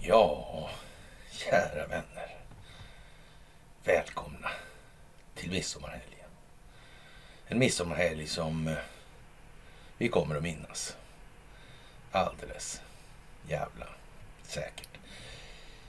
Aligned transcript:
Ja, 0.00 0.70
kära 1.30 1.86
vänner. 1.86 2.36
Välkomna 3.84 4.50
till 5.34 5.50
midsommarhelgen. 5.50 6.30
En 7.46 7.58
midsommarhelg 7.58 8.26
som 8.26 8.68
eh, 8.68 8.76
vi 9.98 10.08
kommer 10.08 10.36
att 10.36 10.42
minnas. 10.42 10.96
Alldeles 12.12 12.80
jävla 13.48 13.86
säkert. 14.42 14.88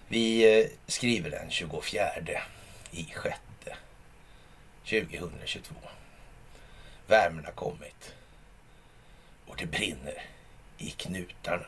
Vi 0.07 0.59
eh, 0.61 0.69
skriver 0.87 1.29
den 1.29 1.51
24 1.51 2.01
i 2.91 3.03
sjätte 3.13 3.77
2022. 4.83 5.75
Värmen 7.07 7.45
har 7.45 7.51
kommit 7.51 8.15
och 9.45 9.55
det 9.57 9.65
brinner 9.65 10.25
i 10.77 10.89
knutarna. 10.89 11.65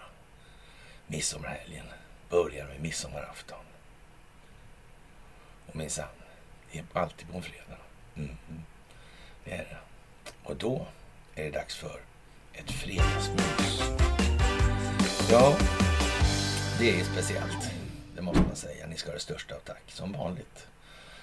Midsommarhelgen 1.07 1.85
börjar 2.29 2.67
med 2.67 2.81
midsommarafton. 2.81 3.65
Och 5.65 5.75
minsann, 5.75 6.07
det 6.71 6.79
är 6.79 6.85
alltid 6.93 7.29
på 7.29 7.37
en 7.37 7.43
fredag. 7.43 7.77
Mm. 8.15 8.37
Det 9.43 9.51
är 9.51 9.57
det. 9.57 9.77
Och 10.43 10.55
då 10.55 10.87
är 11.35 11.43
det 11.43 11.51
dags 11.51 11.75
för 11.75 12.01
ett 12.53 12.71
fredagsmys. 12.71 13.81
Ja, 15.31 15.57
det 16.79 16.99
är 16.99 17.03
speciellt. 17.03 17.71
Det 18.15 18.21
måste 18.21 18.41
man 18.41 18.55
säga. 18.55 18.87
Ni 18.87 18.97
ska 18.97 19.09
ha 19.09 19.13
det 19.13 19.19
största 19.19 19.55
av 19.55 19.59
tack 19.59 19.83
som 19.87 20.11
vanligt 20.11 20.67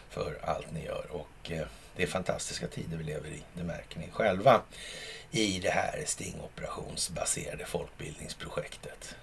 för 0.09 0.39
allt 0.42 0.73
ni 0.73 0.84
gör. 0.84 1.06
Och 1.11 1.51
eh, 1.51 1.67
det 1.96 2.02
är 2.02 2.06
fantastiska 2.06 2.66
tider 2.66 2.96
vi 2.96 3.05
lever 3.05 3.28
i. 3.28 3.42
Det 3.55 3.62
märker 3.62 3.98
ni 3.98 4.10
själva 4.12 4.62
i 5.30 5.60
det 5.60 5.70
här 5.70 6.02
stingoperationsbaserade 6.06 7.64
folkbildningsprojektet. 7.64 9.16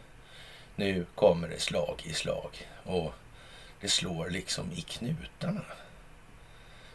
Nu 0.75 1.05
kommer 1.15 1.47
det 1.47 1.59
slag 1.59 2.01
i 2.05 2.13
slag 2.13 2.67
och 2.83 3.13
det 3.81 3.89
slår 3.89 4.29
liksom 4.29 4.71
i 4.71 4.81
knutarna 4.81 5.65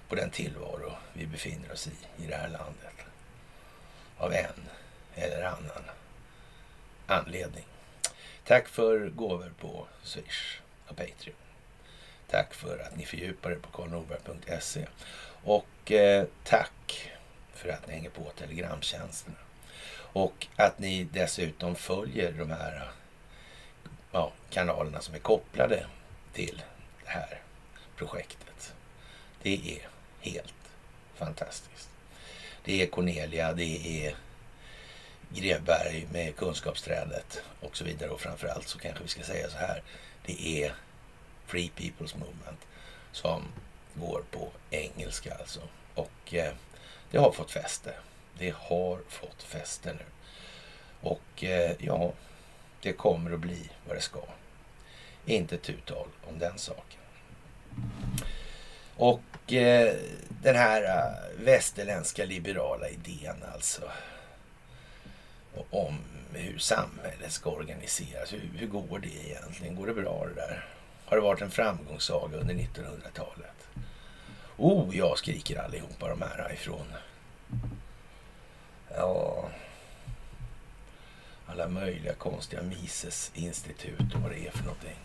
på 0.09 0.15
den 0.15 0.31
tillvaro 0.31 0.93
vi 1.13 1.27
befinner 1.27 1.73
oss 1.73 1.87
i 1.87 2.25
i 2.25 2.27
det 2.27 2.37
här 2.37 2.49
landet. 2.49 2.95
Av 4.17 4.33
en 4.33 4.69
eller 5.15 5.43
annan 5.43 5.85
anledning. 7.07 7.65
Tack 8.45 8.69
för 8.69 9.09
gåvor 9.09 9.53
på 9.61 9.87
Swish 10.03 10.61
och 10.87 10.97
Patreon. 10.97 11.37
Tack 12.31 12.55
för 12.55 12.79
att 12.79 12.97
ni 12.97 13.07
fördjupar 13.07 13.51
er 13.51 13.57
på 13.57 13.71
karlnorberg.se. 13.71 14.87
Och 15.49 15.93
eh, 15.93 16.27
tack 16.45 17.11
för 17.53 17.69
att 17.69 17.87
ni 17.87 17.93
hänger 17.93 18.11
på 18.11 18.31
telegramtjänsterna. 18.39 19.37
Och 20.13 20.47
att 20.57 20.79
ni 20.79 21.05
dessutom 21.05 21.75
följer 21.75 22.33
de 22.33 22.51
här 22.51 22.91
ja, 24.13 24.33
kanalerna 24.51 25.01
som 25.01 25.15
är 25.15 25.19
kopplade 25.19 25.87
till 26.33 26.63
det 27.05 27.11
här 27.11 27.41
projektet. 27.97 28.75
Det 29.43 29.55
är 29.55 29.89
helt 30.21 30.55
fantastiskt. 31.15 31.89
Det 32.65 32.83
är 32.83 32.87
Cornelia, 32.87 33.53
det 33.53 34.07
är 34.07 34.15
Grevberg 35.29 36.07
med 36.13 36.37
kunskapsträdet 36.37 37.43
och 37.61 37.77
så 37.77 37.85
vidare. 37.85 38.11
Och 38.11 38.21
framförallt 38.21 38.69
så 38.69 38.79
kanske 38.79 39.03
vi 39.03 39.09
ska 39.09 39.23
säga 39.23 39.51
så 39.51 39.57
här. 39.57 39.83
Det 40.27 40.65
är 40.65 40.75
Free 41.47 41.71
People's 41.77 42.19
Movement 42.19 42.67
som 43.13 43.43
går 44.01 44.23
på 44.31 44.49
engelska 44.71 45.35
alltså. 45.35 45.61
Och 45.95 46.35
eh, 46.35 46.53
det 47.11 47.19
har 47.19 47.33
fått 47.33 47.51
fäste. 47.51 47.95
Det 48.39 48.55
har 48.57 48.99
fått 49.09 49.43
fäste 49.43 49.93
nu. 49.93 50.05
Och 51.01 51.45
eh, 51.45 51.73
ja, 51.79 52.13
det 52.83 52.93
kommer 52.93 53.31
att 53.31 53.41
bli 53.41 53.71
vad 53.87 53.97
det 53.97 54.01
ska. 54.01 54.21
Inte 55.27 55.59
tu 55.59 55.75
tal 55.87 56.09
om 56.29 56.39
den 56.39 56.59
saken. 56.59 57.01
Och 58.97 59.53
eh, 59.53 59.95
den 60.29 60.57
här 60.57 60.83
eh, 60.83 61.45
västerländska 61.45 62.25
liberala 62.25 62.89
idén 62.89 63.45
alltså. 63.55 63.83
Om 65.71 65.99
hur 66.33 66.59
samhället 66.59 67.33
ska 67.33 67.51
organiseras. 67.51 68.33
Hur, 68.33 68.51
hur 68.57 68.67
går 68.67 68.99
det 68.99 69.29
egentligen? 69.29 69.77
Går 69.77 69.87
det 69.87 69.95
bra 69.95 70.27
det 70.27 70.35
där? 70.35 70.69
Har 71.05 71.17
det 71.17 71.23
varit 71.23 71.43
en 71.43 71.51
framgångssaga 71.51 72.37
under 72.37 72.55
1900-talet? 72.55 73.58
Oh, 74.59 74.97
jag 74.97 75.19
skriker 75.19 75.59
allihopa 75.59 76.09
de 76.09 76.23
här 76.23 76.53
ifrån. 76.53 76.87
Ja, 78.97 79.49
alla 81.47 81.69
möjliga 81.69 82.15
konstiga 82.15 82.63
Mises-institut 82.63 84.15
och 84.15 84.21
vad 84.21 84.31
det 84.31 84.47
är 84.47 84.51
för 84.51 84.65
någonting. 84.65 84.99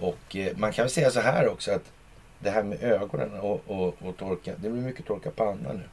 Och 0.00 0.36
eh, 0.36 0.56
man 0.56 0.72
kan 0.72 0.82
väl 0.82 0.90
säga 0.90 1.10
så 1.10 1.20
här 1.20 1.48
också 1.48 1.72
att 1.72 1.92
det 2.38 2.50
här 2.50 2.62
med 2.62 2.82
ögonen 2.82 3.40
och, 3.40 3.62
och, 3.66 3.94
och 4.02 4.16
torka, 4.16 4.54
det 4.56 4.70
blir 4.70 4.82
mycket 4.82 5.06
torka 5.06 5.30
panna 5.30 5.72
nu. 5.72 5.88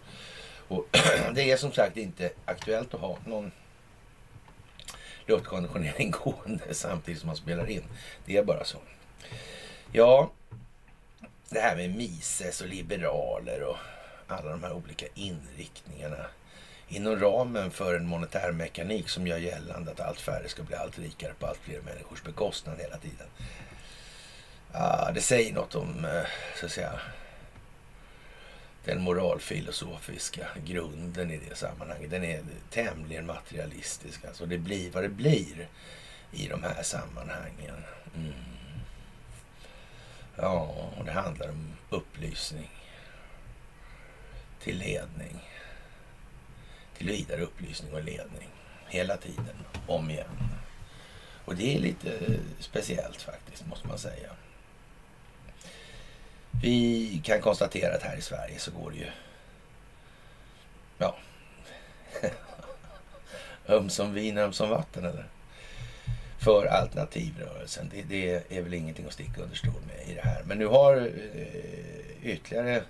Och 0.67 0.87
det 1.33 1.51
är 1.51 1.57
som 1.57 1.71
sagt 1.71 1.97
inte 1.97 2.31
aktuellt 2.45 2.93
att 2.93 2.99
ha 2.99 3.17
någon 3.25 3.51
luftkonditionering 5.27 6.11
gående 6.23 6.73
samtidigt 6.73 7.19
som 7.19 7.27
man 7.27 7.35
spelar 7.35 7.69
in. 7.69 7.83
Det 8.25 8.37
är 8.37 8.43
bara 8.43 8.63
så. 8.63 8.77
Ja, 9.91 10.31
det 11.49 11.59
här 11.59 11.75
med 11.75 11.95
Mises 11.95 12.61
och 12.61 12.67
liberaler 12.67 13.63
och 13.63 13.77
alla 14.27 14.51
de 14.51 14.63
här 14.63 14.73
olika 14.73 15.05
inriktningarna 15.15 16.25
inom 16.87 17.19
ramen 17.19 17.71
för 17.71 17.95
en 17.95 18.07
monetär 18.07 18.51
mekanik 18.51 19.09
som 19.09 19.27
gör 19.27 19.37
gällande 19.37 19.91
att 19.91 19.99
allt 19.99 20.19
färre 20.19 20.47
ska 20.47 20.63
bli 20.63 20.75
allt 20.75 20.99
rikare 20.99 21.33
på 21.39 21.45
allt 21.45 21.59
fler 21.59 21.81
människors 21.81 22.23
bekostnad 22.23 22.79
hela 22.79 22.97
tiden. 22.97 23.27
Ah, 24.71 25.11
det 25.11 25.21
säger 25.21 25.53
något 25.53 25.75
om, 25.75 26.05
eh, 26.05 26.27
så 26.59 26.65
att 26.65 26.71
säga, 26.71 26.99
den 28.85 29.01
moralfilosofiska 29.01 30.47
grunden 30.65 31.31
i 31.31 31.39
det 31.49 31.55
sammanhanget. 31.55 32.11
Den 32.11 32.23
är 32.23 32.41
tämligen 32.69 33.25
materialistisk. 33.25 34.25
Alltså 34.25 34.45
det 34.45 34.57
blir 34.57 34.91
vad 34.91 35.03
det 35.03 35.09
blir 35.09 35.67
i 36.31 36.47
de 36.47 36.63
här 36.63 36.83
sammanhangen. 36.83 37.83
Mm. 38.15 38.33
Ja, 40.35 40.75
det 41.05 41.11
handlar 41.11 41.49
om 41.49 41.73
upplysning 41.89 42.69
till 44.59 44.77
ledning. 44.77 45.39
Till 46.97 47.07
vidare 47.07 47.41
upplysning 47.41 47.93
och 47.93 48.03
ledning. 48.03 48.49
Hela 48.87 49.17
tiden, 49.17 49.65
om 49.87 50.09
igen. 50.09 50.49
Och 51.45 51.55
det 51.55 51.75
är 51.75 51.79
lite 51.79 52.39
speciellt 52.59 53.21
faktiskt, 53.21 53.65
måste 53.65 53.87
man 53.87 53.97
säga. 53.97 54.29
Vi 56.61 57.21
kan 57.23 57.41
konstatera 57.41 57.95
att 57.95 58.03
här 58.03 58.17
i 58.17 58.21
Sverige 58.21 58.59
så 58.59 58.71
går 58.71 58.91
det 58.91 58.97
ju... 58.97 59.11
Ja. 60.97 61.17
ömsom 63.67 64.13
vin, 64.13 64.37
ömsom 64.37 64.69
vatten 64.69 65.05
eller? 65.05 65.25
För 66.43 66.65
alternativrörelsen. 66.65 67.91
Det, 67.93 68.01
det, 68.01 68.57
är 68.57 68.61
väl 68.61 68.73
ingenting 68.73 69.05
att 69.05 69.13
sticka 69.13 69.41
under 69.41 69.55
stol 69.55 69.81
med 69.87 70.09
i 70.09 70.13
det 70.13 70.21
här. 70.21 70.43
Men 70.45 70.57
nu 70.57 70.65
har 70.65 70.97
eh, 70.97 72.31
ytterligare 72.31 72.83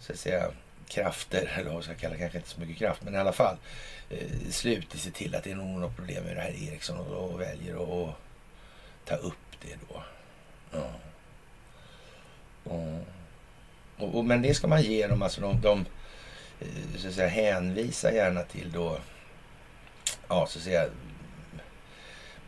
så 0.00 0.12
att 0.12 0.18
säga 0.18 0.50
krafter, 0.88 1.52
eller 1.58 1.70
vad 1.70 1.82
ska 1.82 1.92
jag 1.92 2.00
kalla 2.00 2.16
kanske 2.16 2.38
inte 2.38 2.50
så 2.50 2.60
mycket 2.60 2.76
kraft, 2.76 3.02
men 3.02 3.14
i 3.14 3.18
alla 3.18 3.32
fall 3.32 3.56
eh, 4.10 4.50
slutit 4.50 5.00
sig 5.00 5.12
till 5.12 5.34
att 5.34 5.44
det 5.44 5.50
är 5.50 5.56
nog 5.56 5.80
något 5.80 5.96
problem 5.96 6.24
med 6.24 6.36
det 6.36 6.40
här 6.40 6.68
Eriksson 6.68 6.98
och, 6.98 7.30
och 7.30 7.40
väljer 7.40 7.74
att 8.08 8.14
ta 9.04 9.14
upp 9.14 9.60
det 9.62 9.76
då. 9.88 10.02
Ja. 10.72 10.90
Och, 12.64 14.14
och, 14.14 14.24
men 14.24 14.42
det 14.42 14.54
ska 14.54 14.66
man 14.68 14.82
ge 14.82 15.06
dem. 15.06 15.22
Alltså 15.22 15.40
de, 15.40 15.60
de 15.60 15.86
eh, 16.60 16.98
så 16.98 17.08
att 17.08 17.14
säga, 17.14 17.28
hänvisar 17.28 18.10
gärna 18.10 18.42
till 18.42 18.72
då, 18.72 18.98
ja 20.28 20.46
så 20.46 20.58
att 20.58 20.64
säga, 20.64 20.88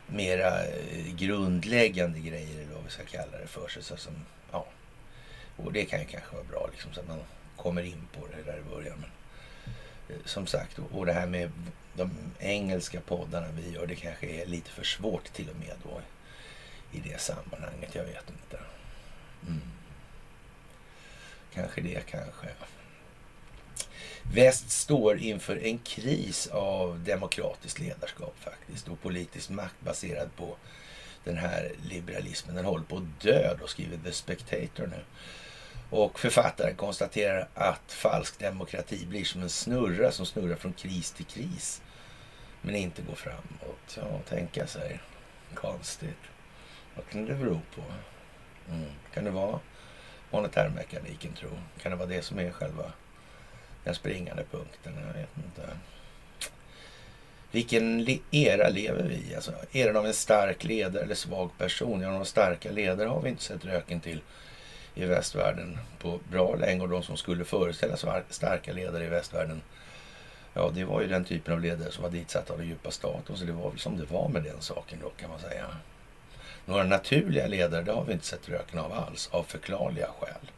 mera 0.09 0.65
eh, 0.65 1.15
grundläggande 1.17 2.21
grejer 2.21 2.61
eller 2.61 2.75
vad 2.75 2.85
vi 2.85 2.91
ska 2.91 3.05
kalla 3.05 3.39
det 3.39 3.47
för. 3.47 3.69
Så, 3.69 3.83
så 3.83 3.97
som, 3.97 4.13
ja. 4.53 4.67
Och 5.57 5.73
det 5.73 5.85
kan 5.85 6.01
ju 6.01 6.07
kanske 6.07 6.35
vara 6.35 6.45
bra 6.45 6.69
liksom, 6.73 6.93
så 6.93 7.01
att 7.01 7.09
man 7.09 7.19
kommer 7.57 7.83
in 7.83 8.09
på 8.13 8.27
det 8.27 8.53
där 8.53 8.59
i 8.59 8.75
början. 8.75 8.99
Men, 9.01 9.11
eh, 10.09 10.23
som 10.25 10.47
sagt, 10.47 10.79
och 10.93 11.07
det 11.07 11.13
här 11.13 11.27
med 11.27 11.51
de 11.95 12.11
engelska 12.39 13.01
poddarna 13.01 13.47
vi 13.51 13.71
gör, 13.71 13.87
det 13.87 13.97
kanske 13.97 14.27
är 14.27 14.47
lite 14.47 14.71
för 14.71 14.85
svårt 14.85 15.33
till 15.33 15.51
och 15.51 15.57
med 15.57 15.75
då 15.83 16.01
i 16.93 17.01
det 17.01 17.21
sammanhanget. 17.21 17.95
Jag 17.95 18.05
vet 18.05 18.31
inte. 18.31 18.61
Mm. 19.47 19.61
Kanske 21.55 21.81
det, 21.81 22.07
kanske. 22.07 22.49
Väst 24.33 24.71
står 24.71 25.19
inför 25.19 25.65
en 25.65 25.79
kris 25.79 26.47
av 26.47 27.01
demokratiskt 27.05 27.79
ledarskap 27.79 28.35
faktiskt 28.41 28.89
och 28.89 29.01
politisk 29.01 29.51
makt 29.51 29.81
baserad 29.81 30.37
på 30.37 30.57
den 31.25 31.37
här 31.37 31.73
liberalismen. 31.83 32.57
Den 32.57 32.65
håller 32.65 32.85
på 32.85 32.97
att 32.97 33.21
dö, 33.21 33.57
då 33.61 33.67
skriver 33.67 33.99
The 34.05 34.13
Spectator 34.13 34.87
nu. 34.87 35.05
Och 35.91 36.21
författaren 36.21 36.77
konstaterar 36.77 37.49
att 37.55 37.93
falsk 37.93 38.39
demokrati 38.39 39.07
blir 39.07 39.25
som 39.25 39.43
en 39.43 39.49
snurra 39.49 40.11
som 40.11 40.27
snurrar 40.27 40.57
från 40.57 40.73
kris 40.73 41.13
till 41.13 41.27
kris. 41.27 41.83
Men 42.63 42.75
inte 42.75 43.03
går 43.03 43.15
framåt. 43.15 43.97
Ja, 43.97 44.21
tänka 44.29 44.67
sig. 44.67 45.01
Konstigt. 45.55 46.23
Vad 46.97 47.09
kan 47.09 47.27
det 47.27 47.35
bero 47.35 47.61
på? 47.75 47.83
Mm. 48.73 48.91
Kan 49.15 49.25
det 49.25 49.31
vara 49.31 49.61
monetärmekaniken 50.31 51.33
tro? 51.33 51.51
Kan 51.83 51.91
det 51.91 51.97
vara 51.97 52.09
det 52.09 52.23
som 52.23 52.39
är 52.39 52.51
själva 52.51 52.93
den 53.89 53.95
springande 53.95 54.43
punkten? 54.51 54.93
Jag 55.07 55.21
vet 55.21 55.37
inte. 55.37 55.63
Vilken 57.51 58.07
era 58.31 58.69
lever 58.69 59.03
vi 59.03 59.15
i? 59.15 59.35
Alltså, 59.35 59.53
eran 59.73 59.97
av 59.97 60.07
en 60.07 60.15
stark 60.15 60.65
ledare 60.65 61.03
eller 61.03 61.15
svag 61.15 61.51
person? 61.59 62.01
Ja, 62.01 62.11
några 62.11 62.25
starka 62.25 62.71
ledare 62.71 63.09
har 63.09 63.21
vi 63.23 63.29
inte 63.29 63.43
sett 63.43 63.65
röken 63.65 64.01
till 64.01 64.21
i 64.95 65.05
västvärlden 65.05 65.79
på 65.99 66.21
bra 66.31 66.55
länge. 66.55 66.83
Och 66.83 66.89
de 66.89 67.03
som 67.03 67.17
skulle 67.17 67.45
föreställa 67.45 67.97
starka 68.31 68.73
ledare 68.73 69.05
i 69.05 69.09
västvärlden, 69.09 69.63
ja, 70.55 70.71
det 70.75 70.85
var 70.85 71.01
ju 71.01 71.09
den 71.09 71.25
typen 71.25 71.55
av 71.55 71.61
ledare 71.61 71.91
som 71.91 72.03
var 72.03 72.11
ditsatta 72.11 72.53
av 72.53 72.59
den 72.59 72.69
djupa 72.69 72.91
staten. 72.91 73.37
Så 73.37 73.45
det 73.45 73.53
var 73.53 73.71
väl 73.71 73.79
som 73.79 73.97
det 73.97 74.05
var 74.05 74.29
med 74.29 74.43
den 74.43 74.61
saken 74.61 74.99
då, 75.03 75.11
kan 75.11 75.31
man 75.31 75.41
säga. 75.41 75.67
Några 76.65 76.85
naturliga 76.85 77.47
ledare, 77.47 77.83
det 77.83 77.93
har 77.93 78.05
vi 78.05 78.13
inte 78.13 78.27
sett 78.27 78.49
röken 78.49 78.79
av 78.79 78.93
alls, 78.93 79.29
av 79.33 79.43
förklarliga 79.43 80.09
skäl. 80.21 80.51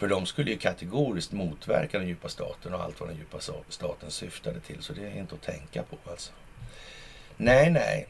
För 0.00 0.08
de 0.08 0.26
skulle 0.26 0.50
ju 0.50 0.58
kategoriskt 0.58 1.32
motverka 1.32 1.98
den 1.98 2.08
djupa 2.08 2.28
staten 2.28 2.74
och 2.74 2.82
allt 2.82 3.00
vad 3.00 3.08
den 3.08 3.16
djupa 3.16 3.38
staten 3.68 4.10
syftade 4.10 4.60
till. 4.60 4.82
Så 4.82 4.92
det 4.92 5.06
är 5.06 5.18
inte 5.18 5.34
att 5.34 5.42
tänka 5.42 5.82
på 5.82 5.96
alltså. 6.10 6.32
Nej, 7.36 7.70
nej. 7.70 8.06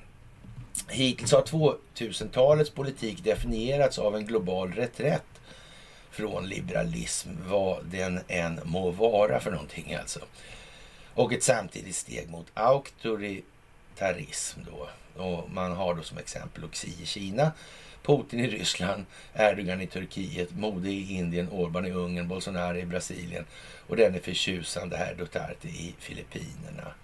Hittills 0.89 1.33
har 1.33 1.43
2000-talets 1.43 2.71
politik 2.71 3.25
definierats 3.25 3.99
av 3.99 4.17
en 4.17 4.27
global 4.27 4.73
reträtt 4.73 5.41
från 6.11 6.49
liberalism, 6.49 7.29
vad 7.49 7.85
den 7.85 8.21
än 8.29 8.61
må 8.65 8.91
vara 8.91 9.41
för 9.41 9.51
någonting 9.51 9.95
alltså. 9.95 10.21
Och 11.15 11.33
ett 11.33 11.43
samtidigt 11.43 11.97
steg 11.97 12.31
mot 12.31 12.47
auktoritarism 12.55 14.61
då. 14.71 14.89
Och 15.23 15.51
man 15.51 15.73
har 15.73 15.95
då 15.95 16.03
som 16.03 16.19
exempel 16.19 16.69
Xi 16.73 16.95
i 17.03 17.07
Kina 17.07 17.53
Putin 18.03 18.41
i 18.41 18.47
Ryssland, 18.47 19.05
Erdogan 19.35 19.81
i 19.81 19.87
Turkiet, 19.87 20.57
Modi 20.57 20.91
i 20.91 21.15
Indien, 21.15 21.49
Orban 21.49 21.87
i 21.87 21.91
Ungern, 21.91 22.29
Bolsonaro 22.29 22.77
i 22.77 22.87
Brasilien 22.87 23.45
och 23.87 23.97
den 23.97 24.15
är 24.15 24.21
förtjusande 24.21 24.97
här 24.97 25.15
Duterte 25.15 25.69
i 25.69 25.95
Filippinerna. 25.99 26.95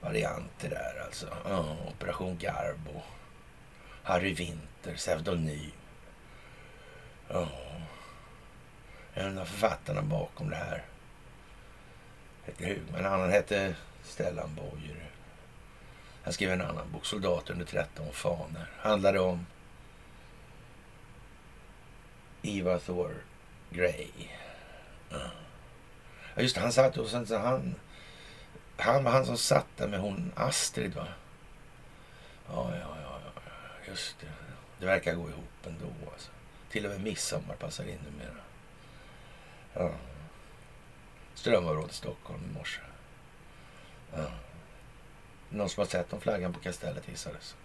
varianter 0.00 0.70
där 0.70 1.02
alltså. 1.04 1.26
Oh, 1.26 1.88
Operation 1.88 2.38
Garbo. 2.38 3.02
Harry 4.02 4.34
Winter, 4.34 4.94
pseudonym. 4.94 5.72
Ja. 7.28 7.48
En 9.14 9.38
av 9.38 9.44
författarna 9.44 10.02
bakom 10.02 10.50
det 10.50 10.56
här 10.56 10.84
hette 12.44 12.66
Hugman. 12.66 13.04
Han 13.04 13.30
hette 13.30 13.74
Stellan 14.04 14.54
Boyer. 14.54 15.10
Han 16.26 16.32
skrev 16.32 16.52
en 16.52 16.60
annan 16.60 16.92
bok, 16.92 17.06
Soldater 17.06 17.52
under 17.52 17.66
13 17.66 18.12
fanor. 18.12 18.70
Handlade 18.78 19.20
om 19.20 19.46
Eva 22.42 22.78
Thor 22.78 23.14
Grey. 23.70 24.08
Ja, 25.10 25.30
just 26.36 26.54
det, 26.54 26.60
han 26.60 26.72
satt 26.72 26.96
och 26.96 27.08
sen 27.08 27.26
så 27.26 27.38
han... 27.38 27.74
Han 28.76 29.04
var 29.04 29.12
han 29.12 29.26
som 29.26 29.36
satt 29.36 29.66
där 29.76 29.88
med 29.88 30.00
hon 30.00 30.32
Astrid 30.36 30.94
va? 30.94 31.06
Ja, 32.48 32.76
ja, 32.76 32.96
ja, 33.02 33.20
ja, 33.24 33.42
just 33.88 34.20
det. 34.20 34.26
Det 34.78 34.86
verkar 34.86 35.14
gå 35.14 35.28
ihop 35.28 35.66
ändå 35.66 35.86
alltså. 36.12 36.30
Till 36.70 36.86
och 36.86 36.90
med 36.90 37.00
midsommar 37.00 37.54
passar 37.54 37.84
in 37.84 37.98
numera. 38.10 38.42
Ja. 39.74 39.90
i 41.90 41.92
Stockholm 41.92 42.42
i 42.50 42.58
morse. 42.58 42.80
Ja. 44.14 44.26
Någon 45.56 45.68
som 45.68 45.80
har 45.80 45.86
sett 45.86 46.12
om 46.12 46.20
flaggan 46.20 46.52
på 46.52 46.60
Kastellet 46.60 47.04
hissades. 47.04 47.56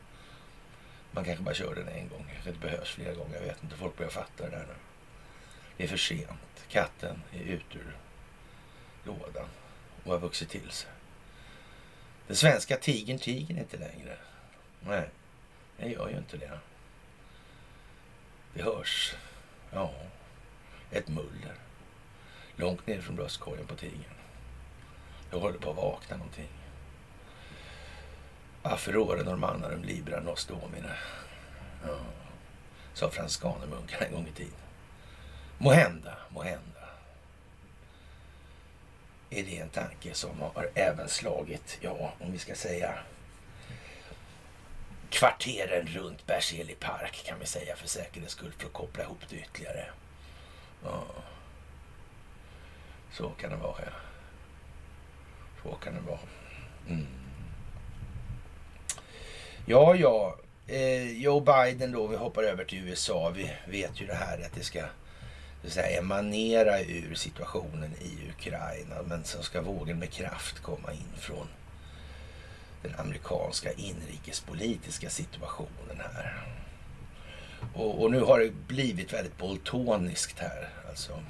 Man 1.11 1.25
kanske 1.25 1.43
bara 1.43 1.55
kör 1.55 1.75
den 1.75 1.87
en 1.87 2.09
gång. 2.09 2.39
Det 2.43 2.59
behövs 2.59 2.89
flera 2.89 3.13
gånger. 3.13 3.35
Jag 3.35 3.41
vet 3.41 3.63
inte. 3.63 3.75
Folk 3.75 3.97
börjar 3.97 4.11
fatta 4.11 4.43
det 4.43 4.49
där 4.49 4.65
nu. 4.67 4.75
Det 5.77 5.83
är 5.83 5.87
för 5.87 5.97
sent. 5.97 6.65
Katten 6.69 7.21
är 7.33 7.39
ute 7.39 7.77
ur 7.77 7.97
lådan 9.03 9.47
och 10.03 10.11
har 10.11 10.19
vuxit 10.19 10.49
till 10.49 10.69
sig. 10.69 10.89
Den 12.27 12.35
svenska 12.35 12.77
tigern 12.77 13.19
tiger 13.19 13.57
inte 13.57 13.77
längre. 13.77 14.17
Nej, 14.79 15.09
den 15.77 15.91
gör 15.91 16.09
ju 16.09 16.17
inte 16.17 16.37
det. 16.37 16.59
Det 18.53 18.63
hörs, 18.63 19.15
ja, 19.71 19.93
ett 20.91 21.07
muller 21.07 21.55
långt 22.55 22.87
ner 22.87 23.01
från 23.01 23.15
bröstkorgen 23.15 23.67
på 23.67 23.75
tigern. 23.75 24.15
Jag 25.31 25.39
håller 25.39 25.59
på 25.59 25.69
att 25.69 25.75
vakna 25.75 26.17
någonting. 26.17 26.60
Afferore 28.63 29.23
normannarum 29.23 29.83
libra 29.83 30.19
nos 30.19 30.45
domine. 30.45 30.95
Ja, 31.87 31.99
sa 32.93 33.09
franskanermunkarna 33.09 34.05
en 34.05 34.13
gång 34.13 34.27
i 34.27 34.31
tiden. 34.31 34.53
Måhända, 35.57 36.17
måhända. 36.29 36.89
Är 39.29 39.43
det 39.43 39.57
en 39.57 39.69
tanke 39.69 40.13
som 40.13 40.41
har 40.41 40.69
även 40.75 41.09
slagit, 41.09 41.77
ja, 41.81 42.13
om 42.19 42.31
vi 42.31 42.37
ska 42.37 42.55
säga 42.55 42.99
kvarteren 45.09 45.87
runt 45.87 46.25
Berzelii 46.25 46.75
park 46.75 47.23
kan 47.25 47.39
vi 47.39 47.45
säga 47.45 47.75
för 47.75 47.87
säkerhets 47.87 48.33
skull 48.33 48.51
för 48.57 48.65
att 48.65 48.73
koppla 48.73 49.03
ihop 49.03 49.19
det 49.29 49.35
ytterligare. 49.35 49.85
Ja. 50.83 51.03
Så 53.11 53.29
kan 53.29 53.49
det 53.49 53.55
vara, 53.55 53.81
ja. 53.85 53.91
Så 55.63 55.75
kan 55.75 55.93
det 55.93 56.01
vara. 56.01 56.19
Mm. 56.87 57.20
Ja, 59.65 59.95
ja. 59.95 60.35
Eh, 60.67 61.11
Joe 61.11 61.39
Biden 61.39 61.91
då, 61.91 62.07
vi 62.07 62.15
hoppar 62.15 62.43
över 62.43 62.65
till 62.65 62.87
USA. 62.87 63.29
Vi 63.29 63.51
vet 63.67 64.01
ju 64.01 64.05
det 64.05 64.13
här 64.13 64.45
att 64.45 64.55
det 64.55 64.63
ska 64.63 64.81
så 65.63 65.69
säga, 65.69 65.99
emanera 65.99 66.81
ur 66.81 67.15
situationen 67.15 67.93
i 68.01 68.29
Ukraina. 68.29 68.95
Men 69.07 69.23
så 69.23 69.43
ska 69.43 69.61
vågen 69.61 69.99
med 69.99 70.11
kraft 70.11 70.59
komma 70.59 70.93
in 70.93 71.17
från 71.17 71.47
den 72.83 72.95
amerikanska 72.97 73.71
inrikespolitiska 73.71 75.09
situationen 75.09 76.01
här. 76.13 76.47
Och, 77.73 78.01
och, 78.01 78.11
nu 78.11 78.21
har 78.21 78.39
det 78.39 78.51
blivit 78.67 79.13
väldigt 79.13 79.37
boltoniskt 79.37 80.39
här. 80.39 80.69
Alltså. 80.89 81.23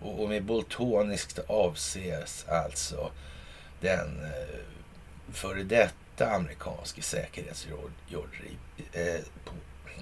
Och, 0.00 0.22
och 0.22 0.28
med 0.28 0.44
boltoniskt 0.44 1.38
avses 1.46 2.46
alltså 2.48 3.10
den 3.80 4.24
eh, 4.24 4.58
före 5.32 5.62
detta 5.62 6.01
amerikanske 6.30 7.02
säkerhetsrådgivaren 7.02 8.58
eh, 8.92 9.20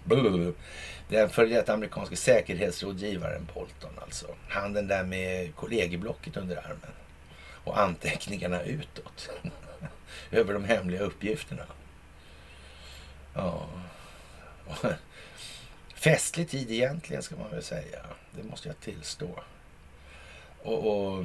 den 1.08 1.30
före 1.30 1.46
detta 1.46 1.72
amerikanske 1.72 2.16
säkerhetsrådgivaren 2.16 3.48
Bolton 3.54 3.98
alltså. 4.02 4.26
Han 4.48 4.72
den 4.72 4.86
där 4.86 5.04
med 5.04 5.54
kollegieblocket 5.54 6.36
under 6.36 6.56
armen. 6.56 6.92
Och 7.64 7.80
anteckningarna 7.80 8.62
utåt. 8.62 9.30
Över 10.30 10.54
de 10.54 10.64
hemliga 10.64 11.00
uppgifterna. 11.00 11.66
Ja. 13.34 13.68
Festlig 15.94 16.48
tid 16.48 16.70
egentligen 16.70 17.22
ska 17.22 17.36
man 17.36 17.50
väl 17.50 17.62
säga. 17.62 17.98
Det 18.30 18.42
måste 18.42 18.68
jag 18.68 18.80
tillstå. 18.80 19.40
Och, 20.62 20.86
och 20.86 21.24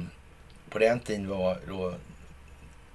på 0.68 0.78
den 0.78 1.00
tiden 1.00 1.28
var 1.28 1.58
då 1.68 1.94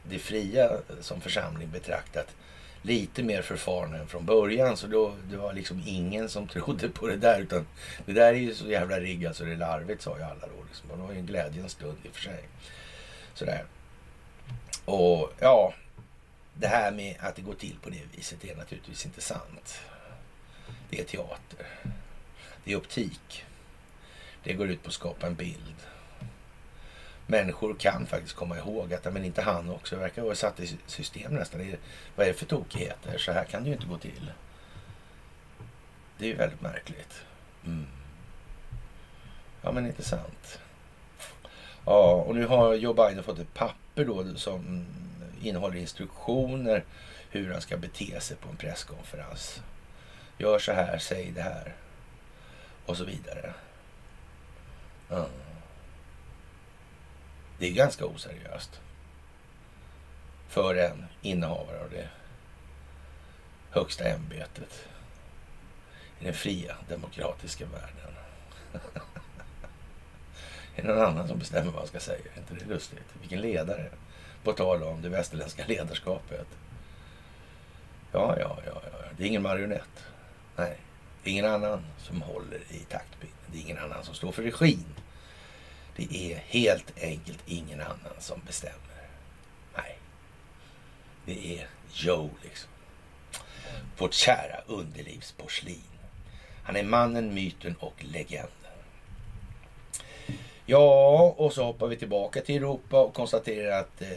det 0.03 0.19
fria 0.19 0.71
som 1.01 1.21
församling 1.21 1.69
betraktat 1.69 2.35
lite 2.81 3.23
mer 3.23 3.41
förfarna 3.41 3.97
än 3.97 4.07
från 4.07 4.25
början. 4.25 4.77
Så 4.77 4.87
då, 4.87 5.15
det 5.29 5.37
var 5.37 5.53
liksom 5.53 5.83
ingen 5.85 6.29
som 6.29 6.47
trodde 6.47 6.89
på 6.89 7.07
det 7.07 7.17
där. 7.17 7.39
Utan 7.39 7.67
det 8.05 8.13
där 8.13 8.33
är 8.33 8.37
ju 8.37 8.55
så 8.55 8.67
jävla 8.67 8.99
riggat 8.99 9.35
så 9.35 9.43
det 9.43 9.51
är 9.51 9.57
larvigt 9.57 10.01
sa 10.01 10.17
ju 10.17 10.23
alla 10.23 10.47
då. 10.47 10.63
Liksom. 10.67 10.91
Och 10.91 10.97
det 10.97 11.03
var 11.03 11.11
ju 11.11 11.19
en 11.19 11.25
glädjens 11.25 11.71
stund 11.71 11.97
i 12.03 12.09
och 12.09 12.15
för 12.15 12.21
sig. 12.21 12.43
Sådär. 13.33 13.65
Och 14.85 15.33
ja, 15.39 15.73
det 16.53 16.67
här 16.67 16.91
med 16.91 17.15
att 17.19 17.35
det 17.35 17.41
går 17.41 17.53
till 17.53 17.75
på 17.81 17.89
det 17.89 18.01
viset 18.17 18.45
är 18.45 18.55
naturligtvis 18.55 19.05
inte 19.05 19.21
sant. 19.21 19.79
Det 20.89 20.99
är 20.99 21.03
teater. 21.03 21.67
Det 22.63 22.71
är 22.71 22.77
optik. 22.77 23.45
Det 24.43 24.53
går 24.53 24.69
ut 24.69 24.83
på 24.83 24.87
att 24.87 24.93
skapa 24.93 25.27
en 25.27 25.35
bild 25.35 25.75
människor 27.27 27.73
kan 27.73 28.05
faktiskt 28.05 28.35
komma 28.35 28.57
ihåg 28.57 28.93
att 28.93 29.13
men 29.13 29.25
inte 29.25 29.41
han 29.41 29.69
också. 29.69 29.95
Verkar 29.95 30.21
vara 30.21 30.35
satt 30.35 30.59
i 30.59 30.77
system 30.85 31.33
nästan. 31.33 31.75
Vad 32.15 32.27
är 32.27 32.31
det 32.31 32.37
för 32.37 32.45
tokigheter? 32.45 33.17
Så 33.17 33.31
här 33.31 33.45
kan 33.45 33.63
det 33.63 33.69
ju 33.69 33.75
inte 33.75 33.87
gå 33.87 33.97
till. 33.97 34.31
Det 36.17 36.25
är 36.25 36.29
ju 36.29 36.35
väldigt 36.35 36.61
märkligt. 36.61 37.23
Mm. 37.65 37.87
Ja, 39.61 39.71
men 39.71 39.87
inte 39.87 40.03
sant. 40.03 40.59
Ja, 41.85 42.11
och 42.13 42.35
nu 42.35 42.45
har 42.45 42.73
Joe 42.73 42.93
Biden 42.93 43.23
fått 43.23 43.39
ett 43.39 43.53
papper 43.53 44.05
då 44.05 44.35
som 44.35 44.85
innehåller 45.41 45.75
instruktioner 45.75 46.83
hur 47.29 47.51
han 47.51 47.61
ska 47.61 47.77
bete 47.77 48.19
sig 48.19 48.37
på 48.37 48.49
en 48.49 48.55
presskonferens. 48.55 49.61
Gör 50.37 50.59
så 50.59 50.71
här, 50.71 50.97
säg 50.97 51.31
det 51.31 51.41
här. 51.41 51.75
Och 52.85 52.97
så 52.97 53.03
vidare. 53.03 53.53
Mm. 55.09 55.50
Det 57.61 57.67
är 57.67 57.73
ganska 57.73 58.05
oseriöst. 58.05 58.81
För 60.47 60.75
en 60.75 61.05
innehavare 61.21 61.81
av 61.81 61.89
det 61.89 62.09
högsta 63.69 64.03
ämbetet 64.03 64.87
i 66.19 66.25
den 66.25 66.33
fria 66.33 66.75
demokratiska 66.89 67.65
världen. 67.65 68.15
är 70.75 70.81
det 70.81 70.87
någon 70.87 71.05
annan 71.05 71.27
som 71.27 71.39
bestämmer 71.39 71.71
vad 71.71 71.79
han 71.79 71.87
ska 71.87 71.99
säga? 71.99 72.31
Är 72.35 72.39
inte 72.39 72.53
det 72.53 72.73
lustigt? 72.73 73.15
Vilken 73.19 73.41
ledare! 73.41 73.89
På 74.43 74.53
tal 74.53 74.83
om 74.83 75.01
det 75.01 75.09
västerländska 75.09 75.65
ledarskapet. 75.67 76.47
Ja, 78.11 78.35
ja, 78.39 78.59
ja, 78.65 78.81
ja. 78.83 78.97
Det 79.17 79.23
är 79.23 79.27
ingen 79.27 79.43
marionett. 79.43 80.05
Nej, 80.55 80.77
det 81.23 81.29
är 81.29 81.31
ingen 81.31 81.45
annan 81.45 81.85
som 81.97 82.21
håller 82.21 82.59
i 82.69 82.79
taktpinnen. 82.79 83.35
Det 83.47 83.57
är 83.57 83.61
ingen 83.61 83.77
annan 83.77 84.03
som 84.03 84.15
står 84.15 84.31
för 84.31 84.43
regin. 84.43 84.85
Det 85.95 86.33
är 86.33 86.37
helt 86.47 87.03
enkelt 87.03 87.39
ingen 87.45 87.81
annan 87.81 88.15
som 88.19 88.41
bestämmer. 88.47 89.07
Nej. 89.75 89.97
Det 91.25 91.59
är 91.59 91.67
Joe 91.93 92.29
liksom. 92.43 92.69
Vårt 93.97 94.13
kära 94.13 94.61
underlivsporslin. 94.67 95.81
Han 96.63 96.75
är 96.75 96.83
mannen, 96.83 97.33
myten 97.33 97.75
och 97.79 97.95
legenden. 97.99 98.51
Ja, 100.65 101.35
och 101.37 101.53
så 101.53 101.63
hoppar 101.63 101.87
vi 101.87 101.95
tillbaka 101.95 102.41
till 102.41 102.55
Europa 102.55 103.01
och 103.01 103.13
konstaterar 103.13 103.79
att 103.79 104.01
eh, 104.01 104.07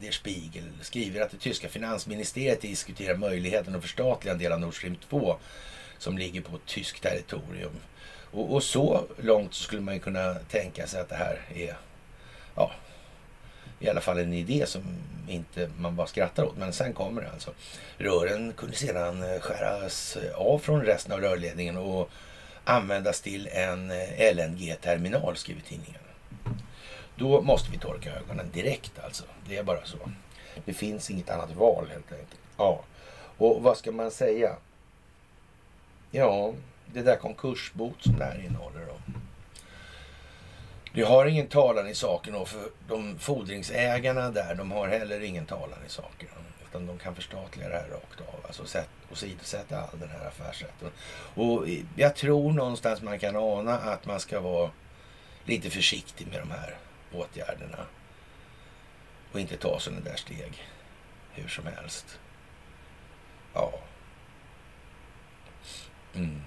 Der 0.00 0.10
Spiegel 0.10 0.64
skriver 0.80 1.20
att 1.20 1.30
det 1.30 1.36
tyska 1.36 1.68
finansministeriet 1.68 2.60
diskuterar 2.60 3.16
möjligheten 3.16 3.74
att 3.74 3.82
förstatliga 3.82 4.32
en 4.32 4.38
del 4.38 4.52
av 4.52 4.60
Nord 4.60 4.76
Stream 4.76 4.96
2 4.96 5.36
som 5.98 6.18
ligger 6.18 6.40
på 6.40 6.58
tyskt 6.66 7.02
territorium. 7.02 7.72
Och, 8.34 8.54
och, 8.54 8.62
så 8.62 9.04
långt 9.16 9.54
skulle 9.54 9.82
man 9.82 9.94
ju 9.94 10.00
kunna 10.00 10.34
tänka 10.34 10.86
sig 10.86 11.00
att 11.00 11.08
det 11.08 11.14
här 11.14 11.40
är 11.54 11.76
ja, 12.54 12.70
i 13.80 13.88
alla 13.88 14.00
fall 14.00 14.18
en 14.18 14.32
idé 14.32 14.66
som 14.66 14.82
inte 15.28 15.70
man 15.78 15.96
bara 15.96 16.06
skrattar 16.06 16.44
åt. 16.44 16.56
Men 16.56 16.72
sen 16.72 16.92
kommer 16.92 17.22
det 17.22 17.30
alltså. 17.30 17.50
Rören 17.98 18.52
kunde 18.52 18.76
sedan 18.76 19.22
eh, 19.22 19.40
skäras 19.40 20.16
eh, 20.16 20.34
av 20.34 20.58
från 20.58 20.82
resten 20.82 21.12
av 21.12 21.20
rörledningen 21.20 21.76
och 21.76 22.10
användas 22.64 23.20
till 23.20 23.48
en 23.52 23.90
eh, 23.90 24.34
LNG-terminal, 24.34 25.36
skriver 25.36 25.60
tidningen. 25.60 26.00
Då 27.16 27.40
måste 27.40 27.70
vi 27.70 27.78
torka 27.78 28.14
ögonen 28.16 28.50
direkt 28.52 28.98
alltså. 29.04 29.24
Det 29.48 29.56
är 29.56 29.62
bara 29.62 29.84
så. 29.84 29.98
Det 30.64 30.72
finns 30.74 31.10
inget 31.10 31.30
annat 31.30 31.54
val 31.54 31.86
helt 31.90 32.12
enkelt. 32.12 32.40
Ja, 32.56 32.80
och 33.38 33.62
vad 33.62 33.76
ska 33.76 33.92
man 33.92 34.10
säga? 34.10 34.56
Ja, 36.10 36.54
det 36.92 37.02
där 37.02 37.16
konkursbot 37.16 38.02
som 38.02 38.18
det 38.18 38.24
här 38.24 38.44
innehåller. 38.46 38.86
Då. 38.86 38.94
Det 40.94 41.02
har 41.02 41.26
ingen 41.26 41.46
talan 41.46 41.88
i 41.88 41.94
saken 41.94 42.34
och 42.34 42.48
för 42.48 42.70
de 42.88 43.18
fordringsägarna 43.18 44.30
där, 44.30 44.54
de 44.54 44.70
har 44.70 44.88
heller 44.88 45.20
ingen 45.20 45.46
talan 45.46 45.78
i 45.86 45.88
saken. 45.88 46.28
Utan 46.68 46.86
de 46.86 46.98
kan 46.98 47.14
förstatliga 47.14 47.68
det 47.68 47.74
här 47.74 47.88
rakt 47.88 48.20
av. 48.20 48.46
Alltså 48.46 48.66
sätt, 48.66 48.88
och 49.10 49.18
sidosätta 49.18 49.80
all 49.80 49.98
den 49.98 50.08
här 50.08 50.28
affärsrätten. 50.28 50.90
Och 51.34 51.66
jag 51.96 52.16
tror 52.16 52.52
någonstans 52.52 53.02
man 53.02 53.18
kan 53.18 53.36
ana 53.36 53.78
att 53.78 54.06
man 54.06 54.20
ska 54.20 54.40
vara 54.40 54.70
lite 55.44 55.70
försiktig 55.70 56.26
med 56.26 56.40
de 56.40 56.50
här 56.50 56.76
åtgärderna. 57.12 57.86
Och 59.32 59.40
inte 59.40 59.56
ta 59.56 59.78
sådana 59.78 60.00
där 60.00 60.16
steg 60.16 60.64
hur 61.32 61.48
som 61.48 61.66
helst. 61.66 62.18
Ja. 63.54 63.72
Mm. 66.14 66.40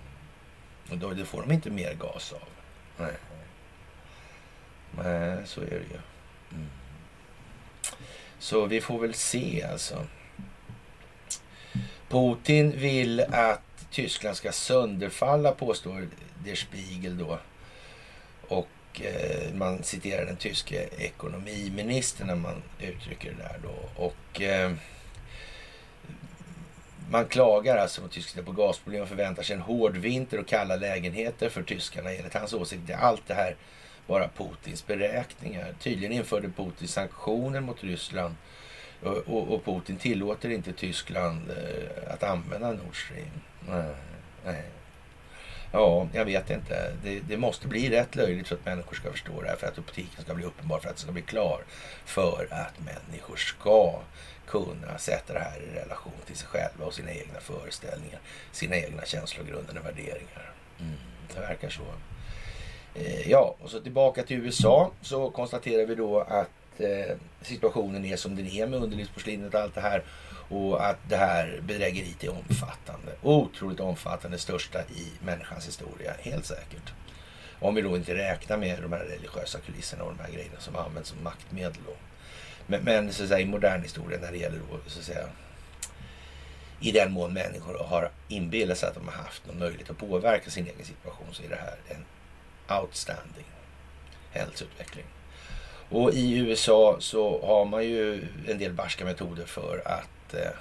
Och 0.90 0.98
då, 0.98 1.10
det 1.10 1.26
får 1.26 1.42
de 1.42 1.52
inte 1.52 1.70
mer 1.70 1.94
gas 1.94 2.34
av. 2.34 2.48
Nej. 2.98 3.14
Nej, 4.92 5.38
så 5.46 5.62
är 5.62 5.66
det 5.66 5.76
ju. 5.76 6.00
Mm. 6.52 6.68
Så 8.40 8.66
vi 8.66 8.82
får 8.82 9.00
väl 9.00 9.14
se 9.14 9.64
alltså. 9.72 10.06
Putin 12.10 12.80
vill 12.80 13.20
att 13.20 13.62
Tyskland 13.92 14.38
ska 14.38 14.52
sönderfalla, 14.52 15.52
påstår 15.52 16.08
Der 16.46 16.56
Spiegel 16.56 17.18
då. 17.18 17.40
Och 18.48 19.02
eh, 19.02 19.54
man 19.54 19.84
citerar 19.84 20.26
den 20.26 20.38
tyske 20.38 20.90
ekonomiministern 20.98 22.28
när 22.28 22.36
man 22.36 22.64
uttrycker 22.80 23.32
det 23.32 23.44
där 23.44 23.60
då. 23.64 24.04
Och... 24.04 24.42
Eh, 24.42 24.72
man 27.10 27.26
klagar 27.26 27.78
alltså 27.78 28.02
på 28.02 28.08
tyskarna 28.08 28.46
på 28.46 28.52
gasproblem 28.52 29.02
och 29.02 29.08
förväntar 29.08 29.44
sig 29.44 29.56
en 29.56 29.62
hård 29.62 29.98
vinter 29.98 30.40
och 30.40 30.48
kalla 30.48 30.76
lägenheter 30.76 31.50
för 31.50 31.64
tyskarna. 31.64 32.12
Enligt 32.12 32.34
hans 32.34 32.54
åsikt 32.54 32.90
är 32.90 32.98
allt 32.98 33.28
det 33.28 33.34
här 33.34 33.56
bara 34.08 34.30
Putins 34.38 34.88
beräkningar. 34.88 35.74
Tydligen 35.80 36.12
införde 36.12 36.50
Putin 36.50 36.88
sanktioner 36.88 37.62
mot 37.62 37.84
Ryssland 37.84 38.36
och, 39.04 39.18
och, 39.18 39.54
och 39.54 39.66
Putin 39.66 39.98
tillåter 39.98 40.50
inte 40.50 40.74
Tyskland 40.74 41.52
eh, 41.52 42.14
att 42.14 42.24
använda 42.24 42.72
Nord 42.72 43.06
Stream. 43.06 43.42
Nej, 43.70 43.96
nej. 44.46 44.64
Ja, 45.72 46.08
jag 46.14 46.26
vet 46.26 46.50
inte. 46.50 46.94
Det, 47.04 47.20
det, 47.20 47.38
måste 47.38 47.68
bli 47.68 47.90
rätt 47.90 48.16
löjligt 48.16 48.48
för 48.48 48.56
att 48.56 48.66
människor 48.66 48.96
ska 48.96 49.12
förstå 49.12 49.42
det 49.42 49.48
här. 49.48 49.56
För 49.56 49.68
att 49.68 49.80
optiken 49.80 50.24
ska 50.24 50.34
bli 50.34 50.46
uppenbar. 50.46 50.80
För 50.80 50.90
att 50.90 50.96
det 50.96 51.02
ska 51.02 51.12
bli 51.12 51.22
klar. 51.22 51.62
För 52.06 52.48
att 52.52 52.74
människor 52.80 53.36
ska 53.36 54.00
kunna 54.48 54.98
sätta 54.98 55.34
det 55.34 55.40
här 55.40 55.60
i 55.60 55.80
relation 55.80 56.14
till 56.26 56.36
sig 56.36 56.48
själva 56.48 56.86
och 56.86 56.94
sina 56.94 57.12
egna 57.12 57.40
föreställningar, 57.40 58.20
sina 58.52 58.76
egna 58.76 59.06
känslogrundande 59.06 59.82
värderingar. 59.82 60.52
Mm, 60.80 60.98
det 61.34 61.40
verkar 61.40 61.70
så. 61.70 61.84
Eh, 62.96 63.30
ja, 63.30 63.56
och 63.60 63.70
så 63.70 63.80
tillbaka 63.80 64.24
till 64.24 64.38
USA 64.38 64.92
så 65.02 65.30
konstaterar 65.30 65.86
vi 65.86 65.96
då 65.96 66.20
att 66.20 66.80
eh, 66.80 67.16
situationen 67.42 68.06
är 68.06 68.16
som 68.16 68.36
den 68.36 68.48
är 68.48 68.68
med 68.68 68.84
underlivsporslinet 68.84 69.54
och 69.54 69.60
allt 69.60 69.76
det 69.76 69.82
här 69.82 70.04
och 70.50 70.86
att 70.90 70.98
det 71.10 71.18
här 71.18 71.60
bedrägeriet 71.64 72.24
är 72.24 72.30
omfattande. 72.30 73.12
Otroligt 73.22 73.80
omfattande, 73.80 74.38
största 74.38 74.82
i 74.82 75.12
människans 75.26 75.68
historia, 75.68 76.14
helt 76.20 76.46
säkert. 76.46 76.94
Om 77.60 77.76
vi 77.76 77.82
då 77.82 77.98
inte 77.98 78.16
räknar 78.16 78.58
med 78.58 78.82
de 78.82 78.94
här 78.94 79.06
religiösa 79.06 79.60
kulisserna 79.60 80.04
och 80.04 80.14
de 80.18 80.24
här 80.24 80.32
grejerna 80.32 80.60
som 80.60 80.76
används 80.76 81.10
som 81.10 81.24
maktmedel. 81.24 81.82
Då. 81.86 81.94
Men, 82.68 82.84
men 82.84 83.14
så 83.14 83.24
att 83.24 83.30
säga, 83.30 83.40
i 83.40 83.46
modern 83.46 83.82
historia 83.82 84.20
när 84.22 84.32
det 84.32 84.38
gäller 84.38 84.60
då, 84.60 84.80
så 84.88 85.00
att 85.00 85.06
säga, 85.06 85.28
i 86.80 86.92
den 86.92 87.12
mån 87.12 87.34
människor 87.34 87.84
har 87.84 88.12
inbillat 88.28 88.78
sig 88.78 88.90
att 88.90 88.96
de 88.96 89.08
har 89.08 89.16
haft 89.16 89.48
någon 89.48 89.60
möjlighet 89.60 89.90
att 89.90 89.98
påverka 89.98 90.50
sin 90.50 90.66
egen 90.66 90.86
situation 90.86 91.28
så 91.32 91.44
är 91.44 91.50
det 91.50 91.56
här 91.56 91.78
en 91.88 92.06
outstanding 92.82 93.46
hälsoutveckling. 94.32 95.06
Och 95.90 96.14
i 96.14 96.38
USA 96.38 96.98
så 97.00 97.46
har 97.46 97.66
man 97.66 97.84
ju 97.84 98.28
en 98.48 98.58
del 98.58 98.74
barska 98.74 99.06
metoder 99.06 99.46
för 99.46 99.82
att 99.86 100.34
eh, 100.34 100.52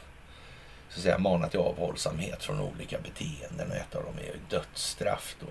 så 0.88 0.98
att 0.98 1.02
säga 1.02 1.18
mana 1.18 1.48
till 1.48 1.60
avhållsamhet 1.60 2.42
från 2.42 2.60
olika 2.60 2.98
beteenden 2.98 3.70
och 3.70 3.76
ett 3.76 3.94
av 3.94 4.04
dem 4.04 4.14
är 4.18 4.26
ju 4.26 4.38
dödsstraff 4.50 5.36
då. 5.40 5.46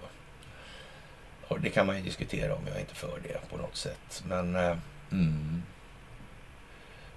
Och 1.47 1.61
det 1.61 1.69
kan 1.69 1.85
man 1.85 1.97
ju 1.97 2.01
diskutera 2.01 2.55
om 2.55 2.67
jag 2.67 2.75
är 2.75 2.79
inte 2.79 2.95
för 2.95 3.19
det 3.23 3.49
på 3.49 3.57
något 3.57 3.75
sätt. 3.75 4.23
Men 4.27 4.55
eh, 4.55 4.77
mm, 5.11 5.63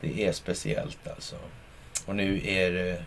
det 0.01 0.27
är 0.27 0.33
speciellt 0.33 1.09
alltså. 1.09 1.37
Och 2.07 2.17
nu 2.17 2.49
är 2.49 2.71
det 2.71 3.05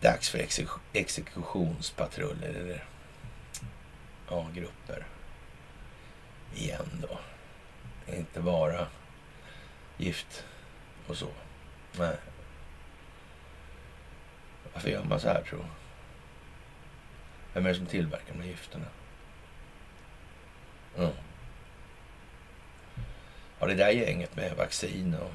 dags 0.00 0.30
för 0.30 0.46
exekutionspatruller 0.92 2.48
eller 2.48 2.84
ja, 4.28 4.48
grupper 4.54 5.06
igen 6.54 7.06
då. 7.08 7.18
Inte 8.14 8.40
bara 8.40 8.86
gift 9.96 10.44
och 11.06 11.16
så. 11.16 11.28
Nej. 11.98 12.16
Varför 14.72 14.90
gör 14.90 15.04
man 15.04 15.20
så 15.20 15.28
här 15.28 15.42
tror 15.42 15.66
Vem 17.52 17.66
är 17.66 17.68
det 17.68 17.74
som 17.74 17.86
tillverkar 17.86 18.32
de 18.32 18.40
här 18.40 18.48
gifterna? 18.48 18.84
Mm. 20.98 21.10
Ja, 23.58 23.66
det 23.66 23.74
där 23.74 23.90
gänget 23.90 24.36
med 24.36 24.56
vaccin 24.56 25.14
och 25.14 25.30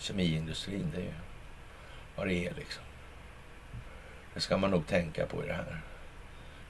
kemiindustrin, 0.00 0.90
det 0.94 1.00
är 1.00 1.04
ju 1.04 1.14
vad 2.16 2.26
det 2.26 2.46
är 2.46 2.54
liksom. 2.54 2.82
Det 4.34 4.40
ska 4.40 4.56
man 4.56 4.70
nog 4.70 4.86
tänka 4.86 5.26
på 5.26 5.44
i 5.44 5.46
det 5.46 5.54
här. 5.54 5.80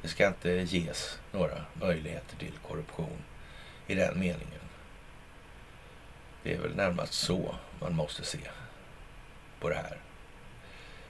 Det 0.02 0.08
ska 0.08 0.26
inte 0.26 0.50
ges 0.50 1.18
några 1.32 1.64
möjligheter 1.72 2.36
till 2.36 2.58
korruption 2.68 3.18
i 3.86 3.94
den 3.94 4.20
meningen. 4.20 4.60
Det 6.42 6.54
är 6.54 6.58
väl 6.58 6.76
närmast 6.76 7.12
så 7.12 7.54
man 7.80 7.94
måste 7.94 8.24
se 8.24 8.38
på 9.60 9.68
det 9.68 9.74
här. 9.74 9.98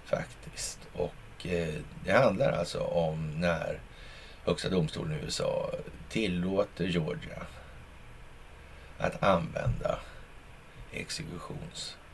Faktiskt. 0.04 0.78
Och 0.92 1.46
eh, 1.46 1.74
det 2.04 2.12
handlar 2.12 2.52
alltså 2.52 2.80
om 2.80 3.40
när 3.40 3.80
Högsta 4.44 4.68
domstolen 4.68 5.18
i 5.18 5.24
USA 5.24 5.70
tillåter 6.08 6.84
Georgia 6.84 7.46
att 8.98 9.22
använda 9.22 9.98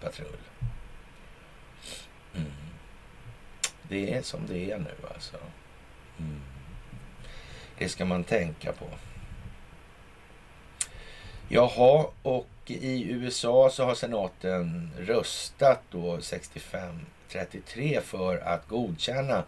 patrull. 0.07 0.39
Mm. 2.35 2.53
Det 3.83 4.15
är 4.15 4.23
som 4.23 4.47
det 4.47 4.71
är 4.71 4.79
nu 4.79 4.95
alltså. 5.15 5.37
Mm. 6.19 6.41
Det 7.79 7.89
ska 7.89 8.05
man 8.05 8.25
tänka 8.25 8.73
på. 8.73 8.89
Jaha, 11.49 12.07
och 12.23 12.49
i 12.67 13.11
USA 13.11 13.71
så 13.71 13.85
har 13.85 13.95
senaten 13.95 14.91
röstat 14.99 15.83
då 15.91 16.17
65-33 16.17 18.01
för 18.01 18.39
att 18.39 18.69
godkänna 18.69 19.45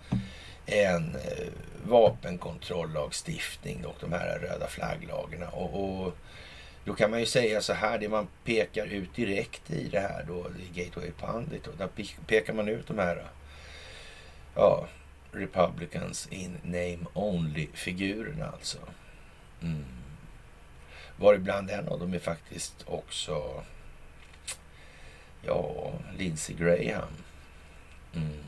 en 0.67 1.15
eh, 1.15 1.49
vapenkontrollagstiftning 1.85 1.85
vapenkontrolllagstiftning 1.85 3.87
och 3.87 3.97
de 4.01 4.13
här 4.13 4.39
röda 4.39 4.67
flagglagarna. 4.67 5.49
Och, 5.49 6.07
och, 6.07 6.17
då 6.89 6.95
kan 6.95 7.11
man 7.11 7.21
ju 7.21 7.27
säga 7.27 7.61
så 7.61 7.73
här, 7.73 7.99
det 7.99 8.09
man 8.09 8.29
pekar 8.45 8.87
ut 8.87 9.15
direkt 9.15 9.71
i 9.71 9.89
det 9.89 10.01
här 10.01 10.25
då, 10.29 10.47
i 10.59 10.83
Gateway 10.83 11.11
Pundit, 11.11 11.65
då, 11.65 11.71
där 11.79 11.89
pekar 12.27 12.53
man 12.53 12.69
ut 12.69 12.87
de 12.87 12.99
här 12.99 13.25
ja, 14.55 14.89
Republicans 15.33 16.29
in 16.31 16.59
name 16.63 16.99
only-figurerna 17.15 18.53
alltså. 18.53 18.79
Mm. 19.63 19.85
Varibland 21.17 21.71
en 21.71 21.89
av 21.89 21.99
dem 21.99 22.15
är 22.15 22.19
faktiskt 22.19 22.85
också 22.87 23.65
ja, 25.43 25.93
Lindsey 26.19 26.57
Graham. 26.57 27.15
Mm. 28.15 28.45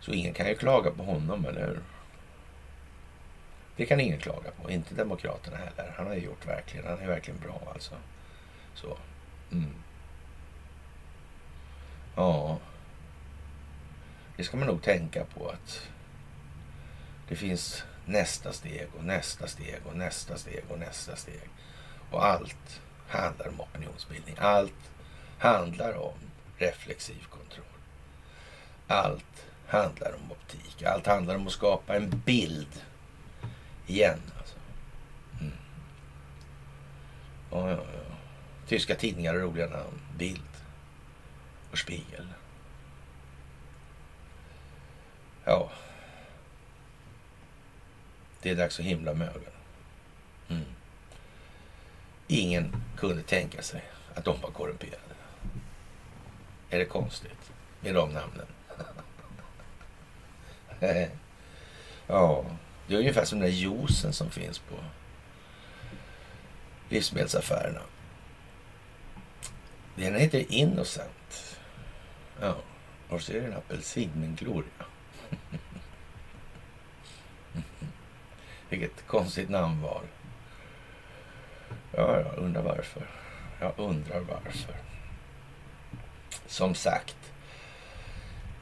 Så 0.00 0.12
ingen 0.12 0.34
kan 0.34 0.48
ju 0.48 0.54
klaga 0.54 0.90
på 0.90 1.02
honom, 1.02 1.44
eller 1.44 1.66
hur? 1.66 1.80
Det 3.78 3.86
kan 3.86 4.00
ingen 4.00 4.18
klaga 4.18 4.50
på, 4.50 4.70
inte 4.70 4.94
Demokraterna 4.94 5.56
heller. 5.56 5.94
Han 5.96 6.06
har 6.06 6.14
ju 6.14 6.20
gjort 6.20 6.46
verkligen, 6.46 6.86
han 6.86 6.98
är 6.98 7.06
verkligen 7.06 7.40
bra 7.40 7.60
alltså. 7.74 7.94
Så. 8.74 8.98
Mm. 9.52 9.74
Ja. 12.16 12.58
Det 14.36 14.44
ska 14.44 14.56
man 14.56 14.66
nog 14.66 14.82
tänka 14.82 15.24
på 15.24 15.48
att 15.48 15.88
det 17.28 17.36
finns 17.36 17.84
nästa 18.06 18.52
steg 18.52 18.88
och 18.98 19.04
nästa 19.04 19.46
steg 19.46 19.80
och 19.84 19.96
nästa 19.96 20.36
steg 20.36 20.64
och 20.68 20.78
nästa 20.78 21.16
steg. 21.16 21.48
Och 22.10 22.24
allt 22.24 22.80
handlar 23.08 23.48
om 23.48 23.60
opinionsbildning. 23.60 24.36
Allt 24.38 24.90
handlar 25.38 25.94
om 25.94 26.18
reflexiv 26.56 27.26
kontroll. 27.30 27.64
Allt 28.86 29.46
handlar 29.66 30.14
om 30.14 30.32
optik. 30.32 30.82
Allt 30.82 31.06
handlar 31.06 31.34
om 31.34 31.46
att 31.46 31.52
skapa 31.52 31.96
en 31.96 32.22
bild 32.26 32.82
igen. 33.88 34.20
Alltså. 34.38 34.56
Mm. 35.40 35.52
Ja, 37.50 37.70
ja, 37.70 37.76
ja. 37.76 38.14
Tyska 38.66 38.94
tidningar 38.94 39.34
har 39.34 39.40
roliga 39.40 39.66
namn. 39.66 40.00
Bild 40.16 40.42
och 41.70 41.78
Spiegel. 41.78 42.26
Ja. 45.44 45.70
Det 48.42 48.50
är 48.50 48.56
dags 48.56 48.78
att 48.78 48.84
himla 48.84 49.14
med 49.14 49.28
ögonen. 49.28 49.52
Mm. 50.48 50.64
Ingen 52.26 52.82
kunde 52.96 53.22
tänka 53.22 53.62
sig 53.62 53.82
att 54.14 54.24
de 54.24 54.40
var 54.40 54.50
korrumperade. 54.50 55.14
Är 56.70 56.78
det 56.78 56.84
konstigt 56.84 57.52
med 57.80 57.94
de 57.94 58.10
namnen? 58.12 58.46
ja, 62.06 62.44
det 62.88 62.94
är 62.94 62.98
ungefär 62.98 63.24
som 63.24 63.38
den 63.38 63.48
där 63.48 63.56
juicen 63.56 64.12
som 64.12 64.30
finns 64.30 64.58
på 64.58 64.74
livsmedelsaffärerna. 66.88 67.80
Den 69.94 70.14
heter 70.14 70.52
Innocent. 70.52 71.58
Ja, 72.40 72.56
och 73.08 73.22
så 73.22 73.32
är 73.32 73.40
det 73.40 73.46
en 73.46 73.56
apelsin 73.56 74.10
med 74.14 74.28
en 74.28 74.34
gloria. 74.34 74.84
Vilket 78.68 79.06
konstigt 79.06 79.48
namnval. 79.48 80.04
Ja, 81.92 82.20
jag 82.20 82.38
undrar 82.38 82.62
varför. 82.62 83.10
Jag 83.60 83.72
undrar 83.76 84.20
varför. 84.20 84.76
Som 86.46 86.74
sagt. 86.74 87.16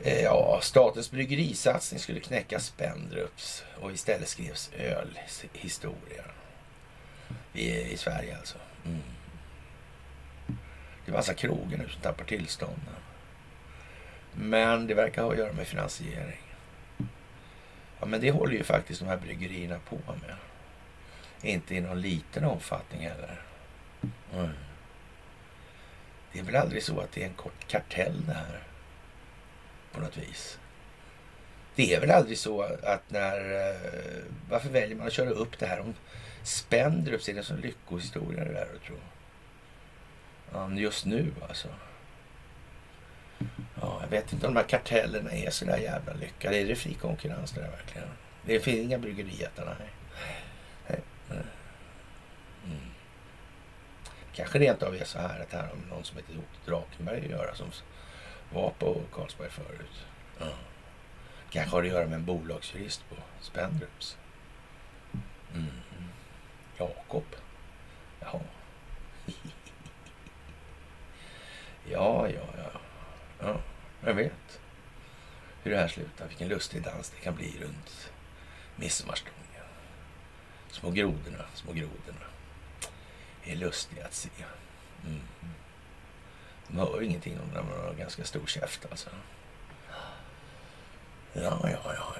Eh, 0.03 0.23
ja, 0.23 0.61
statens 0.63 1.11
bryggerisatsning 1.11 2.01
skulle 2.01 2.21
knäcka 2.21 2.61
Spendrups 2.61 3.65
och 3.81 3.93
istället 3.93 4.29
skrevs 4.29 4.71
ölhistoria. 4.73 6.25
I, 7.53 7.93
I 7.93 7.97
Sverige 7.97 8.37
alltså. 8.37 8.59
Mm. 8.85 9.03
Det 11.05 11.11
är 11.11 11.17
massa 11.17 11.35
krogar 11.35 11.79
nu 11.79 11.89
som 11.89 12.03
tappar 12.03 12.25
tillstånden. 12.25 12.95
Men 14.33 14.87
det 14.87 14.95
verkar 14.95 15.23
ha 15.23 15.33
att 15.33 15.39
göra 15.39 15.53
med 15.53 15.67
finansiering. 15.67 16.55
Ja, 18.01 18.07
men 18.07 18.21
det 18.21 18.31
håller 18.31 18.53
ju 18.53 18.63
faktiskt 18.63 19.01
de 19.01 19.07
här 19.07 19.17
bryggerierna 19.17 19.79
på 19.89 19.99
med. 20.07 20.37
Inte 21.43 21.75
i 21.75 21.81
någon 21.81 22.01
liten 22.01 22.45
omfattning 22.45 23.01
heller. 23.01 23.43
Mm. 24.35 24.51
Det 26.33 26.39
är 26.39 26.43
väl 26.43 26.57
aldrig 26.57 26.83
så 26.83 27.01
att 27.01 27.13
det 27.13 27.23
är 27.23 27.27
en 27.27 27.35
kort 27.35 27.69
kartell 27.69 28.27
det 28.27 28.33
här. 28.33 28.66
På 29.97 30.03
något 30.03 30.17
vis. 30.17 30.59
Det 31.75 31.95
är 31.95 32.01
väl 32.01 32.11
aldrig 32.11 32.39
så 32.39 32.63
att 32.63 33.11
när... 33.11 33.69
Eh, 33.69 33.77
varför 34.51 34.69
väljer 34.69 34.97
man 34.97 35.07
att 35.07 35.13
köra 35.13 35.31
upp 35.31 35.59
det 35.59 35.67
här 35.67 35.81
om 35.81 35.95
Spendrup, 36.43 37.29
Är 37.29 37.33
det 37.33 37.39
en 37.39 37.45
sån 37.45 37.61
lyckohistoria 37.61 38.45
det 38.45 38.53
där 38.53 38.69
att 38.77 38.83
tro? 38.83 38.97
Ja, 40.53 40.71
just 40.71 41.07
nu 41.07 41.33
alltså. 41.49 41.69
Ja, 43.81 43.99
jag 44.01 44.09
vet 44.09 44.33
inte 44.33 44.47
om 44.47 44.55
de 44.55 44.61
här 44.61 44.69
kartellerna 44.69 45.31
är 45.31 45.51
så 45.51 45.65
där 45.65 45.79
jävla 45.79 46.13
lyckade. 46.13 46.57
Är 46.57 46.67
det 46.67 46.77
fri 46.77 46.95
konkurrens 46.95 47.53
det 47.53 47.61
där 47.61 47.71
verkligen? 47.71 48.09
Det 48.45 48.61
finns 48.61 48.79
inga 48.79 48.99
bryggerijättar. 48.99 49.77
nej. 50.89 51.01
Mm. 52.65 52.77
Kanske 54.35 54.59
rent 54.59 54.83
av 54.83 54.95
är 54.95 55.05
så 55.05 55.19
här 55.19 55.41
att 55.41 55.53
här 55.53 55.63
har 55.63 55.77
någon 55.91 56.05
som 56.05 56.17
heter 56.17 56.33
Otto 56.33 56.71
Drakenberg 56.71 57.25
att 57.25 57.31
göra 57.31 57.55
som 57.55 57.71
var 58.53 58.71
på 58.71 59.03
Carlsberg 59.13 59.51
förut. 59.51 60.07
Ja. 60.39 60.53
Kanske 61.51 61.77
har 61.77 61.83
det 61.83 61.89
att 61.89 61.95
göra 61.95 62.07
med 62.07 62.15
en 62.15 62.25
bolagsjurist 62.25 63.09
på 63.09 63.17
Spendrups. 63.41 64.17
Mm. 65.55 65.67
Jakob. 66.79 67.37
Jaha. 68.21 68.41
ja, 71.91 72.29
ja, 72.29 72.47
ja. 73.41 73.61
Vem 74.01 74.17
vet 74.17 74.61
hur 75.63 75.71
det 75.71 75.77
här 75.77 75.89
slutar? 75.89 76.29
Vilken 76.29 76.49
lustig 76.49 76.83
dans 76.83 77.11
det 77.11 77.21
kan 77.21 77.35
bli 77.35 77.59
runt 77.61 78.11
midsommarstången. 78.77 79.37
Små 80.71 80.91
grodorna, 80.91 81.45
små 81.55 81.73
grodorna 81.73 82.27
är 83.45 83.57
lustiga 83.57 84.05
att 84.05 84.15
se. 84.15 84.29
Mm. 85.07 85.21
De 86.69 86.79
hör 86.79 87.03
ingenting 87.03 87.41
om 87.41 87.49
när 87.55 87.63
man 87.63 87.87
har 87.87 87.95
ganska 87.95 88.25
stor 88.25 88.47
käft 88.47 88.87
alltså. 88.91 89.11
Ja, 91.33 91.43
ja, 91.43 91.69
ja, 91.85 91.93
ja, 91.95 92.15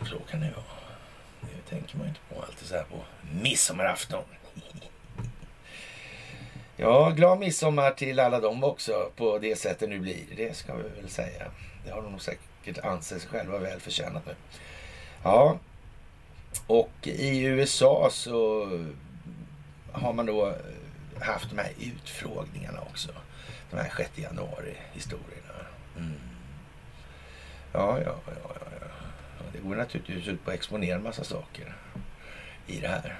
ja. 0.00 0.06
så 0.06 0.18
kan 0.18 0.40
det 0.40 0.50
vara. 0.50 0.64
Det 1.40 1.70
tänker 1.70 1.96
man 1.96 2.06
inte 2.06 2.20
på 2.28 2.42
alltid 2.42 2.68
så 2.68 2.74
här 2.74 2.84
på 2.84 3.04
midsommarafton. 3.42 4.24
Ja, 6.76 7.10
glad 7.10 7.38
midsommar 7.38 7.90
till 7.90 8.20
alla 8.20 8.40
dem 8.40 8.64
också 8.64 9.10
på 9.16 9.38
det 9.38 9.56
sättet 9.56 9.88
nu 9.88 9.98
blir. 9.98 10.24
Det 10.36 10.56
ska 10.56 10.74
vi 10.74 10.82
väl 10.82 11.10
säga. 11.10 11.50
Det 11.84 11.90
har 11.90 12.02
de 12.02 12.10
nog 12.10 12.20
säkert 12.20 12.78
ansett 12.84 13.22
sig 13.22 13.30
själva 13.30 13.58
väl 13.58 13.80
förtjänat 13.80 14.26
nu. 14.26 14.34
Ja, 15.22 15.58
och 16.66 16.90
i 17.02 17.42
USA 17.42 18.08
så 18.12 18.68
har 19.92 20.12
man 20.12 20.26
då 20.26 20.54
haft 21.20 21.50
de 21.50 21.58
här 21.58 21.72
utfrågningarna 21.80 22.80
också. 22.80 23.12
De 23.70 23.76
här 23.76 23.92
6 23.96 24.18
januari-historierna. 24.18 25.66
Mm. 25.96 26.20
Ja, 27.72 28.00
ja, 28.00 28.14
ja, 28.26 28.32
ja, 28.44 28.66
ja. 28.80 28.86
Det 29.52 29.58
går 29.58 29.76
naturligtvis 29.76 30.28
ut 30.28 30.44
på 30.44 30.50
att 30.50 30.56
exponera 30.56 30.96
en 30.96 31.02
massa 31.02 31.24
saker 31.24 31.76
i 32.66 32.80
det 32.80 32.88
här. 32.88 33.18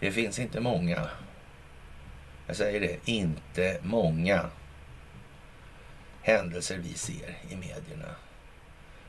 Det 0.00 0.12
finns 0.12 0.38
inte 0.38 0.60
många, 0.60 1.08
jag 2.46 2.56
säger 2.56 2.80
det, 2.80 2.98
inte 3.04 3.80
många 3.82 4.50
händelser 6.22 6.78
vi 6.78 6.94
ser 6.94 7.38
i 7.48 7.56
medierna 7.56 8.14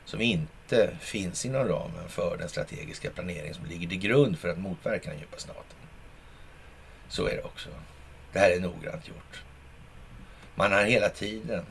som 0.04 0.20
inte 0.20 0.96
finns 1.00 1.46
inom 1.46 1.68
ramen 1.68 2.08
för 2.08 2.36
den 2.38 2.48
strategiska 2.48 3.10
planering 3.10 3.54
som 3.54 3.66
ligger 3.66 3.88
till 3.88 3.98
grund 3.98 4.38
för 4.38 4.48
att 4.48 4.58
motverka 4.58 5.10
den 5.10 5.18
djupa 5.18 5.38
staten. 5.38 5.76
Så 7.08 7.26
är 7.26 7.36
det 7.36 7.42
också. 7.42 7.68
Det 8.32 8.38
här 8.38 8.50
är 8.50 8.60
noggrant 8.60 9.08
gjort. 9.08 9.42
Man 10.54 10.72
har 10.72 10.84
hela 10.84 11.08
tiden 11.08 11.64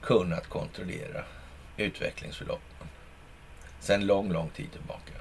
kunnat 0.00 0.46
kontrollera 0.46 1.24
utvecklingsförloppen. 1.76 2.88
Sen 3.80 4.06
lång, 4.06 4.32
lång 4.32 4.50
tid 4.50 4.72
tillbaka. 4.72 5.12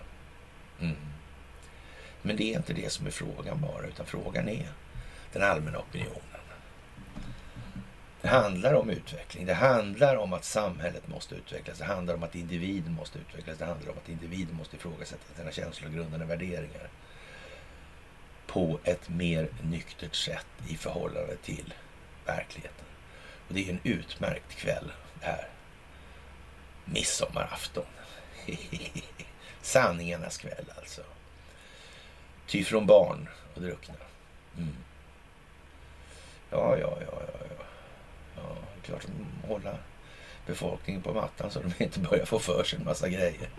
Mm. 0.79 0.95
Men 2.21 2.35
det 2.35 2.53
är 2.53 2.57
inte 2.57 2.73
det 2.73 2.91
som 2.91 3.07
är 3.07 3.11
frågan 3.11 3.61
bara, 3.61 3.87
utan 3.87 4.05
frågan 4.05 4.49
är 4.49 4.69
den 5.33 5.43
allmänna 5.43 5.79
opinionen. 5.79 6.21
Det 8.21 8.27
handlar 8.27 8.73
om 8.73 8.89
utveckling. 8.89 9.45
Det 9.45 9.53
handlar 9.53 10.15
om 10.15 10.33
att 10.33 10.45
samhället 10.45 11.07
måste 11.07 11.35
utvecklas. 11.35 11.77
Det 11.77 11.85
handlar 11.85 12.13
om 12.13 12.23
att 12.23 12.35
individen 12.35 12.93
måste 12.93 13.19
utvecklas. 13.19 13.57
Det 13.57 13.65
handlar 13.65 13.91
om 13.91 13.97
att 13.97 14.09
individen 14.09 14.55
måste 14.55 14.75
ifrågasätta 14.75 15.33
sina 15.35 15.51
känslogrundande 15.51 16.25
värderingar 16.25 16.89
på 18.47 18.79
ett 18.83 19.09
mer 19.09 19.49
nyktert 19.61 20.15
sätt 20.15 20.47
i 20.67 20.77
förhållande 20.77 21.35
till 21.37 21.73
verkligheten. 22.25 22.85
Och 23.47 23.53
det 23.53 23.65
är 23.65 23.69
en 23.69 23.79
utmärkt 23.83 24.55
kväll 24.55 24.91
det 25.19 25.25
här. 25.25 25.47
Midsommarafton. 26.85 27.85
Sanningarnas 29.61 30.37
kväll 30.37 30.65
alltså. 30.77 31.01
Ty 32.47 32.63
från 32.63 32.85
barn 32.85 33.29
och 33.55 33.61
druckna. 33.61 33.95
Mm. 34.57 34.75
Ja, 36.49 36.77
ja, 36.77 36.97
ja, 37.01 37.21
ja, 37.27 37.45
ja. 37.49 37.63
Ja, 38.35 38.41
det 38.73 38.81
är 38.81 38.85
klart 38.85 39.05
att 39.05 39.49
hålla 39.49 39.77
befolkningen 40.45 41.01
på 41.01 41.13
mattan 41.13 41.51
så 41.51 41.59
de 41.59 41.83
inte 41.83 41.99
börjar 41.99 42.25
få 42.25 42.39
för 42.39 42.63
sig 42.63 42.79
en 42.79 42.85
massa 42.85 43.09
grejer. 43.09 43.49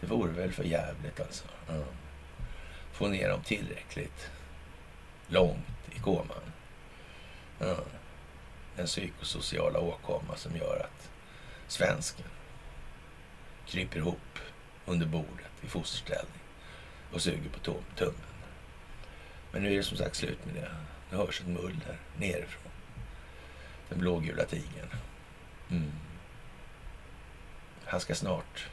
Det 0.00 0.06
vore 0.06 0.32
väl 0.32 0.52
för 0.52 0.64
jävligt 0.64 1.20
alltså. 1.20 1.44
Mm. 1.68 1.84
Få 2.98 3.08
ner 3.08 3.28
dem 3.28 3.42
tillräckligt 3.42 4.30
långt 5.28 5.88
i 5.96 5.98
koman. 5.98 6.52
Ja 7.58 7.76
den 8.78 8.86
psykosociala 8.86 9.78
åkomma 9.78 10.36
som 10.36 10.56
gör 10.56 10.80
att 10.84 11.10
svensken 11.66 12.26
kryper 13.66 13.98
ihop 13.98 14.38
under 14.86 15.06
bordet 15.06 15.50
i 15.62 15.66
fosterställning 15.66 16.40
och 17.12 17.22
suger 17.22 17.50
på 17.50 17.58
tummen. 17.96 18.14
Men 19.52 19.62
nu 19.62 19.72
är 19.72 19.76
det 19.76 19.82
som 19.82 19.96
sagt 19.96 20.16
slut 20.16 20.46
med 20.46 20.54
det. 20.54 20.70
Nu 21.10 21.16
hörs 21.16 21.40
ett 21.40 21.46
muller 21.46 21.98
nerifrån. 22.16 22.72
Den 23.88 23.98
blågula 23.98 24.44
tigern. 24.44 24.90
Mm. 25.70 25.92
Han 27.84 28.00
ska 28.00 28.14
snart 28.14 28.68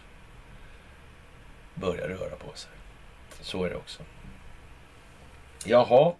börja 1.75 2.07
röra 2.07 2.35
på 2.35 2.53
sig. 2.55 2.71
Så 3.41 3.63
är 3.63 3.69
det 3.69 3.75
också. 3.75 4.03
Jaha. 5.65 6.13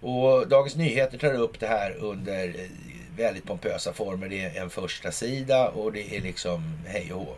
Och 0.00 0.48
Dagens 0.48 0.76
Nyheter 0.76 1.18
tar 1.18 1.34
upp 1.34 1.60
det 1.60 1.66
här 1.66 1.96
under 1.98 2.48
eh, 2.48 2.70
väldigt 3.16 3.44
pompösa 3.44 3.92
former. 3.92 4.28
Det 4.28 4.42
är 4.42 4.62
en 4.62 4.70
första 4.70 5.12
sida 5.12 5.68
och 5.68 5.92
det 5.92 6.16
är 6.16 6.20
liksom 6.20 6.78
hej 6.86 7.12
och 7.12 7.20
hå. 7.20 7.34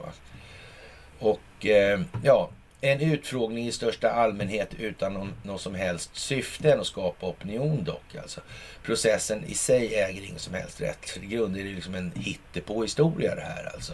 Och 1.18 1.66
eh, 1.66 2.00
ja, 2.24 2.50
en 2.80 3.00
utfrågning 3.00 3.66
i 3.66 3.72
största 3.72 4.10
allmänhet 4.10 4.74
utan 4.78 5.14
någon, 5.14 5.32
någon 5.42 5.58
som 5.58 5.74
helst 5.74 6.16
syfte 6.16 6.72
än 6.72 6.80
att 6.80 6.86
skapa 6.86 7.26
opinion 7.26 7.84
dock. 7.84 8.16
Alltså. 8.22 8.40
Processen 8.82 9.44
i 9.44 9.54
sig 9.54 9.94
äger 9.94 10.22
ingen 10.22 10.38
som 10.38 10.54
helst 10.54 10.80
rätt. 10.80 11.18
I 11.22 11.26
grunden 11.26 11.60
är 11.60 11.64
det 11.64 11.74
liksom 11.74 11.94
en 11.94 12.12
hittepå-historia 12.14 13.34
det 13.34 13.40
här 13.40 13.70
alltså. 13.74 13.92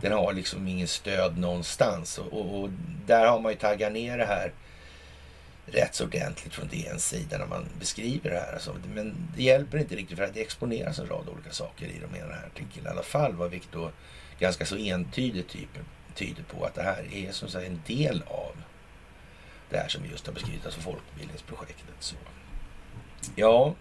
Den 0.00 0.12
har 0.12 0.32
liksom 0.32 0.68
ingen 0.68 0.88
stöd 0.88 1.38
någonstans 1.38 2.18
och, 2.18 2.32
och, 2.32 2.60
och 2.60 2.70
där 3.06 3.26
har 3.26 3.40
man 3.40 3.52
ju 3.52 3.58
taggat 3.58 3.92
ner 3.92 4.18
det 4.18 4.26
här 4.26 4.52
rätt 5.66 5.94
så 5.94 6.04
ordentligt 6.04 6.54
från 6.54 6.68
DNs 6.68 7.08
sida 7.08 7.38
när 7.38 7.46
man 7.46 7.64
beskriver 7.78 8.30
det 8.30 8.38
här. 8.38 8.52
Alltså, 8.52 8.74
men 8.94 9.14
det 9.36 9.42
hjälper 9.42 9.78
inte 9.78 9.96
riktigt 9.96 10.18
för 10.18 10.24
att 10.24 10.34
det 10.34 10.40
exponeras 10.40 10.98
en 10.98 11.06
rad 11.06 11.28
olika 11.28 11.50
saker 11.50 11.86
i 11.86 12.00
de 12.10 12.18
här 12.18 12.46
artikeln 12.46 12.86
i 12.86 12.88
alla 12.88 13.02
fall. 13.02 13.32
Vad 13.32 13.50
vilket 13.50 13.72
då 13.72 13.90
ganska 14.38 14.66
så 14.66 14.76
entydigt 14.76 15.48
typ, 15.48 15.78
tyder 16.14 16.42
på 16.42 16.64
att 16.64 16.74
det 16.74 16.82
här 16.82 17.04
är 17.12 17.32
som 17.32 17.48
sagt 17.48 17.66
en 17.66 17.82
del 17.86 18.22
av 18.26 18.56
det 19.70 19.78
här 19.78 19.88
som 19.88 20.02
vi 20.02 20.08
just 20.08 20.26
har 20.26 20.34
beskrivit, 20.34 20.64
alltså 20.64 20.80
folkbildningsprojektet. 20.80 21.94
Så. 21.98 22.16
Ja, 23.36 23.74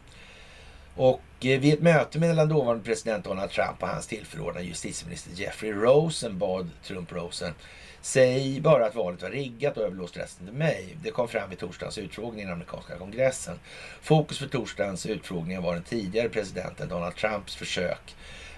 och 0.96 1.22
eh, 1.40 1.60
vid 1.60 1.74
ett 1.74 1.82
möte 1.82 2.20
mellan 2.20 2.50
dåvarande 2.50 2.84
president 2.84 3.26
Donald 3.26 3.52
Trump 3.52 3.84
och 3.84 3.88
hans 3.88 4.08
tillförordnade 4.08 4.66
justitieminister 4.66 5.32
Jeffrey 5.32 5.72
Rosen 5.72 6.38
bad 6.38 6.70
Trump-Rosen 6.84 7.54
Säg 8.06 8.60
bara 8.62 8.86
att 8.86 8.96
valet 8.96 9.22
var 9.22 9.30
riggat 9.30 9.78
och 9.78 9.84
överlåst 9.84 10.18
resten 10.18 10.46
till 10.46 10.56
mig. 10.56 10.98
Det 11.04 11.12
kom 11.12 11.28
fram 11.28 11.50
vid 11.50 11.60
torsdagens 11.60 11.98
utfrågning 11.98 12.42
i 12.42 12.44
den 12.44 12.54
amerikanska 12.54 12.98
kongressen. 12.98 13.60
Fokus 14.02 14.40
för 14.40 14.48
torsdagens 14.48 15.06
utfrågning 15.06 15.62
var 15.62 15.74
den 15.74 15.84
tidigare 15.84 16.30
presidenten 16.30 16.90
Donald 16.90 17.16
Trumps 17.16 17.56
försök 17.56 18.16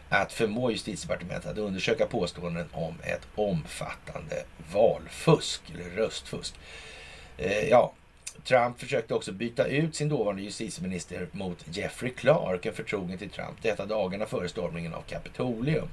att 0.09 0.33
förmå 0.33 0.71
justitiedepartementet 0.71 1.51
att 1.51 1.57
undersöka 1.57 2.05
påståenden 2.05 2.65
om 2.71 2.95
ett 3.03 3.27
omfattande 3.35 4.43
valfusk 4.73 5.61
eller 5.73 5.89
röstfusk. 5.89 6.55
Eh, 7.37 7.69
ja, 7.69 7.93
Trump 8.43 8.79
försökte 8.79 9.13
också 9.13 9.31
byta 9.31 9.67
ut 9.67 9.95
sin 9.95 10.09
dåvarande 10.09 10.41
justitieminister 10.41 11.27
mot 11.31 11.65
Jeffrey 11.71 12.11
Clark, 12.11 12.65
en 12.65 12.73
förtrogen 12.73 13.17
till 13.17 13.29
Trump, 13.29 13.61
detta 13.61 13.85
dagarna 13.85 14.25
före 14.25 14.49
stormningen 14.49 14.93
av 14.93 15.01
Kapitolium. 15.01 15.87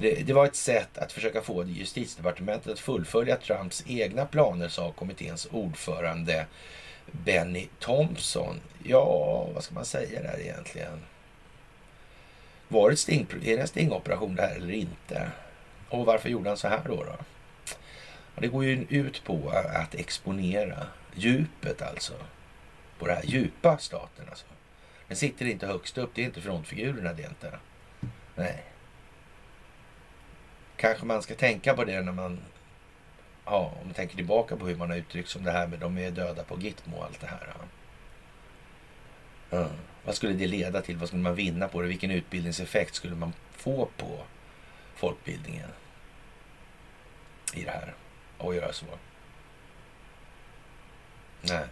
Det, 0.00 0.26
det, 0.26 0.32
var 0.32 0.46
ett 0.46 0.56
sätt 0.56 0.98
att 0.98 1.12
försöka 1.12 1.42
få 1.42 1.64
justitiedepartementet 1.64 2.72
att 2.72 2.78
fullfölja 2.78 3.36
Trumps 3.36 3.84
egna 3.86 4.26
planer, 4.26 4.68
sa 4.68 4.92
kommitténs 4.92 5.48
ordförande 5.50 6.46
Benny 7.06 7.68
Thompson. 7.78 8.60
Ja, 8.84 9.48
vad 9.54 9.64
ska 9.64 9.74
man 9.74 9.84
säga 9.84 10.22
där 10.22 10.40
egentligen? 10.40 11.02
Var 12.68 12.90
det, 12.90 12.96
sting, 12.96 13.26
är 13.44 13.56
det 13.56 13.62
en 13.62 13.68
stingoperation 13.68 14.34
det 14.34 14.42
här 14.42 14.56
eller 14.56 14.74
inte? 14.74 15.30
Och 15.88 16.06
varför 16.06 16.28
gjorde 16.28 16.50
han 16.50 16.56
så 16.56 16.68
här 16.68 16.80
då? 16.86 17.04
då? 17.04 17.16
Det 18.40 18.48
går 18.48 18.64
ju 18.64 18.86
ut 18.88 19.24
på 19.24 19.52
att 19.74 19.94
exponera 19.94 20.86
djupet 21.14 21.82
alltså. 21.82 22.14
På 22.98 23.06
den 23.06 23.16
här 23.16 23.24
djupa 23.24 23.78
staten 23.78 24.26
alltså. 24.28 24.46
Den 25.08 25.16
sitter 25.16 25.46
inte 25.46 25.66
högst 25.66 25.98
upp, 25.98 26.10
det 26.14 26.22
är 26.22 26.26
inte 26.26 26.40
frontfigurerna 26.40 27.12
det 27.12 27.22
är 27.22 27.28
inte. 27.28 27.58
Nej 28.34 28.64
kanske 30.78 31.06
man 31.06 31.22
ska 31.22 31.34
tänka 31.34 31.74
på 31.74 31.84
det 31.84 32.00
när 32.00 32.12
man 32.12 32.40
ja, 33.44 33.74
om 33.80 33.86
man 33.86 33.94
tänker 33.94 34.16
tillbaka 34.16 34.56
på 34.56 34.66
hur 34.66 34.76
man 34.76 34.90
har 34.90 34.96
uttryckt 34.96 35.28
som 35.28 35.44
det 35.44 35.50
här 35.50 35.66
med 35.66 35.78
de 35.78 35.98
är 35.98 36.10
döda 36.10 36.44
på 36.44 36.60
Gitmo 36.60 36.96
och 36.96 37.04
allt 37.04 37.20
det 37.20 37.26
här. 37.26 37.54
Ja. 39.50 39.68
Vad 40.04 40.14
skulle 40.14 40.32
det 40.32 40.46
leda 40.46 40.82
till? 40.82 40.96
Vad 40.96 41.08
skulle 41.08 41.22
man 41.22 41.34
vinna 41.34 41.68
på 41.68 41.82
det? 41.82 41.88
Vilken 41.88 42.10
utbildningseffekt 42.10 42.94
skulle 42.94 43.14
man 43.14 43.32
få 43.52 43.88
på 43.96 44.22
folkbildningen 44.94 45.68
i 47.54 47.64
det 47.64 47.70
här? 47.70 47.94
Och 48.38 48.54
göra 48.54 48.72
så. 48.72 48.86
Nej. 51.40 51.64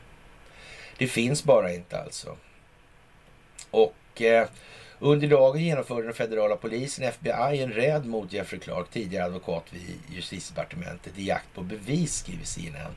Det 0.99 1.09
finns 1.09 1.45
bara 1.45 1.73
inte 1.73 2.03
alltså. 2.03 2.37
Och 3.71 3.95
Och 4.17 4.23
eh, 4.23 4.49
under 5.01 5.29
dagen 5.29 5.61
genomförde 5.61 6.03
den 6.03 6.15
federala 6.15 6.57
polisen, 6.57 7.05
FBI, 7.05 7.63
en 7.63 7.73
räd 7.73 8.07
mot 8.07 8.33
Jeffrey 8.33 8.61
Clark, 8.61 8.91
tidigare 8.91 9.25
advokat 9.25 9.65
vid 9.71 9.99
justitiedepartementet, 10.17 11.19
i 11.19 11.27
jakt 11.27 11.55
på 11.55 11.63
bevis, 11.63 12.15
skriver 12.15 12.45
CNN. 12.45 12.93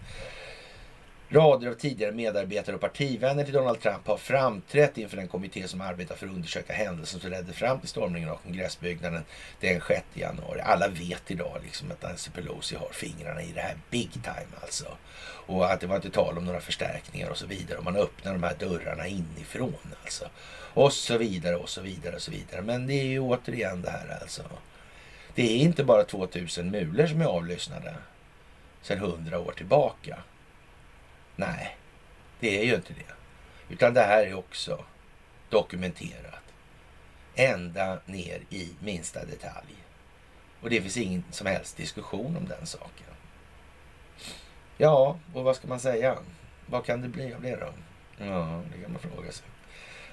Rader 1.31 1.67
av 1.67 1.73
tidigare 1.73 2.11
medarbetare 2.11 2.75
och 2.75 2.81
partivänner 2.81 3.43
till 3.43 3.53
Donald 3.53 3.81
Trump 3.81 4.07
har 4.07 4.17
framträtt 4.17 4.97
inför 4.97 5.17
den 5.17 5.27
kommitté 5.27 5.67
som 5.67 5.81
arbetar 5.81 6.15
för 6.15 6.25
att 6.27 6.33
undersöka 6.33 6.73
händelsen 6.73 7.19
som 7.19 7.31
ledde 7.31 7.53
fram 7.53 7.79
till 7.79 7.89
stormningen 7.89 8.29
av 8.29 8.35
kongressbyggnaden 8.35 9.23
den 9.59 9.81
6 9.87 10.03
januari. 10.13 10.61
Alla 10.61 10.87
vet 10.87 11.31
idag 11.31 11.57
liksom 11.63 11.91
att 11.91 12.01
Nancy 12.01 12.31
Pelosi 12.31 12.75
har 12.75 12.89
fingrarna 12.91 13.41
i 13.41 13.51
det 13.51 13.61
här 13.61 13.77
big 13.89 14.11
time 14.11 14.55
alltså. 14.61 14.85
Och 15.45 15.71
att 15.71 15.79
det 15.79 15.87
var 15.87 15.95
inte 15.95 16.09
tal 16.09 16.37
om 16.37 16.45
några 16.45 16.59
förstärkningar 16.59 17.29
och 17.29 17.37
så 17.37 17.45
vidare. 17.45 17.77
Och 17.77 17.83
man 17.83 17.95
öppnar 17.95 18.33
de 18.33 18.43
här 18.43 18.55
dörrarna 18.59 19.07
inifrån 19.07 19.95
alltså. 20.03 20.25
Och 20.73 20.93
så 20.93 21.17
vidare 21.17 21.55
och 21.55 21.69
så 21.69 21.81
vidare 21.81 22.15
och 22.15 22.21
så 22.21 22.31
vidare. 22.31 22.61
Men 22.61 22.87
det 22.87 22.93
är 22.93 23.05
ju 23.05 23.19
återigen 23.19 23.81
det 23.81 23.89
här 23.89 24.19
alltså. 24.21 24.43
Det 25.35 25.43
är 25.43 25.57
inte 25.57 25.83
bara 25.83 26.03
2000 26.03 26.71
mulor 26.71 27.07
som 27.07 27.21
är 27.21 27.25
avlyssnade 27.25 27.95
sedan 28.81 28.97
100 28.97 29.39
år 29.39 29.51
tillbaka. 29.51 30.23
Nej, 31.35 31.77
det 32.39 32.59
är 32.59 32.63
ju 32.63 32.75
inte 32.75 32.93
det. 32.93 33.13
Utan 33.73 33.93
det 33.93 34.01
här 34.01 34.25
är 34.25 34.33
också 34.33 34.85
dokumenterat. 35.49 36.43
Ända 37.35 37.99
ner 38.05 38.41
i 38.49 38.69
minsta 38.79 39.25
detalj. 39.25 39.75
Och 40.61 40.69
det 40.69 40.81
finns 40.81 40.97
ingen 40.97 41.23
som 41.31 41.47
helst 41.47 41.77
diskussion 41.77 42.37
om 42.37 42.47
den 42.47 42.65
saken. 42.65 43.05
Ja, 44.77 45.19
och 45.33 45.43
vad 45.43 45.55
ska 45.55 45.67
man 45.67 45.79
säga? 45.79 46.17
Vad 46.65 46.85
kan 46.85 47.01
det 47.01 47.07
bli 47.07 47.33
av 47.33 47.41
det 47.41 47.55
då? 47.55 47.73
Ja, 48.17 48.61
det 48.73 48.81
kan 48.81 48.91
man 48.91 49.01
fråga 49.01 49.31
sig. 49.31 49.45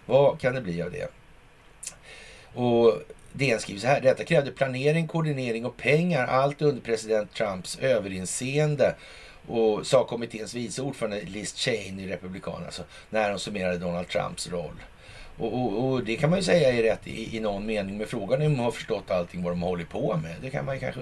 Vad 0.07 0.40
kan 0.40 0.55
det 0.55 0.61
bli 0.61 0.83
av 0.83 0.90
det? 0.90 1.09
Och 2.55 3.03
DN 3.33 3.61
skriver 3.61 3.81
så 3.81 3.87
här. 3.87 4.01
Detta 4.01 4.25
krävde 4.25 4.51
planering, 4.51 5.09
koordinering 5.09 5.66
och 5.66 5.77
pengar. 5.77 6.27
Allt 6.27 6.62
under 6.62 6.83
president 6.83 7.35
Trumps 7.35 7.79
överinseende 7.79 8.95
och 9.47 9.87
sa 9.87 10.05
kommitténs 10.05 10.55
vice 10.55 10.83
ordförande 10.83 11.21
Liz 11.21 11.55
Cheney, 11.55 12.09
republikan, 12.09 12.62
alltså, 12.64 12.83
när 13.11 13.31
hon 13.31 13.38
summerade 13.38 13.79
Donald 13.79 14.09
Trumps 14.09 14.51
roll. 14.51 14.83
Och, 15.38 15.55
och, 15.55 15.92
och, 15.92 16.05
det 16.05 16.16
kan 16.16 16.31
man 16.31 16.38
ju 16.38 16.42
säga 16.42 16.73
är 16.73 16.83
rätt 16.83 17.07
i, 17.07 17.37
i 17.37 17.40
någon 17.40 17.66
mening. 17.66 17.99
Men 17.99 18.07
frågan 18.07 18.42
är 18.42 18.47
om 18.47 18.53
de 18.53 18.61
har 18.61 18.71
förstått 18.71 19.11
allting 19.11 19.42
vad 19.42 19.53
de 19.53 19.62
håller 19.62 19.85
på 19.85 20.16
med. 20.16 20.37
Det 20.42 20.51
kan 20.51 20.64
man 20.64 20.75
ju 20.75 20.81
kanske 20.81 21.01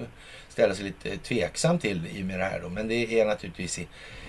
ställa 0.49 0.75
sig 0.75 0.85
lite 0.85 1.17
tveksam 1.17 1.79
till 1.79 2.07
i 2.07 2.23
med 2.23 2.39
det 2.39 2.45
här 2.45 2.59
då. 2.59 2.69
Men 2.69 2.87
det 2.87 3.19
är 3.19 3.25
naturligtvis 3.25 3.79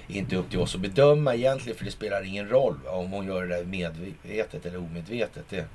inte 0.08 0.36
upp 0.36 0.50
till 0.50 0.58
oss 0.58 0.74
att 0.74 0.80
bedöma 0.80 1.34
egentligen. 1.34 1.78
För 1.78 1.84
det 1.84 1.90
spelar 1.90 2.22
ingen 2.22 2.48
roll 2.48 2.86
om 2.86 3.10
hon 3.10 3.26
gör 3.26 3.46
det 3.46 3.64
medvetet 3.64 4.66
eller 4.66 4.78
omedvetet. 4.78 5.44
Det, 5.48 5.66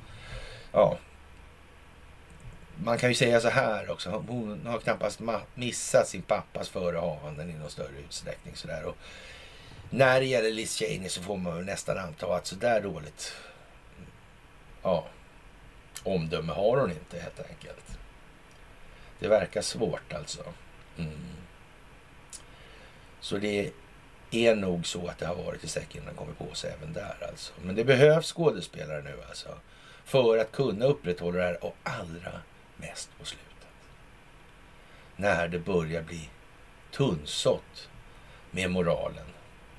ja, 0.72 0.98
man 2.84 2.98
kan 2.98 3.10
ju 3.10 3.16
säga 3.16 3.40
så 3.40 3.50
här 3.50 3.92
också. 3.92 4.24
Hon 4.28 4.66
har 4.66 4.80
knappast 4.80 5.20
missat 5.56 6.08
sin 6.08 6.22
pappas 6.22 6.70
förehavanden 6.70 7.50
i 7.50 7.54
någon 7.54 7.70
större 7.70 8.00
utsträckning. 8.08 8.56
Så 8.56 8.68
där. 8.68 8.86
Och 8.86 8.98
när 9.90 10.20
det 10.20 10.26
gäller 10.26 10.52
Liz 10.52 10.80
Cheney 10.80 11.10
så 11.10 11.22
får 11.22 11.38
man 11.38 11.56
väl 11.56 11.66
nästan 11.66 11.98
anta 11.98 12.36
att 12.36 12.48
så 12.48 12.56
där 12.56 12.82
dåligt 12.82 13.34
ja, 14.84 15.08
omdöme 16.04 16.54
har 16.54 16.78
hon 16.78 16.92
inte 16.92 17.20
helt 17.20 17.40
enkelt. 17.40 17.98
Det 19.20 19.28
verkar 19.28 19.62
svårt 19.62 20.14
alltså. 20.14 20.44
Mm. 20.98 21.12
Så 23.20 23.38
det 23.38 23.72
är 24.32 24.56
nog 24.56 24.88
så 24.88 25.08
att 25.08 25.18
det 25.18 25.26
har 25.26 25.36
varit 25.36 25.64
i 25.64 25.68
säcken 25.68 26.06
den 26.06 26.16
kommer 26.16 26.34
på 26.34 26.54
sig 26.54 26.74
även 26.80 26.94
där 26.94 27.28
alltså. 27.30 27.54
Men 27.62 27.76
det 27.76 27.84
behövs 27.84 28.34
skådespelare 28.34 29.02
nu 29.02 29.16
alltså. 29.30 29.50
För 30.06 30.38
att 30.38 30.52
kunna 30.52 30.86
upprätthålla 30.86 31.38
det 31.38 31.44
här 31.44 31.64
och 31.64 31.76
allra 31.84 32.42
mest 32.78 33.10
på 33.20 33.26
slutet. 33.26 33.68
När 35.16 35.48
det 35.48 35.60
börjar 35.60 36.02
bli 36.02 36.30
tunnsått 36.92 37.90
med 38.52 38.72
moralen 38.72 39.26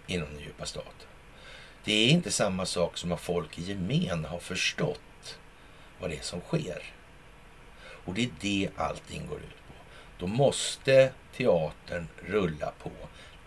inom 0.06 0.28
den 0.34 0.42
djupa 0.42 0.66
staten. 0.66 1.08
Det 1.84 1.92
är 1.92 2.08
inte 2.08 2.30
samma 2.30 2.66
sak 2.66 2.96
som 2.96 3.12
att 3.12 3.20
folk 3.20 3.58
i 3.58 3.62
gemen 3.62 4.24
har 4.24 4.38
förstått 4.38 5.38
vad 6.00 6.10
det 6.10 6.16
är 6.16 6.22
som 6.22 6.40
sker. 6.40 6.82
Och 8.04 8.14
det 8.14 8.22
är 8.22 8.30
det 8.40 8.68
allting 8.76 9.26
går 9.26 9.38
ut 9.38 9.66
på. 9.68 9.74
Då 10.18 10.26
måste 10.26 11.12
teatern 11.36 12.08
rulla 12.28 12.72
på 12.82 12.90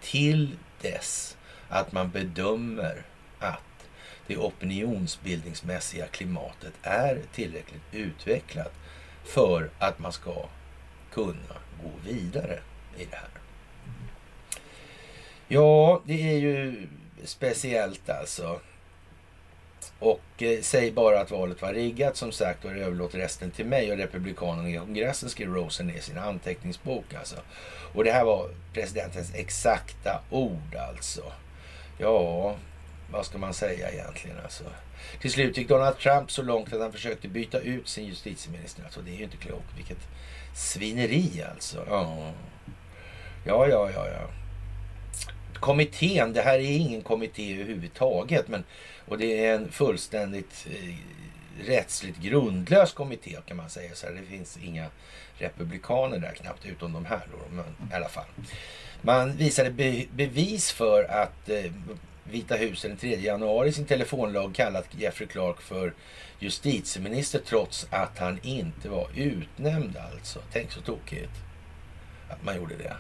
till 0.02 0.58
dess 0.82 1.38
att 1.70 1.92
man 1.92 2.12
bedömer 2.12 3.04
att 3.40 3.88
det 4.28 4.38
opinionsbildningsmässiga 4.38 6.08
klimatet 6.08 6.74
är 6.82 7.22
tillräckligt 7.34 7.82
utvecklat 7.92 8.74
för 9.24 9.70
att 9.80 10.00
man 10.00 10.12
ska 10.12 10.46
kunna 11.12 11.56
gå 11.84 11.92
vidare 12.10 12.60
i 12.98 13.06
det 13.06 13.16
här. 13.16 13.30
Ja, 15.48 16.02
det 16.06 16.30
är 16.34 16.38
ju 16.38 16.88
speciellt 17.24 18.10
alltså. 18.10 18.60
Och 20.00 20.44
eh, 20.44 20.62
säg 20.62 20.92
bara 20.92 21.22
att 21.22 21.32
valet 21.32 21.62
var 21.62 21.74
riggat 21.74 22.18
som 22.18 22.32
sagt 22.32 22.66
och 22.66 22.72
överlåt 22.72 23.16
resten 23.16 23.52
till 23.52 23.66
mig 23.66 23.92
och 23.92 23.98
republikanerna 23.98 24.70
i 24.70 24.78
kongressen 24.78 25.30
skrev 25.30 25.54
Rosen 25.54 25.88
ner 25.88 25.98
i 25.98 26.02
sin 26.02 26.18
anteckningsbok 26.18 27.14
alltså. 27.14 27.36
Och 27.94 28.04
det 28.04 28.12
här 28.12 28.26
var 28.26 28.50
presidentens 28.74 29.34
exakta 29.36 30.22
ord 30.30 30.76
alltså. 30.90 31.24
Ja, 31.98 32.56
vad 33.12 33.26
ska 33.26 33.38
man 33.38 33.54
säga 33.54 33.92
egentligen 33.92 34.38
alltså? 34.44 34.64
Till 35.22 35.32
slut 35.32 35.58
gick 35.58 35.68
Donald 35.68 35.98
Trump 35.98 36.32
så 36.32 36.42
långt 36.42 36.74
att 36.74 36.82
han 36.82 36.92
försökte 36.92 37.28
byta 37.28 37.60
ut 37.60 37.88
sin 37.88 38.06
justitieminister. 38.06 38.84
Alltså 38.84 39.02
det 39.02 39.12
är 39.12 39.18
ju 39.18 39.24
inte 39.24 39.38
klokt. 39.38 39.78
Vilket 39.78 40.08
svineri 40.56 41.44
alltså. 41.54 41.86
Ja, 41.90 42.34
ja, 43.46 43.68
ja, 43.68 43.90
ja. 43.96 44.08
ja. 44.08 44.45
Kommittén, 45.60 46.34
det 46.34 46.42
här 46.42 46.60
är 46.60 46.78
ingen 46.78 47.02
kommitté 47.02 47.54
överhuvudtaget. 47.54 48.48
Men, 48.48 48.64
och 49.06 49.18
det 49.18 49.46
är 49.46 49.56
en 49.56 49.72
fullständigt 49.72 50.68
eh, 50.70 50.96
rättsligt 51.68 52.20
grundlös 52.20 52.94
kommitté 52.94 53.38
kan 53.46 53.58
man 53.58 53.70
säga. 53.70 53.96
Så 53.96 54.08
här, 54.08 54.14
det 54.14 54.38
finns 54.38 54.58
inga 54.58 54.88
republikaner 55.38 56.20
där 56.20 56.34
knappt, 56.34 56.66
utom 56.66 56.94
de 56.94 57.06
här 57.06 57.28
då. 57.32 57.56
Men 57.56 57.90
i 57.92 57.96
alla 57.96 58.10
fall. 58.10 58.26
Man 59.02 59.38
visade 59.38 59.72
be 59.72 60.06
bevis 60.16 60.72
för 60.72 61.04
att 61.04 61.50
eh, 61.50 61.72
Vita 62.32 62.56
huset 62.56 62.92
den 62.92 62.98
3 62.98 63.16
januari 63.16 63.70
i 63.70 63.72
sin 63.72 63.86
telefonlag 63.86 64.56
kallat 64.56 64.88
Jeffrey 64.92 65.28
Clark 65.28 65.62
för 65.62 65.94
justitieminister 66.40 67.40
trots 67.46 67.88
att 67.90 68.18
han 68.18 68.40
inte 68.44 68.90
var 68.90 69.08
utnämnd 69.16 69.98
alltså. 69.98 70.40
Tänk 70.52 70.72
så 70.72 70.82
tokigt 70.82 71.32
att 72.30 72.44
man 72.44 72.56
gjorde 72.56 72.76
det. 72.76 72.94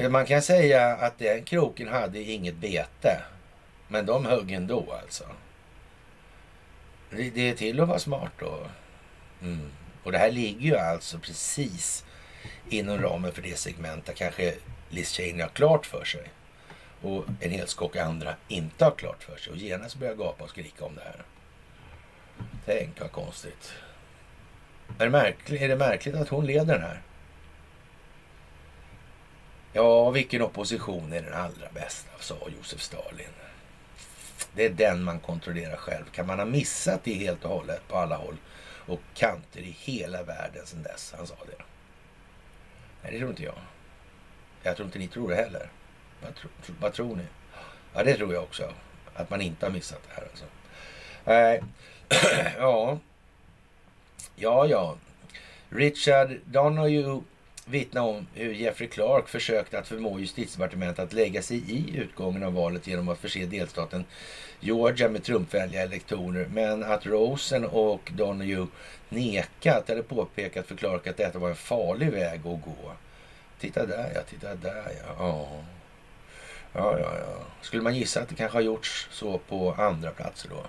Eh, 0.00 0.10
man 0.10 0.26
kan 0.26 0.42
säga 0.42 0.86
att 0.86 1.18
den 1.18 1.44
kroken 1.44 1.88
hade 1.88 2.18
inget 2.22 2.56
bete. 2.56 3.20
Men 3.88 4.06
de 4.06 4.26
högg 4.26 4.52
ändå 4.52 4.92
alltså. 5.02 5.24
Det 7.10 7.50
är 7.50 7.54
till 7.54 7.80
att 7.80 7.88
vara 7.88 7.98
smart 7.98 8.32
då. 8.38 8.58
Mm. 9.42 9.70
Och 10.02 10.12
det 10.12 10.18
här 10.18 10.30
ligger 10.30 10.60
ju 10.60 10.76
alltså 10.76 11.18
precis 11.18 12.04
inom 12.68 13.02
ramen 13.02 13.32
för 13.32 13.42
det 13.42 13.58
segment 13.58 14.06
där 14.06 14.12
kanske 14.12 14.54
Liz 14.88 15.12
Cheney 15.12 15.42
har 15.42 15.48
klart 15.48 15.86
för 15.86 16.04
sig 16.04 16.30
och 17.02 17.24
en 17.40 17.50
hel 17.50 17.68
skock 17.68 17.96
andra 17.96 18.34
inte 18.48 18.84
har 18.84 18.90
klart 18.90 19.22
för 19.22 19.36
sig 19.36 19.52
och 19.52 19.58
genast 19.58 19.96
börjar 19.96 20.14
gapa 20.14 20.44
och 20.44 20.50
skrika 20.50 20.84
om 20.84 20.94
det 20.94 21.02
här. 21.04 21.22
Tänk 22.66 23.00
vad 23.00 23.12
konstigt. 23.12 23.72
Är 24.98 25.04
det, 25.04 25.10
märkligt, 25.10 25.62
är 25.62 25.68
det 25.68 25.76
märkligt 25.76 26.14
att 26.14 26.28
hon 26.28 26.46
leder 26.46 26.74
den 26.74 26.82
här? 26.82 27.00
Ja, 29.72 30.10
vilken 30.10 30.42
opposition 30.42 31.12
är 31.12 31.22
den 31.22 31.34
allra 31.34 31.68
bästa, 31.74 32.10
sa 32.20 32.36
Josef 32.56 32.80
Stalin. 32.80 33.26
Det 34.52 34.64
är 34.64 34.70
den 34.70 35.02
man 35.02 35.20
kontrollerar 35.20 35.76
själv. 35.76 36.04
Kan 36.04 36.26
man 36.26 36.38
ha 36.38 36.46
missat 36.46 37.04
det 37.04 37.14
helt 37.14 37.44
och 37.44 37.50
hållet 37.50 37.88
på 37.88 37.96
alla 37.96 38.16
håll 38.16 38.36
och 38.86 39.00
kanter 39.14 39.60
i 39.60 39.76
hela 39.78 40.22
världen 40.22 40.66
sedan 40.66 40.82
dess? 40.82 41.14
Han 41.16 41.26
sa 41.26 41.34
det. 41.34 41.64
Nej, 43.02 43.12
det 43.12 43.18
tror 43.18 43.30
inte 43.30 43.42
jag. 43.42 43.58
Jag 44.62 44.76
tror 44.76 44.86
inte 44.86 44.98
ni 44.98 45.08
tror 45.08 45.30
det 45.30 45.36
heller. 45.36 45.70
Vad, 46.22 46.34
tro, 46.34 46.50
vad 46.80 46.92
tror 46.92 47.16
ni? 47.16 47.24
Ja, 47.94 48.04
det 48.04 48.14
tror 48.14 48.34
jag 48.34 48.42
också. 48.42 48.72
Att 49.14 49.30
man 49.30 49.40
inte 49.40 49.66
har 49.66 49.72
missat 49.72 50.00
det 50.08 50.14
här 50.14 50.28
alltså. 50.30 50.44
Nej, 51.24 51.62
ja. 52.58 52.98
Ja, 54.36 54.66
ja. 54.66 54.96
Richard 55.68 56.38
Donoghue 56.44 57.22
vittna 57.70 58.02
om 58.02 58.26
hur 58.34 58.52
Jeffrey 58.52 58.88
Clark 58.88 59.28
försökte 59.28 59.78
att 59.78 59.88
förmå 59.88 60.18
justitiedepartementet 60.18 61.04
att 61.04 61.12
lägga 61.12 61.42
sig 61.42 61.56
i 61.56 61.96
utgången 61.96 62.42
av 62.42 62.54
valet 62.54 62.86
genom 62.86 63.08
att 63.08 63.18
förse 63.18 63.46
delstaten 63.46 64.04
Georgia 64.60 65.08
med 65.08 65.24
Trumpvänliga 65.24 65.82
elektorer. 65.82 66.46
Men 66.54 66.84
att 66.84 67.06
Rosen 67.06 67.64
och 67.64 68.10
Donahue 68.14 68.66
nekat 69.08 69.90
eller 69.90 70.02
påpekat 70.02 70.66
för 70.66 70.76
Clark 70.76 71.06
att 71.06 71.16
detta 71.16 71.38
var 71.38 71.48
en 71.48 71.56
farlig 71.56 72.12
väg 72.12 72.38
att 72.38 72.44
gå. 72.44 72.92
Titta 73.60 73.86
där 73.86 74.12
ja, 74.14 74.20
titta 74.30 74.54
där 74.54 74.92
ja. 74.98 75.14
ja. 75.18 75.48
Ja, 76.72 76.98
ja, 76.98 77.18
ja. 77.18 77.44
Skulle 77.62 77.82
man 77.82 77.94
gissa 77.94 78.20
att 78.20 78.28
det 78.28 78.34
kanske 78.34 78.56
har 78.56 78.62
gjorts 78.62 79.08
så 79.10 79.38
på 79.38 79.74
andra 79.78 80.10
platser 80.10 80.48
då? 80.48 80.66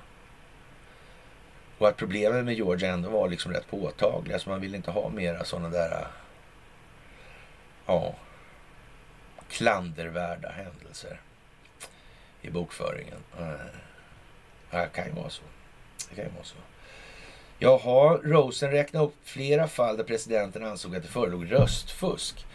Och 1.78 1.88
att 1.88 1.98
problemen 1.98 2.46
med 2.46 2.56
Georgia 2.56 2.94
ändå 2.94 3.10
var 3.10 3.30
liksom 3.30 3.54
rätt 3.54 3.72
påtagliga. 3.72 4.40
Så 4.40 4.50
man 4.50 4.62
ville 4.62 4.78
inte 4.78 4.92
ha 4.92 5.10
mera 5.10 5.44
sådana 5.44 5.70
där 5.70 6.08
ja, 7.92 8.16
klandervärda 9.50 10.50
händelser 10.52 11.20
i 12.42 12.50
bokföringen. 12.50 13.24
Eh, 13.40 13.66
det 14.72 14.90
kan 14.94 15.06
ju 15.06 15.12
vara 15.12 15.30
så. 15.30 15.44
Det 16.10 16.16
kan 16.16 16.26
ju 16.26 16.32
vara 16.32 16.44
så. 16.44 16.56
Jaha, 17.60 18.20
Rosen 18.24 18.72
räknade 18.72 19.06
upp 19.06 19.16
flera 19.24 19.68
fall 19.68 19.98
där 19.98 20.04
presidenten 20.04 20.66
ansåg 20.66 20.96
att 20.96 21.04
det 21.04 21.10
förelåg 21.10 21.52
röstfusk. 21.52 22.46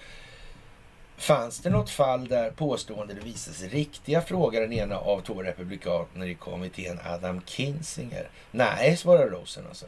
Fanns 1.19 1.61
det 1.61 1.71
något 1.71 1.91
fall 1.91 2.29
där 2.29 2.51
påståenden 2.51 3.19
visade 3.25 3.57
sig 3.57 3.69
riktiga? 3.69 4.21
Frågar 4.21 4.61
den 4.61 4.73
ena 4.73 4.99
av 4.99 5.21
två 5.21 5.43
republikaner 5.43 6.27
i 6.27 6.35
kommittén, 6.35 7.01
Adam 7.05 7.41
Kinzinger. 7.47 8.29
Nej, 8.51 8.97
svarar 8.97 9.31
Rosen. 9.31 9.65
Alltså. 9.69 9.87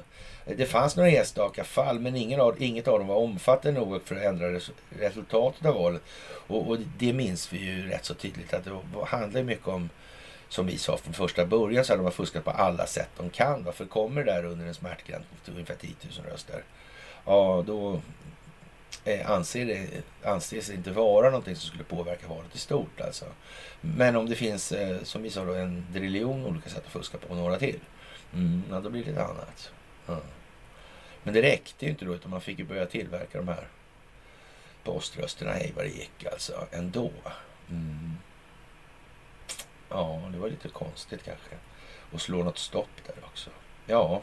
Det 0.57 0.67
fanns 0.67 0.97
några 0.97 1.11
enstaka 1.11 1.64
fall, 1.64 2.01
men 2.01 2.17
ingen 2.17 2.41
av, 2.41 2.62
inget 2.62 2.88
av 2.88 2.99
dem 2.99 3.09
var 3.09 3.17
omfattande 3.17 3.81
nog 3.81 4.03
för 4.03 4.17
att 4.17 4.23
ändra 4.23 4.61
resultatet 4.99 5.67
av 5.67 5.75
valet. 5.75 6.03
Och, 6.47 6.69
och, 6.69 6.79
det 6.99 7.12
minns 7.12 7.53
vi 7.53 7.59
ju 7.59 7.88
rätt 7.88 8.05
så 8.05 8.14
tydligt 8.14 8.55
att 8.55 8.64
det 8.64 8.71
handlar 9.07 9.43
mycket 9.43 9.69
om, 9.69 9.91
som 10.49 10.67
vi 10.67 10.79
sa 10.79 10.97
från 10.97 11.14
första 11.14 11.47
början, 11.47 11.85
så 11.85 11.93
hade 11.93 12.03
de 12.03 12.12
fuskat 12.12 12.45
på 12.45 12.51
alla 12.51 12.87
sätt 12.87 13.11
de 13.17 13.31
kan. 13.31 13.64
Varför 13.64 13.85
kommer 13.85 14.25
det 14.25 14.33
där 14.33 14.45
under 14.45 14.67
en 14.67 14.75
smärtgräns 14.75 15.25
på 15.45 15.51
ungefär 15.51 15.75
10 15.75 15.91
000 16.19 16.33
röster? 16.33 16.62
Ja, 17.25 17.64
då 17.67 18.01
Eh, 19.05 19.31
anser 19.31 19.66
det, 19.66 19.87
anses 20.29 20.70
inte 20.70 20.90
vara 20.90 21.31
någonting 21.31 21.57
som 21.57 21.68
skulle 21.68 21.85
påverka 21.85 22.29
valet 22.29 22.55
i 22.55 22.59
stort. 22.59 23.01
Alltså. 23.01 23.24
Men 23.81 24.16
om 24.16 24.29
det 24.29 24.35
finns, 24.35 24.72
eh, 24.72 25.03
som 25.03 25.22
vi 25.22 25.31
sa, 25.31 25.44
då, 25.44 25.55
en 25.55 25.87
driljon 25.92 26.46
olika 26.46 26.70
sätt 26.70 26.87
att 26.87 26.92
fuska 26.92 27.18
på 27.18 27.29
och 27.29 27.37
några 27.37 27.59
till, 27.59 27.81
mm, 28.35 28.62
ja, 28.70 28.81
då 28.81 28.90
blir 28.90 29.05
det 29.05 29.11
ett 29.11 29.18
annat. 29.18 29.72
Mm. 30.09 30.20
Men 31.22 31.35
det 31.35 31.42
räckte 31.42 31.85
ju 31.85 31.90
inte 31.90 32.05
då, 32.05 32.14
utan 32.14 32.31
man 32.31 32.40
fick 32.40 32.59
ju 32.59 32.64
börja 32.64 32.87
tillverka 32.87 33.38
de 33.38 33.48
här 33.48 33.68
poströsterna, 34.85 35.53
hej 35.53 35.72
vad 35.77 35.85
det 35.85 35.90
gick 35.90 36.24
alltså, 36.33 36.66
ändå. 36.70 37.11
Mm. 37.70 38.16
Ja, 39.88 40.29
det 40.33 40.38
var 40.38 40.48
lite 40.48 40.68
konstigt 40.68 41.22
kanske. 41.24 41.57
Och 42.12 42.20
slå 42.20 42.42
något 42.42 42.59
stopp 42.59 42.90
där 43.07 43.24
också. 43.24 43.51
Ja, 43.87 44.22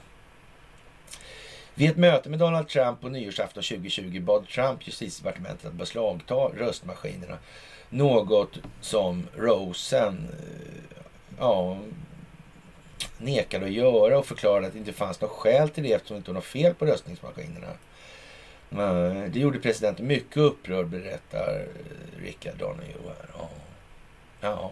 vid 1.76 1.90
ett 1.90 1.98
möte 1.98 2.30
med 2.30 2.40
Donald 2.40 2.68
Trump 2.68 3.02
på 3.02 3.10
nyårsafton 3.10 3.64
2020 3.64 4.22
bad 4.22 4.48
Trump 4.48 4.88
justitiedepartementet 4.88 5.66
att 5.66 5.74
beslagta 5.74 6.36
röstmaskinerna. 6.36 7.38
Något 7.90 8.60
som 8.82 9.28
Rosen 9.36 10.30
eh, 10.32 10.98
ja, 11.40 11.78
nekade 13.18 13.66
att 13.66 13.72
göra 13.72 14.18
och 14.18 14.26
förklarade 14.26 14.68
att 14.68 14.74
det 14.74 14.80
inte 14.80 14.94
fanns 14.94 15.22
något 15.22 15.32
skäl 15.32 15.70
till 15.70 15.84
det 15.84 15.94
eftersom 15.94 16.16
det 16.16 16.18
inte 16.18 16.32
var 16.32 16.36
något 16.36 16.46
fel 16.46 16.74
på 16.74 16.86
röstningsmaskinerna. 16.86 17.68
Det 19.30 19.40
gjorde 19.40 19.60
presidenten 19.60 20.08
mycket 20.08 20.38
upprörd, 20.38 20.88
berättar 20.88 21.60
eh, 21.60 22.22
Richard 22.24 22.58
Donahue. 22.58 23.14
Ja. 23.38 23.50
ja. 24.42 24.72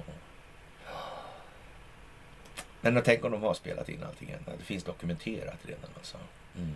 Men 2.81 3.01
tänk 3.05 3.25
om 3.25 3.31
de 3.31 3.43
har 3.43 3.53
spelat 3.53 3.89
in 3.89 4.03
allting. 4.03 4.35
Det 4.57 4.63
finns 4.63 4.83
dokumenterat 4.83 5.57
redan. 5.63 5.89
Alltså. 5.97 6.17
Mm. 6.57 6.75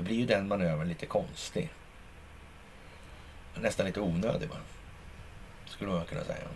Då 0.00 0.04
blir 0.04 0.16
ju 0.16 0.26
den 0.26 0.48
manövern 0.48 0.88
lite 0.88 1.06
konstig. 1.06 1.70
Nästan 3.54 3.86
lite 3.86 4.00
onödig 4.00 4.48
va? 4.48 4.56
Skulle 5.66 5.90
man 5.90 6.04
kunna 6.04 6.24
säga. 6.24 6.48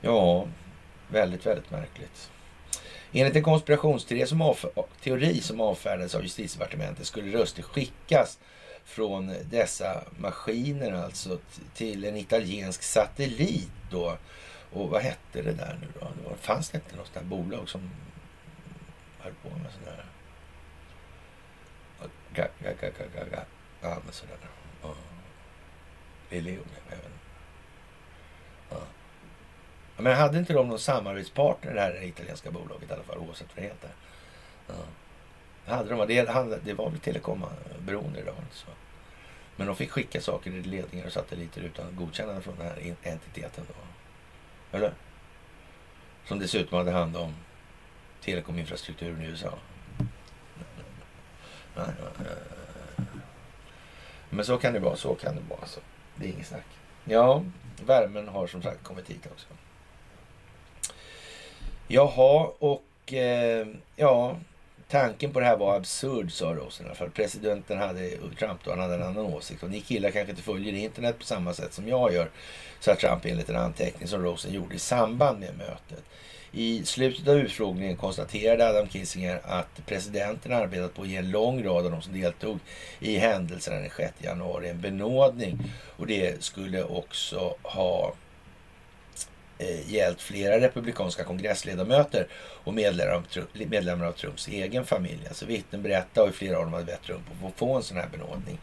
Ja, 0.00 0.46
väldigt, 1.08 1.46
väldigt 1.46 1.70
märkligt. 1.70 2.30
Enligt 3.12 3.36
en 3.36 3.42
konspirationsteori 3.42 4.26
som, 4.26 4.40
avf 4.42 4.64
teori 5.02 5.40
som 5.40 5.60
avfärdades 5.60 6.14
av 6.14 6.22
justitiedepartementet 6.22 7.06
skulle 7.06 7.38
röster 7.38 7.62
skickas 7.62 8.38
från 8.84 9.34
dessa 9.50 10.04
maskiner 10.18 10.92
alltså 10.92 11.38
till 11.74 12.04
en 12.04 12.16
italiensk 12.16 12.82
satellit 12.82 13.70
då. 13.90 14.18
Och 14.72 14.90
vad 14.90 15.02
hette 15.02 15.42
det 15.42 15.52
där 15.52 15.78
nu 15.80 15.88
då? 16.00 16.30
Det 16.30 16.36
fanns 16.36 16.70
det 16.70 16.78
inte 16.78 16.96
något 16.96 17.10
sånt 17.14 17.26
bolag 17.26 17.68
som 17.68 17.90
höll 19.18 19.34
på 19.42 19.48
med 19.48 19.72
sådär? 19.72 20.13
Ga, 22.34 22.48
ga, 22.58 22.70
ga, 22.80 22.88
ga, 22.98 23.04
ga, 23.14 23.24
ga. 23.30 23.44
Ja, 23.80 23.98
men 24.04 24.12
sådär. 24.12 24.36
Ja. 24.82 24.94
Lileo, 26.30 26.62
jag 26.90 26.96
vet 26.96 27.04
ja. 28.70 28.76
Men 29.96 30.16
hade 30.16 30.38
inte 30.38 30.52
de 30.52 30.68
någon 30.68 30.78
samarbetspartner 30.78 31.74
det 31.74 31.80
här 31.80 32.04
italienska 32.04 32.50
bolaget 32.50 32.90
i 32.90 32.92
alla 32.92 33.02
fall, 33.02 33.18
oavsett 33.18 33.46
vad 33.56 33.64
det 33.64 33.68
heter? 33.68 33.90
Ja. 34.66 34.74
Hade 35.74 35.88
de, 35.88 36.08
det, 36.08 36.60
det 36.64 36.74
var 36.74 36.90
väl 36.90 37.00
telekomberoende 37.00 38.20
idag. 38.20 38.34
Så. 38.52 38.66
Men 39.56 39.66
de 39.66 39.76
fick 39.76 39.90
skicka 39.90 40.20
saker 40.20 40.50
i 40.50 40.62
ledningar 40.62 41.06
och 41.06 41.12
satelliter 41.12 41.60
utan 41.60 41.96
godkännande 41.96 42.42
från 42.42 42.56
den 42.58 42.66
här 42.66 42.94
entiteten. 43.02 43.64
Då. 43.68 43.74
Eller? 44.76 44.92
Som 46.24 46.38
dessutom 46.38 46.78
hade 46.78 46.90
hand 46.90 47.16
om 47.16 47.34
telekominfrastrukturen 48.20 49.22
i 49.22 49.26
USA. 49.26 49.58
Men 54.30 54.44
så 54.44 54.58
kan 54.58 54.72
det 54.72 54.80
vara, 54.80 54.96
så 54.96 55.14
kan 55.14 55.34
det 55.34 55.42
vara. 55.48 55.60
Alltså. 55.60 55.80
Det 56.16 56.26
är 56.26 56.32
inget 56.32 56.46
snack. 56.46 56.66
Ja, 57.04 57.42
värmen 57.86 58.28
har 58.28 58.46
som 58.46 58.62
sagt 58.62 58.82
kommit 58.84 59.10
hit 59.10 59.26
också. 59.32 59.46
Jaha, 61.88 62.50
och 62.58 63.12
eh, 63.12 63.66
ja, 63.96 64.36
tanken 64.88 65.32
på 65.32 65.40
det 65.40 65.46
här 65.46 65.56
var 65.56 65.76
absurd, 65.76 66.32
sa 66.32 66.54
Rosen. 66.54 66.94
För 66.94 67.08
presidenten 67.08 67.78
hade, 67.78 68.10
Trump 68.38 68.64
då, 68.64 68.70
han 68.70 68.80
hade 68.80 68.94
en 68.94 69.02
annan 69.02 69.26
åsikt. 69.26 69.62
Och 69.62 69.70
ni 69.70 69.80
killar 69.80 70.10
kanske 70.10 70.30
inte 70.30 70.42
följer 70.42 70.72
internet 70.72 71.18
på 71.18 71.24
samma 71.24 71.54
sätt 71.54 71.72
som 71.72 71.88
jag 71.88 72.12
gör, 72.12 72.30
sa 72.80 72.94
Trump 72.94 73.24
enligt 73.24 73.48
en 73.48 73.56
anteckning 73.56 74.08
som 74.08 74.22
Rosen 74.22 74.52
gjorde 74.52 74.74
i 74.74 74.78
samband 74.78 75.40
med 75.40 75.58
mötet. 75.58 76.04
I 76.56 76.84
slutet 76.84 77.28
av 77.28 77.36
utfrågningen 77.36 77.96
konstaterade 77.96 78.68
Adam 78.68 78.88
Kissinger 78.88 79.40
att 79.44 79.86
presidenten 79.86 80.52
arbetat 80.52 80.94
på 80.94 81.02
att 81.02 81.08
ge 81.08 81.16
en 81.16 81.30
lång 81.30 81.64
rad 81.64 81.84
av 81.84 81.90
de 81.90 82.02
som 82.02 82.20
deltog 82.20 82.58
i 83.00 83.18
händelserna 83.18 83.76
den 83.76 83.90
6 83.96 84.12
januari 84.18 84.68
en 84.68 84.80
benådning. 84.80 85.58
Och 85.96 86.06
det 86.06 86.42
skulle 86.42 86.84
också 86.84 87.54
ha 87.62 88.14
eh, 89.58 89.92
gällt 89.92 90.20
flera 90.20 90.60
republikanska 90.60 91.24
kongressledamöter 91.24 92.26
och 92.64 92.74
medlemmar 92.74 94.06
av, 94.06 94.12
Trumps 94.12 94.48
egen 94.48 94.84
familj. 94.84 95.26
Alltså 95.28 95.46
vittnen 95.46 95.82
berättade 95.82 96.26
hur 96.26 96.32
flera 96.32 96.56
av 96.58 96.64
dem 96.64 96.72
hade 96.72 96.84
bett 96.84 97.02
Trump 97.02 97.22
att 97.44 97.58
få 97.58 97.76
en 97.76 97.82
sån 97.82 97.96
här 97.96 98.08
benådning. 98.12 98.58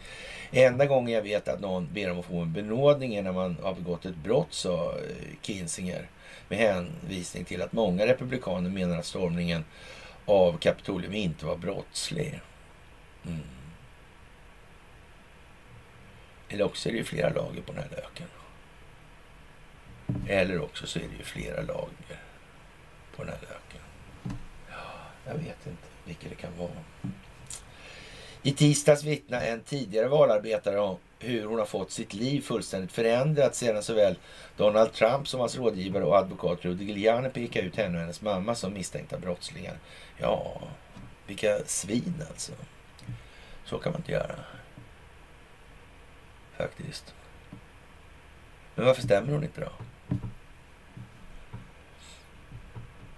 Enda 0.51 0.85
gången 0.85 1.13
jag 1.13 1.21
vet 1.21 1.47
att 1.47 1.59
någon 1.59 1.93
ber 1.93 2.11
om 2.11 2.19
att 2.19 2.25
få 2.25 2.39
en 2.39 2.53
benådning 2.53 3.15
är 3.15 3.21
när 3.21 3.31
man 3.31 3.57
har 3.61 3.73
begått 3.73 4.05
ett 4.05 4.15
brott, 4.15 4.53
sa 4.53 4.91
eh, 4.91 5.35
Kinsinger 5.41 6.07
med 6.51 6.59
hänvisning 6.59 7.45
till 7.45 7.61
att 7.61 7.73
många 7.73 8.05
republikaner 8.05 8.69
menar 8.69 8.97
att 8.97 9.05
stormningen 9.05 9.65
av 10.25 10.57
Kapitolium 10.57 11.13
inte 11.13 11.45
var 11.45 11.57
brottslig. 11.57 12.41
Mm. 13.25 13.41
Eller 16.49 16.65
också 16.65 16.89
är 16.89 16.93
det 16.93 16.97
ju 16.97 17.03
flera 17.03 17.29
lager 17.29 17.61
på 17.61 17.73
den 17.73 17.83
här 17.83 17.89
löken. 17.89 18.27
Eller 20.27 20.61
också 20.61 20.87
så 20.87 20.99
är 20.99 21.03
det 21.03 21.17
ju 21.17 21.23
flera 21.23 21.61
lager 21.61 22.19
på 23.15 23.23
den 23.23 23.27
här 23.27 23.41
löken. 23.41 23.81
Jag 25.25 25.33
vet 25.33 25.67
inte 25.67 25.87
vilket 26.05 26.29
det 26.29 26.35
kan 26.35 26.57
vara. 26.57 26.71
I 28.43 28.51
tisdags 28.51 29.03
vittnade 29.03 29.45
en 29.45 29.61
tidigare 29.61 30.07
valarbetare 30.07 30.79
om 30.79 30.97
hur 31.21 31.45
hon 31.45 31.59
har 31.59 31.65
fått 31.65 31.91
sitt 31.91 32.13
liv 32.13 32.41
fullständigt 32.41 32.91
förändrat 32.91 33.55
sedan 33.55 33.83
såväl 33.83 34.15
Donald 34.57 34.93
Trump 34.93 35.27
som 35.27 35.39
hans 35.39 35.57
rådgivare 35.57 36.03
och 36.03 36.17
advokat 36.17 36.65
Rudy 36.65 36.85
Giuliani 36.85 37.29
pekade 37.29 37.67
ut 37.67 37.75
henne 37.75 37.95
och 37.95 38.01
hennes 38.01 38.21
mamma 38.21 38.55
som 38.55 38.73
misstänkta 38.73 39.19
brottslingar. 39.19 39.77
Ja, 40.17 40.61
vilka 41.27 41.59
svin 41.65 42.23
alltså. 42.29 42.51
Så 43.65 43.77
kan 43.77 43.91
man 43.91 44.01
inte 44.01 44.11
göra. 44.11 44.35
Faktiskt. 46.57 47.13
Men 48.75 48.85
varför 48.85 49.01
stämmer 49.01 49.33
hon 49.33 49.43
inte 49.43 49.61
då? 49.61 49.71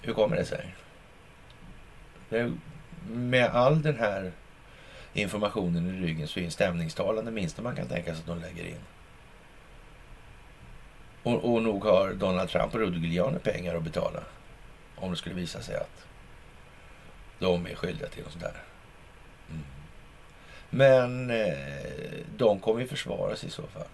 Hur 0.01 0.13
kommer 0.13 0.35
det 0.35 0.45
sig? 0.45 0.75
Med 3.07 3.49
all 3.49 3.81
den 3.81 3.99
här 3.99 4.31
informationen 5.13 5.89
i 5.89 6.07
ryggen 6.07 6.27
så 6.27 6.39
är 6.39 6.43
en 6.43 6.51
stämningstalan 6.51 7.25
det 7.25 7.31
minsta 7.31 7.61
man 7.61 7.75
kan 7.75 7.87
tänka 7.87 8.13
sig 8.13 8.19
att 8.19 8.27
de 8.27 8.39
lägger 8.39 8.65
in. 8.65 8.79
Och, 11.23 11.53
och 11.53 11.63
nog 11.63 11.83
har 11.83 12.13
Donald 12.13 12.49
Trump 12.49 12.73
och 12.73 12.79
Rudy 12.79 12.99
Giuliani 12.99 13.39
pengar 13.39 13.75
att 13.75 13.83
betala 13.83 14.23
om 14.95 15.11
det 15.11 15.17
skulle 15.17 15.35
visa 15.35 15.61
sig 15.61 15.75
att 15.75 16.05
de 17.39 17.67
är 17.67 17.75
skyldiga 17.75 18.07
till 18.07 18.23
något 18.23 18.31
sånt 18.31 18.43
där. 18.43 18.63
Mm. 19.49 19.63
Men 20.69 21.29
eh, 21.29 22.25
de 22.37 22.59
kommer 22.59 22.81
ju 22.81 22.87
försvara 22.87 23.35
sig 23.35 23.49
i 23.49 23.51
så 23.51 23.67
fall. 23.67 23.87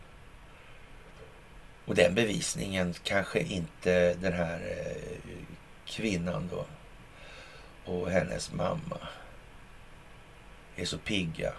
Och 1.85 1.95
den 1.95 2.15
bevisningen 2.15 2.93
kanske 3.03 3.39
inte 3.39 4.13
den 4.13 4.33
här 4.33 4.59
eh, 4.59 5.27
kvinnan 5.85 6.49
då 6.51 6.65
och 7.91 8.09
hennes 8.09 8.53
mamma 8.53 8.97
är 10.81 10.85
så 10.85 10.97
pigga 10.97 11.53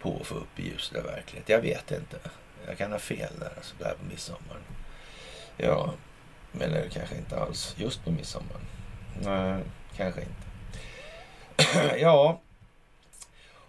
på 0.00 0.18
att 0.20 0.26
få 0.26 0.34
upp 0.34 0.60
i 0.60 0.68
ljuset 0.68 0.98
av 0.98 1.04
verklighet. 1.04 1.48
Jag 1.48 1.60
vet 1.60 1.90
inte. 1.90 2.18
Jag 2.66 2.78
kan 2.78 2.92
ha 2.92 2.98
fel 2.98 3.32
där, 3.40 3.52
alltså 3.56 3.74
där 3.78 3.94
på 3.94 4.04
midsommar. 4.04 4.58
Ja, 5.56 5.94
men 6.52 6.70
det 6.70 6.88
kanske 6.92 7.16
inte 7.16 7.40
alls 7.40 7.74
just 7.78 8.04
på 8.04 8.10
midsommar. 8.10 8.60
Nej, 9.22 9.62
kanske 9.96 10.20
inte. 10.20 10.46
ja, 12.00 12.40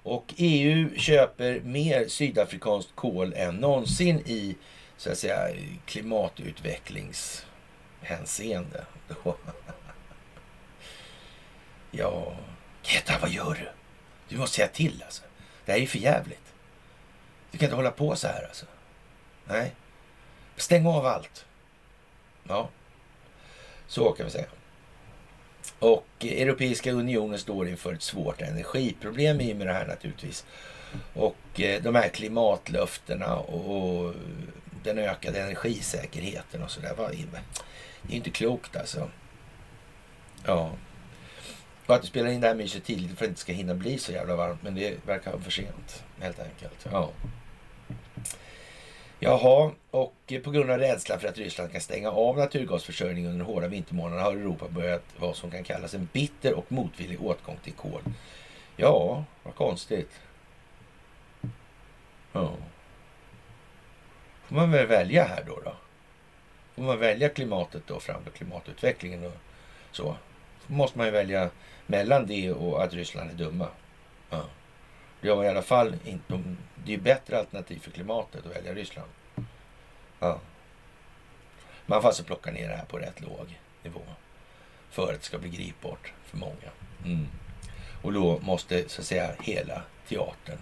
och 0.03 0.33
EU 0.38 0.89
köper 0.97 1.59
mer 1.59 2.07
sydafrikanskt 2.07 2.95
kol 2.95 3.33
än 3.33 3.55
någonsin 3.55 4.19
i 4.25 4.55
så 4.97 5.11
att 5.11 5.17
säga 5.17 5.49
klimatutvecklingshänseende. 5.85 8.85
ja, 11.91 12.35
Greta, 12.88 13.13
vad 13.21 13.29
gör 13.29 13.53
du? 13.53 13.69
Du 14.29 14.38
måste 14.38 14.55
säga 14.55 14.67
till 14.67 15.03
alltså. 15.05 15.23
Det 15.65 15.71
här 15.71 15.79
är 15.79 15.88
för 15.88 15.99
jävligt. 15.99 16.53
Du 17.51 17.57
kan 17.57 17.65
inte 17.65 17.75
hålla 17.75 17.91
på 17.91 18.15
så 18.15 18.27
här 18.27 18.43
alltså. 18.47 18.65
Nej. 19.45 19.75
Stäng 20.55 20.88
av 20.88 21.05
allt. 21.05 21.45
Ja, 22.47 22.69
så 23.88 24.11
kan 24.11 24.25
vi 24.25 24.31
säga. 24.31 24.45
Och 25.79 26.07
Europeiska 26.21 26.91
unionen 26.91 27.39
står 27.39 27.67
inför 27.67 27.93
ett 27.93 28.01
svårt 28.01 28.41
energiproblem 28.41 29.41
i 29.41 29.53
och 29.53 29.57
med 29.57 29.67
det 29.67 29.73
här 29.73 29.88
naturligtvis. 29.88 30.45
Och 31.13 31.61
eh, 31.61 31.81
de 31.81 31.95
här 31.95 32.09
klimatlöftena 32.09 33.35
och 33.35 34.13
den 34.83 34.97
ökade 34.97 35.41
energisäkerheten 35.41 36.63
och 36.63 36.71
sådär. 36.71 36.93
Det 38.01 38.13
är 38.13 38.17
inte 38.17 38.29
klokt 38.29 38.75
alltså. 38.75 39.09
Ja. 40.45 40.71
Och 41.88 41.95
att 41.95 42.01
du 42.01 42.07
spelar 42.07 42.29
in 42.29 42.41
det 42.41 42.47
här 42.47 42.55
myset 42.55 42.83
tidigt 42.83 43.07
för 43.07 43.13
att 43.13 43.19
det 43.19 43.25
inte 43.25 43.41
ska 43.41 43.53
hinna 43.53 43.73
bli 43.73 43.97
så 43.97 44.11
jävla 44.11 44.35
varmt. 44.35 44.63
Men 44.63 44.75
det 44.75 45.05
verkar 45.05 45.31
vara 45.31 45.41
för 45.41 45.51
sent 45.51 46.03
helt 46.19 46.39
enkelt. 46.39 46.88
Ja. 46.91 47.09
Jaha, 49.19 49.71
och 49.91 50.33
på 50.43 50.51
grund 50.51 50.71
av 50.71 50.77
rädsla 50.77 51.19
för 51.19 51.27
att 51.27 51.38
Ryssland 51.38 51.71
kan 51.71 51.81
stänga 51.81 52.11
av 52.11 52.38
naturgasförsörjningen 52.38 53.31
under 53.31 53.45
hårda 53.45 53.67
vintermånader 53.67 54.23
har 54.23 54.31
Europa 54.31 54.65
börjat 54.69 55.03
vad 55.17 55.35
som 55.35 55.51
kan 55.51 55.63
kallas 55.63 55.93
en 55.93 56.09
bitter 56.13 56.53
och 56.53 56.71
motvillig 56.71 57.21
åtgång 57.21 57.57
till 57.63 57.73
kol. 57.73 58.01
Ja, 58.75 59.23
vad 59.43 59.55
konstigt. 59.55 60.11
Ja. 62.31 62.53
Får 64.45 64.55
man 64.55 64.71
väl 64.71 64.88
välja 64.88 65.23
här 65.23 65.43
då? 65.47 65.59
då? 65.65 65.75
Får 66.75 66.83
man 66.83 66.99
välja 66.99 67.29
klimatet 67.29 67.83
då 67.88 67.99
framför 67.99 68.31
klimatutvecklingen 68.31 69.25
och 69.25 69.38
så? 69.91 70.15
Då 70.68 70.74
måste 70.74 70.97
man 70.97 71.07
ju 71.07 71.11
välja 71.11 71.49
mellan 71.86 72.28
det 72.28 72.51
och 72.51 72.84
att 72.84 72.93
Ryssland 72.93 73.32
är 73.32 73.36
dumma. 73.36 73.68
Ja. 74.30 74.43
Det 75.22 75.30
är 75.30 75.43
i 75.43 75.47
alla 75.47 75.61
fall 75.61 75.95
inte... 76.05 76.43
Det 76.86 76.93
är 76.93 76.97
bättre 76.97 77.39
alternativ 77.39 77.80
för 77.80 77.91
klimatet 77.91 78.45
att 78.45 78.55
välja 78.55 78.74
Ryssland. 78.74 79.09
Ja. 80.20 80.39
Man 81.86 82.01
får 82.01 82.07
alltså 82.07 82.24
plocka 82.24 82.51
ner 82.51 82.70
det 82.70 82.76
här 82.76 82.86
på 82.86 82.97
rätt 82.97 83.22
låg 83.22 83.59
nivå. 83.84 84.01
För 84.89 85.13
att 85.13 85.20
det 85.20 85.26
ska 85.26 85.38
bli 85.38 85.49
gripbart 85.49 86.13
för 86.26 86.38
många. 86.38 86.70
Mm. 87.05 87.28
Och 88.01 88.13
då 88.13 88.39
måste 88.39 88.89
så 88.89 89.01
att 89.01 89.07
säga 89.07 89.32
hela 89.41 89.82
teatern 90.07 90.57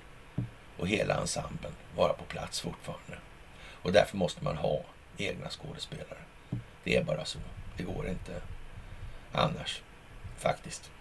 och 0.77 0.87
hela 0.87 1.21
ensemblen 1.21 1.71
vara 1.95 2.13
på 2.13 2.23
plats 2.23 2.61
fortfarande. 2.61 3.17
Och 3.57 3.91
därför 3.91 4.17
måste 4.17 4.43
man 4.43 4.57
ha 4.57 4.81
egna 5.17 5.49
skådespelare. 5.49 6.19
Det 6.83 6.95
är 6.95 7.03
bara 7.03 7.25
så. 7.25 7.39
Det 7.77 7.83
går 7.83 8.07
inte 8.07 8.41
annars 9.31 9.81
faktiskt. 10.37 10.91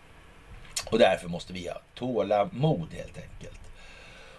Och 0.87 0.99
därför 0.99 1.29
måste 1.29 1.53
vi 1.53 1.69
ha 1.69 1.81
tålamod 1.95 2.89
helt 2.93 3.19
enkelt. 3.19 3.61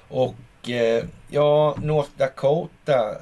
Och 0.07 0.69
eh, 0.69 1.05
ja, 1.29 1.77
North 1.81 2.09
Dakota, 2.17 3.11
eh, 3.11 3.17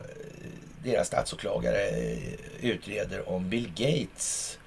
deras 0.83 1.07
statsåklagare 1.07 1.87
eh, 1.87 2.33
utreder 2.61 3.29
om 3.29 3.49
Bill 3.49 3.71
Gates 3.75 4.59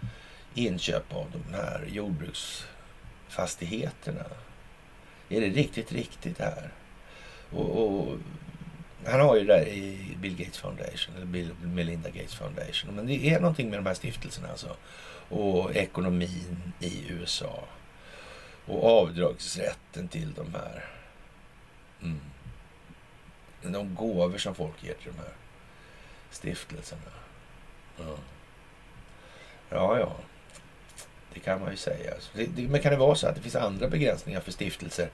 inköp 0.54 1.14
av 1.14 1.26
de 1.32 1.54
här 1.54 1.84
jordbruksfastigheterna. 1.88 4.24
Är 5.28 5.40
det 5.40 5.48
riktigt, 5.48 5.92
riktigt 5.92 6.38
här? 6.38 6.72
Och, 7.50 7.82
och, 7.82 8.18
han 9.06 9.20
har 9.20 9.36
ju 9.36 9.44
det 9.44 9.54
där 9.54 9.66
i 9.66 10.16
Bill 10.20 10.36
Gates 10.36 10.58
Foundation, 10.58 11.16
eller 11.16 11.26
Bill 11.26 11.50
Melinda 11.62 12.10
Gates 12.10 12.34
Foundation. 12.34 12.94
Men 12.94 13.06
det 13.06 13.28
är 13.28 13.40
någonting 13.40 13.70
med 13.70 13.78
de 13.78 13.86
här 13.86 13.94
stiftelserna 13.94 14.48
alltså. 14.48 14.76
Och 15.28 15.76
ekonomin 15.76 16.72
i 16.80 17.08
USA. 17.08 17.64
Och 18.66 19.00
avdragsrätten 19.00 20.08
till 20.08 20.34
de 20.34 20.54
här. 20.54 20.84
Mm. 22.02 22.20
De 23.62 23.94
gåvor 23.94 24.38
som 24.38 24.54
folk 24.54 24.84
ger 24.84 24.94
till 24.94 25.12
de 25.12 25.18
här 25.18 25.32
stiftelserna. 26.30 27.00
Ja, 27.98 28.16
ja. 29.70 29.98
ja. 29.98 30.16
Det 31.34 31.40
kan 31.40 31.60
man 31.60 31.70
ju 31.70 31.76
säga. 31.76 32.14
Det, 32.34 32.46
det, 32.46 32.68
men 32.68 32.80
kan 32.80 32.92
det 32.92 32.98
vara 32.98 33.14
så 33.14 33.26
att 33.26 33.34
det 33.34 33.40
finns 33.40 33.56
andra 33.56 33.88
begränsningar 33.88 34.40
för 34.40 34.52
stiftelser 34.52 35.08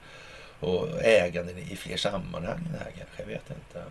och 0.59 1.03
äganden 1.03 1.57
i 1.57 1.75
fler 1.75 1.97
sammanhang 1.97 2.67
det 2.71 2.77
här 2.77 2.91
kanske? 2.97 3.21
Jag 3.21 3.25
vet 3.25 3.49
inte. 3.49 3.83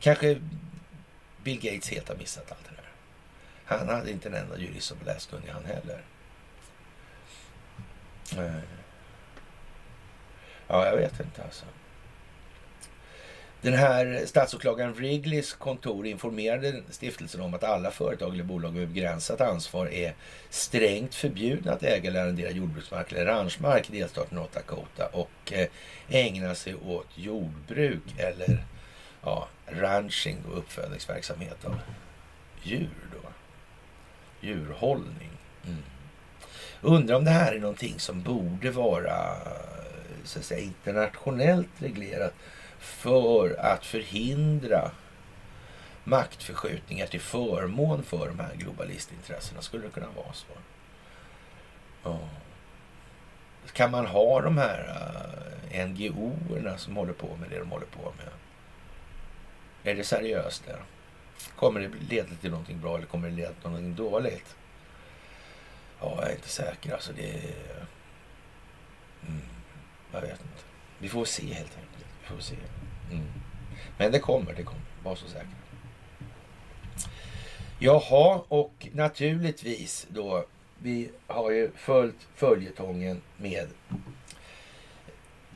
Kanske 0.00 0.40
Bill 1.42 1.60
Gates 1.60 1.90
helt 1.90 2.08
har 2.08 2.16
missat 2.16 2.52
allt 2.52 2.64
det 2.64 2.70
där. 2.76 2.77
Han 3.68 3.88
hade 3.88 4.10
inte 4.10 4.28
en 4.28 4.34
enda 4.34 4.58
jurist 4.58 4.86
som 4.86 4.98
var 4.98 5.06
läskunnig 5.06 5.48
han 5.48 5.64
heller. 5.64 6.02
Ja, 10.66 10.86
jag 10.86 10.96
vet 10.96 11.20
inte 11.20 11.42
alltså. 11.42 11.64
Den 13.60 13.74
här 13.74 14.22
statsåklagaren 14.26 14.92
Wrigleys 14.92 15.52
kontor 15.52 16.06
informerade 16.06 16.82
stiftelsen 16.90 17.40
om 17.40 17.54
att 17.54 17.64
alla 17.64 17.90
företag 17.90 18.34
eller 18.34 18.44
bolag 18.44 18.74
med 18.74 18.88
begränsat 18.88 19.40
ansvar 19.40 19.86
är 19.86 20.14
strängt 20.50 21.14
förbjudna 21.14 21.72
att 21.72 21.82
äga 21.82 22.10
eller 22.10 22.22
arrendera 22.22 22.50
jordbruksmark 22.50 23.12
eller 23.12 23.24
ranchmark 23.24 23.90
i 23.90 23.98
delstaten 23.98 24.38
North 24.38 24.54
Dakota 24.54 25.06
och 25.12 25.52
eh, 25.52 25.68
ägna 26.08 26.54
sig 26.54 26.74
åt 26.74 27.08
jordbruk 27.14 28.02
eller 28.18 28.64
ja, 29.22 29.48
ranching 29.66 30.38
och 30.50 30.58
uppfödningsverksamhet 30.58 31.64
av 31.64 31.78
djur. 32.62 33.07
Djurhållning. 34.40 35.30
Mm. 35.66 35.82
Undrar 36.80 37.16
om 37.16 37.24
det 37.24 37.30
här 37.30 37.54
är 37.54 37.60
någonting 37.60 37.98
som 37.98 38.22
borde 38.22 38.70
vara 38.70 39.36
så 40.24 40.38
att 40.38 40.44
säga, 40.44 40.60
internationellt 40.60 41.68
reglerat 41.78 42.34
för 42.78 43.60
att 43.60 43.86
förhindra 43.86 44.90
maktförskjutningar 46.04 47.06
till 47.06 47.20
förmån 47.20 48.02
för 48.02 48.28
de 48.28 48.40
här 48.40 48.54
globalistintressena. 48.54 49.62
Skulle 49.62 49.82
det 49.82 49.90
kunna 49.90 50.10
vara 50.16 50.32
så? 50.32 50.46
Ja. 52.04 52.18
Kan 53.72 53.90
man 53.90 54.06
ha 54.06 54.40
de 54.40 54.58
här 54.58 54.78
eh, 55.70 55.80
uh, 55.80 55.88
NGO-erna 55.88 56.78
som 56.78 56.96
håller 56.96 57.12
på 57.12 57.36
med 57.40 57.50
det 57.50 57.58
de 57.58 57.70
håller 57.70 57.86
på 57.86 58.12
med? 58.16 58.32
Är 59.92 59.96
det 59.96 60.04
seriöst 60.04 60.66
det? 60.66 60.78
Kommer 61.56 61.80
det 61.80 61.90
leda 62.10 62.34
till 62.40 62.50
någonting 62.50 62.80
bra 62.80 62.96
eller 62.96 63.06
kommer 63.06 63.28
det 63.28 63.34
leda 63.34 63.52
till 63.52 63.70
någonting 63.70 63.94
dåligt? 63.94 64.56
Ja, 66.00 66.14
jag 66.20 66.30
är 66.30 66.34
inte 66.34 66.48
säker. 66.48 66.92
Alltså 66.92 67.12
det. 67.12 67.30
Mm, 69.26 69.40
jag 70.12 70.20
vet 70.20 70.30
inte. 70.30 70.62
Vi 70.98 71.08
får 71.08 71.24
se 71.24 71.54
helt 71.54 71.76
enkelt. 71.76 72.06
Vi 72.20 72.26
får 72.26 72.40
se. 72.40 72.56
Mm. 73.10 73.26
Men 73.98 74.12
det 74.12 74.18
kommer, 74.18 74.54
det 74.54 74.62
kommer. 74.62 74.82
Var 75.02 75.16
så 75.16 75.28
säker. 75.28 75.48
Jaha, 77.78 78.42
och 78.48 78.88
naturligtvis 78.92 80.06
då. 80.10 80.44
Vi 80.82 81.10
har 81.26 81.50
ju 81.50 81.70
följt 81.76 82.28
följetongen 82.34 83.22
med 83.36 83.68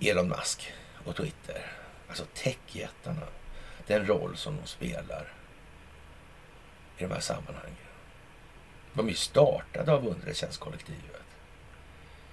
Elon 0.00 0.28
Musk 0.28 0.72
och 1.04 1.16
Twitter. 1.16 1.72
Alltså 2.08 2.24
techjättarna. 2.34 3.26
Den 3.86 4.06
roll 4.06 4.36
som 4.36 4.56
de 4.56 4.66
spelar 4.66 5.32
i 7.02 7.08
de 7.08 7.14
här 7.14 7.20
sammanhangen. 7.20 7.76
De 8.92 9.06
är 9.06 9.10
ju 9.10 9.16
startade 9.16 9.92
av 9.92 10.06
underrättelsetjänstkollektivet. 10.06 11.22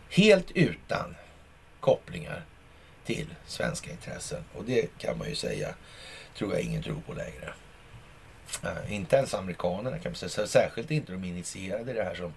Helt 0.10 0.52
utan 0.52 1.16
kopplingar 1.80 2.46
till 3.06 3.36
svenska 3.46 3.92
intressen. 3.92 4.44
Och 4.54 4.64
det 4.64 4.98
kan 4.98 5.18
man 5.18 5.30
ju 5.30 5.36
säga, 5.36 5.76
tror 6.38 6.54
jag 6.54 6.62
ingen 6.62 6.84
tror 6.84 7.02
på 7.08 7.14
längre. 7.14 7.54
Äh, 8.64 8.94
inte 8.94 9.16
ens 9.16 9.34
amerikanerna 9.34 10.00
kan 10.00 10.12
man 10.12 10.30
säga, 10.30 10.48
särskilt 10.48 10.92
inte 10.92 11.12
de 11.12 11.24
initierade 11.24 11.92
i 11.92 11.94
det 11.94 12.04
här 12.04 12.16
som 12.16 12.34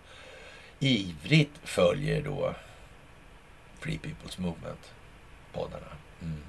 ivrigt 0.79 1.59
följer 1.63 2.23
då 2.23 2.55
Free 3.81 3.99
People's 3.99 4.41
Movement-poddarna. 4.41 5.93
Mm. 6.23 6.43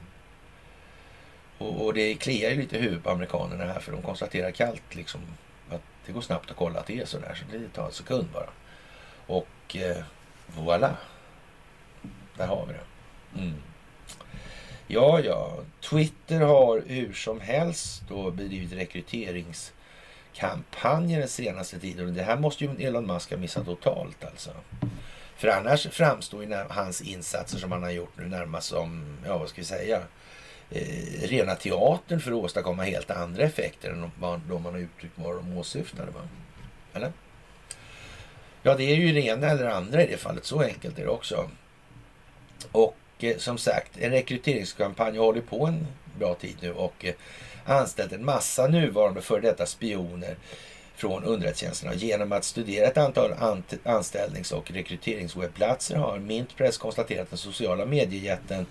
Och, 1.57 1.85
och 1.85 1.93
det 1.93 2.15
kliar 2.15 2.49
ju 2.49 2.55
lite 2.55 2.77
i 2.77 2.81
huvudet 2.81 3.03
på 3.03 3.09
amerikanerna 3.09 3.65
här 3.65 3.79
för 3.79 3.91
de 3.91 4.01
konstaterar 4.01 4.51
kallt 4.51 4.95
liksom 4.95 5.21
det 6.05 6.11
går 6.11 6.21
snabbt 6.21 6.51
att 6.51 6.57
kolla 6.57 6.79
att 6.79 6.87
det 6.87 6.99
är 6.99 7.05
så 7.05 7.19
där. 7.19 7.35
Så 7.35 7.57
det 7.57 7.69
tar 7.69 7.85
en 7.85 7.91
sekund 7.91 8.27
bara. 8.33 8.49
Och 9.27 9.75
eh, 9.75 10.03
voilà. 10.57 10.93
Där 12.37 12.47
har 12.47 12.65
vi 12.65 12.73
det. 12.73 12.83
Mm. 13.41 13.53
Ja, 14.87 15.19
ja. 15.19 15.59
Twitter 15.81 16.39
har 16.39 16.83
hur 16.87 17.13
som 17.13 17.41
helst 17.41 18.03
då 18.09 18.31
bedrivit 18.31 18.73
rekryteringskampanjer 18.73 21.19
den 21.19 21.27
senaste 21.27 21.79
tiden. 21.79 22.13
Det 22.13 22.23
här 22.23 22.37
måste 22.37 22.63
ju 22.63 22.75
Elon 22.79 23.07
Musk 23.07 23.29
ha 23.29 23.37
missat 23.37 23.65
totalt 23.65 24.23
alltså. 24.23 24.51
För 25.35 25.47
annars 25.47 25.87
framstår 25.87 26.43
ju 26.43 26.53
hans 26.69 27.01
insatser 27.01 27.57
som 27.57 27.71
han 27.71 27.83
har 27.83 27.91
gjort 27.91 28.17
nu 28.17 28.27
närmast 28.27 28.67
som, 28.67 29.17
ja 29.25 29.37
vad 29.37 29.49
ska 29.49 29.61
vi 29.61 29.65
säga, 29.65 30.01
eh, 30.73 31.27
rena 31.27 31.55
teatern 31.55 32.19
för 32.19 32.31
att 32.31 32.37
åstadkomma 32.37 32.83
helt 32.83 33.11
andra 33.11 33.43
effekter 33.43 33.89
än 33.89 34.11
de, 34.19 34.41
de 34.49 34.63
man 34.63 34.73
har 34.73 34.79
uttryckt 34.79 35.13
vad 35.15 35.35
de 35.35 35.57
åsyftade. 35.57 36.11
Va? 36.11 36.21
Eller? 36.93 37.11
Ja, 38.63 38.75
det 38.75 38.83
är 38.83 38.95
ju 38.95 39.11
det 39.11 39.21
ena 39.21 39.49
eller 39.49 39.65
andra 39.65 40.03
i 40.03 40.07
det 40.07 40.17
fallet. 40.17 40.45
Så 40.45 40.61
enkelt 40.61 40.99
är 40.99 41.03
det 41.03 41.09
också. 41.09 41.49
Och 42.71 42.97
eh, 43.19 43.37
som 43.37 43.57
sagt, 43.57 43.97
en 43.97 44.11
rekryteringskampanj 44.11 45.17
har 45.17 45.25
hållit 45.25 45.49
på 45.49 45.65
en 45.65 45.87
bra 46.19 46.35
tid 46.35 46.57
nu 46.61 46.73
och 46.73 47.05
eh, 47.05 47.13
anställt 47.65 48.11
en 48.11 48.25
massa 48.25 48.67
nuvarande 48.67 49.21
för 49.21 49.41
detta 49.41 49.65
spioner 49.65 50.35
från 50.95 51.23
underrättelsetjänsterna. 51.23 51.93
Genom 51.93 52.31
att 52.31 52.43
studera 52.43 52.87
ett 52.87 52.97
antal 52.97 53.33
anställnings 53.83 54.51
och 54.51 54.71
rekryteringswebbplatser 54.71 55.95
har 55.95 56.19
Mintpress 56.19 56.77
konstaterat 56.77 57.21
att 57.21 57.29
den 57.29 57.37
sociala 57.37 57.85
mediejätten 57.85 58.65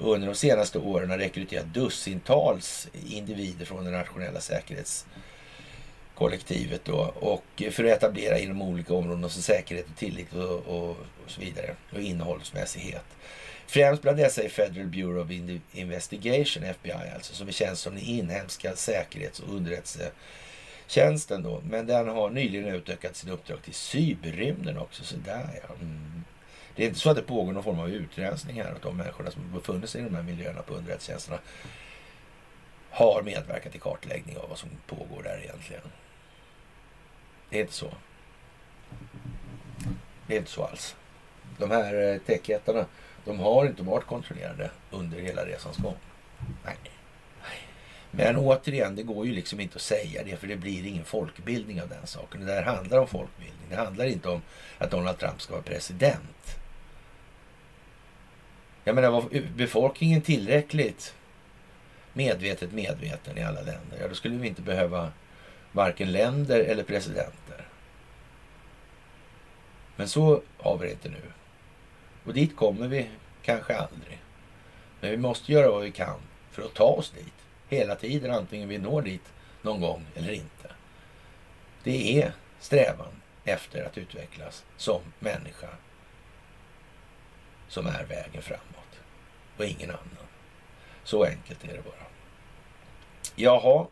under 0.00 0.26
de 0.26 0.34
senaste 0.34 0.78
åren 0.78 1.10
har 1.10 1.18
rekryterat 1.18 1.74
dussintals 1.74 2.88
individer 3.08 3.64
från 3.64 3.84
det 3.84 3.90
nationella 3.90 4.40
säkerhetskollektivet 4.40 6.84
då, 6.84 7.14
och 7.20 7.62
för 7.70 7.84
att 7.84 7.90
etablera 7.90 8.38
inom 8.38 8.62
olika 8.62 8.94
områden 8.94 9.30
som 9.30 9.42
säkerhet 9.42 9.86
och 9.90 9.96
tillit 9.96 10.34
och, 10.34 10.66
och, 10.66 10.90
och, 10.90 10.96
så 11.26 11.40
vidare 11.40 11.74
och 11.92 12.00
innehållsmässighet. 12.00 13.04
Främst 13.66 14.02
bland 14.02 14.18
dessa 14.18 14.42
är 14.42 14.48
Federal 14.48 14.86
Bureau 14.86 15.22
of 15.22 15.30
Investigation, 15.72 16.64
FBI 16.64 17.10
alltså, 17.14 17.34
som 17.34 17.48
är 17.48 17.52
tjänst 17.52 17.82
som 17.82 17.94
den 17.94 18.04
inhemska 18.04 18.76
säkerhets 18.76 19.40
och 19.40 19.54
underrättelsetjänsten 19.54 21.42
då. 21.42 21.62
Men 21.64 21.86
den 21.86 22.08
har 22.08 22.30
nyligen 22.30 22.74
utökat 22.74 23.16
sin 23.16 23.30
uppdrag 23.30 23.62
till 23.62 23.74
cyberrymden 23.74 24.78
också. 24.78 25.04
Så 25.04 25.16
där 25.16 25.60
ja. 25.68 25.74
Mm. 25.80 26.24
Det 26.80 26.84
är 26.84 26.88
inte 26.88 27.00
så 27.00 27.10
att 27.10 27.16
det 27.16 27.22
pågår 27.22 27.52
någon 27.52 27.62
form 27.62 27.78
av 27.78 27.90
utrensning 27.90 28.62
här. 28.62 28.72
Att 28.72 28.82
de 28.82 28.96
människorna 28.96 29.30
som 29.30 29.52
befunnit 29.52 29.90
sig 29.90 30.00
i 30.00 30.04
de 30.04 30.14
här 30.14 30.22
miljöerna 30.22 30.62
på 30.62 30.74
underrättelsetjänsterna 30.74 31.38
har 32.90 33.22
medverkat 33.22 33.74
i 33.74 33.78
kartläggning 33.78 34.36
av 34.38 34.48
vad 34.48 34.58
som 34.58 34.68
pågår 34.86 35.22
där 35.22 35.40
egentligen. 35.44 35.82
Det 37.50 37.56
är 37.56 37.60
inte 37.60 37.72
så. 37.72 37.94
Det 40.26 40.34
är 40.34 40.38
inte 40.38 40.50
så 40.50 40.64
alls. 40.64 40.96
De 41.58 41.70
här 41.70 41.94
eh, 41.94 42.18
techjättarna, 42.18 42.86
de 43.24 43.40
har 43.40 43.66
inte 43.66 43.82
varit 43.82 44.06
kontrollerade 44.06 44.70
under 44.90 45.18
hela 45.18 45.46
resans 45.46 45.76
gång. 45.76 45.96
Nej. 46.64 46.76
Men 48.10 48.36
återigen, 48.36 48.96
det 48.96 49.02
går 49.02 49.26
ju 49.26 49.32
liksom 49.32 49.60
inte 49.60 49.76
att 49.76 49.82
säga 49.82 50.24
det 50.24 50.36
för 50.36 50.46
det 50.46 50.56
blir 50.56 50.86
ingen 50.86 51.04
folkbildning 51.04 51.82
av 51.82 51.88
den 51.88 52.06
saken. 52.06 52.40
Det 52.40 52.46
där 52.46 52.62
handlar 52.62 52.98
om 52.98 53.08
folkbildning. 53.08 53.66
Det 53.70 53.76
handlar 53.76 54.04
inte 54.04 54.28
om 54.28 54.42
att 54.78 54.90
Donald 54.90 55.18
Trump 55.18 55.40
ska 55.40 55.52
vara 55.52 55.62
president. 55.62 56.59
Jag 58.90 58.94
menar, 58.94 59.10
var 59.10 59.40
befolkningen 59.56 60.22
tillräckligt 60.22 61.14
medvetet 62.12 62.72
medveten 62.72 63.38
i 63.38 63.42
alla 63.42 63.60
länder, 63.60 63.98
ja 64.00 64.08
då 64.08 64.14
skulle 64.14 64.36
vi 64.36 64.48
inte 64.48 64.62
behöva 64.62 65.12
varken 65.72 66.12
länder 66.12 66.60
eller 66.60 66.82
presidenter. 66.82 67.68
Men 69.96 70.08
så 70.08 70.42
har 70.58 70.78
vi 70.78 70.86
det 70.86 70.92
inte 70.92 71.08
nu. 71.08 71.22
Och 72.24 72.34
dit 72.34 72.56
kommer 72.56 72.88
vi 72.88 73.08
kanske 73.42 73.76
aldrig. 73.76 74.18
Men 75.00 75.10
vi 75.10 75.16
måste 75.16 75.52
göra 75.52 75.70
vad 75.70 75.82
vi 75.82 75.90
kan 75.90 76.20
för 76.50 76.62
att 76.62 76.74
ta 76.74 76.84
oss 76.84 77.10
dit. 77.10 77.34
Hela 77.68 77.94
tiden, 77.94 78.30
antingen 78.30 78.68
vi 78.68 78.78
når 78.78 79.02
dit 79.02 79.32
någon 79.62 79.80
gång 79.80 80.06
eller 80.14 80.32
inte. 80.32 80.68
Det 81.82 82.22
är 82.22 82.32
strävan 82.60 83.12
efter 83.44 83.84
att 83.84 83.98
utvecklas 83.98 84.64
som 84.76 85.00
människa 85.18 85.68
som 87.68 87.86
är 87.86 88.04
vägen 88.04 88.42
framåt. 88.42 88.79
Och 89.56 89.64
ingen 89.64 89.90
annan. 89.90 90.26
Så 91.04 91.24
enkelt 91.24 91.64
är 91.64 91.68
det 91.68 91.82
bara. 91.84 92.06
Jaha, 93.36 93.86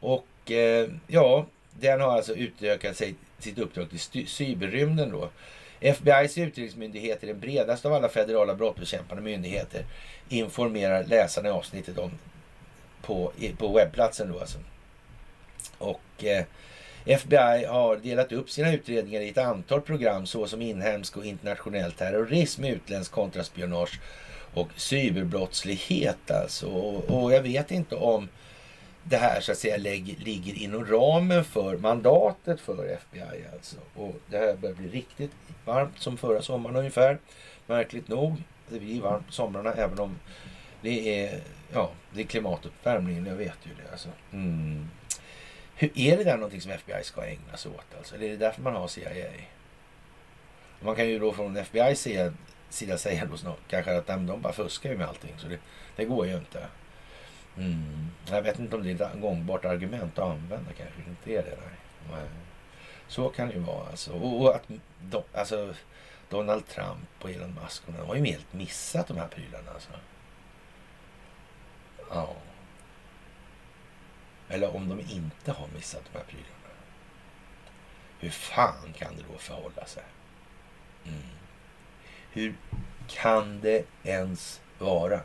och 0.00 0.50
eh, 0.50 0.88
ja, 1.06 1.46
den 1.70 2.00
har 2.00 2.16
alltså 2.16 2.34
utökat 2.34 2.96
sig, 2.96 3.14
sitt 3.38 3.58
uppdrag 3.58 3.90
till 3.90 4.28
cyberrymden 4.28 5.10
då. 5.10 5.30
FBI's 5.80 6.40
utredningsmyndighet 6.40 7.22
är 7.22 7.26
den 7.26 7.40
bredaste 7.40 7.88
av 7.88 7.94
alla 7.94 8.08
federala 8.08 8.54
brottsbekämpande 8.54 9.22
myndigheter 9.22 9.84
informerar 10.28 11.04
läsarna 11.04 11.48
i 11.48 11.52
avsnittet 11.52 11.98
om 11.98 12.10
på, 13.02 13.32
på 13.58 13.72
webbplatsen 13.72 14.32
då 14.32 14.40
alltså. 14.40 14.58
Och 15.78 16.24
eh, 16.24 16.44
FBI 17.04 17.64
har 17.68 17.96
delat 17.96 18.32
upp 18.32 18.50
sina 18.50 18.72
utredningar 18.72 19.20
i 19.20 19.28
ett 19.28 19.38
antal 19.38 19.80
program 19.80 20.26
såsom 20.26 20.62
inhemsk 20.62 21.16
och 21.16 21.24
internationell 21.24 21.92
terrorism, 21.92 22.64
utländsk 22.64 23.12
kontraspionage 23.12 24.00
och 24.56 24.68
cyberbrottslighet 24.76 26.30
alltså. 26.30 26.66
Och, 26.66 27.22
och 27.22 27.32
jag 27.32 27.42
vet 27.42 27.70
inte 27.70 27.96
om 27.96 28.28
det 29.02 29.16
här 29.16 29.40
så 29.40 29.52
att 29.52 29.58
säga 29.58 29.76
ligger 29.76 30.54
inom 30.54 30.86
ramen 30.86 31.44
för 31.44 31.78
mandatet 31.78 32.60
för 32.60 32.88
FBI 32.88 33.44
alltså. 33.52 33.76
Och 33.94 34.14
det 34.30 34.38
här 34.38 34.56
börjar 34.56 34.74
bli 34.74 34.88
riktigt 34.88 35.30
varmt 35.64 35.98
som 35.98 36.16
förra 36.16 36.42
sommaren 36.42 36.76
ungefär. 36.76 37.18
Märkligt 37.66 38.08
nog. 38.08 38.42
Det 38.68 38.78
blir 38.78 39.00
varmt 39.00 39.26
på 39.26 39.32
somrarna 39.32 39.72
även 39.72 39.98
om 39.98 40.18
det 40.80 41.24
är, 41.24 41.40
ja, 41.72 41.90
det 42.12 42.20
är 42.20 42.26
klimatuppvärmningen. 42.26 43.26
Jag 43.26 43.36
vet 43.36 43.58
ju 43.62 43.70
det 43.84 43.90
alltså. 43.92 44.08
Mm. 44.32 44.88
Hur, 45.74 45.90
är 45.94 46.16
det 46.16 46.24
där 46.24 46.36
någonting 46.36 46.60
som 46.60 46.72
FBI 46.72 47.02
ska 47.02 47.26
ägna 47.26 47.56
sig 47.56 47.70
åt? 47.70 47.98
Alltså? 47.98 48.14
Eller 48.14 48.26
är 48.26 48.30
det 48.30 48.36
därför 48.36 48.62
man 48.62 48.74
har 48.74 48.88
CIA? 48.88 49.30
Man 50.80 50.96
kan 50.96 51.08
ju 51.08 51.18
då 51.18 51.32
från 51.32 51.56
FBI 51.56 51.96
säga 51.96 52.32
sida 52.70 52.98
säga 52.98 53.26
då 53.26 53.36
snart, 53.36 53.58
kanske 53.68 53.96
att 53.96 54.06
de, 54.06 54.40
bara 54.40 54.52
fuskar 54.52 54.90
ju 54.90 54.98
med 54.98 55.08
allting. 55.08 55.34
Så 55.36 55.48
det, 55.48 55.58
det 55.96 56.04
går 56.04 56.26
ju 56.26 56.36
inte. 56.36 56.66
Mm. 57.56 58.10
Jag 58.30 58.42
vet 58.42 58.58
inte 58.58 58.76
om 58.76 58.82
det 58.82 58.90
är 58.90 59.02
ett 59.02 59.20
gångbart 59.20 59.64
argument 59.64 60.18
att 60.18 60.30
använda 60.30 60.72
kanske. 60.72 61.10
Inte 61.10 61.30
är 61.30 61.42
det. 61.42 61.58
Nej. 62.10 62.28
Så 63.08 63.28
kan 63.28 63.48
det 63.48 63.54
ju 63.54 63.60
vara 63.60 63.88
alltså. 63.88 64.12
Och, 64.12 64.40
och 64.40 64.54
att 64.54 64.68
de, 65.00 65.22
alltså, 65.32 65.74
Donald 66.28 66.66
Trump 66.68 67.08
och 67.22 67.30
Elon 67.30 67.58
Musk 67.62 67.82
de 67.86 68.06
har 68.06 68.14
ju 68.14 68.24
helt 68.24 68.52
missat 68.52 69.06
de 69.06 69.16
här 69.16 69.28
prylarna 69.28 69.70
alltså. 69.74 69.90
Ja. 72.10 72.36
Eller 74.48 74.76
om 74.76 74.88
de 74.88 75.00
inte 75.00 75.52
har 75.52 75.68
missat 75.74 76.02
de 76.12 76.18
här 76.18 76.24
prylarna. 76.24 76.50
Hur 78.18 78.30
fan 78.30 78.92
kan 78.98 79.16
det 79.16 79.22
då 79.32 79.38
förhålla 79.38 79.86
sig? 79.86 80.02
Mm. 81.04 81.35
Hur 82.36 82.54
kan 83.08 83.60
det 83.60 83.84
ens 84.02 84.60
vara? 84.78 85.20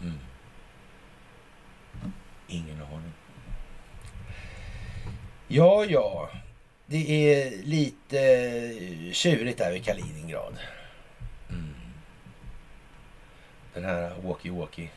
Mm. 0.00 0.18
Ingen 2.48 2.82
aning. 2.82 3.12
Ja, 5.48 5.84
ja. 5.84 6.30
Det 6.86 7.34
är 7.34 7.62
lite 7.62 9.14
tjurigt 9.14 9.58
där 9.58 9.72
vid 9.72 9.84
Kaliningrad. 9.84 10.58
Mm. 11.50 11.74
Den 13.74 13.84
här 13.84 14.14
walkie-walkie 14.22 14.88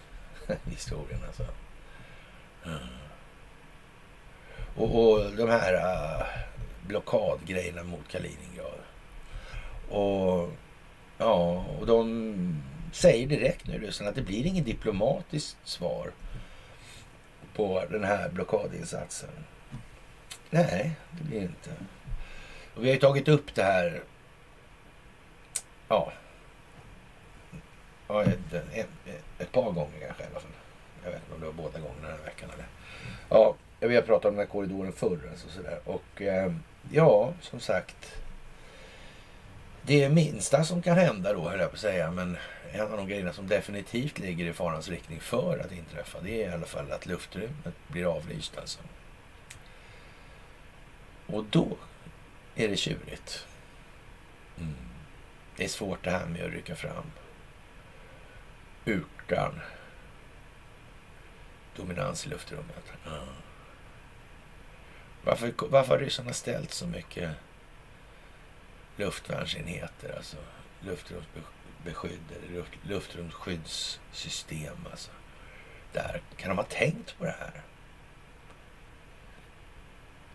historien 0.66 1.20
alltså. 1.28 1.46
Mm. 2.66 2.78
Och, 4.76 5.04
och 5.04 5.36
de 5.36 5.50
här 5.50 5.74
uh, 5.74 6.26
blockadgrejerna 6.88 7.84
mot 7.84 8.08
Kaliningrad. 8.08 8.80
Och 9.90 10.50
ja, 11.18 11.66
och 11.80 11.86
de 11.86 12.64
säger 12.92 13.28
direkt 13.28 13.68
nu 13.68 13.80
Ryssland 13.80 14.10
att 14.10 14.16
det 14.16 14.22
blir 14.22 14.46
ingen 14.46 14.64
diplomatiskt 14.64 15.58
svar 15.64 16.12
på 17.56 17.84
den 17.90 18.04
här 18.04 18.30
blockadinsatsen. 18.30 19.30
Nej, 20.50 20.92
det 21.12 21.24
blir 21.24 21.42
inte. 21.42 21.70
Och 22.76 22.84
vi 22.84 22.88
har 22.88 22.94
ju 22.94 23.00
tagit 23.00 23.28
upp 23.28 23.56
det 23.56 23.64
här. 23.64 24.04
Ja. 25.88 26.12
ja 28.08 28.24
ett, 28.24 28.54
ett, 28.74 28.88
ett, 29.38 29.52
par 29.52 29.72
gånger 29.72 30.00
kanske 30.06 30.24
i 30.24 30.26
alla 30.26 30.40
fall. 30.40 30.52
Jag 31.04 31.12
vet 31.12 31.22
inte 31.22 31.34
om 31.34 31.40
det 31.40 31.46
var 31.46 31.54
båda 31.54 31.80
gångerna 31.80 32.08
den 32.08 32.18
här 32.18 32.26
veckan 32.26 32.50
eller. 32.54 32.66
Ja, 33.30 33.56
vi 33.80 33.96
har 33.96 34.02
pratat 34.02 34.26
om 34.26 34.36
den 34.36 34.46
här 34.46 34.52
korridoren 34.52 34.94
förr. 34.94 35.20
Alltså 35.32 35.50
sådär. 35.50 35.80
Och 35.86 36.22
eh, 36.22 36.54
ja, 36.92 37.34
som 37.42 37.60
sagt 37.60 38.25
det 39.86 40.10
minsta 40.10 40.64
som 40.64 40.82
kan 40.82 40.98
hända 40.98 41.34
då, 41.34 41.50
höll 41.50 41.60
jag 41.60 41.70
på 41.70 41.76
att 41.76 41.82
säga, 41.82 42.12
men 42.12 42.38
en 42.72 42.82
av 42.82 42.98
de 42.98 43.08
grejerna 43.08 43.34
som 43.34 43.48
definitivt 43.48 44.20
ligger 44.20 44.46
i 44.46 44.54
farans 44.54 44.90
riktning 44.90 45.20
för 45.20 45.60
att 45.60 45.72
inträffa, 45.72 46.22
det 46.22 46.44
är 46.44 46.50
i 46.50 46.54
alla 46.54 46.66
fall 46.66 46.92
att 46.92 47.06
luftrummet 47.06 47.76
blir 47.88 48.16
avlyst 48.16 48.58
alltså. 48.58 48.80
Och 51.28 51.44
då 51.44 51.78
är 52.56 52.68
det 52.68 52.76
tjurigt. 52.76 53.48
Mm. 54.58 54.76
Det 55.58 55.64
är 55.64 55.68
svårt 55.68 56.04
det 56.04 56.12
här 56.12 56.26
med 56.26 56.46
att 56.46 56.52
rycka 56.52 56.76
fram 56.76 57.12
utan 58.86 59.60
dominans 61.76 62.26
i 62.26 62.30
luftrummet. 62.30 62.92
Ja. 63.06 63.24
Varför, 65.24 65.54
varför 65.58 65.90
har 65.90 66.00
ryssarna 66.00 66.34
ställt 66.34 66.72
så 66.72 66.88
mycket 66.88 67.32
luftvärnsenheter, 68.98 70.16
alltså 70.18 70.38
luftrumsbeskydd, 70.82 72.20
luft, 72.54 72.72
luftrumsskyddssystem. 72.84 74.88
Alltså. 74.92 75.12
Där. 75.94 76.22
Kan 76.38 76.50
de 76.50 76.58
ha 76.58 76.66
tänkt 76.66 77.18
på 77.18 77.26
det 77.26 77.36
här? 77.40 77.62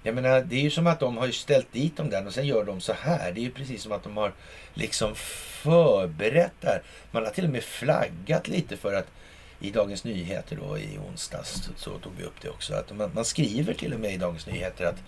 Jag 0.02 0.14
menar, 0.14 0.40
det 0.40 0.56
är 0.56 0.60
ju 0.60 0.70
som 0.70 0.86
att 0.86 1.00
de 1.00 1.16
har 1.16 1.28
ställt 1.28 1.72
dit 1.72 1.96
dem 1.96 2.10
där 2.10 2.26
och 2.26 2.34
sen 2.34 2.46
gör 2.46 2.64
de 2.64 2.80
så 2.80 2.92
här. 2.92 3.32
Det 3.32 3.40
är 3.40 3.42
ju 3.42 3.50
precis 3.50 3.82
som 3.82 3.92
att 3.92 4.02
de 4.02 4.16
har 4.16 4.32
liksom 4.74 5.14
förberett 5.14 6.52
det 6.60 6.66
här. 6.66 6.82
Man 7.10 7.24
har 7.24 7.30
till 7.30 7.44
och 7.44 7.50
med 7.50 7.64
flaggat 7.64 8.48
lite 8.48 8.76
för 8.76 8.94
att 8.94 9.06
i 9.60 9.70
Dagens 9.70 10.04
Nyheter 10.04 10.56
då 10.56 10.78
i 10.78 10.98
onsdags 10.98 11.70
så, 11.76 11.98
tog 11.98 12.12
vi 12.16 12.24
upp 12.24 12.40
det 12.40 12.48
också. 12.48 12.74
Att 12.74 12.96
man, 12.96 13.10
man, 13.14 13.24
skriver 13.24 13.74
till 13.74 13.94
och 13.94 14.00
med 14.00 14.14
i 14.14 14.16
Dagens 14.16 14.46
Nyheter 14.46 14.84
att 14.84 15.02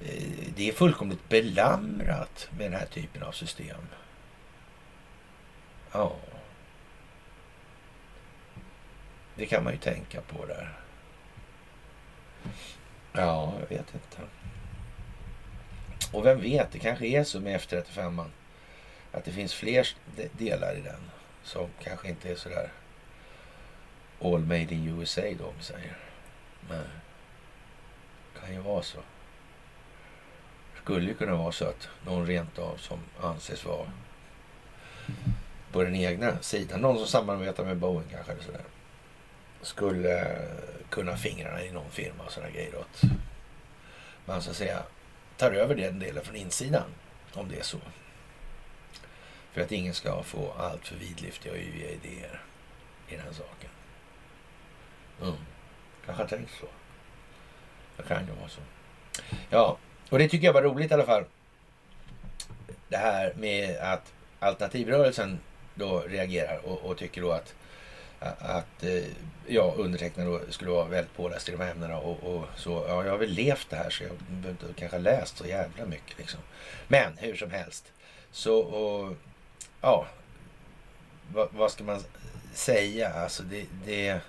Eh, 0.00 0.52
det 0.56 0.68
är 0.68 0.72
fullkomligt 0.72 1.28
belamrat 1.28 2.48
med 2.56 2.70
den 2.70 2.80
här 2.80 2.86
typen 2.86 3.22
av 3.22 3.32
system. 3.32 3.80
Ja. 5.92 6.16
Det 9.34 9.46
kan 9.46 9.64
man 9.64 9.72
ju 9.72 9.78
tänka 9.78 10.20
på 10.20 10.46
där. 10.46 10.78
Ja, 13.12 13.54
jag 13.60 13.68
vet 13.68 13.94
inte. 13.94 14.18
Och 16.12 16.26
vem 16.26 16.40
vet, 16.40 16.72
det 16.72 16.78
kanske 16.78 17.06
är 17.06 17.24
så 17.24 17.40
med 17.40 17.60
F35 17.60 18.24
att 19.12 19.24
det 19.24 19.32
finns 19.32 19.54
fler 19.54 19.88
delar 20.32 20.76
i 20.76 20.80
den 20.80 21.10
som 21.42 21.68
kanske 21.82 22.08
inte 22.08 22.30
är 22.30 22.34
så 22.34 22.48
där 22.48 22.70
all 24.22 24.40
made 24.40 24.74
in 24.74 24.98
USA 24.98 25.22
då 25.38 25.46
om 25.46 25.54
vi 25.58 25.64
säger. 25.64 25.96
Men 26.68 26.84
det 28.34 28.40
kan 28.40 28.52
ju 28.52 28.60
vara 28.60 28.82
så. 28.82 28.98
Det 30.88 30.92
skulle 30.92 31.08
ju 31.08 31.14
kunna 31.14 31.36
vara 31.36 31.52
så 31.52 31.64
att 31.64 31.88
någon 32.06 32.26
rent 32.26 32.58
av 32.58 32.76
som 32.76 32.98
anses 33.20 33.64
vara 33.64 33.92
på 35.72 35.82
den 35.82 35.94
egna 35.94 36.42
sidan, 36.42 36.80
någon 36.80 36.98
som 36.98 37.06
samarbetar 37.06 37.64
med 37.64 37.76
Boeing 37.76 38.08
kanske 38.10 38.32
eller 38.32 38.42
sådär, 38.42 38.64
skulle 39.62 40.38
kunna 40.90 41.16
fingrarna 41.16 41.64
i 41.64 41.70
någon 41.70 41.90
firma 41.90 42.24
och 42.24 42.32
sådana 42.32 42.50
grejer. 42.50 42.76
Åt. 42.76 43.00
man 44.24 44.42
så 44.42 44.50
att 44.50 44.56
säga 44.56 44.82
tar 45.36 45.52
över 45.52 45.74
den 45.74 45.98
delen 45.98 46.24
från 46.24 46.36
insidan 46.36 46.94
om 47.34 47.48
det 47.48 47.58
är 47.58 47.62
så. 47.64 47.78
För 49.52 49.60
att 49.60 49.72
ingen 49.72 49.94
ska 49.94 50.22
få 50.22 50.52
allt 50.58 50.86
för 50.86 50.96
vidlyftiga 50.96 51.52
och 51.52 51.58
yviga 51.58 51.90
idéer 51.90 52.42
i 53.08 53.16
den 53.16 53.34
saken. 53.34 53.70
Mm. 55.22 55.34
Kanske 56.06 56.22
har 56.22 56.28
tänkt 56.28 56.52
så. 56.60 56.66
Det 57.96 58.02
kan 58.02 58.26
ju 58.26 58.32
vara 58.32 58.48
så. 58.48 58.60
Ja, 59.50 59.78
och 60.10 60.18
det 60.18 60.28
tycker 60.28 60.46
jag 60.46 60.52
var 60.52 60.62
roligt 60.62 60.90
i 60.90 60.94
alla 60.94 61.06
fall. 61.06 61.24
Det 62.88 62.96
här 62.96 63.32
med 63.36 63.76
att 63.80 64.12
alternativrörelsen 64.40 65.38
då 65.74 66.00
reagerar 66.00 66.60
och, 66.64 66.84
och 66.84 66.96
tycker 66.96 67.20
då 67.20 67.32
att 67.32 67.54
att 68.20 68.82
eh, 68.82 69.04
ja, 69.46 69.74
undertecknad 69.76 70.26
då 70.26 70.40
skulle 70.50 70.70
vara 70.70 70.84
väldigt 70.84 71.16
påläst 71.16 71.48
i 71.48 71.52
de 71.52 71.60
här 71.60 71.70
ämnena 71.70 71.98
och, 71.98 72.36
och, 72.36 72.44
så. 72.56 72.84
Ja, 72.88 73.04
jag 73.04 73.10
har 73.10 73.18
väl 73.18 73.30
levt 73.30 73.70
det 73.70 73.76
här 73.76 73.90
så 73.90 74.04
jag 74.04 74.12
behöver 74.28 74.50
inte 74.50 74.80
kanske 74.80 74.98
läst 74.98 75.36
så 75.36 75.46
jävla 75.46 75.86
mycket 75.86 76.18
liksom. 76.18 76.40
Men 76.88 77.12
hur 77.16 77.36
som 77.36 77.50
helst 77.50 77.92
så 78.30 78.58
och, 78.58 79.14
ja, 79.80 80.06
vad, 81.32 81.48
vad 81.52 81.70
ska 81.70 81.84
man 81.84 82.04
säga? 82.52 83.08
Alltså 83.08 83.42
det, 83.42 83.66
det, 83.86 84.20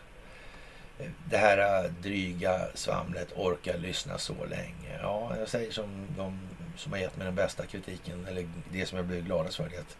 det 1.29 1.37
här 1.37 1.89
dryga 2.01 2.67
svamlet 2.73 3.27
orkar 3.35 3.77
lyssna 3.77 4.17
så 4.17 4.45
länge. 4.45 4.99
Ja, 5.01 5.35
jag 5.39 5.47
säger 5.47 5.71
som 5.71 6.07
de 6.17 6.39
som 6.75 6.91
har 6.91 6.99
gett 6.99 7.17
mig 7.17 7.25
den 7.25 7.35
bästa 7.35 7.65
kritiken 7.65 8.25
eller 8.27 8.49
det 8.71 8.85
som 8.85 8.97
jag 8.97 9.07
blev 9.07 9.25
gladast 9.25 9.55
för. 9.55 9.69
Det 9.69 9.77
att, 9.77 9.97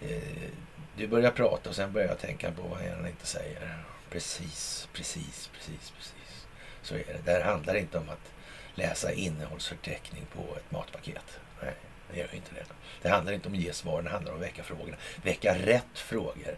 eh, 0.00 0.50
du 0.96 1.08
börjar 1.08 1.30
prata 1.30 1.68
och 1.70 1.76
sen 1.76 1.92
börjar 1.92 2.08
jag 2.08 2.18
tänka 2.18 2.52
på 2.52 2.62
vad 2.62 2.78
han 2.78 3.06
inte 3.06 3.26
säger. 3.26 3.84
Precis, 4.10 4.88
precis, 4.92 5.50
precis, 5.52 5.90
precis. 5.90 6.46
Så 6.82 6.94
är 6.94 6.98
det. 6.98 7.18
Det 7.24 7.32
här 7.32 7.40
handlar 7.40 7.74
inte 7.74 7.98
om 7.98 8.08
att 8.08 8.32
läsa 8.74 9.12
innehållsförteckning 9.12 10.26
på 10.34 10.56
ett 10.56 10.70
matpaket. 10.70 11.40
Nej, 11.62 11.74
det 12.12 12.18
gör 12.18 12.34
inte 12.34 12.54
det. 12.54 12.64
Det 13.02 13.08
handlar 13.08 13.32
inte 13.32 13.48
om 13.48 13.54
att 13.54 13.60
ge 13.60 13.72
svar, 13.72 14.02
det 14.02 14.10
handlar 14.10 14.32
om 14.32 14.38
att 14.38 14.44
väcka 14.44 14.62
frågorna. 14.62 14.96
Väcka 15.22 15.54
rätt 15.58 15.98
frågor 15.98 16.56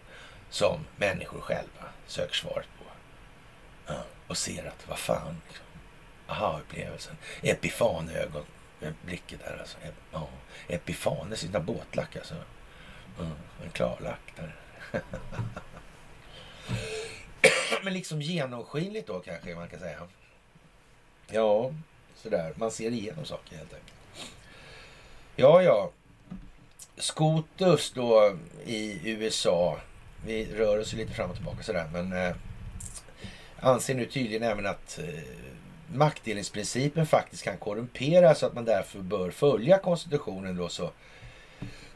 som 0.49 0.85
människor 0.97 1.41
själva 1.41 1.83
söker 2.07 2.35
svar. 2.35 2.63
på 2.77 2.80
och 4.31 4.37
ser 4.37 4.65
att, 4.65 4.87
vad 4.87 4.99
fan, 4.99 5.41
liksom. 5.47 5.65
aha-upplevelsen. 6.27 7.17
Epifanögon 7.41 8.45
Blicken 9.05 9.39
där 9.39 9.57
alltså. 9.59 9.77
Ja, 10.11 10.27
Epifanes 10.67 11.39
sina 11.39 11.59
båtlack 11.59 12.15
alltså. 12.15 12.35
Mm, 13.19 13.31
en 13.63 13.69
klarlack 13.69 14.33
där. 14.35 14.55
Men 17.83 17.93
liksom 17.93 18.21
genomskinligt 18.21 19.07
då 19.07 19.19
kanske 19.19 19.55
man 19.55 19.69
kan 19.69 19.79
säga. 19.79 20.07
Ja, 21.27 21.73
sådär. 22.15 22.53
Man 22.55 22.71
ser 22.71 22.91
igenom 22.91 23.25
saker 23.25 23.57
helt 23.57 23.73
enkelt. 23.73 23.93
Ja, 25.35 25.61
ja. 25.61 25.91
Skotus, 26.97 27.91
då 27.91 28.37
i 28.65 29.09
USA. 29.09 29.79
Vi 30.25 30.55
rör 30.55 30.79
oss 30.79 30.93
lite 30.93 31.13
fram 31.13 31.29
och 31.29 31.35
tillbaka 31.35 31.63
sådär. 31.63 31.89
Men 31.93 32.13
eh, 32.13 32.35
anser 33.61 33.95
nu 33.95 34.05
tydligen 34.05 34.43
även 34.43 34.65
att 34.65 34.99
eh, 34.99 35.19
maktdelningsprincipen 35.93 37.05
faktiskt 37.05 37.43
kan 37.43 37.57
korrumperas 37.57 38.39
så 38.39 38.45
att 38.45 38.53
man 38.53 38.65
därför 38.65 38.99
bör 38.99 39.31
följa 39.31 39.77
konstitutionen 39.77 40.55
då 40.55 40.69
så 40.69 40.91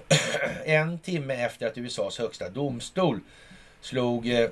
en 0.66 1.00
timme 1.00 1.34
efter 1.34 1.68
att 1.68 1.78
USAs 1.78 2.20
högsta 2.20 2.50
domstol 2.50 3.20
slog 3.82 4.30
eh, 4.30 4.50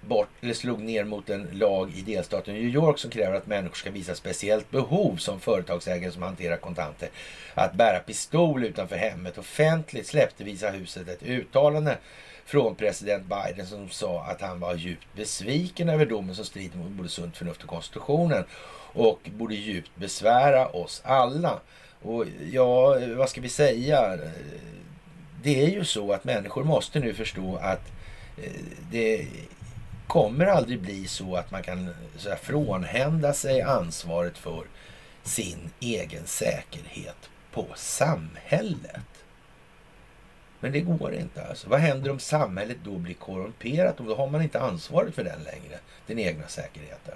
bort, 0.00 0.28
eller 0.40 0.54
slog 0.54 0.80
ner 0.80 1.04
mot 1.04 1.30
en 1.30 1.48
lag 1.52 1.92
i 1.96 2.02
delstaten 2.02 2.54
New 2.54 2.64
York 2.64 2.98
som 2.98 3.10
kräver 3.10 3.36
att 3.36 3.46
människor 3.46 3.74
ska 3.74 3.90
visa 3.90 4.14
speciellt 4.14 4.70
behov 4.70 5.16
som 5.16 5.40
företagsägare 5.40 6.12
som 6.12 6.22
hanterar 6.22 6.56
kontanter. 6.56 7.08
Att 7.54 7.74
bära 7.74 7.98
pistol 7.98 8.64
utanför 8.64 8.96
hemmet 8.96 9.38
offentligt 9.38 10.06
släppte 10.06 10.44
Visa 10.44 10.70
huset 10.70 11.08
ett 11.08 11.22
uttalande 11.22 11.98
från 12.44 12.74
president 12.74 13.24
Biden 13.26 13.66
som 13.66 13.88
sa 13.88 14.24
att 14.24 14.40
han 14.40 14.60
var 14.60 14.74
djupt 14.74 15.06
besviken 15.16 15.88
över 15.88 16.06
domen 16.06 16.34
som 16.34 16.44
strider 16.44 16.78
mot 16.78 16.90
både 16.90 17.08
sunt 17.08 17.36
förnuft 17.36 17.62
och 17.62 17.68
konstitutionen 17.68 18.44
och 18.92 19.30
borde 19.36 19.54
djupt 19.54 19.90
besvära 19.96 20.66
oss 20.66 21.02
alla. 21.04 21.60
Och 22.02 22.24
ja, 22.50 22.98
vad 23.16 23.28
ska 23.28 23.40
vi 23.40 23.48
säga? 23.48 24.18
Det 25.42 25.64
är 25.64 25.68
ju 25.68 25.84
så 25.84 26.12
att 26.12 26.24
människor 26.24 26.64
måste 26.64 27.00
nu 27.00 27.14
förstå 27.14 27.56
att 27.56 27.92
eh, 28.42 28.52
det 28.90 29.26
kommer 30.06 30.46
aldrig 30.46 30.80
bli 30.80 31.06
så 31.06 31.36
att 31.36 31.50
man 31.50 31.62
kan 31.62 31.90
så 32.16 32.28
här, 32.28 32.36
frånhända 32.36 33.32
sig 33.32 33.62
ansvaret 33.62 34.38
för 34.38 34.64
sin 35.22 35.70
egen 35.80 36.26
säkerhet 36.26 37.30
på 37.52 37.66
samhället. 37.74 39.00
Men 40.62 40.72
det 40.72 40.80
går 40.80 41.14
inte 41.14 41.46
alltså. 41.46 41.68
Vad 41.68 41.80
händer 41.80 42.10
om 42.10 42.18
samhället 42.18 42.76
då 42.84 42.98
blir 42.98 43.14
korrumperat? 43.14 43.96
då 43.98 44.14
har 44.14 44.26
man 44.26 44.42
inte 44.42 44.60
ansvaret 44.60 45.14
för 45.14 45.24
den 45.24 45.42
längre, 45.42 45.78
den 46.06 46.18
egna 46.18 46.48
säkerheten. 46.48 47.14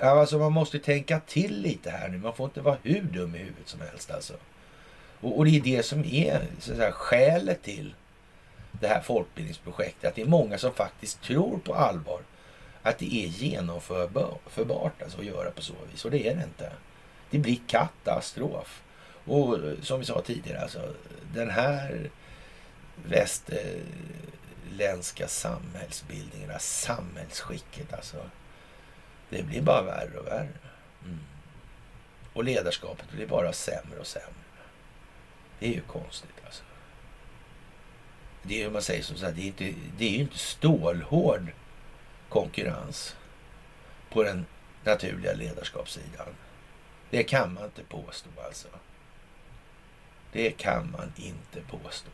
Alltså 0.00 0.38
man 0.38 0.52
måste 0.52 0.78
tänka 0.78 1.20
till 1.20 1.60
lite 1.60 1.90
här 1.90 2.08
nu. 2.08 2.18
Man 2.18 2.34
får 2.34 2.44
inte 2.44 2.60
vara 2.60 2.76
hur 2.82 3.02
dum 3.02 3.34
i 3.34 3.38
huvudet 3.38 3.68
som 3.68 3.80
helst 3.80 4.10
alltså. 4.10 4.34
Och, 5.20 5.38
och 5.38 5.44
det 5.44 5.56
är 5.56 5.60
det 5.60 5.82
som 5.82 6.04
är 6.04 6.42
så 6.58 6.70
att 6.72 6.76
säga, 6.78 6.92
skälet 6.92 7.62
till 7.62 7.94
det 8.80 8.88
här 8.88 9.00
folkbildningsprojektet. 9.00 10.08
Att 10.08 10.14
det 10.14 10.22
är 10.22 10.26
många 10.26 10.58
som 10.58 10.72
faktiskt 10.72 11.22
tror 11.22 11.58
på 11.58 11.74
allvar 11.74 12.20
att 12.82 12.98
det 12.98 13.14
är 13.14 13.26
genomförbart 13.26 15.02
alltså, 15.02 15.18
att 15.18 15.24
göra 15.24 15.50
på 15.50 15.62
så 15.62 15.74
vis. 15.92 16.04
Och 16.04 16.10
det 16.10 16.28
är 16.28 16.36
det 16.36 16.42
inte. 16.42 16.72
Det 17.30 17.38
blir 17.38 17.58
katastrof. 17.66 18.82
Och 19.26 19.58
som 19.82 20.00
vi 20.00 20.06
sa 20.06 20.22
tidigare, 20.22 20.60
alltså, 20.60 20.94
den 21.34 21.50
här 21.50 22.10
västerländska 23.04 25.28
samhällsbildningen, 25.28 26.46
det 26.46 26.52
här 26.52 26.60
samhällsskicket 26.60 27.94
alltså. 27.94 28.30
Det 29.30 29.42
blir 29.42 29.62
bara 29.62 29.82
värre 29.82 30.18
och 30.18 30.26
värre. 30.26 30.48
Mm. 31.04 31.20
Och 32.32 32.44
ledarskapet 32.44 33.10
blir 33.10 33.26
bara 33.26 33.52
sämre 33.52 33.98
och 34.00 34.06
sämre. 34.06 34.30
Det 35.58 35.66
är 35.66 35.72
ju 35.72 35.80
konstigt 35.80 36.44
alltså. 36.44 36.62
Det 38.42 38.62
är, 38.62 38.70
man 38.70 38.82
säger 38.82 39.02
som 39.02 39.16
så 39.16 39.26
här, 39.26 39.32
det 39.32 39.42
är, 39.42 39.46
inte, 39.46 39.74
det 39.98 40.04
är 40.04 40.10
ju 40.10 40.18
inte 40.18 40.38
stålhård 40.38 41.52
konkurrens 42.28 43.16
på 44.10 44.22
den 44.22 44.46
naturliga 44.84 45.32
ledarskapssidan. 45.32 46.28
Det 47.10 47.22
kan 47.22 47.54
man 47.54 47.64
inte 47.64 47.82
påstå 47.82 48.30
alltså. 48.46 48.68
Det 50.32 50.50
kan 50.50 50.90
man 50.90 51.12
inte 51.16 51.60
påstå. 51.60 52.10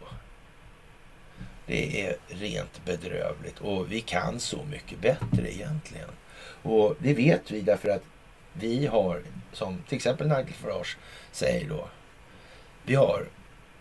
Det 1.67 2.07
är 2.07 2.17
rent 2.29 2.85
bedrövligt 2.85 3.59
och 3.61 3.93
vi 3.93 4.01
kan 4.01 4.41
så 4.41 4.65
mycket 4.65 5.01
bättre 5.01 5.55
egentligen. 5.55 6.09
Och 6.63 6.97
det 6.99 7.15
vet 7.15 7.51
vi 7.51 7.61
därför 7.61 7.89
att 7.89 8.03
vi 8.53 8.87
har, 8.87 9.23
som 9.53 9.83
till 9.89 9.97
exempel 9.97 10.29
Nigel 10.29 10.53
Farage 10.53 10.99
säger 11.33 11.69
då, 11.69 11.89
vi 12.83 12.95
har 12.95 13.27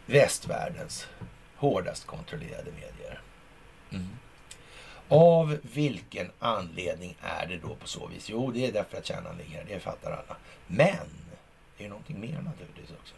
västvärldens 0.06 1.08
hårdast 1.56 2.06
kontrollerade 2.06 2.72
medier. 2.72 3.22
Mm. 3.92 4.10
Av 5.08 5.58
vilken 5.62 6.32
anledning 6.40 7.18
är 7.22 7.48
det 7.48 7.58
då 7.58 7.76
på 7.76 7.88
så 7.88 8.08
vis? 8.08 8.30
Jo, 8.30 8.52
det 8.52 8.66
är 8.66 8.72
därför 8.72 8.98
att 8.98 9.06
kärnan 9.06 9.38
ligger 9.38 9.58
här. 9.58 9.66
Det 9.68 9.80
fattar 9.80 10.12
alla. 10.12 10.38
Men 10.68 11.08
det 11.78 11.86
är 11.86 11.90
någonting 11.90 12.20
mer 12.20 12.42
naturligtvis 12.42 12.92
också. 13.02 13.16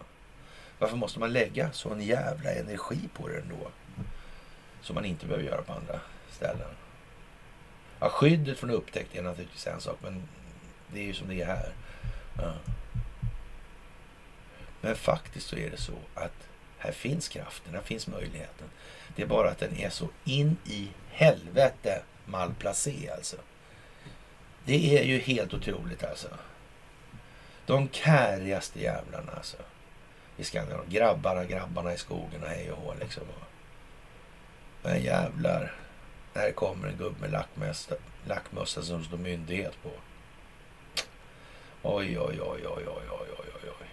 Varför 0.80 0.97
måste 0.97 1.19
man 1.19 1.34
lägga 1.34 1.71
sån 1.71 2.01
jävla 2.01 2.51
energi 2.51 2.99
på 3.13 3.28
det 3.28 3.38
ändå? 3.38 3.71
Som 4.82 4.95
man 4.95 5.05
inte 5.05 5.26
behöver 5.26 5.45
göra 5.45 5.61
på 5.61 5.74
andra 5.74 5.99
ställen. 6.32 6.69
Ja, 7.99 8.09
skyddet 8.09 8.59
från 8.59 8.69
upptäckt 8.69 9.15
är 9.15 9.21
naturligtvis 9.21 9.67
en 9.67 9.82
sak, 9.82 9.97
men 10.01 10.24
det 10.93 10.99
är 10.99 11.03
ju 11.03 11.13
som 11.13 11.28
det 11.28 11.41
är 11.41 11.45
här. 11.45 11.74
Ja. 12.38 12.53
Men 14.82 14.95
faktiskt 14.95 15.47
så 15.47 15.55
är 15.55 15.69
det 15.69 15.78
så 15.78 15.97
att 16.15 16.47
här 16.78 16.91
finns 16.91 17.28
kraften, 17.28 17.74
här 17.74 17.82
finns 17.82 18.07
möjligheten. 18.07 18.67
Det 19.15 19.21
är 19.21 19.28
bara 19.28 19.49
att 19.49 19.59
den 19.59 19.78
är 19.78 19.89
så 19.89 20.09
in 20.26 20.57
i 20.65 20.89
helvete 21.09 22.01
malplacé 22.26 23.09
alltså. 23.17 23.38
Det 24.65 24.97
är 24.97 25.03
ju 25.03 25.19
helt 25.19 25.53
otroligt 25.53 26.03
alltså. 26.03 26.28
De 27.65 27.89
kärigaste 27.89 28.82
jävlarna 28.82 29.32
alltså. 29.32 29.57
I 30.38 30.43
Skandinavien. 30.43 30.89
Grabbarna, 30.89 31.45
grabbarna 31.45 31.93
i 31.93 31.97
skogen 31.97 32.43
och 32.43 32.49
hej 32.49 32.71
och 32.71 32.77
hå 32.77 32.93
liksom. 32.99 33.23
Men 34.84 35.01
jävlar. 35.01 35.75
Här 36.36 36.51
kommer 36.51 36.88
en 36.88 36.97
gubbe 36.97 37.27
med 37.27 37.45
lackmössa 38.27 38.81
som 38.81 38.99
det 38.99 39.05
står 39.05 39.17
myndighet 39.17 39.73
på. 39.84 39.89
Oj, 41.84 42.19
oj, 42.19 42.41
oj, 42.41 42.67
oj, 42.67 42.84
oj, 42.88 43.03
oj, 43.09 43.29
oj, 43.39 43.69
oj. 43.81 43.88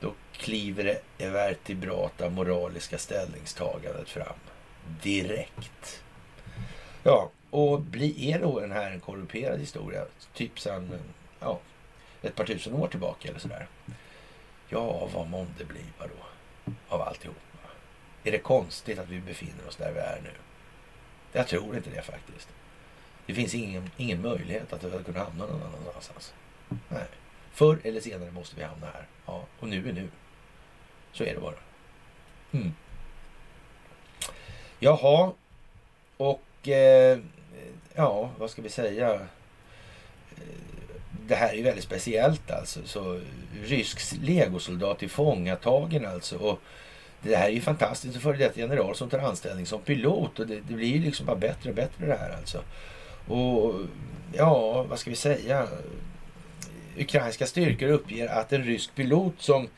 Då 0.00 0.14
kliver 0.32 0.84
det 0.84 1.02
evertibrata 1.18 2.30
moraliska 2.30 2.98
ställningstagandet 2.98 4.08
fram. 4.08 4.36
Direkt. 5.02 6.02
Ja, 7.02 7.30
och 7.50 7.80
blir, 7.80 8.20
är 8.20 8.40
då 8.40 8.60
den 8.60 8.72
här 8.72 8.90
en 8.90 9.00
korrumperad 9.00 9.60
historia? 9.60 10.04
Typ 10.34 10.60
sedan 10.60 10.98
ja, 11.40 11.60
ett 12.22 12.34
par 12.34 12.44
tusen 12.44 12.74
år 12.74 12.88
tillbaka 12.88 13.28
eller 13.28 13.40
sådär. 13.40 13.66
Ja, 14.72 15.08
vad 15.14 15.28
månde 15.28 15.64
bliva 15.64 16.06
då 16.06 16.24
av 16.88 17.02
alltihop? 17.02 17.36
Är 18.24 18.32
det 18.32 18.38
konstigt 18.38 18.98
att 18.98 19.08
vi 19.08 19.20
befinner 19.20 19.68
oss 19.68 19.76
där 19.76 19.92
vi 19.92 20.00
är 20.00 20.20
nu? 20.24 20.30
Jag 21.32 21.48
tror 21.48 21.76
inte 21.76 21.90
det 21.90 22.02
faktiskt. 22.02 22.48
Det 23.26 23.34
finns 23.34 23.54
ingen, 23.54 23.90
ingen 23.96 24.22
möjlighet 24.22 24.72
att 24.72 24.84
vi 24.84 24.90
hade 24.90 25.04
kunnat 25.04 25.28
hamna 25.28 25.46
någon 25.46 25.62
annanstans. 25.62 26.34
Nej. 26.88 27.04
Förr 27.52 27.78
eller 27.84 28.00
senare 28.00 28.30
måste 28.30 28.56
vi 28.56 28.62
hamna 28.62 28.86
här. 28.86 29.06
Ja, 29.26 29.44
och 29.60 29.68
nu 29.68 29.88
är 29.88 29.92
nu. 29.92 30.08
Så 31.12 31.24
är 31.24 31.34
det 31.34 31.40
bara. 31.40 31.58
Mm. 32.52 32.72
Jaha, 34.78 35.32
och 36.16 36.68
eh, 36.68 37.18
ja, 37.94 38.30
vad 38.38 38.50
ska 38.50 38.62
vi 38.62 38.70
säga? 38.70 39.14
Eh, 39.14 39.28
det 41.26 41.34
här 41.34 41.54
är 41.54 41.62
väldigt 41.62 41.84
speciellt 41.84 42.50
alltså. 42.50 42.80
Så 42.84 43.20
rysk 43.64 43.98
legosoldat 44.22 44.98
tillfångatagen 44.98 46.06
alltså. 46.06 46.36
Och 46.36 46.60
det 47.22 47.36
här 47.36 47.46
är 47.46 47.52
ju 47.52 47.60
fantastiskt. 47.60 48.14
En 48.14 48.20
före 48.20 48.36
detta 48.36 48.60
general 48.60 48.94
som 48.94 49.10
tar 49.10 49.18
anställning 49.18 49.66
som 49.66 49.80
pilot. 49.80 50.38
Och 50.38 50.46
det, 50.46 50.60
det 50.68 50.74
blir 50.74 50.88
ju 50.88 51.00
liksom 51.04 51.26
bara 51.26 51.36
bättre 51.36 51.70
och 51.70 51.76
bättre 51.76 52.06
det 52.06 52.16
här 52.16 52.36
alltså. 52.36 52.62
Och 53.28 53.74
ja, 54.32 54.82
vad 54.82 54.98
ska 54.98 55.10
vi 55.10 55.16
säga? 55.16 55.68
Ukrainska 56.98 57.46
styrkor 57.46 57.88
uppger 57.88 58.28
att 58.28 58.52
en 58.52 58.64
rysk 58.64 58.94
pilot 58.94 59.34
som 59.38 59.68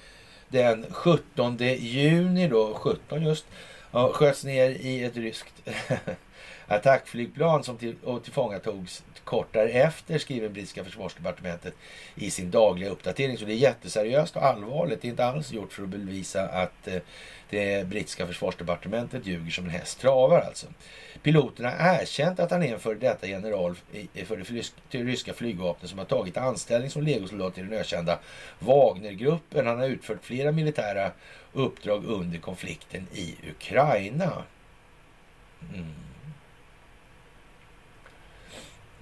den 0.48 0.86
17 0.90 1.56
juni 1.78 2.48
då, 2.48 2.74
17 2.74 3.22
just, 3.22 3.46
ja, 3.90 4.12
sköts 4.12 4.44
ner 4.44 4.70
i 4.70 5.04
ett 5.04 5.16
ryskt 5.16 5.54
attackflygplan 6.66 7.64
som 7.64 7.78
till, 7.78 7.94
och 8.04 8.24
tillfångatogs 8.24 9.04
kort 9.24 9.52
därefter, 9.52 10.18
skriver 10.18 10.48
brittiska 10.48 10.84
försvarsdepartementet 10.84 11.74
i 12.14 12.30
sin 12.30 12.50
dagliga 12.50 12.90
uppdatering. 12.90 13.38
Så 13.38 13.44
det 13.44 13.52
är 13.52 13.56
jätteseriöst 13.56 14.36
och 14.36 14.44
allvarligt. 14.44 15.02
Det 15.02 15.08
är 15.08 15.10
inte 15.10 15.24
alls 15.24 15.52
gjort 15.52 15.72
för 15.72 15.82
att 15.82 15.88
bevisa 15.88 16.48
att 16.48 16.88
eh, 16.88 16.98
det 17.50 17.86
brittiska 17.86 18.26
försvarsdepartementet 18.26 19.26
ljuger 19.26 19.50
som 19.50 19.64
en 19.64 19.70
häst 19.70 20.00
travar 20.00 20.40
alltså. 20.40 20.66
Piloten 21.22 21.64
har 21.64 21.72
erkänt 21.72 22.40
att 22.40 22.50
han 22.50 22.62
är 22.62 22.72
en 22.72 22.80
före 22.80 22.94
detta 22.94 23.26
general 23.26 23.74
för 24.26 24.36
det 24.90 24.98
ryska 24.98 25.34
flygvapnet 25.34 25.90
som 25.90 25.98
har 25.98 26.06
tagit 26.06 26.36
anställning 26.36 26.90
som 26.90 27.02
legosoldat 27.02 27.58
i 27.58 27.60
den 27.60 27.72
ökända 27.72 28.18
Wagnergruppen. 28.58 29.66
Han 29.66 29.78
har 29.78 29.86
utfört 29.86 30.24
flera 30.24 30.52
militära 30.52 31.10
uppdrag 31.52 32.04
under 32.04 32.38
konflikten 32.38 33.06
i 33.12 33.34
Ukraina. 33.50 34.42
Mm. 35.74 35.94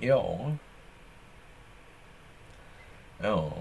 Ja. 0.03 0.57
Ja. 3.19 3.53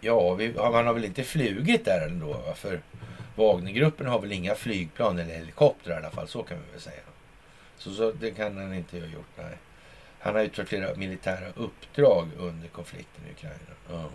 Ja, 0.00 0.34
vi, 0.34 0.52
man 0.52 0.86
har 0.86 0.94
väl 0.94 1.04
inte 1.04 1.24
flugit 1.24 1.84
där 1.84 2.06
ändå? 2.06 2.54
För 2.56 2.80
Wagnergruppen 3.36 4.06
har 4.06 4.20
väl 4.20 4.32
inga 4.32 4.54
flygplan 4.54 5.18
eller 5.18 5.34
helikoptrar 5.34 5.94
i 5.94 5.96
alla 5.96 6.10
fall. 6.10 6.28
Så 6.28 6.42
kan 6.42 6.58
vi 6.66 6.72
väl 6.72 6.80
säga. 6.80 7.02
Så, 7.76 7.94
så 7.94 8.12
det 8.12 8.30
kan 8.30 8.56
han 8.56 8.74
inte 8.74 9.00
ha 9.00 9.06
gjort, 9.06 9.36
nej. 9.36 9.58
Han 10.18 10.34
har 10.34 10.42
utfört 10.42 10.68
flera 10.68 10.94
militära 10.94 11.48
uppdrag 11.56 12.28
under 12.38 12.68
konflikten 12.68 13.24
i 13.28 13.30
Ukraina. 13.30 13.58
Ja. 13.90 14.10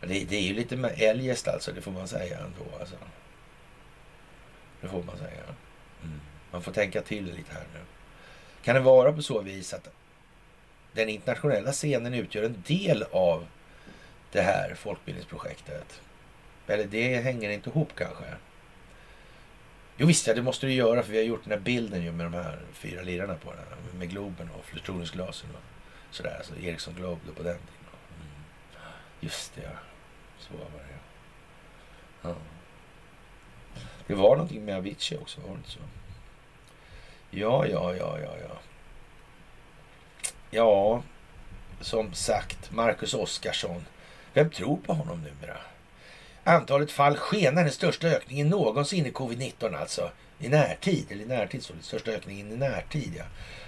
Det, 0.00 0.24
det, 0.24 0.36
är 0.36 0.42
ju 0.42 0.54
lite 0.54 0.76
eljest 0.96 1.48
alltså, 1.48 1.72
det 1.72 1.80
får 1.80 1.92
man 1.92 2.08
säga 2.08 2.38
ändå. 2.38 2.78
Alltså. 2.80 2.96
Det 4.80 4.88
får 4.88 5.02
man 5.02 5.18
säga. 5.18 5.42
Mm. 6.02 6.20
Man 6.52 6.62
får 6.62 6.72
tänka 6.72 7.02
till 7.02 7.24
lite 7.24 7.52
här 7.52 7.64
nu. 7.74 7.80
Kan 8.62 8.74
det 8.74 8.80
vara 8.80 9.12
på 9.12 9.22
så 9.22 9.40
vis 9.40 9.74
att 9.74 9.88
den 10.92 11.08
internationella 11.08 11.72
scenen 11.72 12.14
utgör 12.14 12.42
en 12.42 12.62
del 12.66 13.04
av 13.12 13.46
det 14.32 14.40
här 14.40 14.74
folkbildningsprojektet? 14.74 16.00
Eller 16.66 16.84
det 16.84 17.16
hänger 17.16 17.50
inte 17.50 17.70
ihop 17.70 17.88
kanske? 17.96 18.24
Jo 19.96 20.06
visst, 20.06 20.26
ja, 20.26 20.34
det 20.34 20.42
måste 20.42 20.66
det 20.66 20.72
göra 20.72 21.02
för 21.02 21.12
vi 21.12 21.18
har 21.18 21.24
gjort 21.24 21.44
den 21.44 21.52
här 21.52 21.60
bilden 21.60 22.02
ju 22.02 22.12
med 22.12 22.26
de 22.26 22.34
här 22.34 22.58
fyra 22.72 23.02
lirarna 23.02 23.34
på 23.34 23.52
den. 23.52 23.98
Med 23.98 24.10
Globen 24.10 24.50
och 24.50 24.64
plutoniumsglasen 24.64 25.50
och 25.50 26.14
sådär. 26.14 26.36
Alltså 26.36 26.56
Ericsson 26.56 26.94
Globe 26.94 27.20
på 27.36 27.42
den 27.42 27.58
tiden. 27.58 27.96
Mm. 28.20 28.30
Just 29.20 29.54
det, 29.54 29.62
ja. 29.62 29.78
Så 30.38 30.52
var 30.52 30.64
det 30.64 30.92
ja. 32.22 32.34
Det 34.06 34.14
var 34.14 34.36
någonting 34.36 34.64
med 34.64 34.76
Avicii 34.76 35.18
också, 35.18 35.40
var 35.40 35.48
det 35.48 35.54
inte 35.54 35.70
så? 35.70 35.80
Ja, 37.34 37.66
ja, 37.66 37.94
ja, 37.94 38.18
ja, 38.18 38.36
ja. 38.42 38.58
Ja, 40.50 41.02
som 41.80 42.12
sagt, 42.14 42.70
Marcus 42.72 43.14
Oskarsson. 43.14 43.84
Vem 44.34 44.50
tror 44.50 44.76
på 44.76 44.92
honom 44.92 45.18
numera? 45.22 45.56
Antalet 46.44 46.90
fall 46.90 47.16
skenar, 47.16 47.62
den 47.62 47.72
största 47.72 48.06
ökningen 48.06 48.48
någonsin 48.48 49.06
i 49.06 49.10
covid-19 49.10 49.76
alltså. 49.80 50.10
I 50.38 50.48
närtid, 50.48 51.06
eller 51.10 51.24
i 51.24 51.26
närtid 51.26 51.62
så, 51.62 51.72
den 51.72 51.82
största 51.82 52.10
ökningen 52.10 52.52
i 52.52 52.56
närtid 52.56 53.12
ja. 53.16 53.24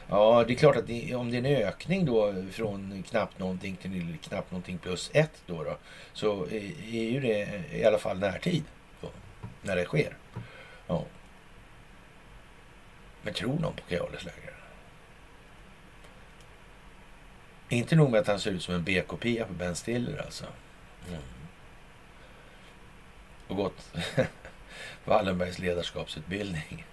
Ja, 0.08 0.44
det 0.46 0.52
är 0.52 0.56
klart 0.56 0.76
att 0.76 0.86
det, 0.86 1.14
om 1.14 1.30
det 1.30 1.36
är 1.36 1.44
en 1.44 1.66
ökning 1.66 2.04
då 2.04 2.34
från 2.52 3.04
knappt 3.08 3.38
någonting 3.38 3.76
till 3.76 4.16
knappt 4.28 4.50
någonting 4.50 4.78
plus 4.78 5.10
ett 5.14 5.42
då, 5.46 5.64
då 5.64 5.76
så 6.12 6.46
är 6.46 7.10
ju 7.10 7.20
det 7.20 7.62
i 7.72 7.84
alla 7.84 7.98
fall 7.98 8.18
närtid 8.18 8.64
då, 9.00 9.08
när 9.62 9.76
det 9.76 9.84
sker. 9.84 10.16
Ja. 10.86 11.04
Men 13.24 13.34
tror 13.34 13.58
någon 13.58 13.76
på 13.76 13.82
Keolis 13.88 14.24
längre? 14.24 14.54
Inte 17.68 17.96
nog 17.96 18.10
med 18.10 18.20
att 18.20 18.26
han 18.26 18.40
ser 18.40 18.50
ut 18.50 18.62
som 18.62 18.74
en 18.74 18.84
B-kopia 18.84 19.46
på 19.46 19.52
Ben 19.52 19.76
Stiller 19.76 20.18
alltså. 20.18 20.44
Mm. 21.08 21.20
Och 23.48 23.56
gått 23.56 23.94
Wallenbergs 25.04 25.58
ledarskapsutbildning. 25.58 26.86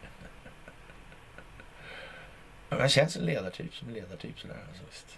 Han 2.69 2.89
känns 2.89 3.15
en 3.15 3.25
ledartyp 3.25 3.75
som 3.75 3.87
en 3.87 3.93
ledartyp 3.93 4.39
sådär. 4.39 4.57
Alltså, 4.69 4.83
visst. 4.89 5.17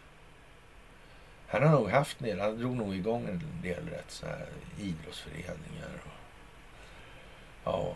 Han 1.48 1.64
har 1.64 1.72
nog 1.72 1.90
haft 1.90 2.22
en 2.22 2.28
del, 2.28 2.40
han 2.40 2.58
drog 2.58 2.76
nog 2.76 2.96
igång 2.96 3.28
en 3.28 3.62
del 3.62 3.90
rätt 3.90 4.12
så 4.12 4.26
här 4.26 4.48
idrottsföreningar. 4.80 6.02
Och, 6.04 6.12
ja, 7.64 7.96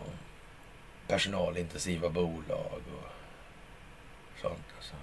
personalintensiva 1.08 2.08
bolag 2.08 2.82
och 2.96 3.10
sånt. 4.40 4.66
Alltså. 4.76 4.94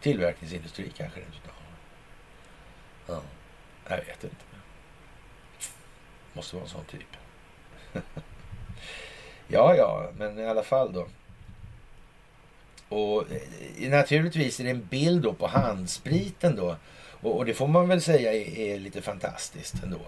Tillverkningsindustri 0.00 0.92
kanske 0.96 1.20
det 1.20 1.26
inte 1.26 1.48
har. 1.48 3.14
Ja, 3.14 3.22
jag 3.88 3.96
vet 3.96 4.24
inte. 4.24 4.36
Måste 6.32 6.56
vara 6.56 6.64
en 6.64 6.70
sån 6.70 6.84
typ. 6.84 7.16
ja, 9.48 9.74
ja, 9.74 10.10
men 10.16 10.38
i 10.38 10.46
alla 10.46 10.62
fall 10.62 10.92
då. 10.92 11.08
Och 12.88 13.24
eh, 13.32 13.90
naturligtvis 13.90 14.60
är 14.60 14.64
det 14.64 14.70
en 14.70 14.86
bild 14.86 15.22
då 15.22 15.34
på 15.34 15.46
handspriten 15.46 16.56
då. 16.56 16.76
Och, 17.22 17.36
och 17.36 17.44
det 17.44 17.54
får 17.54 17.68
man 17.68 17.88
väl 17.88 18.02
säga 18.02 18.32
är, 18.32 18.58
är, 18.58 18.78
lite 18.78 19.02
fantastiskt 19.02 19.82
ändå. 19.82 20.00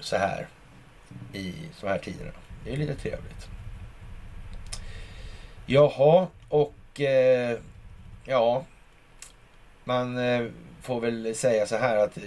Så 0.00 0.16
här 0.16 0.48
i 1.32 1.54
så 1.72 1.88
här 1.88 1.98
tiderna. 1.98 2.32
Det 2.68 2.74
är 2.74 2.76
lite 2.76 2.94
trevligt. 2.94 3.48
Jaha, 5.66 6.26
och 6.48 7.00
eh, 7.00 7.58
ja, 8.24 8.64
man 9.84 10.18
eh, 10.18 10.46
får 10.82 11.00
väl 11.00 11.34
säga 11.34 11.66
så 11.66 11.76
här 11.76 11.96
att 11.96 12.16
eh, 12.16 12.22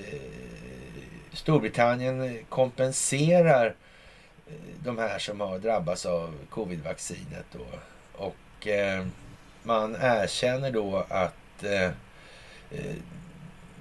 Storbritannien 1.33 2.45
kompenserar 2.49 3.75
eh, 4.47 4.53
de 4.83 4.97
här 4.97 5.19
som 5.19 5.41
har 5.41 5.59
drabbats 5.59 6.05
av 6.05 6.33
covid-vaccinet. 6.49 7.45
Då. 7.51 7.65
Och 8.13 8.67
eh, 8.67 9.05
man 9.63 9.95
erkänner 10.01 10.71
då 10.71 11.05
att 11.09 11.63
eh, 11.63 11.85
eh 12.71 12.95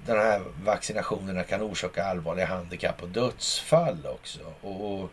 de 0.05 0.11
här 0.11 0.41
vaccinationerna 0.63 1.43
kan 1.43 1.61
orsaka 1.61 2.03
allvarliga 2.03 2.45
handikapp 2.45 3.03
och 3.03 3.09
dödsfall 3.09 4.05
också. 4.05 4.39
Och, 4.61 5.01
och 5.01 5.11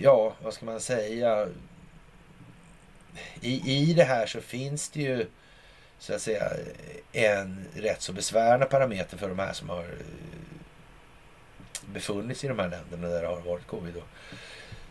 ja, 0.00 0.34
vad 0.42 0.54
ska 0.54 0.66
man 0.66 0.80
säga? 0.80 1.48
I, 3.40 3.72
I 3.72 3.94
det 3.94 4.04
här 4.04 4.26
så 4.26 4.40
finns 4.40 4.88
det 4.88 5.00
ju 5.00 5.26
så 5.98 6.14
att 6.14 6.22
säga 6.22 6.50
en 7.12 7.64
rätt 7.74 8.02
så 8.02 8.12
besvärande 8.12 8.66
parameter 8.66 9.16
för 9.16 9.28
de 9.28 9.38
här 9.38 9.52
som 9.52 9.68
har 9.68 9.84
eh, 9.84 9.88
befunnit 11.86 12.38
sig 12.38 12.46
i 12.46 12.52
de 12.52 12.58
här 12.58 12.68
länderna 12.68 13.08
där 13.08 13.22
det 13.22 13.28
har 13.28 13.40
varit 13.40 13.66
covid. 13.66 13.94
Då, 13.94 14.02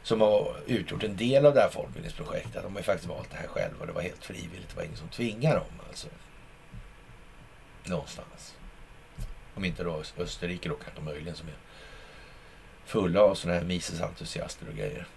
som 0.03 0.21
har 0.21 0.55
utgjort 0.65 1.03
en 1.03 1.17
del 1.17 1.45
av 1.45 1.53
det 1.53 1.61
här 1.61 1.69
folkbildningsprojektet. 1.69 2.63
De 2.63 2.73
har 2.73 2.79
ju 2.79 2.83
faktiskt 2.83 3.09
valt 3.09 3.31
det 3.31 3.37
här 3.37 3.47
själva. 3.47 3.85
Det 3.85 3.91
var 3.91 4.01
helt 4.01 4.25
frivilligt. 4.25 4.69
Det 4.69 4.75
var 4.75 4.83
ingen 4.83 4.97
som 4.97 5.09
tvingade 5.09 5.55
dem. 5.55 5.81
Alltså. 5.87 6.07
Någonstans. 7.83 8.55
Om 9.55 9.65
inte 9.65 9.83
då 9.83 10.03
Österrike 10.17 10.69
då 10.69 10.75
kanske 10.75 11.01
möjligen 11.01 11.35
som 11.35 11.47
är 11.47 11.53
fulla 12.85 13.21
av 13.21 13.35
sådana 13.35 13.59
här 13.59 13.65
Mises-entusiaster 13.65 14.69
och 14.69 14.75
grejer. 14.75 15.07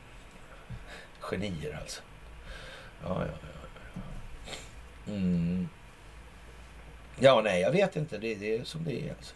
Genier 1.21 1.79
alltså. 1.81 2.03
Ja, 3.03 3.27
ja, 3.27 3.33
ja. 3.43 3.49
Mm. 5.13 5.69
Ja, 7.19 7.41
nej, 7.45 7.61
jag 7.61 7.73
vet 7.73 7.97
inte. 7.97 8.19
Det, 8.19 8.35
det 8.35 8.57
är 8.57 8.65
som 8.65 8.85
det 8.85 9.09
är 9.09 9.11
alltså. 9.11 9.35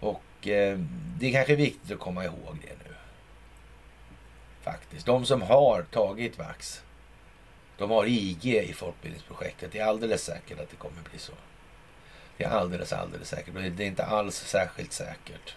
Och 0.00 0.48
eh, 0.48 0.78
det 1.18 1.26
är 1.26 1.32
kanske 1.32 1.56
viktigt 1.56 1.92
att 1.92 1.98
komma 1.98 2.24
ihåg 2.24 2.58
det 2.62 2.88
nu. 2.88 2.94
Faktiskt. 4.60 5.06
De 5.06 5.24
som 5.24 5.42
har 5.42 5.82
tagit 5.82 6.38
vax, 6.38 6.82
de 7.78 7.90
har 7.90 8.06
IG 8.06 8.46
i 8.46 8.72
folkbildningsprojektet. 8.72 9.72
Det 9.72 9.78
är 9.78 9.86
alldeles 9.86 10.24
säkert 10.24 10.60
att 10.60 10.70
det 10.70 10.76
kommer 10.76 11.02
bli 11.10 11.18
så. 11.18 11.32
Det 12.36 12.44
är 12.44 12.50
alldeles, 12.50 12.92
alldeles 12.92 13.28
säkert. 13.28 13.54
Det 13.54 13.84
är 13.84 13.86
inte 13.86 14.04
alls 14.04 14.36
särskilt 14.36 14.92
säkert 14.92 15.56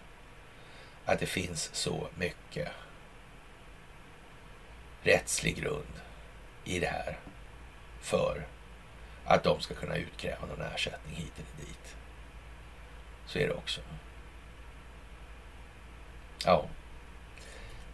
att 1.05 1.19
det 1.19 1.25
finns 1.25 1.69
så 1.73 2.07
mycket 2.15 2.67
rättslig 5.03 5.55
grund 5.55 5.93
i 6.63 6.79
det 6.79 6.87
här 6.87 7.19
för 8.01 8.47
att 9.25 9.43
de 9.43 9.61
ska 9.61 9.73
kunna 9.73 9.95
utkräva 9.95 10.45
någon 10.45 10.61
ersättning 10.61 11.15
hit 11.15 11.33
eller 11.35 11.67
dit. 11.67 11.95
Så 13.25 13.39
är 13.39 13.47
det 13.47 13.53
också. 13.53 13.81
Ja, 16.45 16.65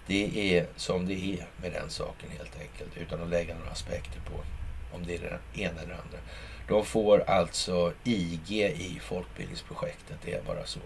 det 0.07 0.57
är 0.57 0.67
som 0.75 1.07
det 1.07 1.13
är 1.13 1.47
med 1.61 1.71
den 1.71 1.89
saken 1.89 2.29
helt 2.29 2.59
enkelt. 2.59 2.97
Utan 2.97 3.23
att 3.23 3.29
lägga 3.29 3.55
några 3.55 3.71
aspekter 3.71 4.19
på 4.19 4.43
om 4.95 5.05
det 5.05 5.15
är 5.15 5.19
det 5.19 5.61
ena 5.61 5.81
eller 5.81 5.93
det 5.93 6.01
andra. 6.01 6.17
De 6.67 6.85
får 6.85 7.19
alltså 7.19 7.93
IG 8.03 8.51
i 8.61 8.99
folkbildningsprojektet. 9.01 10.17
Det 10.25 10.33
är 10.33 10.41
bara 10.43 10.65
så. 10.65 10.79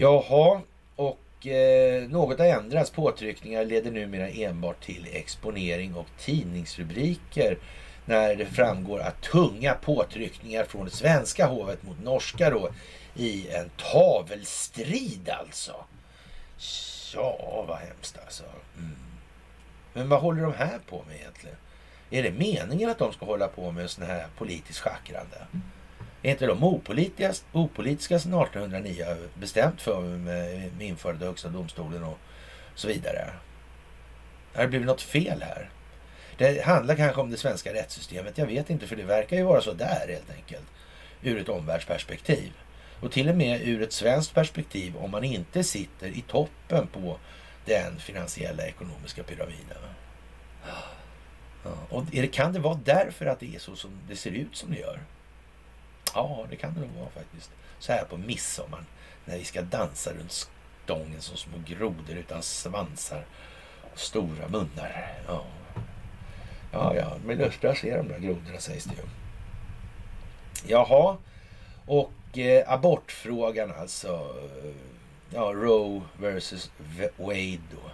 Jaha, 0.00 0.60
och 0.96 1.46
eh, 1.46 2.08
något 2.08 2.38
har 2.38 2.46
ändrats. 2.46 2.90
Påtryckningar 2.90 3.64
leder 3.64 3.90
numera 3.90 4.28
enbart 4.28 4.84
till 4.84 5.08
exponering 5.12 5.94
och 5.94 6.06
tidningsrubriker 6.18 7.58
när 8.04 8.34
det 8.34 8.46
framgår 8.46 9.00
att 9.00 9.22
tunga 9.22 9.74
påtryckningar 9.74 10.64
från 10.64 10.84
det 10.84 10.90
svenska 10.90 11.46
hovet 11.46 11.82
mot 11.82 12.02
norska 12.04 12.50
då 12.50 12.70
i 13.14 13.48
en 13.48 13.70
tavelstrid 13.92 15.30
alltså. 15.30 15.74
Ja, 17.14 17.64
vad 17.68 17.78
hemskt 17.78 18.18
alltså. 18.24 18.44
Mm. 18.78 18.96
Men 19.92 20.08
vad 20.08 20.20
håller 20.20 20.42
de 20.42 20.54
här 20.54 20.78
på 20.88 21.04
med 21.08 21.16
egentligen? 21.16 21.56
Är 22.10 22.22
det 22.22 22.32
meningen 22.32 22.90
att 22.90 22.98
de 22.98 23.12
ska 23.12 23.26
hålla 23.26 23.48
på 23.48 23.72
med 23.72 23.90
sån 23.90 24.04
här 24.04 24.26
politiskt 24.38 24.78
schackrande? 24.78 25.46
Är 26.22 26.30
inte 26.30 26.46
de 26.46 26.64
opolitiska, 26.64 27.44
opolitiska 27.52 28.18
sedan 28.18 28.34
1809 28.34 29.16
bestämt 29.34 29.82
för 29.82 30.00
med, 30.00 30.54
eh, 30.54 30.88
införandet 30.88 31.22
av 31.22 31.28
Högsta 31.28 31.48
domstolen 31.48 32.04
och 32.04 32.18
så 32.74 32.88
vidare? 32.88 33.30
Har 34.54 34.62
det 34.62 34.68
blivit 34.68 34.86
något 34.86 35.02
fel 35.02 35.42
här? 35.42 35.70
Det 36.36 36.64
handlar 36.64 36.96
kanske 36.96 37.20
om 37.20 37.30
det 37.30 37.36
svenska 37.36 37.74
rättssystemet. 37.74 38.38
Jag 38.38 38.46
vet 38.46 38.70
inte, 38.70 38.86
för 38.86 38.96
det 38.96 39.02
verkar 39.02 39.36
ju 39.36 39.42
vara 39.42 39.60
så 39.60 39.72
där 39.72 40.06
helt 40.08 40.30
enkelt. 40.30 40.66
Ur 41.22 41.40
ett 41.40 41.48
omvärldsperspektiv. 41.48 42.52
Och 43.00 43.12
till 43.12 43.28
och 43.28 43.36
med 43.36 43.68
ur 43.68 43.82
ett 43.82 43.92
svenskt 43.92 44.34
perspektiv 44.34 44.96
om 44.96 45.10
man 45.10 45.24
inte 45.24 45.64
sitter 45.64 46.08
i 46.08 46.24
toppen 46.28 46.86
på 46.86 47.18
den 47.64 47.98
finansiella 47.98 48.66
ekonomiska 48.66 49.22
pyramiden. 49.22 49.78
Och 51.88 52.04
det, 52.04 52.26
kan 52.26 52.52
det 52.52 52.58
vara 52.58 52.80
därför 52.84 53.26
att 53.26 53.40
det 53.40 53.54
är 53.54 53.58
så 53.58 53.76
som 53.76 53.90
det 54.08 54.16
ser 54.16 54.30
ut 54.30 54.56
som 54.56 54.70
det 54.70 54.78
gör? 54.78 55.00
Ja, 56.14 56.46
det 56.50 56.56
kan 56.56 56.74
det 56.74 56.80
nog 56.80 56.90
vara 56.90 57.10
faktiskt. 57.10 57.50
Så 57.78 57.92
här 57.92 58.04
på 58.04 58.16
midsommar 58.16 58.84
när 59.24 59.38
vi 59.38 59.44
ska 59.44 59.62
dansa 59.62 60.10
runt 60.10 60.48
stången 60.84 61.20
som 61.20 61.36
små 61.36 61.58
grodor 61.66 62.16
utan 62.16 62.42
svansar 62.42 63.24
och 63.92 63.98
stora 63.98 64.48
munnar. 64.48 65.12
Ja, 65.26 65.44
ja, 66.72 66.96
ja 66.96 67.16
men 67.24 67.38
lustiga 67.38 67.74
ser 67.74 67.96
de 67.96 68.08
där 68.08 68.18
grodorna 68.18 68.58
sägs 68.58 68.84
det 68.84 68.94
ju. 68.94 69.02
Jaha, 70.66 71.16
och 71.86 72.38
eh, 72.38 72.72
abortfrågan 72.72 73.72
alltså. 73.80 74.34
Ja, 75.34 75.52
Roe 75.54 76.00
versus 76.18 76.70
Wade 77.16 77.60
då. 77.70 77.90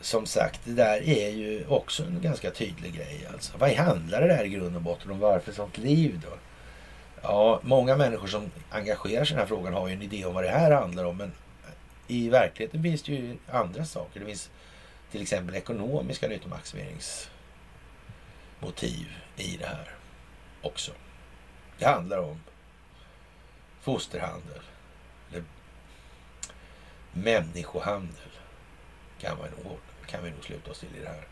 Som 0.00 0.26
sagt, 0.26 0.60
det 0.64 0.72
där 0.72 1.08
är 1.08 1.30
ju 1.30 1.66
också 1.66 2.02
en 2.02 2.20
ganska 2.20 2.50
tydlig 2.50 2.94
grej. 2.94 3.26
Alltså. 3.32 3.58
Vad 3.58 3.70
handlar 3.70 4.20
det 4.20 4.26
där 4.26 4.44
i 4.44 4.48
grund 4.48 4.76
och 4.76 4.82
botten 4.82 5.10
om? 5.10 5.18
Varför 5.18 5.52
sånt 5.52 5.78
liv 5.78 6.20
då? 6.24 6.36
Ja, 7.26 7.60
många 7.62 7.96
människor 7.96 8.26
som 8.26 8.50
engagerar 8.70 9.24
sig 9.24 9.34
i 9.34 9.36
den 9.36 9.40
här 9.40 9.46
frågan 9.46 9.74
har 9.74 9.88
ju 9.88 9.94
en 9.94 10.02
idé 10.02 10.24
om 10.24 10.34
vad 10.34 10.44
det 10.44 10.50
här 10.50 10.70
handlar 10.70 11.04
om. 11.04 11.16
Men 11.16 11.32
i 12.06 12.28
verkligheten 12.28 12.82
finns 12.82 13.02
det 13.02 13.12
ju 13.12 13.36
andra 13.50 13.84
saker. 13.84 14.20
Det 14.20 14.26
finns 14.26 14.50
till 15.10 15.22
exempel 15.22 15.54
ekonomiska 15.54 16.28
nyttomaximeringsmotiv 16.28 19.12
i 19.36 19.56
det 19.56 19.66
här 19.66 19.94
också. 20.62 20.92
Det 21.78 21.86
handlar 21.86 22.18
om 22.18 22.40
fosterhandel. 23.80 24.62
Eller 25.30 25.44
människohandel 27.12 28.30
kan, 29.20 29.38
man 29.38 29.48
nog, 29.64 29.78
kan 30.06 30.24
vi 30.24 30.30
nog 30.30 30.44
sluta 30.44 30.70
oss 30.70 30.80
till 30.80 30.96
i 30.96 31.00
det 31.00 31.08
här. 31.08 31.26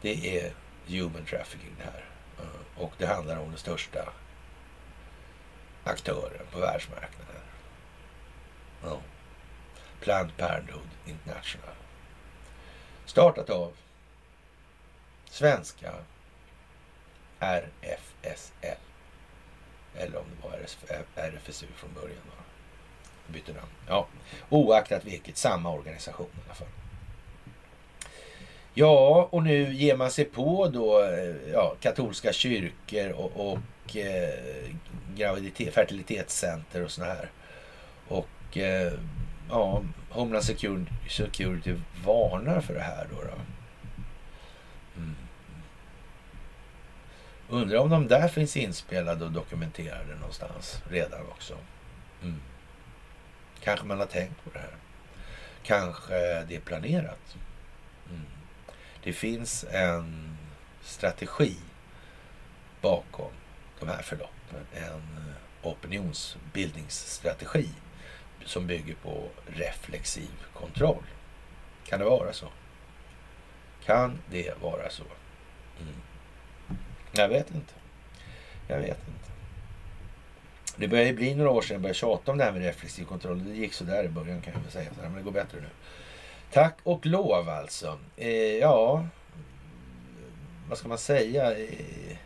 Det 0.00 0.38
är 0.38 0.52
human 0.86 1.24
trafficking 1.24 1.74
det 1.78 1.84
här. 1.84 2.04
Och 2.76 2.92
det 2.98 3.06
handlar 3.06 3.36
om 3.36 3.48
den 3.48 3.58
största 3.58 4.12
aktören 5.84 6.46
på 6.52 6.60
världsmarknaden. 6.60 7.42
Ja. 8.82 8.98
Planned 10.00 10.36
Parenthood 10.36 10.88
International. 11.06 11.74
Startat 13.06 13.50
av 13.50 13.72
svenska 15.24 15.92
RFSL. 17.38 18.78
Eller 19.96 20.18
om 20.18 20.24
det 20.36 20.48
var 20.48 20.58
RFSU 21.16 21.66
från 21.76 21.94
början. 21.94 22.22
Då. 22.26 23.32
Bytte 23.32 23.52
namn. 23.52 23.70
Ja, 23.88 24.06
oaktat 24.48 25.04
vilket, 25.04 25.36
samma 25.36 25.72
organisation 25.72 26.26
i 26.26 26.44
alla 26.46 26.54
fall. 26.54 26.68
Ja, 28.74 29.28
och 29.30 29.42
nu 29.42 29.74
ger 29.74 29.96
man 29.96 30.10
sig 30.10 30.24
på 30.24 30.68
då 30.68 31.04
eh, 31.04 31.52
ja, 31.52 31.74
katolska 31.80 32.32
kyrkor 32.32 33.10
och, 33.10 33.50
och 33.50 33.58
och 33.84 33.96
eh, 33.96 34.70
graviditet, 35.14 35.74
fertilitetscenter 35.74 36.84
och 36.84 36.90
sådana 36.90 37.14
här. 37.14 37.30
Och 38.08 38.56
eh, 38.56 38.92
ja, 39.48 39.82
Homeland 40.10 40.44
Security, 40.44 41.76
varnar 42.04 42.60
för 42.60 42.74
det 42.74 42.80
här 42.80 43.06
då. 43.10 43.22
då. 43.22 43.38
Mm. 44.96 45.16
Undrar 47.48 47.78
om 47.78 47.90
de 47.90 48.08
där 48.08 48.28
finns 48.28 48.56
inspelade 48.56 49.24
och 49.24 49.32
dokumenterade 49.32 50.14
någonstans 50.14 50.82
redan 50.90 51.26
också. 51.26 51.54
Mm. 52.22 52.40
Kanske 53.60 53.86
man 53.86 53.98
har 53.98 54.06
tänkt 54.06 54.44
på 54.44 54.50
det 54.52 54.58
här. 54.58 54.76
Kanske 55.62 56.44
det 56.44 56.56
är 56.56 56.60
planerat. 56.60 57.36
Mm. 58.10 58.26
Det 59.02 59.12
finns 59.12 59.64
en 59.70 60.36
strategi 60.82 61.56
bakom 62.80 63.30
de 63.86 63.92
här 63.92 64.02
förloppen. 64.02 64.66
En 64.72 64.92
eh, 64.92 65.34
opinionsbildningsstrategi 65.62 67.68
som 68.44 68.66
bygger 68.66 68.94
på 68.94 69.28
reflexiv 69.46 70.30
kontroll. 70.54 71.04
Kan 71.86 71.98
det 71.98 72.04
vara 72.04 72.32
så? 72.32 72.48
Kan 73.84 74.18
det 74.30 74.60
vara 74.60 74.90
så? 74.90 75.04
Mm. 75.80 75.94
Jag 77.12 77.28
vet 77.28 77.50
inte. 77.50 77.74
Jag 78.68 78.78
vet 78.78 79.08
inte. 79.08 79.30
Det 80.76 80.88
börjar 80.88 81.04
ju 81.04 81.12
bli 81.12 81.34
några 81.34 81.50
år 81.50 81.62
sedan 81.62 81.74
jag 81.74 81.82
började 81.82 81.98
tjata 81.98 82.32
om 82.32 82.38
det 82.38 82.44
här 82.44 82.52
med 82.52 82.62
reflexiv 82.62 83.04
kontroll. 83.04 83.44
Det 83.44 83.54
gick 83.54 83.74
så 83.74 83.84
där 83.84 84.04
i 84.04 84.08
början 84.08 84.40
kan 84.40 84.52
jag 84.52 84.60
väl 84.60 84.70
säga. 84.70 84.90
Men 85.02 85.14
det 85.14 85.22
går 85.22 85.32
bättre 85.32 85.60
nu. 85.60 85.68
Tack 86.50 86.78
och 86.82 87.06
lov 87.06 87.48
alltså. 87.48 87.98
Eh, 88.16 88.56
ja, 88.56 89.06
vad 90.68 90.78
ska 90.78 90.88
man 90.88 90.98
säga? 90.98 91.58
Eh, 91.58 92.16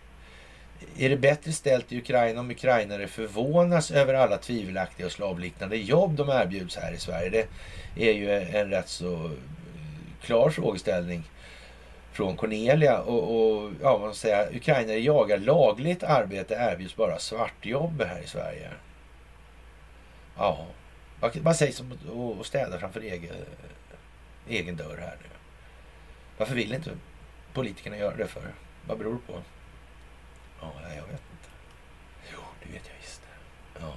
är 0.98 1.08
det 1.08 1.16
bättre 1.16 1.52
ställt 1.52 1.92
i 1.92 1.98
Ukraina 1.98 2.40
om 2.40 2.50
ukrainare 2.50 3.08
förvånas 3.08 3.90
över 3.90 4.14
alla 4.14 4.38
tvivelaktiga 4.38 5.06
och 5.06 5.12
slavliknande 5.12 5.76
jobb 5.76 6.16
de 6.16 6.28
erbjuds 6.28 6.76
här 6.76 6.92
i 6.92 6.98
Sverige? 6.98 7.30
Det 7.30 8.10
är 8.10 8.14
ju 8.14 8.30
en 8.30 8.70
rätt 8.70 8.88
så 8.88 9.14
eh, 9.14 9.30
klar 10.22 10.50
frågeställning 10.50 11.30
från 12.12 12.36
Cornelia. 12.36 12.98
Och, 12.98 13.36
och 13.36 13.72
ja, 13.82 13.98
man 13.98 14.14
säga, 14.14 14.48
ukrainare 14.50 14.98
jagar 14.98 15.38
lagligt 15.38 16.02
arbete 16.02 16.54
erbjuds 16.54 16.96
bara 16.96 17.18
svartjobb 17.18 18.02
här 18.02 18.20
i 18.20 18.26
Sverige. 18.26 18.70
Ja, 20.36 20.66
vad 21.20 21.56
sägs 21.56 21.80
om 21.80 22.38
att 22.40 22.46
städa 22.46 22.78
framför 22.78 23.00
egen, 23.00 23.34
egen 24.48 24.76
dörr 24.76 24.98
här 25.00 25.16
nu? 25.22 25.28
Varför 26.38 26.54
vill 26.54 26.74
inte 26.74 26.90
politikerna 27.52 27.96
göra 27.96 28.16
det 28.16 28.26
för? 28.26 28.42
Vad 28.86 28.98
beror 28.98 29.12
det 29.12 29.32
på? 29.32 29.42
Ja, 30.60 30.72
jag 30.82 31.02
vet 31.02 31.10
inte. 31.10 31.48
Jo, 32.32 32.38
det 32.62 32.72
vet 32.72 32.82
jag 32.86 32.96
visst. 33.00 33.22
Ja. 33.80 33.94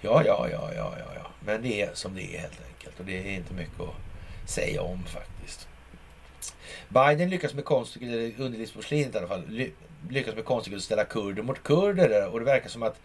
Ja, 0.00 0.22
ja, 0.26 0.48
ja, 0.52 0.70
ja, 0.74 0.94
ja, 0.98 1.12
ja. 1.14 1.30
Men 1.44 1.62
det 1.62 1.82
är 1.82 1.94
som 1.94 2.14
det 2.14 2.22
är 2.22 2.40
helt 2.40 2.60
enkelt. 2.68 3.00
Och 3.00 3.06
det 3.06 3.18
är 3.18 3.36
inte 3.36 3.54
mycket 3.54 3.80
att 3.80 4.50
säga 4.50 4.82
om 4.82 5.04
faktiskt. 5.04 5.68
Biden 6.88 7.30
lyckas 7.30 7.54
med 7.54 7.64
konststycket, 7.64 8.40
underlivsporslinet 8.40 9.14
i 9.14 9.18
alla 9.18 9.28
fall, 9.28 9.70
lyckas 10.08 10.34
med 10.34 10.44
konststycket 10.44 10.76
att 10.76 10.84
ställa 10.84 11.04
kurder 11.04 11.42
mot 11.42 11.62
kurder. 11.62 12.28
Och 12.28 12.38
det 12.38 12.44
verkar 12.44 12.68
som 12.68 12.82
att 12.82 13.00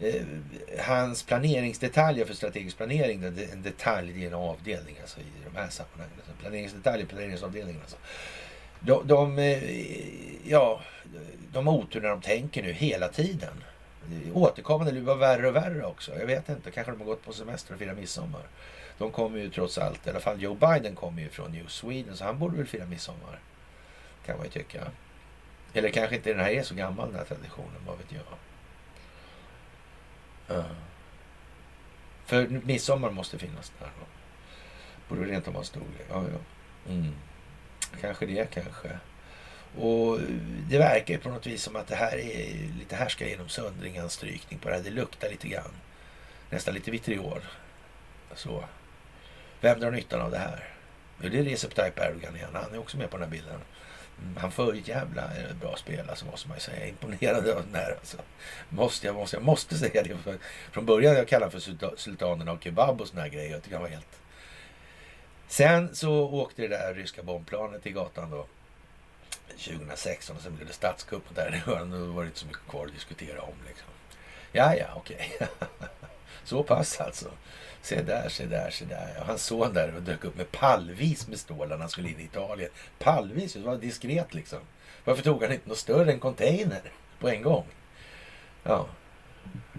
eh, 0.00 0.22
hans 0.80 1.22
planeringsdetaljer 1.22 2.24
för 2.24 2.34
strategisk 2.34 2.76
planering, 2.76 3.22
en 3.24 3.62
detalj 3.62 4.22
i 4.22 4.26
en 4.26 4.34
avdelning 4.34 4.96
alltså 5.00 5.20
i 5.20 5.50
de 5.52 5.58
här 5.58 5.68
sammanhangen. 5.68 6.14
Alltså 6.16 6.32
planeringsdetaljer, 6.40 7.06
planeringsavdelningen 7.06 7.80
alltså. 7.80 7.96
De, 8.80 9.06
de, 9.06 9.38
eh, 9.38 10.48
ja, 10.50 10.80
de 11.54 11.66
har 11.66 11.74
otur 11.74 12.00
när 12.00 12.08
de 12.08 12.20
tänker 12.20 12.62
nu 12.62 12.72
hela 12.72 13.08
tiden. 13.08 13.64
Återkommande, 14.32 14.92
det 14.92 15.00
blir 15.00 15.14
värre 15.14 15.48
och 15.48 15.56
värre 15.56 15.84
också. 15.84 16.18
Jag 16.18 16.26
vet 16.26 16.48
inte, 16.48 16.70
kanske 16.70 16.92
de 16.92 16.98
har 16.98 17.06
gått 17.06 17.24
på 17.24 17.32
semester 17.32 17.74
och 17.74 17.78
firat 17.80 17.96
midsommar. 17.96 18.42
De 18.98 19.10
kommer 19.10 19.38
ju 19.38 19.50
trots 19.50 19.78
allt, 19.78 20.06
i 20.06 20.10
alla 20.10 20.20
fall 20.20 20.42
Joe 20.42 20.54
Biden 20.54 20.94
kommer 20.94 21.22
ju 21.22 21.28
från 21.28 21.52
New 21.52 21.66
Sweden 21.66 22.16
så 22.16 22.24
han 22.24 22.38
borde 22.38 22.56
väl 22.56 22.66
fira 22.66 22.86
midsommar. 22.86 23.38
Kan 24.26 24.36
man 24.36 24.46
ju 24.46 24.50
tycka. 24.50 24.80
Eller 25.72 25.88
kanske 25.88 26.16
inte 26.16 26.30
den 26.30 26.40
här 26.40 26.50
är 26.50 26.62
så 26.62 26.74
gammal 26.74 27.08
den 27.08 27.18
här 27.18 27.24
traditionen, 27.24 27.80
vad 27.86 27.98
vet 27.98 28.12
jag. 28.12 28.22
Uh. 30.56 30.64
För 32.24 32.48
midsommar 32.48 33.10
måste 33.10 33.38
finnas 33.38 33.72
där 33.78 33.90
då. 34.00 34.06
Borde 35.08 35.30
rent 35.30 35.48
om 35.48 35.56
en 35.56 35.64
stor 35.64 35.82
Ja, 36.08 36.24
ja. 36.32 36.38
Mm. 36.92 37.12
Kanske 38.00 38.26
det 38.26 38.50
kanske. 38.50 38.98
Och 39.78 40.18
det 40.68 40.78
verkar 40.78 41.14
ju 41.14 41.20
på 41.20 41.28
något 41.28 41.46
vis 41.46 41.62
som 41.62 41.76
att 41.76 41.86
det 41.86 41.96
här 41.96 42.16
är 42.16 42.78
lite 42.78 42.96
härska 42.96 43.28
genom 43.28 43.48
söndring, 43.48 44.08
strykning 44.08 44.58
på 44.58 44.68
det 44.68 44.74
här. 44.74 44.82
Det 44.82 44.90
luktar 44.90 45.28
lite 45.30 45.48
grann. 45.48 45.70
Nästan 46.50 46.74
lite 46.74 46.90
vitriol. 46.90 47.40
Så. 48.34 48.64
Vem 49.60 49.80
drar 49.80 49.90
nyttan 49.90 50.20
av 50.20 50.30
det 50.30 50.38
här? 50.38 50.68
Jo, 51.22 51.28
det 51.28 51.38
är 51.38 51.42
Recep 51.42 51.74
Tayyip 51.74 51.98
Erdogan 51.98 52.36
igen. 52.36 52.50
Han 52.52 52.74
är 52.74 52.78
också 52.78 52.96
med 52.96 53.10
på 53.10 53.16
den 53.16 53.24
här 53.24 53.30
bilden. 53.30 53.60
Mm, 54.22 54.36
han 54.36 54.52
för 54.52 54.74
ett 54.74 54.88
jävla 54.88 55.22
eh, 55.22 55.54
bra 55.60 55.76
spel, 55.76 56.10
alltså, 56.10 56.26
måste 56.26 56.48
man 56.48 56.56
ju 56.56 56.60
säga. 56.60 56.86
Imponerad 56.88 57.48
av 57.48 57.62
den 57.66 57.74
här. 57.74 57.90
Alltså. 57.90 58.16
Måste, 58.68 59.06
jag, 59.06 59.16
måste, 59.16 59.36
jag 59.36 59.44
måste 59.44 59.78
säga 59.78 60.02
det. 60.02 60.16
För, 60.16 60.38
från 60.72 60.86
början 60.86 61.14
jag 61.14 61.28
kallade 61.28 61.60
för 61.60 61.96
sultanen 61.96 62.48
av 62.48 62.58
kebab 62.58 63.00
och 63.00 63.08
såna 63.08 63.22
här 63.22 63.28
grejer. 63.28 63.50
Jag 63.50 63.62
tycker 63.62 63.76
han 63.76 63.82
var 63.82 63.90
helt... 63.90 64.20
Sen 65.48 65.94
så 65.94 66.12
åkte 66.12 66.62
det 66.62 66.68
där 66.68 66.94
ryska 66.94 67.22
bombplanet 67.22 67.82
till 67.82 67.92
gatan 67.92 68.30
då. 68.30 68.46
2016 69.58 70.36
och 70.36 70.42
sen 70.42 70.56
blev 70.56 70.66
det 70.66 70.72
statskupp 70.72 71.28
och 71.28 71.34
där 71.34 71.50
det 71.66 71.72
var 72.12 72.22
det 72.22 72.26
inte 72.26 72.38
så 72.38 72.46
mycket 72.46 72.68
kvar 72.68 72.86
att 72.86 72.92
diskutera 72.92 73.42
om 73.42 73.54
liksom. 73.66 73.88
Ja, 74.52 74.74
ja, 74.74 74.86
okej. 74.96 75.32
Okay. 75.34 75.48
så 76.44 76.62
pass 76.62 77.00
alltså. 77.00 77.30
Se 77.82 78.02
där, 78.02 78.28
se 78.28 78.46
där, 78.46 78.70
se 78.70 78.84
där. 78.84 79.16
Och 79.20 79.26
hans 79.26 79.44
son 79.44 79.72
där 79.72 79.94
och 79.96 80.02
dök 80.02 80.24
upp 80.24 80.36
med 80.36 80.52
pallvis 80.52 81.28
med 81.28 81.38
stålar 81.38 81.76
när 81.76 81.78
han 81.78 81.88
skulle 81.88 82.08
in 82.08 82.20
i 82.20 82.24
Italien. 82.24 82.70
Pallvis, 82.98 83.52
det 83.52 83.60
var 83.60 83.76
diskret 83.76 84.34
liksom. 84.34 84.58
Varför 85.04 85.22
tog 85.22 85.42
han 85.42 85.52
inte 85.52 85.68
något 85.68 85.78
större 85.78 86.12
än 86.12 86.20
container 86.20 86.82
på 87.20 87.28
en 87.28 87.42
gång? 87.42 87.66
Ja, 88.62 88.86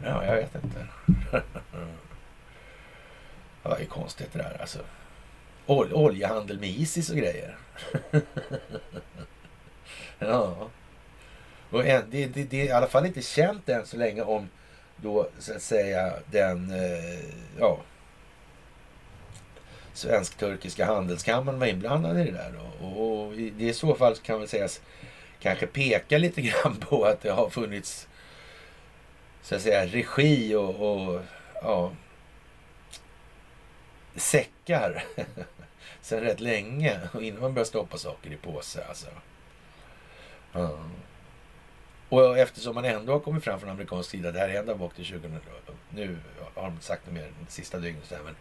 ja 0.04 0.26
jag 0.26 0.36
vet 0.36 0.56
inte. 0.56 0.88
ja, 3.64 3.76
det 3.78 3.84
är 3.84 3.86
konstigt 3.86 4.34
det 4.34 4.40
där 4.40 4.58
alltså. 4.62 4.80
Ol 5.66 5.94
oljehandel 5.94 6.60
med 6.60 6.70
Isis 6.70 7.10
och 7.10 7.18
grejer 7.18 7.58
ja. 10.20 10.70
Och 11.70 11.86
en, 11.86 12.04
det, 12.12 12.26
det, 12.26 12.44
det 12.44 12.62
är 12.62 12.66
i 12.66 12.72
alla 12.72 12.88
fall 12.88 13.06
inte 13.06 13.22
känt 13.22 13.70
än 13.70 13.86
så 13.86 13.98
länge 13.98 14.22
om 14.22 14.50
då 14.96 15.30
så 15.40 15.54
att 15.54 15.62
säga 15.62 16.14
den, 16.32 16.72
eh, 16.72 17.26
ja, 17.60 17.80
svensk-turkiska 19.94 20.86
handelskammaren 20.86 21.60
var 21.60 21.68
inblandad 21.68 22.20
i 22.20 22.24
det 22.24 22.32
där. 22.32 22.54
Då. 22.58 22.86
Och, 22.86 23.26
och 23.26 23.34
i, 23.34 23.54
i 23.58 23.74
så 23.74 23.96
fall 23.96 24.16
kan 24.16 24.40
väl 24.40 24.48
sägas 24.48 24.82
kanske 25.40 25.68
peka 25.68 26.18
lite 26.18 26.42
grann 26.42 26.76
på 26.80 27.06
att 27.06 27.22
det 27.22 27.30
har 27.30 27.50
funnits 27.50 28.08
så 29.42 29.56
att 29.56 29.62
säga 29.62 29.86
regi 29.86 30.56
och, 30.56 30.76
och 30.76 31.22
ja, 31.62 31.92
säckar 34.16 35.04
sen 36.02 36.22
rätt 36.22 36.40
länge 36.40 37.00
och 37.14 37.24
innan 37.24 37.42
man 37.42 37.54
börjar 37.54 37.66
stoppa 37.66 37.98
saker 37.98 38.32
i 38.32 38.38
påse 38.38 38.86
alltså. 38.90 39.08
Och 42.10 42.38
eftersom 42.38 42.76
man 42.76 42.86
ändå 42.86 43.14
har 43.14 43.20
kommit 43.20 43.44
fram 43.44 43.60
från 43.60 43.70
amerikansk 43.70 44.10
sida, 44.10 44.32
det 44.32 44.40
här 44.40 44.50
är 44.50 44.60
ända 44.60 44.76
bak 44.76 44.96
till 44.96 45.06
2000, 45.06 45.40
nu 45.90 46.18
har 46.56 46.64
de 46.64 46.72
inte 46.74 46.86
sagt 46.86 47.06
det 47.06 47.12
mer 47.12 47.32
sista 47.48 47.80
dygnet, 47.80 48.14
men 48.24 48.36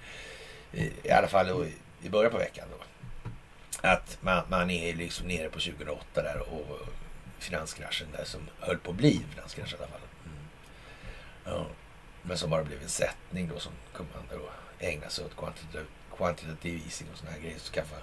i 1.03 1.11
alla 1.11 1.29
fall 1.29 1.67
i 2.03 2.09
början 2.09 2.33
på 2.33 2.39
veckan 2.39 2.69
då. 2.71 2.85
Att 3.89 4.19
man, 4.21 4.43
man 4.49 4.71
är 4.71 4.95
liksom 4.95 5.29
nere 5.29 5.49
på 5.49 5.61
2008 5.61 6.23
där 6.23 6.43
och 6.53 6.89
finanskraschen 7.39 8.09
där 8.13 8.25
som 8.25 8.41
höll 8.59 8.79
på 8.79 8.91
att 8.91 8.97
bli 8.97 9.25
finanskrasch 9.35 9.73
i 9.73 9.77
alla 9.77 9.87
fall. 9.87 10.01
Mm. 10.25 10.39
Ja. 11.45 11.67
Men 12.23 12.39
som 12.39 12.51
bara 12.51 12.65
blev 12.65 12.83
en 12.83 12.89
sättning 12.89 13.49
då 13.49 13.59
som 13.59 13.73
kunde 13.93 14.13
man 14.15 14.39
då 14.39 14.51
ägna 14.79 15.09
sig 15.09 15.25
åt 15.25 15.37
quantitative, 15.37 15.85
quantitative 16.17 16.81
easing 16.85 17.09
och 17.13 17.19
sådana 17.19 17.37
här 17.37 17.43
grejer. 17.43 17.59
Skaffa 17.59 17.97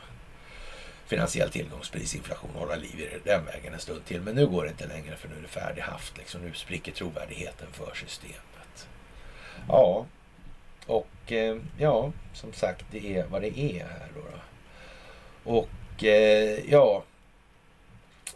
finansiell 1.12 1.50
tillgångspris, 1.50 2.16
inflation, 2.16 2.52
hålla 2.54 2.76
liv 2.76 3.00
i 3.00 3.20
den 3.24 3.46
vägen 3.46 3.74
en 3.74 3.80
stund 3.80 4.06
till. 4.06 4.22
Men 4.22 4.36
nu 4.36 4.48
går 4.48 4.64
det 4.64 4.70
inte 4.70 4.88
längre 4.88 5.16
för 5.16 5.30
nu 5.30 5.36
är 5.38 5.42
det 5.42 5.48
färdighaft. 5.48 6.18
Liksom. 6.18 6.42
Nu 6.42 6.54
spricker 6.54 6.92
trovärdigheten 6.92 7.68
för 7.72 7.94
systemet. 7.96 8.88
Ja, 9.68 10.06
och 10.86 11.32
eh, 11.32 11.58
ja, 11.78 12.12
som 12.34 12.54
sagt, 12.54 12.86
det 12.92 13.18
är 13.18 13.26
vad 13.28 13.42
det 13.42 13.60
är 13.60 13.80
här 13.80 14.08
då. 14.16 14.22
då. 14.22 15.58
Och 15.58 16.04
eh, 16.04 16.60
ja, 16.70 17.04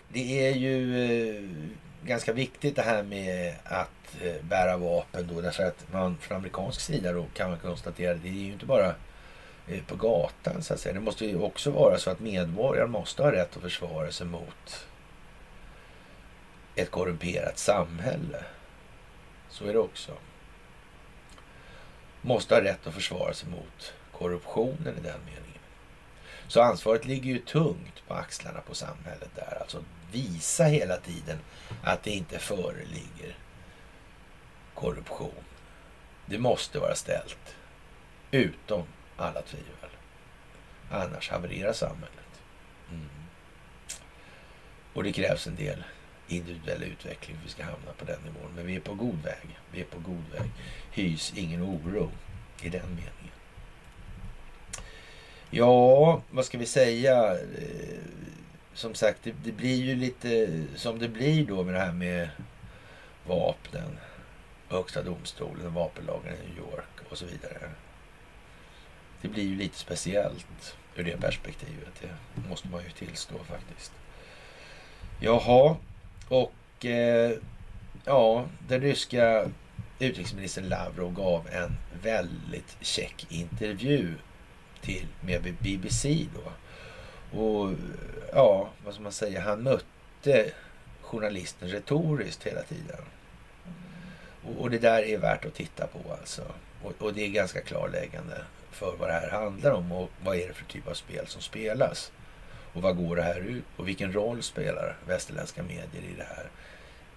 det 0.07 0.47
är 0.47 0.55
ju 0.55 1.05
eh, 1.05 1.49
ganska 2.03 2.33
viktigt 2.33 2.75
det 2.75 2.81
här 2.81 3.03
med 3.03 3.55
att 3.63 4.15
bära 4.41 4.77
vapen 4.77 5.29
då. 5.33 5.41
Därför 5.41 5.63
att 5.63 5.85
man 5.91 6.17
från 6.17 6.37
amerikansk 6.37 6.81
sida 6.81 7.11
då 7.11 7.25
kan 7.33 7.49
man 7.49 7.59
konstatera 7.59 8.11
att 8.11 8.21
det 8.21 8.29
är 8.29 8.33
ju 8.33 8.51
inte 8.51 8.65
bara 8.65 8.95
Eh, 9.67 9.83
på 9.83 9.95
gatan 9.95 10.61
så 10.61 10.73
att 10.73 10.79
säga. 10.79 10.93
Det 10.93 10.99
måste 10.99 11.25
ju 11.25 11.41
också 11.41 11.71
vara 11.71 11.97
så 11.97 12.09
att 12.09 12.19
medborgaren 12.19 12.91
måste 12.91 13.23
ha 13.23 13.31
rätt 13.31 13.55
att 13.55 13.63
försvara 13.63 14.11
sig 14.11 14.27
mot 14.27 14.87
ett 16.75 16.91
korrumperat 16.91 17.57
samhälle. 17.57 18.43
Så 19.49 19.65
är 19.65 19.73
det 19.73 19.79
också. 19.79 20.11
Måste 22.21 22.55
ha 22.55 22.61
rätt 22.61 22.87
att 22.87 22.93
försvara 22.93 23.33
sig 23.33 23.49
mot 23.49 23.93
korruptionen 24.11 24.97
i 24.97 25.01
den 25.01 25.19
meningen. 25.25 25.41
Så 26.47 26.61
ansvaret 26.61 27.05
ligger 27.05 27.31
ju 27.31 27.39
tungt 27.39 28.07
på 28.07 28.13
axlarna 28.13 28.61
på 28.61 28.75
samhället 28.75 29.29
där. 29.35 29.57
Alltså 29.61 29.83
visa 30.11 30.63
hela 30.63 30.97
tiden 30.97 31.39
att 31.83 32.03
det 32.03 32.11
inte 32.11 32.39
föreligger 32.39 33.37
korruption. 34.73 35.43
Det 36.25 36.37
måste 36.37 36.79
vara 36.79 36.95
ställt 36.95 37.55
utom 38.31 38.83
alla 39.17 39.41
tvivel. 39.41 39.89
Annars 40.89 41.29
havererar 41.29 41.73
samhället. 41.73 42.41
Mm. 42.91 43.09
Och 44.93 45.03
det 45.03 45.11
krävs 45.11 45.47
en 45.47 45.55
del 45.55 45.83
individuell 46.27 46.83
utveckling 46.83 47.37
för 47.37 47.43
att 47.43 47.45
vi 47.45 47.51
ska 47.51 47.63
hamna 47.63 47.91
på 47.97 48.05
den 48.05 48.21
nivån. 48.21 48.51
Men 48.55 48.65
vi 48.65 48.75
är 48.75 48.79
på 48.79 48.93
god 48.93 49.23
väg. 49.23 49.59
Vi 49.71 49.81
är 49.81 49.85
på 49.85 49.99
god 49.99 50.23
väg. 50.31 50.49
Hys 50.91 51.33
ingen 51.35 51.63
oro 51.63 52.11
i 52.61 52.69
den 52.69 52.89
meningen. 52.89 53.31
Ja, 55.49 56.21
vad 56.31 56.45
ska 56.45 56.57
vi 56.57 56.65
säga? 56.65 57.31
Eh, 57.33 57.99
som 58.73 58.93
sagt, 58.93 59.19
det, 59.23 59.33
det, 59.43 59.51
blir 59.51 59.75
ju 59.75 59.95
lite 59.95 60.63
som 60.75 60.99
det 60.99 61.07
blir 61.07 61.45
då 61.45 61.63
med 61.63 61.73
det 61.73 61.79
här 61.79 61.91
med 61.91 62.29
vapnen. 63.27 63.97
Högsta 64.69 65.03
domstolen, 65.03 65.73
vapenlagen 65.73 66.33
i 66.33 66.49
New 66.49 66.57
York 66.57 67.09
och 67.09 67.17
så 67.17 67.25
vidare. 67.25 67.69
Det 69.25 69.29
blir 69.29 69.43
ju 69.43 69.55
lite 69.55 69.77
speciellt 69.77 70.75
ur 70.95 71.03
det 71.03 71.17
perspektivet. 71.21 72.01
Det 72.35 72.49
måste 72.49 72.67
man 72.67 72.83
ju 72.83 72.89
tillstå 72.89 73.33
faktiskt. 73.37 73.91
Jaha, 75.19 75.77
och 76.29 76.85
eh, 76.85 77.31
ja, 78.03 78.45
den 78.67 78.81
ryska 78.81 79.49
utrikesministern 79.99 80.69
Lavrov 80.69 81.13
gav 81.13 81.47
en 81.51 81.77
väldigt 82.03 82.77
käck 82.81 83.25
intervju 83.29 84.13
till 84.81 85.07
med 85.21 85.55
BBC 85.59 86.25
då. 86.35 86.51
Och 87.39 87.71
ja, 88.33 88.69
vad 88.85 88.93
ska 88.93 89.03
man 89.03 89.11
säga, 89.11 89.41
han 89.41 89.63
mötte 89.63 90.51
journalisten 91.01 91.69
retoriskt 91.69 92.43
hela 92.43 92.61
tiden. 92.61 93.01
Och, 94.43 94.61
och 94.61 94.69
det 94.69 94.79
där 94.79 95.03
är 95.03 95.17
värt 95.17 95.45
att 95.45 95.55
titta 95.55 95.87
på 95.87 96.13
alltså. 96.19 96.43
Och, 96.85 97.01
och, 97.01 97.13
det 97.13 97.25
är 97.25 97.29
ganska 97.29 97.61
klarläggande 97.61 98.45
för 98.71 98.95
vad 98.99 99.09
det 99.09 99.13
här 99.13 99.29
handlar 99.29 99.71
om 99.71 99.91
och 99.91 100.09
vad 100.23 100.35
är 100.35 100.47
det 100.47 100.53
för 100.53 100.65
typ 100.65 100.87
av 100.87 100.93
spel 100.93 101.27
som 101.27 101.41
spelas. 101.41 102.11
Och 102.73 102.81
vad 102.81 102.97
går 102.97 103.15
det 103.15 103.21
här 103.21 103.39
ut 103.39 103.63
Och 103.77 103.87
vilken 103.87 104.13
roll 104.13 104.43
spelar 104.43 104.97
västerländska 105.07 105.63
medier 105.63 106.03
i 106.13 106.15
det 106.17 106.23
här? 106.23 106.49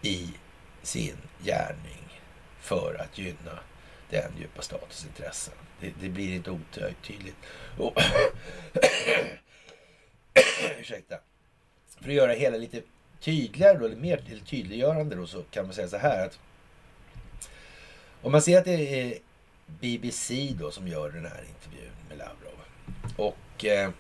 I 0.02 0.34
sin 0.82 1.16
gärning 1.44 2.20
för 2.60 3.00
att 3.00 3.18
gynna 3.18 3.58
den 4.10 4.32
djupa 4.38 4.62
statens 4.62 5.06
intressen. 5.06 5.54
Det, 5.80 5.92
det 6.00 6.08
blir 6.08 6.34
inte 6.34 6.50
otydligt. 6.50 7.36
Och 7.78 7.94
ursäkta. 10.80 11.16
För 12.00 12.08
att 12.08 12.14
göra 12.14 12.32
det 12.32 12.38
hela 12.38 12.56
lite 12.56 12.82
tydligare 13.20 13.78
då, 13.78 13.84
eller 13.84 13.96
mer 13.96 14.40
tydliggörande 14.46 15.16
då, 15.16 15.26
så 15.26 15.42
kan 15.42 15.64
man 15.64 15.74
säga 15.74 15.88
så 15.88 15.96
här 15.96 16.26
att 16.26 16.38
om 18.22 18.32
man 18.32 18.42
ser 18.42 18.58
att 18.58 18.64
det 18.64 19.00
är 19.00 19.18
BBC 19.80 20.54
då 20.58 20.70
som 20.70 20.88
gör 20.88 21.10
den 21.10 21.24
här 21.24 21.44
intervjun 21.48 21.92
med 22.08 22.18
Lavrov. 22.18 22.58
Och 23.16 23.64
eh, 23.64 23.90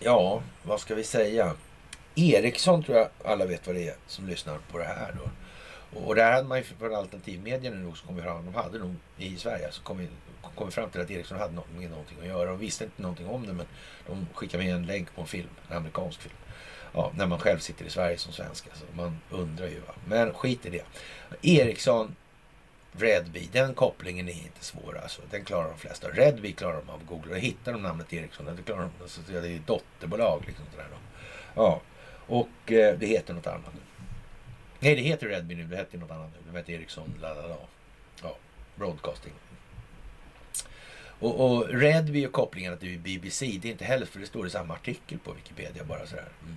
ja, 0.00 0.42
vad 0.62 0.80
ska 0.80 0.94
vi 0.94 1.04
säga? 1.04 1.54
Eriksson 2.14 2.82
tror 2.82 2.96
jag 2.98 3.08
alla 3.24 3.46
vet 3.46 3.66
vad 3.66 3.76
det 3.76 3.88
är 3.88 3.96
som 4.06 4.26
lyssnar 4.26 4.58
på 4.58 4.78
det 4.78 4.84
här 4.84 5.14
då. 5.24 5.30
Och, 6.00 6.14
där 6.14 6.32
hade 6.32 6.48
man 6.48 6.58
ju 6.58 6.64
från 6.64 6.94
alternativmedia 6.94 7.70
nu 7.70 7.86
också 7.86 8.06
fram, 8.06 8.44
de 8.44 8.54
hade 8.54 8.78
nog 8.78 8.94
i 9.16 9.36
Sverige, 9.36 9.68
så 9.72 9.82
kom 9.82 9.98
vi, 9.98 10.08
kom 10.54 10.70
fram 10.70 10.90
till 10.90 11.00
att 11.00 11.10
Ericsson 11.10 11.38
hade 11.38 11.54
något, 11.54 11.72
med 11.76 11.90
någonting 11.90 12.18
att 12.20 12.26
göra. 12.26 12.50
De 12.50 12.58
visste 12.58 12.84
inte 12.84 13.02
någonting 13.02 13.26
om 13.28 13.46
det 13.46 13.52
men 13.52 13.66
de 14.06 14.26
skickade 14.34 14.64
med 14.64 14.74
en 14.74 14.86
länk 14.86 15.14
på 15.14 15.20
en 15.20 15.26
film, 15.26 15.48
en 15.68 15.76
amerikansk 15.76 16.20
film. 16.20 16.34
Ja, 16.92 17.12
när 17.14 17.26
man 17.26 17.38
själv 17.38 17.58
sitter 17.58 17.84
i 17.84 17.90
Sverige 17.90 18.18
som 18.18 18.32
svensk. 18.32 18.66
Alltså, 18.70 18.84
man 18.92 19.18
undrar 19.30 19.66
ju. 19.66 19.80
Va? 19.80 19.94
Men 20.04 20.34
skit 20.34 20.66
i 20.66 20.70
det. 20.70 20.84
Ericsson, 21.42 22.16
Redby, 22.92 23.48
den 23.52 23.74
kopplingen 23.74 24.28
är 24.28 24.32
inte 24.32 24.64
svår. 24.64 24.98
Alltså. 25.02 25.22
Den 25.30 25.44
klarar 25.44 25.68
de 25.68 25.78
flesta. 25.78 26.08
Redby 26.08 26.52
klarar 26.52 26.76
de 26.76 26.90
av 26.90 27.04
Google. 27.04 27.32
Och 27.32 27.38
hittar 27.38 27.72
de 27.72 27.82
namnet 27.82 28.12
Ericsson, 28.12 28.46
det 28.56 28.62
klarar 28.62 28.82
de. 28.82 28.90
Alltså, 29.02 29.20
det 29.28 29.38
är 29.38 29.60
dotterbolag. 29.66 30.42
Liksom, 30.46 30.64
sådär 30.70 30.86
då. 30.90 30.96
Ja, 31.62 31.80
och 32.26 32.72
eh, 32.72 32.98
det 32.98 33.06
heter 33.06 33.34
något 33.34 33.46
annat 33.46 33.74
nu. 33.74 33.80
Nej, 34.80 34.94
det 34.94 35.02
heter 35.02 35.28
Redby 35.28 35.54
nu. 35.54 35.64
Det 35.64 35.76
hette 35.76 35.96
något 35.96 36.10
annat 36.10 36.30
nu. 36.32 36.52
Det 36.52 36.58
hette 36.58 36.72
Ericsson, 36.72 37.14
la 37.20 37.34
la 37.34 37.46
la. 37.46 37.58
Ja, 38.22 38.36
broadcasting. 38.76 39.32
Och, 41.20 41.40
och 41.40 41.68
Redby 41.68 42.26
och 42.26 42.50
det 42.54 42.76
till 42.76 42.98
BBC, 42.98 43.58
det 43.62 43.68
är 43.68 43.72
inte 43.72 43.84
heller 43.84 44.06
för 44.06 44.20
det 44.20 44.26
står 44.26 44.46
i 44.46 44.50
samma 44.50 44.74
artikel 44.74 45.18
på 45.18 45.32
Wikipedia 45.32 45.84
bara 45.84 46.06
sådär. 46.06 46.28
Mm. 46.42 46.56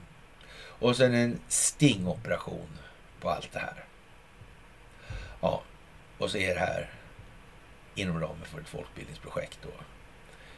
Och 0.54 0.96
sen 0.96 1.14
en 1.14 1.40
stingoperation 1.48 2.70
på 3.20 3.30
allt 3.30 3.52
det 3.52 3.60
här. 3.60 3.86
Ja, 5.42 5.62
och 6.22 6.32
så 6.32 6.38
är 6.38 6.54
det 6.54 6.60
här 6.60 6.90
inom 7.96 8.20
ramen 8.20 8.46
för 8.46 8.60
ett 8.60 8.68
folkbildningsprojekt 8.68 9.60
då. 9.64 9.70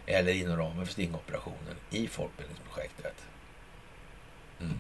Eller 0.05 0.33
inom 0.33 0.57
ramen 0.57 0.85
för 0.85 0.93
stingoperationen 0.93 1.75
i 1.89 2.07
folkbildningsprojektet. 2.07 3.15
Mm. 4.59 4.79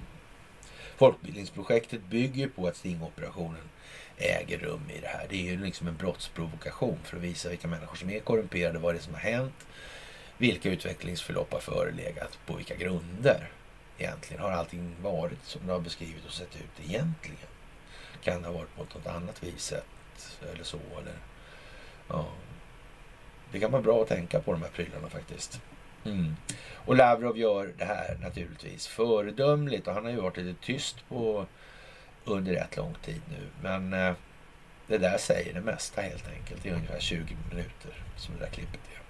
Folkbildningsprojektet 0.95 2.03
bygger 2.03 2.47
på 2.47 2.67
att 2.67 2.75
stingoperationen 2.75 3.69
äger 4.17 4.57
rum 4.57 4.89
i 4.89 4.99
det 4.99 5.07
här. 5.07 5.27
Det 5.29 5.35
är 5.35 5.51
ju 5.51 5.63
liksom 5.63 5.87
en 5.87 5.97
brottsprovokation 5.97 6.99
för 7.03 7.17
att 7.17 7.23
visa 7.23 7.49
vilka 7.49 7.67
människor 7.67 7.95
som 7.95 8.09
är 8.09 8.19
korrumperade, 8.19 8.79
vad 8.79 8.93
det 8.93 8.99
är 8.99 9.03
som 9.03 9.13
har 9.13 9.21
hänt, 9.21 9.67
vilka 10.37 10.69
utvecklingsförlopp 10.69 11.53
har 11.53 11.59
förelegat, 11.59 12.39
på 12.45 12.55
vilka 12.55 12.75
grunder 12.75 13.51
egentligen. 13.97 14.43
Har 14.43 14.51
allting 14.51 14.95
varit 15.01 15.45
som 15.45 15.67
det 15.67 15.73
har 15.73 15.79
beskrivit 15.79 16.25
och 16.25 16.33
sett 16.33 16.55
ut 16.55 16.85
egentligen? 16.89 17.47
Kan 18.23 18.41
det 18.41 18.47
ha 18.47 18.53
varit 18.53 18.75
på 18.75 18.83
något 18.83 19.07
annat 19.07 19.43
vis 19.43 19.73
eller 20.53 20.63
så? 20.63 20.77
Eller, 20.77 21.13
ja. 22.07 22.25
Det 23.51 23.59
kan 23.59 23.71
vara 23.71 23.81
bra 23.81 24.01
att 24.01 24.07
tänka 24.07 24.39
på 24.39 24.51
de 24.51 24.61
här 24.61 24.69
prylarna 24.69 25.09
faktiskt. 25.09 25.61
Mm. 26.05 26.35
Och 26.73 26.95
Lavrov 26.95 27.37
gör 27.37 27.73
det 27.77 27.85
här 27.85 28.17
naturligtvis 28.21 28.87
föredömligt 28.87 29.87
och 29.87 29.93
han 29.93 30.03
har 30.03 30.11
ju 30.11 30.21
varit 30.21 30.37
lite 30.37 30.65
tyst 30.65 31.09
på 31.09 31.45
under 32.25 32.53
rätt 32.53 32.77
lång 32.77 32.95
tid 33.05 33.21
nu. 33.29 33.47
Men 33.61 33.93
eh, 33.93 34.13
det 34.87 34.97
där 34.97 35.17
säger 35.17 35.53
det 35.53 35.61
mesta 35.61 36.01
helt 36.01 36.27
enkelt. 36.27 36.63
Det 36.63 36.69
är 36.69 36.73
ungefär 36.73 36.99
20 36.99 37.37
minuter 37.49 38.03
som 38.17 38.33
det 38.33 38.39
där 38.39 38.51
klippet 38.51 38.79
är. 38.95 39.01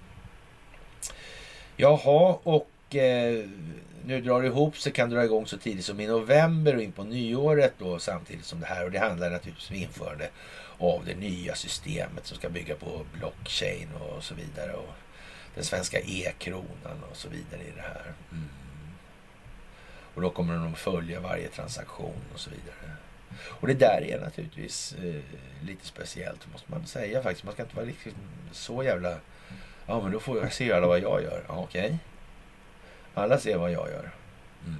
Jaha, 1.76 2.38
och 2.44 2.96
eh, 2.96 3.46
nu 4.06 4.22
drar 4.22 4.42
det 4.42 4.48
ihop 4.48 4.78
sig, 4.78 4.92
kan 4.92 5.10
dra 5.10 5.24
igång 5.24 5.48
så 5.48 5.58
tidigt 5.58 5.86
som 5.86 6.00
i 6.00 6.08
november 6.08 6.76
och 6.76 6.82
in 6.82 6.92
på 6.92 7.04
nyåret 7.04 7.74
då 7.78 8.00
samtidigt 8.00 8.46
som 8.46 8.60
det 8.60 8.66
här. 8.66 8.86
Och 8.86 8.92
det 8.92 9.00
handlar 9.00 9.30
naturligtvis 9.30 9.70
om 9.70 9.76
införande 9.76 10.30
av 10.92 11.06
det 11.06 11.16
nya 11.16 11.56
systemet 11.56 12.26
som 12.26 12.38
ska 12.38 12.50
bygga 12.50 12.76
på 12.76 13.06
blockchain 13.14 13.88
och 13.94 14.24
så 14.24 14.36
vidare. 14.36 14.74
Och 14.74 14.94
den 15.56 15.64
svenska 15.64 16.00
e-kronan 16.00 17.04
och 17.12 17.18
så 17.18 17.30
vidare 17.30 17.62
i 17.62 17.72
det 17.76 17.82
här. 17.82 18.14
Mm. 18.32 18.50
Och 20.14 20.22
då 20.22 20.30
kommer 20.30 20.54
de 20.54 20.74
att 20.74 20.80
följa 20.80 21.20
varje 21.20 21.48
transaktion 21.48 22.22
och 22.34 22.40
så 22.40 22.50
vidare. 22.50 22.96
Och 23.46 23.68
det 23.68 23.74
där 23.74 24.04
är 24.04 24.20
naturligtvis 24.20 24.94
eh, 24.94 25.22
lite 25.62 25.86
speciellt 25.86 26.52
måste 26.52 26.72
man 26.72 26.86
säga 26.86 27.24
faktiskt. 27.24 27.44
Man 27.44 27.54
ska 27.54 27.64
inte 27.64 27.76
vara 27.76 27.86
riktigt 27.86 28.16
så 28.52 28.84
jävla... 28.84 29.18
Ja 29.86 30.02
men 30.02 30.12
då 30.12 30.20
får 30.20 30.38
jag 30.38 30.54
se 30.54 30.74
alla 30.74 30.88
vad 30.88 31.00
jag 31.00 31.24
gör. 31.24 31.44
Ja, 31.48 31.56
Okej. 31.58 31.86
Okay. 31.86 31.98
Alla 33.14 33.38
ser 33.38 33.58
vad 33.58 33.72
jag 33.72 33.90
gör. 33.90 34.12
Mm. 34.66 34.80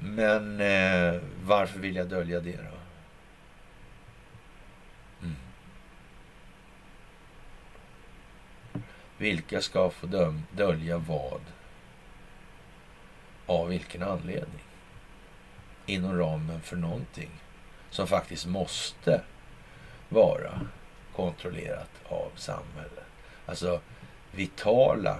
Men 0.00 0.60
eh, 0.60 1.20
varför 1.44 1.78
vill 1.78 1.96
jag 1.96 2.08
dölja 2.08 2.40
det 2.40 2.56
då? 2.56 2.73
Vilka 9.18 9.60
ska 9.60 9.90
få 9.90 10.06
dölja 10.52 10.98
vad? 10.98 11.40
Av 13.46 13.68
vilken 13.68 14.02
anledning? 14.02 14.64
Inom 15.86 16.18
ramen 16.18 16.60
för 16.60 16.76
någonting 16.76 17.30
som 17.90 18.06
faktiskt 18.06 18.46
måste 18.46 19.20
vara 20.08 20.60
kontrollerat 21.16 21.90
av 22.04 22.30
samhället. 22.36 23.04
Alltså 23.46 23.80
vitala 24.32 25.18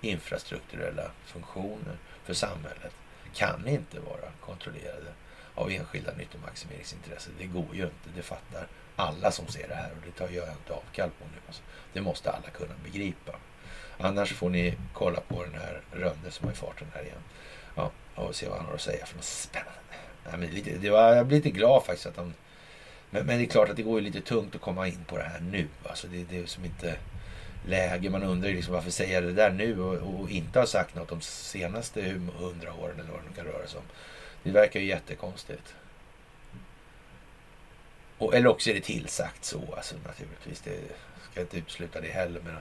infrastrukturella 0.00 1.10
funktioner 1.24 1.96
för 2.24 2.34
samhället 2.34 2.92
kan 3.34 3.68
inte 3.68 4.00
vara 4.00 4.30
kontrollerade 4.40 5.12
av 5.54 5.70
enskilda 5.70 6.12
nyttomaximeringsintressen. 6.12 7.32
Det 7.38 7.46
går 7.46 7.74
ju 7.74 7.82
inte. 7.82 8.08
Det 8.16 8.22
fattar 8.22 8.66
alla 9.00 9.30
som 9.30 9.46
ser 9.46 9.68
det 9.68 9.74
här 9.74 9.90
och 9.90 10.06
det 10.06 10.12
tar 10.12 10.34
jag 10.34 10.48
inte 10.48 10.72
avkall 10.72 11.10
på 11.10 11.24
nu. 11.24 11.40
Alltså, 11.46 11.62
det 11.92 12.00
måste 12.00 12.30
alla 12.30 12.50
kunna 12.52 12.74
begripa. 12.84 13.32
Annars 13.98 14.32
får 14.32 14.50
ni 14.50 14.74
kolla 14.92 15.20
på 15.20 15.42
den 15.44 15.54
här 15.54 15.80
Rönne 15.92 16.30
som 16.30 16.46
har 16.46 16.52
i 16.52 16.56
farten 16.56 16.86
här 16.94 17.02
igen. 17.02 17.22
Ja, 17.74 17.90
och 18.14 18.34
se 18.34 18.48
vad 18.48 18.58
han 18.58 18.66
har 18.66 18.74
att 18.74 18.80
säga 18.80 19.06
för 19.06 19.16
något 19.16 19.24
spännande. 19.24 19.94
Ja, 20.30 20.36
men 20.36 20.50
lite, 20.50 20.70
det 20.70 20.90
var, 20.90 21.14
jag 21.14 21.26
blir 21.26 21.36
lite 21.36 21.50
glad 21.50 21.84
faktiskt 21.84 22.06
att 22.06 22.16
de... 22.16 22.34
Men, 23.10 23.26
men, 23.26 23.38
det 23.38 23.44
är 23.44 23.46
klart 23.46 23.68
att 23.68 23.76
det 23.76 23.82
går 23.82 24.00
ju 24.00 24.06
lite 24.06 24.20
tungt 24.20 24.54
att 24.54 24.60
komma 24.60 24.88
in 24.88 25.04
på 25.06 25.16
det 25.16 25.22
här 25.22 25.40
nu. 25.40 25.68
Alltså 25.88 26.06
det, 26.06 26.24
det 26.24 26.38
är 26.38 26.46
som 26.46 26.64
inte 26.64 26.96
läge. 27.66 28.10
Man 28.10 28.22
undrar 28.22 28.48
ju 28.48 28.54
liksom 28.54 28.74
varför 28.74 28.90
säger 28.90 29.14
jag 29.14 29.22
det 29.22 29.32
där 29.32 29.50
nu 29.50 29.80
och, 29.80 30.20
och, 30.20 30.30
inte 30.30 30.58
har 30.58 30.66
sagt 30.66 30.94
något 30.94 31.08
de 31.08 31.20
senaste 31.20 32.02
hundra 32.38 32.74
åren 32.74 33.00
eller 33.00 33.10
vad 33.10 33.20
det 33.28 33.36
kan 33.36 33.44
röra 33.44 33.66
sig 33.66 33.78
om. 33.78 33.84
Det 34.42 34.50
verkar 34.50 34.80
ju 34.80 34.86
jättekonstigt. 34.86 35.74
Och, 38.20 38.34
eller 38.34 38.48
också 38.48 38.70
är 38.70 38.74
det 38.74 38.80
tillsagt 38.80 39.44
så, 39.44 39.60
alltså 39.76 39.94
naturligtvis. 40.06 40.60
Det 40.60 40.78
ska 41.30 41.40
inte 41.40 41.58
utesluta 41.58 42.00
det 42.00 42.08
heller. 42.08 42.40
Men, 42.44 42.56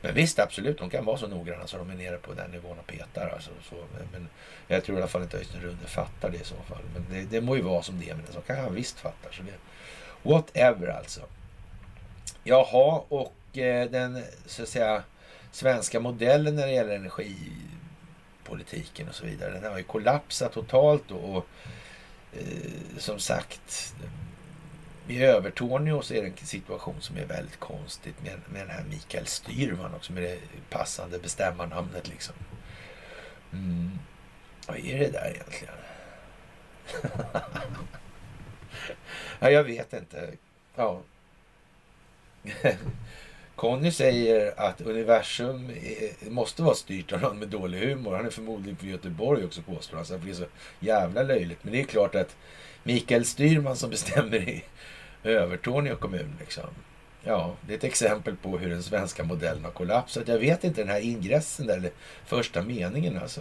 men 0.00 0.14
visst, 0.14 0.38
absolut, 0.38 0.78
de 0.78 0.90
kan 0.90 1.04
vara 1.04 1.16
så 1.16 1.28
noggranna 1.28 1.66
så 1.66 1.76
de 1.76 1.90
är 1.90 1.94
nere 1.94 2.16
på 2.16 2.34
den 2.34 2.50
nivån 2.50 2.78
och 2.78 2.86
petar. 2.86 3.30
Alltså, 3.34 3.50
så, 3.70 3.76
men 4.12 4.28
jag 4.68 4.84
tror 4.84 4.98
i 4.98 5.00
alla 5.00 5.08
fall 5.08 5.22
inte 5.22 5.36
Öystein 5.36 5.62
Runde 5.62 5.86
fattar 5.86 6.30
det 6.30 6.36
i 6.36 6.44
så 6.44 6.54
fall. 6.54 6.82
Men 6.94 7.06
det, 7.10 7.22
det 7.30 7.40
må 7.40 7.56
ju 7.56 7.62
vara 7.62 7.82
som 7.82 8.00
det 8.00 8.10
är, 8.10 8.14
men 8.14 8.26
så 8.32 8.40
kan 8.40 8.56
han 8.56 8.74
visst 8.74 9.00
fatta. 9.00 9.32
Så 9.32 9.42
det, 9.42 9.52
whatever 10.22 10.88
alltså. 10.88 11.20
Jaha, 12.44 13.02
och 13.08 13.58
eh, 13.58 13.90
den 13.90 14.22
så 14.46 14.62
att 14.62 14.68
säga 14.68 15.02
svenska 15.52 16.00
modellen 16.00 16.56
när 16.56 16.66
det 16.66 16.72
gäller 16.72 16.96
energipolitiken 16.96 19.08
och 19.08 19.14
så 19.14 19.26
vidare. 19.26 19.60
Den 19.60 19.70
har 19.70 19.78
ju 19.78 19.84
kollapsat 19.84 20.52
totalt 20.52 21.10
och, 21.10 21.36
och 21.36 21.46
eh, 22.32 22.98
som 22.98 23.18
sagt 23.18 23.94
i 25.08 25.24
Övertorneå 25.24 26.02
så 26.02 26.14
är 26.14 26.22
det 26.22 26.28
en 26.28 26.36
situation 26.36 27.00
som 27.00 27.16
är 27.16 27.26
väldigt 27.26 27.60
konstigt 27.60 28.22
med, 28.22 28.40
med 28.52 28.60
den 28.60 28.70
här 28.70 28.84
Mikael 28.90 29.26
Styrman 29.26 29.94
också 29.94 30.12
med 30.12 30.22
det 30.22 30.38
passande 30.70 31.18
bestämmarnamnet 31.18 32.08
liksom. 32.08 32.34
Mm. 33.52 33.98
Vad 34.66 34.76
är 34.76 34.98
det 34.98 35.10
där 35.10 35.30
egentligen? 35.30 35.74
ja, 39.40 39.50
jag 39.50 39.64
vet 39.64 39.92
inte. 39.92 40.30
Ja. 40.76 41.00
Conny 43.54 43.90
säger 43.90 44.60
att 44.60 44.80
universum 44.80 45.70
är, 45.70 46.30
måste 46.30 46.62
vara 46.62 46.74
styrt 46.74 47.12
av 47.12 47.20
någon 47.20 47.38
med 47.38 47.48
dålig 47.48 47.78
humor. 47.78 48.16
Han 48.16 48.26
är 48.26 48.30
förmodligen 48.30 48.76
från 48.76 48.90
Göteborg 48.90 49.44
också 49.44 49.62
påstår 49.62 49.96
han. 49.96 50.06
Så 50.06 50.16
det 50.16 50.30
är 50.30 50.34
så 50.34 50.46
jävla 50.80 51.22
löjligt. 51.22 51.64
Men 51.64 51.72
det 51.72 51.80
är 51.80 51.84
klart 51.84 52.14
att 52.14 52.36
Mikael 52.82 53.24
Styrman 53.24 53.76
som 53.76 53.90
bestämmer 53.90 54.48
i 54.48 54.64
Övertorneå 55.24 55.96
kommun. 55.96 56.36
Liksom. 56.40 56.64
Ja, 57.24 57.54
det 57.66 57.72
är 57.72 57.78
ett 57.78 57.84
exempel 57.84 58.36
på 58.36 58.58
hur 58.58 58.70
den 58.70 58.82
svenska 58.82 59.24
modellen 59.24 59.64
har 59.64 59.72
kollapsat. 59.72 60.28
Jag 60.28 60.38
vet 60.38 60.64
inte 60.64 60.80
den 60.80 60.90
här 60.90 61.00
ingressen 61.00 61.66
där, 61.66 61.76
eller 61.76 61.90
första 62.26 62.62
meningen 62.62 63.18
alltså. 63.18 63.40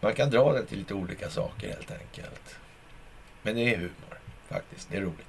Man 0.00 0.14
kan 0.14 0.30
dra 0.30 0.52
den 0.52 0.66
till 0.66 0.78
lite 0.78 0.94
olika 0.94 1.30
saker 1.30 1.68
helt 1.68 1.90
enkelt. 1.90 2.56
Men 3.42 3.54
det 3.54 3.74
är 3.74 3.76
humor 3.76 4.18
faktiskt. 4.48 4.88
Det 4.90 4.96
är 4.96 5.00
roligt. 5.00 5.26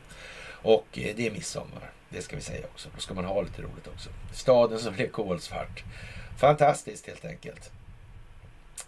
Och 0.62 0.88
eh, 0.92 1.16
det 1.16 1.28
är 1.28 1.32
midsommar. 1.32 1.92
Det 2.10 2.22
ska 2.22 2.36
vi 2.36 2.42
säga 2.42 2.66
också. 2.74 2.90
Då 2.96 3.02
ska 3.02 3.14
man 3.14 3.26
ha 3.26 3.42
lite 3.42 3.62
roligt 3.62 3.88
också. 3.88 4.10
Staden 4.34 4.80
som 4.80 4.94
blev 4.94 5.10
kolsvart. 5.10 5.84
Fantastiskt 6.38 7.08
helt 7.08 7.26
enkelt. 7.26 7.72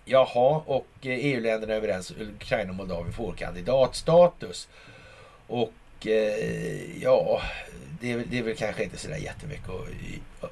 Jaha, 0.06 0.64
och 0.66 0.88
eh, 1.02 1.12
EU-länderna 1.12 1.74
är 1.74 1.78
överens. 1.78 2.12
Ukraina 2.12 2.70
och 2.70 2.76
Moldavien 2.76 3.14
får 3.14 3.34
kandidatstatus. 3.34 4.68
Och 5.48 5.74
eh, 6.08 7.04
ja, 7.04 7.42
det 8.00 8.12
är, 8.12 8.24
det 8.30 8.40
är 8.40 8.44
väl 8.44 8.56
kanske 8.56 8.84
inte 8.84 8.98
sådär 8.98 9.18
jättemycket 9.18 9.70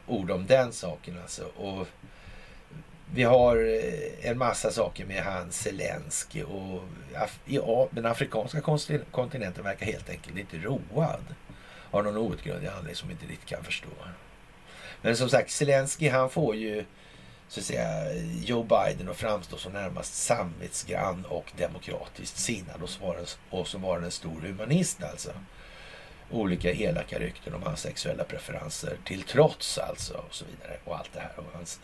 ord 0.06 0.32
om 0.32 0.46
den 0.48 0.74
saken 0.74 1.18
alltså. 1.22 1.44
Och 1.44 1.88
vi 3.14 3.24
har 3.24 3.56
eh, 3.58 4.30
en 4.30 4.38
massa 4.38 4.72
saker 4.72 5.06
med 5.06 5.24
han 5.24 5.52
Zelensky 5.52 6.44
och 6.44 6.84
ja, 7.46 7.88
den 7.92 8.06
afrikanska 8.06 8.62
kontinenten 9.12 9.64
verkar 9.64 9.86
helt 9.86 10.10
enkelt 10.10 10.38
inte 10.38 10.58
road. 10.58 11.24
Av 11.92 12.04
någon 12.04 12.18
outgrundlig 12.18 12.68
anledning 12.68 12.96
som 12.96 13.12
inte 13.12 13.26
riktigt 13.26 13.50
kan 13.50 13.64
förstå. 13.64 13.90
Men 15.02 15.18
som 15.18 15.30
sagt, 15.30 15.52
Zelensky 15.52 16.10
han 16.10 16.30
får 16.30 16.56
ju 16.56 16.86
så 17.50 17.60
att 17.60 17.66
säga 17.66 18.14
Joe 18.46 18.64
Biden 18.64 19.10
att 19.10 19.18
framstå 19.18 19.58
som 19.58 19.74
närmast 19.74 20.14
samvetsgrann 20.14 21.26
och 21.26 21.52
demokratiskt 21.58 22.38
sinnad 22.38 22.84
och, 22.84 22.90
svara, 22.90 23.20
och 23.50 23.68
som 23.68 23.82
var 23.82 23.98
en 23.98 24.12
stor 24.12 24.42
humanist 24.42 25.04
alltså. 25.04 25.32
Olika 26.32 26.74
elaka 26.74 27.20
rykten 27.20 27.54
om 27.54 27.64
hans 27.64 27.82
sexuella 27.82 28.24
preferenser 28.24 28.98
till 29.06 29.24
trots 29.24 29.78
alltså 29.78 30.14
och 30.14 30.34
så 30.34 30.46
vidare 30.46 30.80
och 30.84 30.98
allt 30.98 31.14
det 31.14 31.20
här. 31.20 31.32
Och 31.36 31.46
hans, 31.54 31.80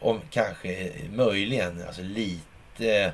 om 0.00 0.20
kanske 0.30 0.92
möjligen 1.10 1.82
alltså 1.86 2.02
lite 2.02 3.12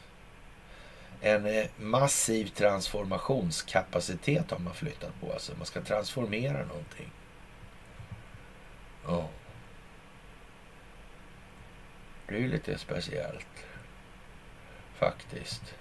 En 1.20 1.46
eh, 1.46 1.66
massiv 1.76 2.46
transformationskapacitet 2.46 4.50
har 4.50 4.58
man 4.58 4.74
flyttat 4.74 5.20
på. 5.20 5.32
Alltså 5.32 5.52
man 5.56 5.66
ska 5.66 5.82
transformera 5.82 6.66
någonting. 6.66 7.10
Ja. 9.06 9.28
Det 12.26 12.34
är 12.34 12.38
ju 12.38 12.48
lite 12.48 12.78
speciellt. 12.78 13.46
Faktiskt. 14.94 15.74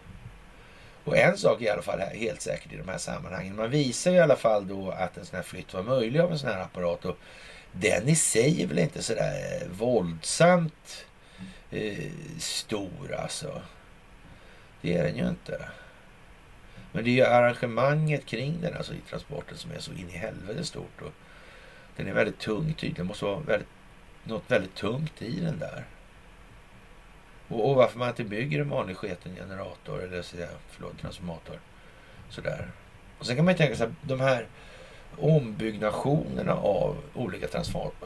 Och 1.08 1.18
en 1.18 1.38
sak 1.38 1.62
är 1.62 1.66
i 1.66 1.70
alla 1.70 1.82
fall 1.82 2.00
helt 2.00 2.42
säkert 2.42 2.74
i 2.74 2.78
de 2.78 2.90
här 2.90 2.98
sammanhangen. 2.98 3.56
Man 3.56 3.70
visar 3.70 4.12
i 4.12 4.20
alla 4.20 4.36
fall 4.36 4.68
då 4.68 4.92
att 4.92 5.18
en 5.18 5.26
sån 5.26 5.36
här 5.36 5.44
flytt 5.44 5.74
var 5.74 5.84
möjlig 5.84 6.20
av 6.20 6.32
en 6.32 6.40
sån 6.40 6.50
här 6.50 6.62
apparat. 6.62 7.06
Och 7.06 7.18
den 7.72 8.10
i 8.10 8.16
sig 8.16 8.64
är 8.64 8.68
väl 8.68 8.80
inte 8.80 9.04
sådär 9.04 9.62
eh, 9.62 9.68
våldsamt 9.68 11.06
eh, 11.72 12.12
stor 12.40 13.14
alltså. 13.20 13.62
Det 14.82 14.98
är 14.98 15.04
den 15.04 15.18
ju 15.18 15.28
inte. 15.28 15.62
Men 16.92 17.04
det 17.04 17.10
är 17.10 17.16
ju 17.16 17.26
arrangemanget 17.26 18.26
kring 18.26 18.62
den 18.62 18.78
alltså 18.78 18.94
i 18.94 19.02
transporten 19.10 19.58
som 19.58 19.72
är 19.72 19.80
så 19.80 19.92
in 19.92 20.10
i 20.10 20.18
helvete 20.18 20.64
stort. 20.64 21.02
Och 21.02 21.12
den 21.96 22.08
är 22.08 22.14
väldigt 22.14 22.40
tung 22.40 22.74
tydligen. 22.74 22.96
Det 22.96 23.04
måste 23.04 23.26
vara 23.26 23.40
väldigt, 23.40 23.70
något 24.24 24.52
väldigt 24.52 24.76
tungt 24.76 25.22
i 25.22 25.40
den 25.40 25.60
där. 25.60 25.86
Och, 27.48 27.70
och 27.70 27.76
varför 27.76 28.00
man 28.00 28.10
inte 28.10 28.24
bygger 28.24 28.62
en 28.62 28.70
vanlig 28.70 28.98
sketen 28.98 29.36
generator 29.36 30.04
eller 30.04 30.22
så, 30.22 30.38
förlåt, 30.70 31.00
transformator. 31.02 31.60
Sådär. 32.30 32.72
Och 33.20 33.26
sen 33.26 33.36
kan 33.36 33.46
man 33.46 33.54
ju 33.54 33.58
tänka 33.58 33.76
sig 33.76 33.86
att 33.86 33.94
de 34.02 34.20
här 34.20 34.48
ombyggnationerna 35.18 36.54
av 36.54 36.98
olika 37.14 37.48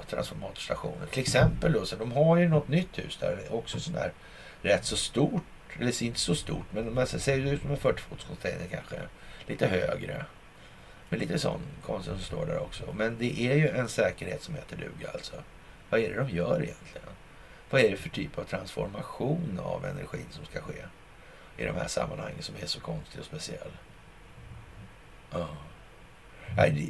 transformatorstationer. 0.09 1.05
Till 1.11 1.22
exempel 1.22 1.73
då, 1.73 1.85
så 1.85 1.95
de 1.95 2.11
har 2.11 2.38
ju 2.38 2.47
något 2.47 2.68
nytt 2.68 2.99
hus 2.99 3.18
där 3.18 3.39
också 3.49 3.80
sådär 3.80 4.11
rätt 4.61 4.85
så 4.85 4.97
stort. 4.97 5.43
Eller 5.80 6.03
inte 6.03 6.19
så 6.19 6.35
stort, 6.35 6.65
men 6.72 6.93
man 6.93 7.07
ser 7.07 7.38
ut 7.38 7.61
som 7.61 7.72
en 7.72 7.77
40-fotscontainer 7.77 8.68
kanske. 8.72 8.95
Lite 9.47 9.68
högre. 9.68 10.26
Med 11.09 11.19
lite 11.19 11.39
sån 11.39 11.61
konst 11.85 12.07
som 12.07 12.19
står 12.19 12.45
där 12.45 12.59
också. 12.59 12.84
Men 12.97 13.18
det 13.18 13.41
är 13.41 13.55
ju 13.55 13.68
en 13.68 13.88
säkerhet 13.89 14.43
som 14.43 14.55
heter 14.55 14.77
duga 14.77 15.11
alltså. 15.13 15.35
Vad 15.89 15.99
är 15.99 16.09
det 16.09 16.15
de 16.15 16.30
gör 16.30 16.63
egentligen? 16.63 17.07
Vad 17.72 17.81
är 17.81 17.91
det 17.91 17.98
för 17.98 18.10
typ 18.10 18.38
av 18.38 18.43
transformation 18.43 19.60
av 19.64 19.85
energin 19.85 20.26
som 20.30 20.45
ska 20.45 20.61
ske 20.61 20.84
i 21.57 21.65
de 21.65 21.76
här 21.76 21.88
sammanhangen 21.88 22.41
som 22.41 22.56
är 22.61 22.65
så 22.65 22.80
konstig 22.80 23.19
och 23.19 23.26
speciell? 23.26 23.72
Ja. 25.31 25.48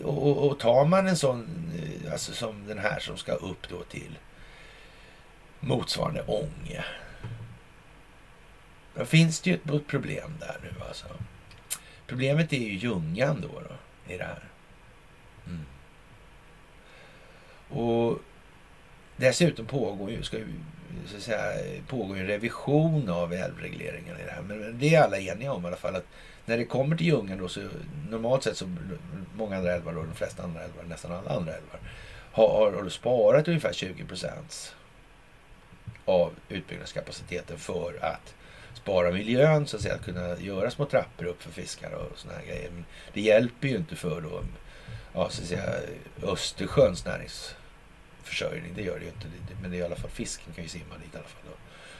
Och, 0.03 0.27
och, 0.27 0.47
och 0.47 0.59
tar 0.59 0.85
man 0.85 1.07
en 1.07 1.17
sån, 1.17 1.71
eh, 1.75 2.11
alltså 2.11 2.33
som 2.33 2.67
den 2.67 2.77
här 2.77 2.99
som 2.99 3.17
ska 3.17 3.33
upp 3.33 3.69
då 3.69 3.83
till 3.83 4.17
motsvarande 5.59 6.23
Ånge. 6.27 6.85
Då 8.95 9.05
finns 9.05 9.41
det 9.41 9.49
ju 9.49 9.55
ett 9.55 9.87
problem 9.87 10.33
där 10.39 10.59
nu 10.63 10.85
alltså. 10.87 11.07
Problemet 12.07 12.53
är 12.53 12.57
ju 12.57 12.73
Ljungan 12.73 13.41
då, 13.41 13.59
då 13.59 13.75
i 14.13 14.17
det 14.17 14.23
här. 14.23 14.43
Mm. 15.47 15.65
Och 17.69 18.21
dessutom 19.21 19.65
pågår 19.65 20.11
ju, 20.11 20.23
ska 20.23 20.37
ju, 20.37 20.45
så 21.07 21.17
att 21.17 21.23
säga, 21.23 21.41
pågår 21.87 22.17
en 22.17 22.27
revision 22.27 23.09
av 23.09 23.33
älvregleringen 23.33 24.17
i 24.19 24.23
det 24.25 24.31
här. 24.31 24.41
Men 24.41 24.79
det 24.79 24.95
är 24.95 25.01
alla 25.01 25.19
eniga 25.19 25.53
om 25.53 25.63
i 25.63 25.67
alla 25.67 25.75
fall 25.75 25.95
att 25.95 26.07
när 26.45 26.57
det 26.57 26.65
kommer 26.65 26.97
till 26.97 27.07
Ljungan 27.07 27.37
då 27.37 27.47
så 27.47 27.61
normalt 28.09 28.43
sett 28.43 28.57
så 28.57 28.65
många 29.35 29.57
andra 29.57 29.73
älvar 29.73 29.93
då, 29.93 30.03
de 30.03 30.15
flesta 30.15 30.43
andra 30.43 30.63
älvar, 30.63 30.83
nästan 30.83 31.11
alla 31.11 31.29
andra 31.29 31.53
älvar 31.53 31.79
har, 32.31 32.71
har 32.71 32.89
sparat 32.89 33.47
ungefär 33.47 33.73
20 33.73 34.05
procent 34.05 34.75
av 36.05 36.33
utbyggnadskapaciteten 36.49 37.57
för 37.57 37.99
att 38.01 38.33
spara 38.73 39.11
miljön, 39.11 39.67
så 39.67 39.75
att 39.75 39.83
säga, 39.83 39.95
att 39.95 40.05
kunna 40.05 40.37
göra 40.37 40.71
små 40.71 40.85
trappor 40.85 41.25
upp 41.25 41.43
för 41.43 41.51
fiskar 41.51 41.91
och 41.91 42.19
såna 42.19 42.33
här 42.33 42.45
grejer. 42.45 42.71
Men 42.71 42.85
det 43.13 43.21
hjälper 43.21 43.67
ju 43.67 43.75
inte 43.75 43.95
för 43.95 44.21
då, 44.21 44.43
ja, 45.13 45.29
så 45.29 45.41
att 45.41 45.47
säga, 45.47 45.73
Östersjöns 46.23 47.05
försörjning, 48.23 48.71
Det 48.75 48.81
gör 48.81 48.99
det 48.99 49.05
ju 49.05 49.11
inte, 49.11 49.27
men 49.61 49.71
det 49.71 49.77
är 49.77 49.79
i 49.79 49.83
alla 49.83 49.95
fall 49.95 50.09
fisken 50.09 50.53
kan 50.53 50.63
ju 50.63 50.69
simma 50.69 50.97
dit 51.03 51.13
i 51.13 51.17
alla 51.17 51.27
fall. 51.27 51.41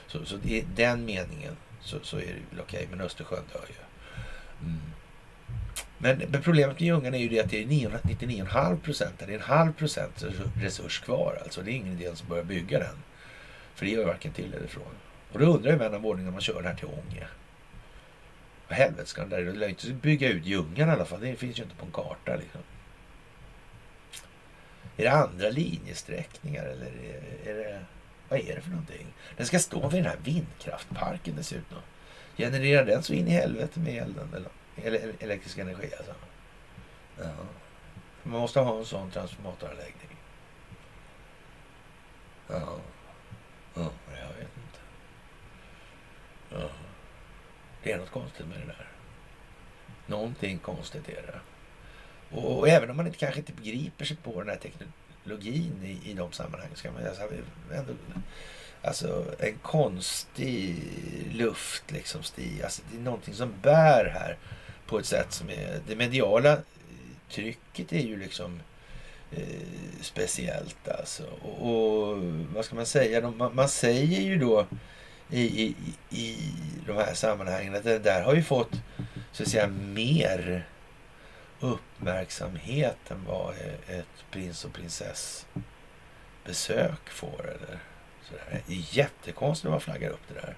Så, 0.07 0.25
så 0.25 0.35
i 0.35 0.65
den 0.75 1.05
meningen 1.05 1.57
så, 1.81 1.99
så 2.03 2.17
är 2.17 2.21
det 2.21 2.55
väl 2.55 2.59
okej, 2.59 2.87
men 2.91 3.01
Östersjön 3.01 3.43
dör 3.53 3.65
ju. 3.69 3.75
Mm. 4.67 4.81
Men, 5.97 6.17
men, 6.29 6.41
problemet 6.41 6.79
med 6.79 6.87
Ljungan 6.87 7.13
är 7.13 7.17
ju 7.17 7.29
det 7.29 7.39
att 7.39 7.49
det 7.49 7.63
är 7.63 7.67
99,5 7.67 8.79
procent. 8.79 9.13
Det 9.17 9.25
är 9.25 9.35
en 9.35 9.41
halv 9.41 9.73
procent 9.73 10.25
resurs 10.61 10.99
kvar. 10.99 11.39
Alltså 11.43 11.61
det 11.61 11.71
är 11.71 11.73
ingen 11.73 11.93
idé 11.93 12.07
att 12.07 12.27
börja 12.27 12.43
bygga 12.43 12.79
den. 12.79 12.95
För 13.75 13.85
det 13.85 13.91
gör 13.91 14.05
varken 14.05 14.33
till 14.33 14.53
eller 14.53 14.67
från. 14.67 14.93
Och 15.31 15.39
då 15.39 15.45
undrar 15.45 15.71
ju 15.71 15.77
vän 15.77 15.93
av 15.93 16.05
ordning 16.05 16.25
när 16.25 16.31
man 16.31 16.41
kör 16.41 16.55
den 16.55 16.65
här 16.65 16.75
till 16.75 16.87
Ånge. 16.87 17.27
Vad 18.67 18.77
helvete 18.77 19.09
ska 19.09 19.21
den 19.21 19.29
där... 19.29 19.41
Det 19.41 19.51
lär 19.51 19.67
ju 19.67 19.69
inte 19.69 19.93
bygga 19.93 20.29
ut 20.29 20.45
Ljungan 20.45 20.89
i 20.89 20.91
alla 20.91 21.05
fall. 21.05 21.21
Det 21.21 21.35
finns 21.35 21.59
ju 21.59 21.63
inte 21.63 21.75
på 21.75 21.85
en 21.85 21.91
karta 21.91 22.35
liksom. 22.35 22.61
Är 25.01 25.05
det 25.05 25.11
andra 25.11 25.49
linjesträckningar 25.49 26.63
eller 26.63 26.91
är 27.45 27.53
det... 27.53 27.85
Vad 28.29 28.39
är 28.39 28.55
det 28.55 28.61
för 28.61 28.69
någonting? 28.69 29.07
Den 29.37 29.45
ska 29.45 29.59
stå 29.59 29.87
vid 29.87 30.03
den 30.03 30.11
här 30.11 30.19
vindkraftparken 30.23 31.35
dessutom. 31.35 31.77
Genererar 32.37 32.85
den 32.85 33.03
så 33.03 33.13
in 33.13 33.27
i 33.27 33.31
helvete 33.31 33.79
med 33.79 34.03
elden 34.03 34.47
eller 34.75 35.13
elektrisk 35.19 35.57
energi 35.57 35.89
alltså? 35.97 36.13
Ja. 37.17 37.33
Man 38.23 38.41
måste 38.41 38.59
ha 38.59 38.77
en 38.77 38.85
sån 38.85 39.11
transformatoranläggning. 39.11 40.17
Ja. 42.47 42.77
Ja, 43.73 43.91
jag 44.07 44.27
vet 44.27 44.57
inte. 44.57 44.79
Ja. 46.49 46.69
Det 47.83 47.91
är 47.91 47.97
något 47.97 48.11
konstigt 48.11 48.47
med 48.47 48.59
det 48.59 48.65
där. 48.65 48.87
Någonting 50.05 50.57
konstigt 50.57 51.09
är 51.09 51.21
det. 51.21 51.39
Och, 52.31 52.59
och 52.59 52.69
även 52.69 52.89
om 52.89 52.97
man 52.97 53.07
inte, 53.07 53.17
kanske 53.17 53.39
inte 53.39 53.53
begriper 53.53 54.05
sig 54.05 54.17
på 54.17 54.39
den 54.39 54.49
här 54.49 54.57
teknologin 54.57 55.73
i, 55.83 56.11
i 56.11 56.13
de 56.13 56.31
sammanhangen 56.31 56.75
så 56.75 56.83
kan 56.83 56.93
man 56.93 57.07
alltså, 57.07 57.23
ändå, 57.73 57.93
alltså 58.81 59.25
en 59.39 59.57
konstig 59.57 60.75
luft 61.33 61.91
liksom 61.91 62.23
stig. 62.23 62.61
Alltså, 62.63 62.81
det 62.91 62.97
är 62.97 63.01
någonting 63.01 63.33
som 63.33 63.53
bär 63.61 64.11
här 64.13 64.37
på 64.87 64.99
ett 64.99 65.05
sätt 65.05 65.33
som 65.33 65.49
är... 65.49 65.79
Det 65.87 65.95
mediala 65.95 66.57
trycket 67.29 67.93
är 67.93 68.01
ju 68.01 68.17
liksom 68.17 68.59
Eh, 69.35 69.43
speciellt 70.01 70.89
alltså. 70.99 71.23
Och, 71.41 71.71
och, 71.71 72.17
vad 72.55 72.65
ska 72.65 72.75
man 72.75 72.85
säga? 72.85 73.21
De, 73.21 73.37
Man, 73.37 73.55
man 73.55 73.69
säger 73.69 74.21
ju 74.21 74.37
då 74.37 74.67
i, 75.29 75.41
i, 75.41 75.75
i 76.09 76.37
de 76.87 76.93
här 76.97 77.13
sammanhangen 77.13 77.75
att 77.75 77.83
det 77.83 77.99
där 77.99 78.21
har 78.21 78.35
ju 78.35 78.43
fått 78.43 78.71
så 79.31 79.43
att 79.43 79.49
säga 79.49 79.67
mer 79.67 80.67
uppmärksamheten 81.61 83.25
vad 83.27 83.49
eh, 83.49 83.99
ett 83.99 84.25
prins 84.31 84.65
och 84.65 84.73
prinsessbesök 84.73 87.09
får. 87.09 87.41
Eller 87.41 87.79
sådär. 88.23 88.61
Det 88.67 88.73
är 88.73 88.97
jättekonstigt 88.97 89.63
när 89.63 89.71
man 89.71 89.81
flaggar 89.81 90.09
upp 90.09 90.27
det 90.27 90.33
där. 90.33 90.55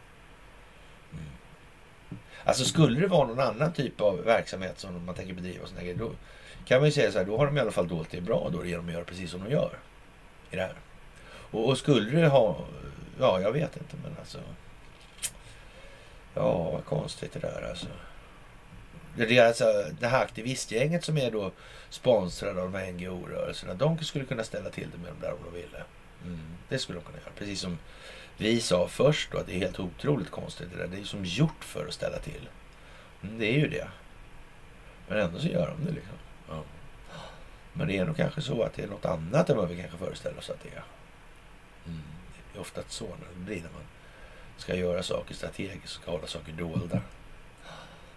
Mm. 1.11 1.25
Alltså 2.43 2.65
skulle 2.65 2.99
det 2.99 3.07
vara 3.07 3.27
någon 3.27 3.39
annan 3.39 3.73
typ 3.73 4.01
av 4.01 4.23
verksamhet 4.23 4.80
som 4.80 5.05
man 5.05 5.15
tänker 5.15 5.34
bedriva, 5.34 5.67
såna 5.67 5.81
grejer, 5.81 5.95
då, 5.95 6.11
kan 6.65 6.80
man 6.80 6.85
ju 6.85 6.91
säga 6.91 7.11
så 7.11 7.17
här, 7.17 7.25
då 7.25 7.38
har 7.38 7.45
de 7.45 7.57
i 7.57 7.59
alla 7.59 7.71
fall 7.71 7.88
dolt 7.88 8.09
det 8.11 8.21
bra 8.21 8.49
då 8.53 8.65
genom 8.65 8.88
att 8.88 8.93
göra 8.93 9.03
precis 9.03 9.31
som 9.31 9.43
de 9.43 9.51
gör 9.51 9.80
i 10.51 10.55
det 10.55 10.61
här. 10.61 10.75
Och, 11.25 11.69
och 11.69 11.77
skulle 11.77 12.21
det 12.21 12.27
ha, 12.27 12.65
ja 13.19 13.41
jag 13.41 13.51
vet 13.51 13.77
inte 13.77 13.95
men 14.03 14.15
alltså. 14.19 14.39
Ja, 16.34 16.71
vad 16.71 16.85
konstigt 16.85 17.34
det 17.34 17.39
där 17.39 17.69
alltså. 17.69 17.88
Det, 19.15 19.38
är 19.38 19.48
alltså, 19.48 19.85
det 19.99 20.07
här 20.07 20.23
aktivistgänget 20.23 21.03
som 21.03 21.18
är 21.18 21.31
då 21.31 21.52
sponsrade 21.90 22.61
av 22.61 22.72
de 22.72 22.80
här 22.80 22.91
NGO-rörelserna. 22.91 23.73
De 23.73 23.98
skulle 24.03 24.26
kunna 24.26 24.44
ställa 24.44 24.69
till 24.69 24.88
det 24.91 24.98
med 24.98 25.07
dem 25.07 25.19
där 25.22 25.31
om 25.31 25.40
de 25.45 25.61
ville. 25.61 25.84
Mm. 26.26 26.40
Det 26.69 26.80
skulle 26.80 26.99
de 26.99 27.06
kunna 27.06 27.18
göra. 27.18 27.31
Precis 27.38 27.60
som 27.60 27.77
vi 28.38 28.61
sa 28.61 28.88
först 28.88 29.31
då 29.31 29.38
att 29.38 29.48
det 29.48 29.53
är 29.53 29.60
helt 29.60 29.80
otroligt 29.80 30.31
konstigt 30.31 30.68
det 30.72 30.77
där. 30.77 30.88
Det 30.88 30.95
är 30.95 30.99
ju 30.99 31.06
som 31.06 31.26
gjort 31.26 31.64
för 31.64 31.88
att 31.88 31.94
ställa 31.94 32.18
till. 32.18 32.49
Mm, 33.23 33.40
det 33.40 33.45
är 33.45 33.60
ju 33.60 33.68
det. 33.68 33.88
Men 35.07 35.18
ändå 35.18 35.40
så 35.40 35.48
gör 35.48 35.68
de 35.68 35.85
det 35.85 35.91
liksom. 35.91 36.18
Ja. 36.49 36.64
Men 37.73 37.88
det 37.88 37.98
är 37.98 38.06
nog 38.06 38.18
kanske 38.18 38.41
så 38.41 38.64
att 38.64 38.73
det 38.73 38.84
är 38.84 38.88
något 38.88 39.06
annat 39.06 39.49
än 39.49 39.57
vad 39.57 39.69
vi 39.69 39.81
kanske 39.81 39.98
föreställer 39.98 40.38
oss 40.38 40.49
att 40.49 40.64
det 40.64 40.69
är. 40.69 40.84
Mm. 41.85 42.02
Det 42.52 42.57
är 42.57 42.61
ofta 42.61 42.81
så 42.88 43.06
när 43.06 43.27
det 43.34 43.45
blir 43.45 43.61
när 43.61 43.72
man 43.72 43.84
ska 44.57 44.76
göra 44.76 45.03
saker 45.03 45.35
strategiskt, 45.35 45.94
ska 45.94 46.11
hålla 46.11 46.27
saker 46.27 46.52
dolda. 46.52 47.02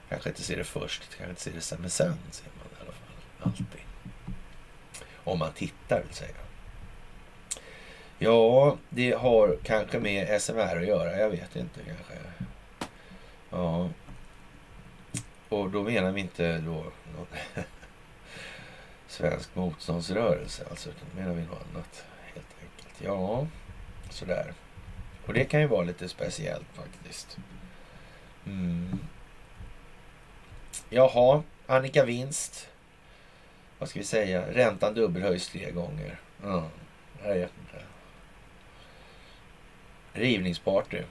Kanske 0.08 0.28
inte 0.28 0.42
ser 0.42 0.56
det 0.56 0.64
först, 0.64 1.02
kanske 1.16 1.30
inte 1.30 1.40
ser 1.40 1.52
det 1.52 1.60
sen, 1.60 1.78
men 1.80 1.90
sen 1.90 2.18
ser 2.30 2.44
man 2.44 2.66
det 2.70 2.76
i 2.76 2.80
alla 2.80 2.92
fall. 2.92 3.42
Alltid. 3.42 3.66
Om 5.24 5.38
man 5.38 5.52
tittar 5.52 6.02
vill 6.02 6.14
säga. 6.14 6.34
Ja, 8.18 8.76
det 8.88 9.12
har 9.12 9.58
kanske 9.62 10.00
med 10.00 10.42
SMR 10.42 10.76
att 10.76 10.86
göra. 10.86 11.18
Jag 11.18 11.30
vet 11.30 11.56
inte 11.56 11.80
kanske. 11.84 12.14
Ja. 13.50 13.88
Och 15.48 15.70
då 15.70 15.82
menar 15.82 16.12
vi 16.12 16.20
inte 16.20 16.58
då 16.58 16.84
någon 17.16 17.26
svensk 19.08 19.54
motståndsrörelse 19.54 20.64
alltså. 20.70 20.88
Utan 20.88 21.08
menar 21.14 21.34
vi 21.34 21.42
något 21.42 21.66
annat 21.72 22.04
helt 22.34 22.54
enkelt. 22.60 22.94
Ja, 23.04 23.46
sådär. 24.10 24.54
Och 25.26 25.34
det 25.34 25.44
kan 25.44 25.60
ju 25.60 25.66
vara 25.66 25.82
lite 25.82 26.08
speciellt 26.08 26.66
faktiskt. 26.74 27.38
Mm. 28.46 28.98
Jaha, 30.90 31.42
Annika 31.66 32.04
Vinst. 32.04 32.68
Vad 33.78 33.88
ska 33.88 33.98
vi 33.98 34.04
säga? 34.04 34.52
Räntan 34.52 34.94
dubbelhöjs 34.94 35.48
tre 35.48 35.70
gånger. 35.70 36.20
Mm. 36.44 36.62
jag 37.22 37.34
vet 37.34 37.52
inte. 37.60 37.84
Rivningsparty, 40.12 41.02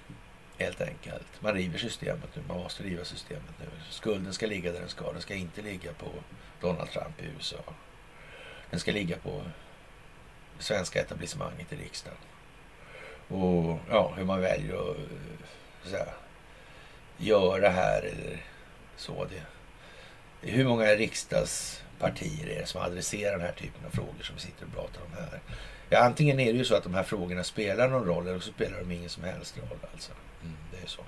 helt 0.57 0.81
enkelt. 0.81 1.27
Man 1.39 1.53
river 1.53 1.77
systemet 1.77 2.35
nu. 2.35 2.41
Man 2.47 2.57
måste 2.57 2.83
riva 2.83 3.03
systemet 3.03 3.53
nu. 3.59 3.65
Skulden 3.89 4.33
ska 4.33 4.47
ligga 4.47 4.71
där 4.71 4.79
den 4.79 4.89
ska. 4.89 5.11
Den 5.11 5.21
ska 5.21 5.35
inte 5.35 5.61
ligga 5.61 5.93
på 5.93 6.07
Donald 6.61 6.89
Trump 6.89 7.21
i 7.21 7.25
USA. 7.35 7.63
Den 8.69 8.79
ska 8.79 8.91
ligga 8.91 9.17
på 9.17 9.41
det 10.57 10.63
svenska 10.63 11.01
etablissemanget 11.01 11.73
i 11.73 11.75
riksdagen. 11.75 12.17
Och 13.27 13.79
ja, 13.89 14.13
hur 14.17 14.25
man 14.25 14.41
väljer 14.41 14.91
att 14.91 14.97
eh, 14.97 15.03
så 15.83 15.97
här, 15.97 16.13
göra 17.17 17.69
här 17.69 18.01
eller 18.01 18.41
så. 18.95 19.25
Det. 19.25 19.54
Hur 20.47 20.65
många 20.65 20.85
riksdagspartier 20.85 22.49
är 22.49 22.59
det 22.59 22.65
som 22.65 22.81
adresserar 22.81 23.31
den 23.31 23.41
här 23.41 23.51
typen 23.51 23.85
av 23.85 23.89
frågor 23.89 24.23
som 24.23 24.35
vi 24.35 24.41
sitter 24.41 24.65
och 24.65 24.73
pratar 24.73 25.01
om 25.01 25.13
här? 25.13 25.39
Ja, 25.89 25.99
antingen 25.99 26.39
är 26.39 26.53
det 26.53 26.57
ju 26.57 26.65
så 26.65 26.75
att 26.75 26.83
de 26.83 26.93
här 26.93 27.03
frågorna 27.03 27.43
spelar 27.43 27.89
någon 27.89 28.05
roll 28.05 28.27
eller 28.27 28.39
så 28.39 28.51
spelar 28.51 28.79
de 28.79 28.91
ingen 28.91 29.09
som 29.09 29.23
helst 29.23 29.57
roll. 29.57 29.79
Alltså. 29.93 30.11
Mm, 30.43 30.57
det 30.71 30.83
är 30.83 30.87
så. 30.87 31.01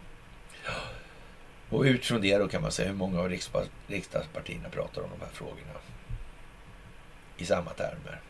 Och 1.69 1.81
utifrån 1.81 2.21
det 2.21 2.37
då 2.37 2.47
kan 2.47 2.61
man 2.61 2.71
säga 2.71 2.87
hur 2.87 2.95
många 2.95 3.19
av 3.19 3.29
riksdagspartierna 3.87 4.69
pratar 4.69 5.01
om 5.01 5.09
de 5.19 5.25
här 5.25 5.31
frågorna 5.33 5.73
i 7.37 7.45
samma 7.45 7.71
termer, 7.71 8.21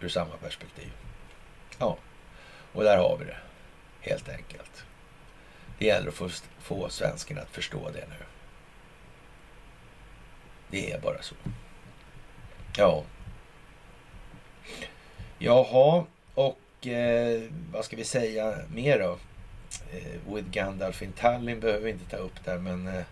ur 0.00 0.08
samma 0.08 0.36
perspektiv. 0.36 0.92
Ja, 1.78 1.98
och 2.72 2.84
där 2.84 2.98
har 2.98 3.16
vi 3.20 3.24
det 3.24 3.38
helt 4.00 4.28
enkelt. 4.28 4.84
Det 5.78 5.86
gäller 5.86 6.08
att 6.08 6.14
få, 6.14 6.28
få 6.58 6.84
att 6.84 7.50
förstå 7.50 7.90
det 7.90 8.06
nu. 8.08 8.24
Det 10.70 10.92
är 10.92 11.00
bara 11.00 11.22
så. 11.22 11.34
Ja. 12.76 13.04
Jaha, 15.38 16.04
och 16.34 16.86
eh, 16.86 17.42
vad 17.72 17.84
ska 17.84 17.96
vi 17.96 18.04
säga 18.04 18.54
mer 18.74 18.98
då? 18.98 19.18
Eh, 19.92 20.34
with 20.34 20.50
Gandalf 20.50 21.02
in 21.02 21.12
Tallinn 21.12 21.60
behöver 21.60 21.84
vi 21.84 21.90
inte 21.90 22.10
ta 22.10 22.16
upp 22.16 22.44
där, 22.44 22.58
men 22.58 22.86
eh, 22.86 23.04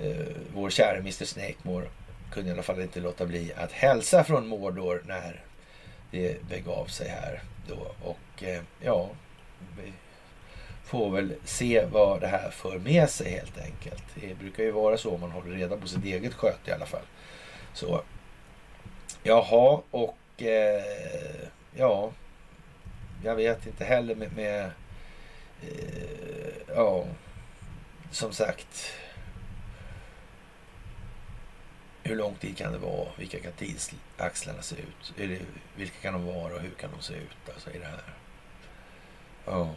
eh, 0.00 0.26
vår 0.54 0.70
kära 0.70 0.96
Mr 0.98 1.24
Snakemore 1.24 1.88
kunde 2.30 2.50
i 2.50 2.52
alla 2.52 2.62
fall 2.62 2.80
inte 2.80 3.00
låta 3.00 3.26
bli 3.26 3.52
att 3.56 3.72
hälsa 3.72 4.24
från 4.24 4.46
Mordor 4.46 5.02
när 5.06 5.44
det 6.10 6.48
begav 6.48 6.86
sig 6.86 7.08
här 7.08 7.42
då. 7.68 7.94
Och 8.02 8.42
eh, 8.42 8.62
ja, 8.80 9.10
får 10.86 11.10
väl 11.10 11.34
se 11.44 11.84
vad 11.84 12.20
det 12.20 12.26
här 12.26 12.50
för 12.50 12.78
med 12.78 13.10
sig 13.10 13.30
helt 13.30 13.58
enkelt. 13.58 14.04
Det 14.14 14.38
brukar 14.38 14.62
ju 14.62 14.70
vara 14.70 14.98
så 14.98 15.14
om 15.14 15.20
man 15.20 15.30
håller 15.30 15.56
reda 15.56 15.76
på 15.76 15.88
sitt 15.88 16.04
eget 16.04 16.34
sköte 16.34 16.70
i 16.70 16.74
alla 16.74 16.86
fall. 16.86 17.04
Så 17.72 18.02
Jaha, 19.22 19.82
och 19.90 20.42
eh, 20.42 21.48
ja, 21.74 22.12
jag 23.24 23.36
vet 23.36 23.66
inte 23.66 23.84
heller 23.84 24.14
med, 24.14 24.32
med 24.36 24.70
eh, 25.62 26.74
ja, 26.76 27.04
som 28.10 28.32
sagt. 28.32 28.92
Hur 32.02 32.16
lång 32.16 32.34
tid 32.34 32.56
kan 32.56 32.72
det 32.72 32.78
vara? 32.78 33.08
Vilka 33.18 33.40
kan 33.40 33.52
tidsaxlarna 33.52 34.62
se 34.62 34.76
ut? 34.76 35.14
Eller, 35.18 35.40
vilka 35.76 35.98
kan 36.02 36.12
de 36.12 36.26
vara 36.26 36.54
och 36.54 36.60
hur 36.60 36.70
kan 36.70 36.90
de 36.90 37.02
se 37.02 37.14
ut 37.14 37.54
alltså, 37.54 37.70
i 37.70 37.78
det 37.78 37.86
här? 37.86 38.02
Ja. 39.44 39.74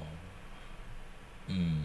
Mm. 1.50 1.84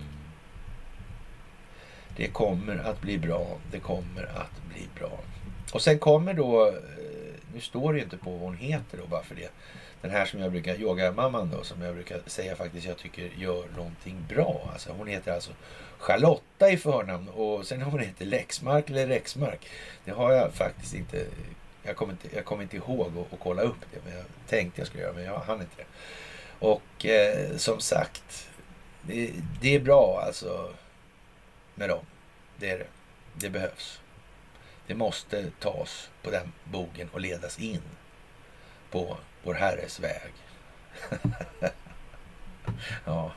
Det 2.17 2.27
kommer 2.27 2.77
att 2.77 3.01
bli 3.01 3.19
bra. 3.19 3.59
Det 3.71 3.79
kommer 3.79 4.25
att 4.25 4.63
bli 4.73 4.89
bra. 4.99 5.21
Och 5.73 5.83
sen 5.83 5.99
kommer 5.99 6.35
då, 6.35 6.69
eh, 6.69 6.75
nu 7.55 7.61
står 7.61 7.93
det 7.93 7.99
ju 7.99 8.05
inte 8.05 8.17
på 8.17 8.31
vad 8.31 8.41
hon 8.41 8.57
heter 8.57 8.99
då 8.99 9.07
bara 9.07 9.23
för 9.23 9.35
det. 9.35 9.51
Den 10.01 10.11
här 10.11 10.27
som 10.27 10.41
jag 10.41 10.51
brukar, 10.51 10.81
yogamamman 10.81 11.51
då, 11.51 11.65
som 11.65 11.83
jag 11.83 11.95
brukar 11.95 12.21
säga 12.27 12.57
faktiskt 12.57 12.87
jag 12.87 12.97
tycker 12.97 13.31
gör 13.37 13.65
någonting 13.77 14.25
bra. 14.29 14.71
Alltså 14.73 14.93
hon 14.93 15.07
heter 15.07 15.33
alltså 15.33 15.51
Charlotta 15.99 16.71
i 16.71 16.77
förnamn 16.77 17.29
och 17.29 17.67
sen 17.67 17.83
har 17.83 17.91
hon 17.91 18.01
heter 18.01 18.25
Lexmark 18.25 18.91
eller 18.91 19.07
Rexmark. 19.07 19.67
Det 20.05 20.11
har 20.11 20.33
jag 20.33 20.53
faktiskt 20.53 20.95
inte, 20.95 21.27
jag 21.83 21.97
kommer 21.97 22.13
inte, 22.13 22.37
jag 22.37 22.45
kommer 22.45 22.63
inte 22.63 22.77
ihåg 22.77 23.13
att 23.33 23.39
kolla 23.41 23.63
upp 23.63 23.81
det. 23.93 23.99
Men 24.05 24.17
jag 24.17 24.25
tänkte 24.47 24.81
jag 24.81 24.89
skulle 24.89 25.03
göra 25.03 25.13
men 25.13 25.25
jag 25.25 25.39
hann 25.39 25.61
inte 25.61 25.77
det. 25.77 25.87
Och 26.67 27.07
eh, 27.07 27.57
som 27.57 27.81
sagt, 27.81 28.49
det, 29.07 29.33
det, 29.61 29.75
är 29.75 29.81
bra 29.81 30.23
alltså 30.27 30.75
med 31.75 31.89
dem. 31.89 32.05
Det 32.57 32.71
är 32.71 32.79
det. 32.79 32.87
Det 33.35 33.51
behövs. 33.51 34.01
Det 34.87 34.95
måste 34.95 35.51
tas 35.51 36.11
på 36.23 36.31
den 36.31 36.53
bogen 36.65 37.09
och 37.13 37.21
ledas 37.21 37.59
in 37.59 37.83
på 38.91 39.17
vår 39.43 39.55
Herres 39.55 40.01
väg. 40.01 40.33
ja, 43.05 43.33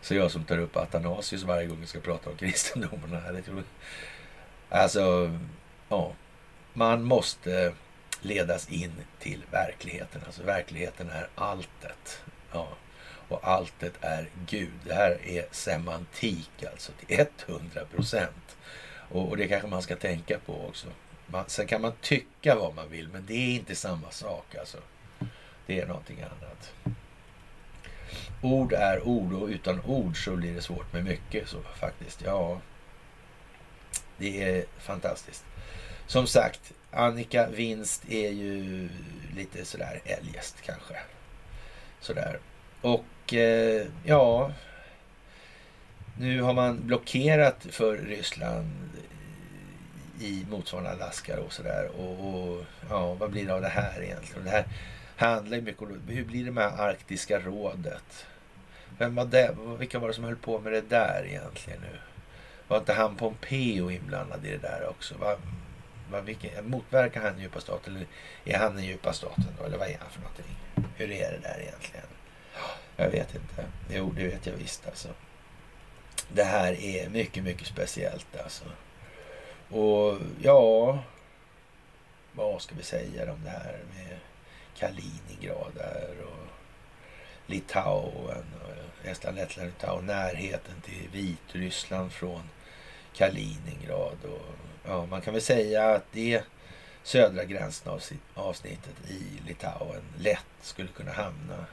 så 0.00 0.14
jag 0.14 0.30
som 0.30 0.44
tar 0.44 0.58
upp 0.58 0.76
Athanasius 0.76 1.42
varje 1.42 1.66
gång 1.66 1.80
vi 1.80 1.86
ska 1.86 2.00
prata 2.00 2.30
om 2.30 2.36
kristendomen. 2.36 3.42
Alltså, 4.68 5.38
ja, 5.88 6.12
man 6.72 7.04
måste 7.04 7.74
ledas 8.20 8.68
in 8.68 8.92
till 9.18 9.42
verkligheten. 9.50 10.22
Alltså 10.26 10.42
verkligheten 10.42 11.10
är 11.10 11.28
alltet. 11.34 12.22
Ja, 12.52 12.68
och 13.30 13.48
alltet 13.48 13.92
är 14.00 14.28
Gud. 14.46 14.72
Det 14.84 14.94
här 14.94 15.18
är 15.24 15.46
semantik 15.50 16.64
alltså 16.72 16.92
till 16.92 17.26
100 17.46 17.84
procent. 17.94 18.56
Och, 19.10 19.28
och, 19.28 19.36
det 19.36 19.48
kanske 19.48 19.68
man 19.68 19.82
ska 19.82 19.96
tänka 19.96 20.38
på 20.38 20.66
också. 20.66 20.86
Man, 21.26 21.44
sen 21.46 21.66
kan 21.66 21.80
man 21.82 21.92
tycka 22.00 22.54
vad 22.54 22.74
man 22.74 22.90
vill, 22.90 23.08
men 23.08 23.26
det 23.26 23.34
är 23.34 23.54
inte 23.54 23.74
samma 23.74 24.10
sak 24.10 24.54
alltså. 24.54 24.78
Det 25.66 25.80
är 25.80 25.86
någonting 25.86 26.22
annat. 26.22 26.72
Ord 28.42 28.72
är 28.72 29.02
ord 29.02 29.32
och 29.32 29.48
utan 29.48 29.80
ord 29.80 30.24
så 30.24 30.36
blir 30.36 30.54
det 30.54 30.62
svårt 30.62 30.92
med 30.92 31.04
mycket 31.04 31.48
så 31.48 31.62
faktiskt. 31.62 32.22
Ja, 32.22 32.60
det 34.16 34.42
är 34.42 34.64
fantastiskt. 34.78 35.44
Som 36.06 36.26
sagt, 36.26 36.72
Annika 36.90 37.48
Vinst 37.48 38.04
är 38.08 38.30
ju 38.30 38.88
lite 39.34 39.64
sådär 39.64 40.00
eljest 40.04 40.56
kanske. 40.62 40.96
Sådär. 42.00 42.38
Och 42.82 43.34
eh, 43.34 43.86
ja, 44.04 44.52
nu 46.18 46.42
har 46.42 46.52
man 46.52 46.86
blockerat 46.86 47.66
för 47.70 47.96
Ryssland 47.96 48.90
i 50.20 50.46
motsvarande 50.50 50.90
Alaska 50.90 51.40
och 51.40 51.52
sådär. 51.52 51.90
Och, 51.98 52.28
och, 52.28 52.64
ja, 52.90 53.14
vad 53.14 53.30
blir 53.30 53.46
det 53.46 53.54
av 53.54 53.60
det 53.60 53.68
här 53.68 54.02
egentligen? 54.02 54.44
Det 54.44 54.50
här 54.50 54.64
handlar 55.16 55.56
ju 55.56 55.62
mycket 55.62 55.82
om 55.82 56.00
hur 56.08 56.24
blir 56.24 56.44
det 56.44 56.50
med 56.50 56.80
Arktiska 56.80 57.40
rådet? 57.40 58.26
Vem 58.98 59.14
var 59.14 59.24
det? 59.24 59.56
Vilka 59.78 59.98
var 59.98 60.08
det 60.08 60.14
som 60.14 60.24
höll 60.24 60.36
på 60.36 60.58
med 60.58 60.72
det 60.72 60.88
där 60.88 61.24
egentligen 61.26 61.80
nu? 61.80 61.98
Var 62.68 62.78
inte 62.78 62.92
han 62.92 63.16
Pompeo 63.16 63.90
inblandad 63.90 64.46
i 64.46 64.50
det 64.50 64.58
där 64.58 64.88
också? 64.88 65.14
Va, 65.18 65.36
va, 66.10 66.20
vilken, 66.20 66.70
motverkar 66.70 67.20
han 67.20 67.40
djupa 67.40 67.60
staten 67.60 67.96
eller 67.96 68.06
är 68.44 68.58
han 68.58 68.76
den 68.76 68.84
djupa 68.84 69.12
staten 69.12 69.54
då? 69.58 69.64
Eller 69.64 69.78
vad 69.78 69.88
är 69.88 69.98
han 70.00 70.10
för 70.10 70.20
någonting? 70.20 70.56
Hur 70.96 71.10
är 71.10 71.32
det 71.32 71.40
där 71.42 71.60
egentligen? 71.60 72.06
Jag 73.00 73.10
vet 73.10 73.34
inte. 73.34 73.64
Jo, 73.90 74.12
det 74.16 74.28
vet 74.28 74.46
jag 74.46 74.52
visst 74.52 74.86
alltså. 74.86 75.08
Det 76.32 76.44
här 76.44 76.72
är 76.72 77.08
mycket, 77.08 77.44
mycket 77.44 77.66
speciellt 77.66 78.36
alltså. 78.44 78.64
Och 79.68 80.18
ja, 80.42 80.98
vad 82.32 82.62
ska 82.62 82.74
vi 82.74 82.82
säga 82.82 83.32
om 83.32 83.44
det 83.44 83.50
här 83.50 83.78
med 83.96 84.18
Kaliningrad 84.76 85.72
där 85.74 86.14
och 86.24 86.46
Litauen, 87.46 88.44
och 88.60 89.06
Estland, 89.06 89.36
Lettland, 89.36 89.68
Litauen, 89.68 90.06
närheten 90.06 90.80
till 90.80 91.08
Vitryssland 91.12 92.12
från 92.12 92.42
Kaliningrad. 93.14 94.18
Och, 94.24 94.54
ja, 94.84 95.06
man 95.06 95.20
kan 95.20 95.32
väl 95.32 95.42
säga 95.42 95.90
att 95.90 96.04
det 96.12 96.42
södra 97.02 97.44
gränsavsnittet 97.44 99.10
i 99.10 99.40
Litauen 99.46 100.02
lätt 100.18 100.46
skulle 100.62 100.88
kunna 100.88 101.12
hamna 101.12 101.66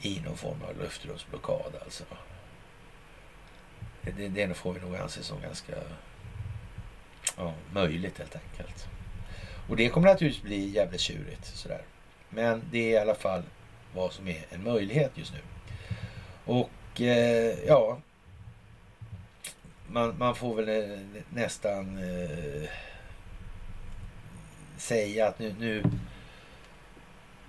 i 0.00 0.20
någon 0.20 0.36
form 0.36 0.62
av 0.62 0.78
luftrumsblockad 0.78 1.72
alltså. 1.84 2.04
Det, 4.16 4.28
det 4.28 4.54
får 4.54 4.72
vi 4.72 4.80
nog 4.80 4.96
anse 4.96 5.22
som 5.22 5.40
ganska 5.40 5.74
ja, 7.36 7.54
möjligt 7.72 8.18
helt 8.18 8.36
enkelt. 8.36 8.88
Och 9.68 9.76
det 9.76 9.88
kommer 9.88 10.08
naturligtvis 10.08 10.42
bli 10.42 10.68
jävligt 10.68 11.00
tjurigt 11.00 11.46
sådär. 11.46 11.82
Men 12.30 12.62
det 12.70 12.78
är 12.78 12.90
i 12.90 12.98
alla 12.98 13.14
fall 13.14 13.42
vad 13.94 14.12
som 14.12 14.28
är 14.28 14.46
en 14.50 14.62
möjlighet 14.62 15.10
just 15.14 15.32
nu. 15.32 15.40
Och 16.44 17.00
eh, 17.00 17.58
ja, 17.66 17.98
man, 19.86 20.18
man, 20.18 20.34
får 20.34 20.54
väl 20.54 20.68
eh, 20.68 20.98
nästan 21.30 21.98
eh, 21.98 22.68
säga 24.76 25.28
att 25.28 25.38
nu, 25.38 25.54
nu 25.58 25.82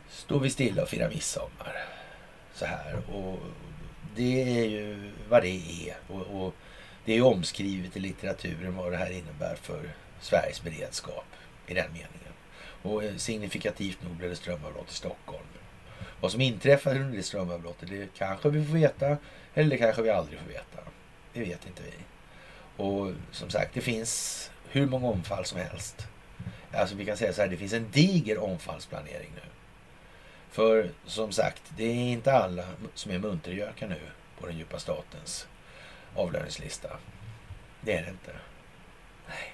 står 0.10 0.40
vi 0.40 0.50
stilla 0.50 0.82
och 0.82 0.90
firar 0.90 1.10
midsommar. 1.10 1.99
Så 2.60 2.66
här. 2.66 3.02
Och 3.14 3.40
det 4.16 4.60
är 4.60 4.66
ju 4.66 5.12
vad 5.30 5.44
det 5.44 5.88
är. 5.88 5.96
Och, 6.08 6.46
och 6.46 6.54
det 7.06 7.14
är 7.14 7.22
omskrivet 7.22 7.98
i 7.98 8.00
litteraturen 8.00 8.76
vad 8.76 8.92
det 8.92 8.98
här 8.98 9.12
innebär 9.12 9.56
för 9.56 9.92
Sveriges 10.22 10.64
beredskap 10.64 11.26
i 11.68 11.74
den 11.74 11.88
meningen. 11.92 12.34
Och 12.82 13.04
eh, 13.04 13.16
signifikativt 13.16 14.04
nog 14.04 14.16
blev 14.16 14.30
det 14.30 14.36
strömavbrott 14.36 14.92
i 14.92 14.94
Stockholm. 14.94 15.46
Vad 16.22 16.32
som 16.32 16.42
inträffade 16.42 17.00
under 17.00 17.18
det 17.18 17.24
strömavbrottet, 17.24 17.90
det 17.90 18.14
kanske 18.18 18.50
vi 18.50 18.66
får 18.66 18.74
veta 18.74 19.18
eller 19.54 19.70
det 19.70 19.78
kanske 19.78 20.02
vi 20.02 20.10
aldrig 20.10 20.40
får 20.40 20.48
veta. 20.48 20.80
Det 21.34 21.40
vet 21.40 21.68
inte 21.68 21.82
vi. 21.84 22.04
Och 22.84 23.12
som 23.32 23.50
sagt, 23.50 23.74
det 23.74 23.82
finns 23.82 24.52
hur 24.70 24.86
många 24.86 25.08
omfall 25.08 25.46
som 25.46 25.60
helst. 25.60 26.08
Alltså 26.74 26.96
vi 26.96 27.06
kan 27.06 27.18
säga 27.18 27.34
så 27.34 27.42
här, 27.42 27.50
det 27.50 27.58
finns 27.58 27.74
en 27.74 27.92
diger 27.92 28.38
omfallsplanering 28.38 29.32
nu. 29.36 29.49
För 30.50 30.90
som 31.06 31.32
sagt, 31.32 31.62
det 31.78 31.84
är 31.84 32.12
inte 32.12 32.34
alla 32.34 32.66
som 32.94 33.12
är 33.12 33.20
muntergökar 33.20 33.88
nu 33.88 34.00
på 34.40 34.48
den 34.48 34.58
djupa 34.58 34.80
statens 34.80 35.48
avlöningslista. 36.16 36.98
Det 37.82 37.94
är 37.94 38.04
det 38.04 38.10
inte. 38.10 38.32
Nej. 39.28 39.54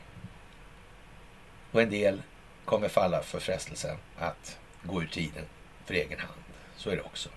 Och 1.72 1.82
en 1.82 1.90
del 1.90 2.22
kommer 2.66 2.88
falla 2.88 3.22
för 3.22 3.40
frestelsen 3.40 3.98
att 4.18 4.60
gå 4.84 5.04
ur 5.04 5.08
tiden 5.08 5.46
för 5.86 5.94
egen 5.94 6.20
hand. 6.20 6.44
Så 6.76 6.90
är 6.90 6.96
det 6.96 7.02
också. 7.02 7.30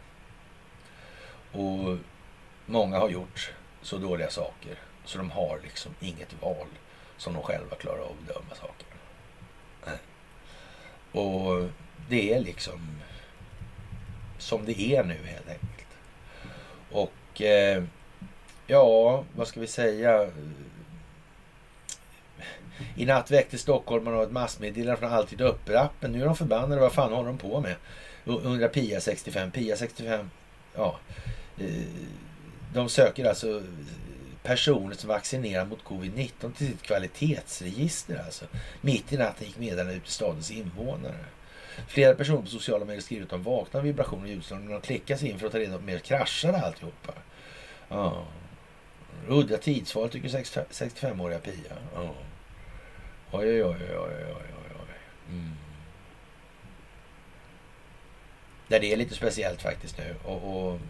Och 1.53 1.99
många 2.67 2.99
har 2.99 3.09
gjort 3.09 3.53
så 3.83 3.99
dåliga 3.99 4.31
saker 4.31 4.79
så 5.05 5.19
de 5.19 5.31
har 5.31 5.61
liksom 5.63 5.95
inget 6.01 6.43
val 6.43 6.67
som 7.17 7.35
de 7.35 7.43
själva 7.43 7.77
klarar 7.77 7.99
av 7.99 8.11
att 8.11 8.27
bedöma 8.27 8.55
saker. 8.55 8.87
Nej. 9.87 9.99
Och 11.13 11.69
det 12.09 12.35
är 12.35 12.41
liksom 12.41 13.01
som 14.39 14.65
det 14.65 14.81
är 14.81 15.05
nu 15.05 15.17
helt 15.25 15.49
enkelt. 15.49 15.89
Och 16.91 17.43
eh, 17.43 17.83
ja, 18.67 19.25
vad 19.37 19.49
ska 19.49 19.61
vi 19.61 19.67
säga? 19.67 20.31
I 22.97 23.07
natt 23.07 23.31
väckte 23.31 23.59
stockholmarna 23.59 24.23
ett 24.23 24.33
massmeddelande 24.33 25.01
från 25.01 25.13
Alltid 25.13 25.41
Uppe-appen. 25.41 26.09
Nu 26.09 26.21
är 26.21 26.27
de 26.27 26.37
förbannade. 26.37 26.81
Vad 26.81 26.93
fan 26.93 27.13
håller 27.13 27.29
de 27.29 27.39
på 27.39 27.61
med? 27.61 27.75
Undrar 28.25 28.69
Pia 28.69 29.01
65. 29.01 29.51
Pia 29.51 29.77
65, 29.77 30.31
ja. 30.75 30.99
Eh, 31.59 31.67
de 32.75 32.89
söker 32.89 33.25
alltså 33.25 33.63
personer 34.43 34.95
som 34.95 35.09
vaccinerar 35.09 35.65
mot 35.65 35.85
covid-19 35.85 36.53
till 36.53 36.67
sitt 36.67 36.83
kvalitetsregister. 36.83 38.23
Alltså. 38.27 38.45
Mitt 38.81 39.13
i 39.13 39.17
natten 39.17 39.47
gick 39.47 39.59
meddelandet 39.59 39.97
ut 39.97 40.05
till 40.05 40.13
stadens 40.13 40.51
invånare. 40.51 41.25
Flera 41.87 42.15
personer 42.15 42.43
på 42.43 42.47
sociala 42.47 42.85
medier 42.85 43.03
skriver 43.03 43.25
att 43.25 43.31
de 43.31 43.43
vaknar 43.43 43.81
av 43.81 43.85
vibrationer 43.85 44.23
och 44.23 44.29
ljudslag 44.29 44.61
när 44.61 44.73
de 44.73 44.81
klickar 44.81 45.17
sig 45.17 45.29
in 45.29 45.39
för 45.39 45.47
att 45.47 45.53
ta 45.53 45.59
reda 45.59 45.79
på 45.79 45.85
mer 45.85 45.99
kraschade 45.99 46.59
alltihopa. 46.59 47.13
Ja. 47.89 48.27
Udda 49.29 49.57
tidsval 49.57 50.09
tycker 50.09 50.29
65-åriga 50.29 51.39
Pia. 51.39 51.55
Ja. 51.95 52.15
Oj, 53.31 53.49
oj, 53.49 53.65
oj, 53.65 53.77
oj, 53.81 53.99
oj, 53.99 54.35
oj, 54.35 54.77
oj. 54.81 54.95
Mm. 55.31 55.55
Där 58.69 58.81
det 58.81 58.93
är 58.93 58.97
lite 58.97 59.15
speciellt 59.15 59.63
faktiskt 59.63 59.99
nu. 59.99 60.15
Och, 60.25 60.67
och 60.67 60.81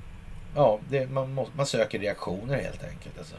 ja, 0.55 0.81
det, 0.89 1.11
man, 1.11 1.51
man 1.57 1.67
söker 1.67 1.99
reaktioner 1.99 2.63
helt 2.63 2.85
enkelt. 2.85 3.19
Alltså. 3.19 3.37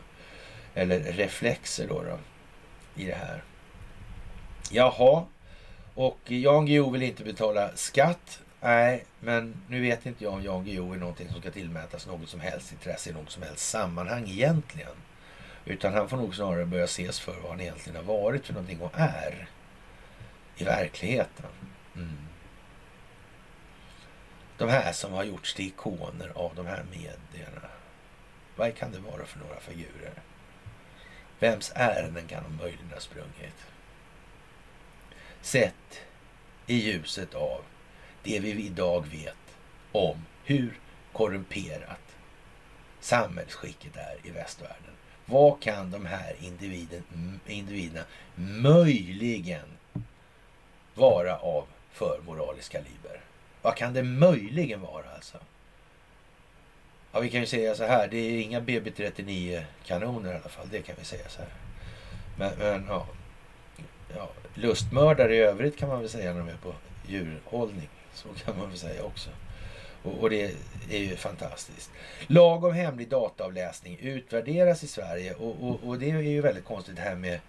Eller 0.73 0.99
reflexer 0.99 1.88
då, 1.88 2.03
då 2.03 2.17
i 2.95 3.05
det 3.05 3.15
här. 3.15 3.43
Jaha, 4.71 5.26
och 5.93 6.19
Jan 6.25 6.65
Guillou 6.65 6.91
vill 6.91 7.03
inte 7.03 7.23
betala 7.23 7.69
skatt. 7.75 8.39
Nej, 8.61 9.05
men 9.19 9.61
nu 9.67 9.81
vet 9.81 10.05
inte 10.05 10.23
jag 10.23 10.33
om 10.33 10.43
Jan 10.43 10.65
Guillou 10.65 10.93
är 10.93 10.97
någonting 10.97 11.29
som 11.29 11.41
ska 11.41 11.51
tillmätas 11.51 12.07
något 12.07 12.29
som 12.29 12.39
helst 12.39 12.71
intresse 12.71 13.09
i 13.09 13.13
något 13.13 13.31
som 13.31 13.43
helst 13.43 13.69
sammanhang 13.69 14.29
egentligen. 14.29 14.95
Utan 15.65 15.93
han 15.93 16.09
får 16.09 16.17
nog 16.17 16.35
snarare 16.35 16.65
börja 16.65 16.83
ses 16.83 17.19
för 17.19 17.39
vad 17.41 17.51
han 17.51 17.61
egentligen 17.61 18.05
har 18.05 18.13
varit 18.13 18.45
för 18.45 18.53
någonting 18.53 18.81
och 18.81 18.91
är 18.93 19.49
i 20.57 20.63
verkligheten. 20.63 21.45
Mm. 21.95 22.17
De 24.57 24.69
här 24.69 24.91
som 24.91 25.13
har 25.13 25.23
gjorts 25.23 25.53
till 25.53 25.67
ikoner 25.67 26.31
av 26.35 26.51
de 26.55 26.65
här 26.65 26.83
medierna. 26.91 27.69
Vad 28.55 28.75
kan 28.75 28.91
det 28.91 28.99
vara 28.99 29.25
för 29.25 29.39
några 29.39 29.59
figurer? 29.59 30.13
Vems 31.39 31.71
ärenden 31.75 32.27
kan 32.27 32.43
de 32.43 32.63
möjligen 32.63 32.91
ha 32.93 32.99
sprungit? 32.99 33.65
Sett 35.49 36.01
i 36.67 36.76
ljuset 36.76 37.35
av 37.35 37.61
det 38.23 38.39
vi 38.39 38.65
idag 38.65 39.05
vet 39.11 39.35
om 39.91 40.26
hur 40.43 40.80
korrumperat 41.13 42.15
samhällsskicket 42.99 43.95
är 43.95 44.17
i 44.23 44.31
västvärlden. 44.31 44.93
Vad 45.26 45.61
kan 45.61 45.91
de 45.91 46.05
här 46.05 46.35
individen, 46.39 47.03
individerna 47.47 48.05
möjligen 48.35 49.65
vara 50.95 51.38
av 51.38 51.67
för 51.91 52.21
moraliska 52.26 52.77
kaliber? 52.77 53.21
Vad 53.61 53.76
kan 53.76 53.93
det 53.93 54.03
möjligen 54.03 54.81
vara 54.81 55.15
alltså? 55.15 55.38
Ja, 57.11 57.19
vi 57.19 57.30
kan 57.30 57.39
ju 57.39 57.45
säga 57.45 57.76
så 57.76 57.84
här. 57.84 58.07
Det 58.07 58.17
är 58.17 58.41
inga 58.41 58.59
BB39-kanoner 58.59 60.34
i 60.34 60.35
alla 60.35 60.49
fall. 60.49 60.67
Det 60.71 60.81
kan 60.81 60.95
vi 60.99 61.05
säga 61.05 61.30
så 61.30 61.41
här. 61.41 61.53
Men, 62.38 62.57
men 62.57 62.85
ja, 62.88 63.07
ja, 64.15 64.30
lustmördare 64.53 65.35
i 65.35 65.39
övrigt 65.39 65.77
kan 65.77 65.89
man 65.89 65.99
väl 65.99 66.09
säga 66.09 66.34
när 66.34 66.39
de 66.39 66.49
är 66.49 66.57
på 66.57 66.73
djurhållning. 67.07 67.89
Så 68.13 68.27
kan 68.45 68.57
man 68.57 68.69
väl 68.69 68.77
säga 68.77 69.03
också. 69.03 69.30
Och, 70.03 70.13
och, 70.13 70.30
det 70.30 70.55
är 70.89 70.99
ju 70.99 71.15
fantastiskt. 71.15 71.91
Lag 72.27 72.63
om 72.63 72.73
hemlig 72.73 73.09
dataavläsning 73.09 73.97
utvärderas 74.01 74.84
i 74.84 74.88
Sverige 74.88 75.34
och, 75.34 75.69
och, 75.69 75.80
och, 75.84 75.99
det 75.99 76.11
är 76.11 76.19
ju 76.19 76.41
väldigt 76.41 76.65
konstigt 76.65 76.95
det 76.95 77.01
här 77.01 77.15
med 77.15 77.39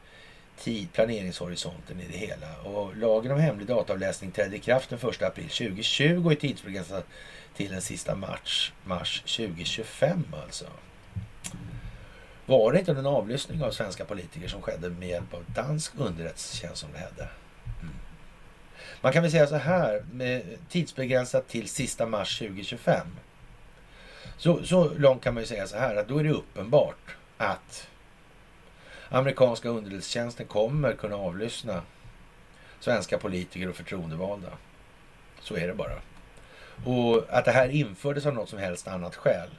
tid, 0.58 0.92
planeringshorisonten 0.92 2.00
i 2.00 2.04
det 2.12 2.18
hela. 2.18 2.60
Och 2.64 2.96
lagen 2.96 3.32
om 3.32 3.40
hemlig 3.40 3.66
dataavläsning 3.66 4.30
trädde 4.30 4.56
i 4.56 4.58
kraft 4.58 4.90
den 4.90 4.98
1 5.10 5.22
april 5.22 5.48
2020 5.48 6.22
och 6.24 6.32
är 6.32 6.36
tidsbegränsad 6.36 7.02
till 7.56 7.70
den 7.70 7.82
sista 7.82 8.14
mars, 8.14 8.72
mars 8.84 9.20
2025 9.20 10.26
alltså. 10.44 10.66
Var 12.50 12.72
det 12.72 12.78
inte 12.78 12.92
en 12.92 13.06
avlyssning 13.06 13.62
av 13.62 13.70
svenska 13.70 14.04
politiker 14.04 14.48
som 14.48 14.62
skedde 14.62 14.88
med 14.88 15.08
hjälp 15.08 15.34
av 15.34 15.44
dansk 15.54 15.92
underrättelsetjänst 15.96 16.80
som 16.80 16.92
det 16.92 16.98
hette? 16.98 17.28
Mm. 17.82 17.94
Man 19.00 19.12
kan 19.12 19.22
väl 19.22 19.32
säga 19.32 19.46
så 19.46 19.56
här, 19.56 20.04
med 20.12 20.42
tidsbegränsat 20.68 21.48
till 21.48 21.68
sista 21.68 22.06
mars 22.06 22.38
2025. 22.38 23.06
Så, 24.36 24.64
så 24.64 24.94
långt 24.94 25.22
kan 25.22 25.34
man 25.34 25.42
ju 25.42 25.46
säga 25.46 25.66
så 25.66 25.76
här 25.76 25.96
att 25.96 26.08
då 26.08 26.18
är 26.18 26.24
det 26.24 26.30
uppenbart 26.30 27.16
att 27.36 27.88
amerikanska 29.08 29.68
underrättelsetjänsten 29.68 30.46
kommer 30.46 30.92
kunna 30.92 31.16
avlyssna 31.16 31.82
svenska 32.80 33.18
politiker 33.18 33.68
och 33.68 33.76
förtroendevalda. 33.76 34.50
Så 35.40 35.56
är 35.56 35.66
det 35.66 35.74
bara. 35.74 36.00
Och 36.86 37.24
att 37.28 37.44
det 37.44 37.52
här 37.52 37.68
infördes 37.68 38.26
av 38.26 38.34
något 38.34 38.48
som 38.48 38.58
helst 38.58 38.88
annat 38.88 39.16
skäl? 39.16 39.50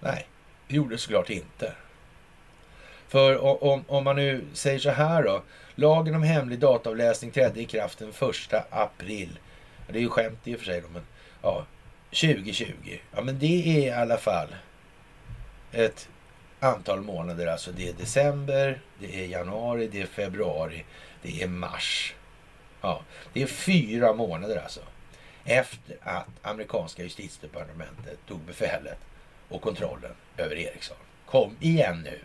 Nej, 0.00 0.28
det 0.68 0.76
gjordes 0.76 1.02
såklart 1.02 1.30
inte. 1.30 1.72
För 3.08 3.64
om, 3.64 3.84
om 3.88 4.04
man 4.04 4.16
nu 4.16 4.44
säger 4.52 4.78
så 4.78 4.90
här 4.90 5.22
då. 5.22 5.42
Lagen 5.74 6.14
om 6.14 6.22
hemlig 6.22 6.58
dataavläsning 6.58 7.30
trädde 7.30 7.60
i 7.60 7.64
kraft 7.64 7.98
den 7.98 8.12
första 8.12 8.64
april. 8.70 9.38
Det 9.88 9.98
är 9.98 10.02
ju 10.02 10.08
skämt 10.08 10.38
i 10.44 10.54
och 10.54 10.58
för 10.58 10.66
sig 10.66 10.80
då, 10.80 10.88
men 10.88 11.02
ja, 11.42 11.66
2020. 12.10 12.66
Ja, 13.14 13.22
men 13.22 13.38
det 13.38 13.76
är 13.76 13.86
i 13.86 13.90
alla 13.90 14.16
fall 14.16 14.54
ett 15.72 16.08
antal 16.60 17.00
månader. 17.00 17.46
Alltså 17.46 17.72
det 17.72 17.88
är 17.88 17.92
december, 17.92 18.80
det 18.98 19.24
är 19.24 19.26
januari, 19.26 19.88
det 19.92 20.02
är 20.02 20.06
februari, 20.06 20.84
det 21.22 21.42
är 21.42 21.48
mars. 21.48 22.14
Ja, 22.80 23.02
det 23.32 23.42
är 23.42 23.46
fyra 23.46 24.12
månader 24.12 24.56
alltså. 24.56 24.80
Efter 25.44 25.96
att 26.02 26.28
amerikanska 26.42 27.02
justitiedepartementet 27.02 28.18
tog 28.28 28.40
befälet 28.40 28.98
och 29.48 29.62
kontrollen 29.62 30.12
över 30.36 30.56
Ericsson. 30.56 30.96
Kom 31.26 31.56
igen 31.60 32.02
nu! 32.04 32.20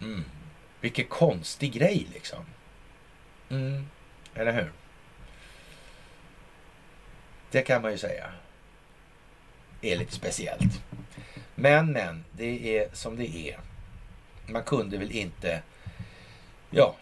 Mm. 0.00 0.24
Vilken 0.80 1.06
konstig 1.06 1.72
grej 1.72 2.06
liksom. 2.12 2.44
Mm. 3.48 3.86
Eller 4.34 4.52
hur? 4.52 4.72
Det 7.50 7.62
kan 7.62 7.82
man 7.82 7.92
ju 7.92 7.98
säga. 7.98 8.30
Det 9.80 9.92
är 9.92 9.96
lite 9.96 10.12
speciellt. 10.12 10.82
Men, 11.54 11.92
men, 11.92 12.24
det 12.32 12.78
är 12.78 12.88
som 12.92 13.16
det 13.16 13.36
är. 13.36 13.58
Man 14.46 14.62
kunde 14.62 14.98
väl 14.98 15.12
inte, 15.12 15.62
ja, 16.70 16.96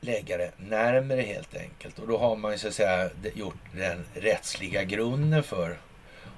lägga 0.00 0.36
det 0.36 0.52
närmare 0.56 1.20
helt 1.20 1.56
enkelt. 1.56 1.98
Och 1.98 2.08
då 2.08 2.18
har 2.18 2.36
man 2.36 2.52
ju 2.52 2.58
så 2.58 2.68
att 2.68 2.74
säga 2.74 3.10
gjort 3.34 3.58
den 3.74 4.04
rättsliga 4.14 4.84
grunden 4.84 5.42
för 5.42 5.78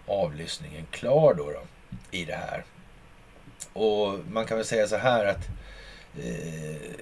avlyssningen 0.07 0.87
klar 0.91 1.35
då, 1.35 1.51
då 1.51 1.63
i 2.11 2.25
det 2.25 2.37
här. 2.37 2.65
Och 3.73 4.19
man 4.31 4.47
kan 4.47 4.57
väl 4.57 4.67
säga 4.67 4.87
så 4.87 4.97
här 4.97 5.27
att 5.27 5.49
eh, 6.19 6.95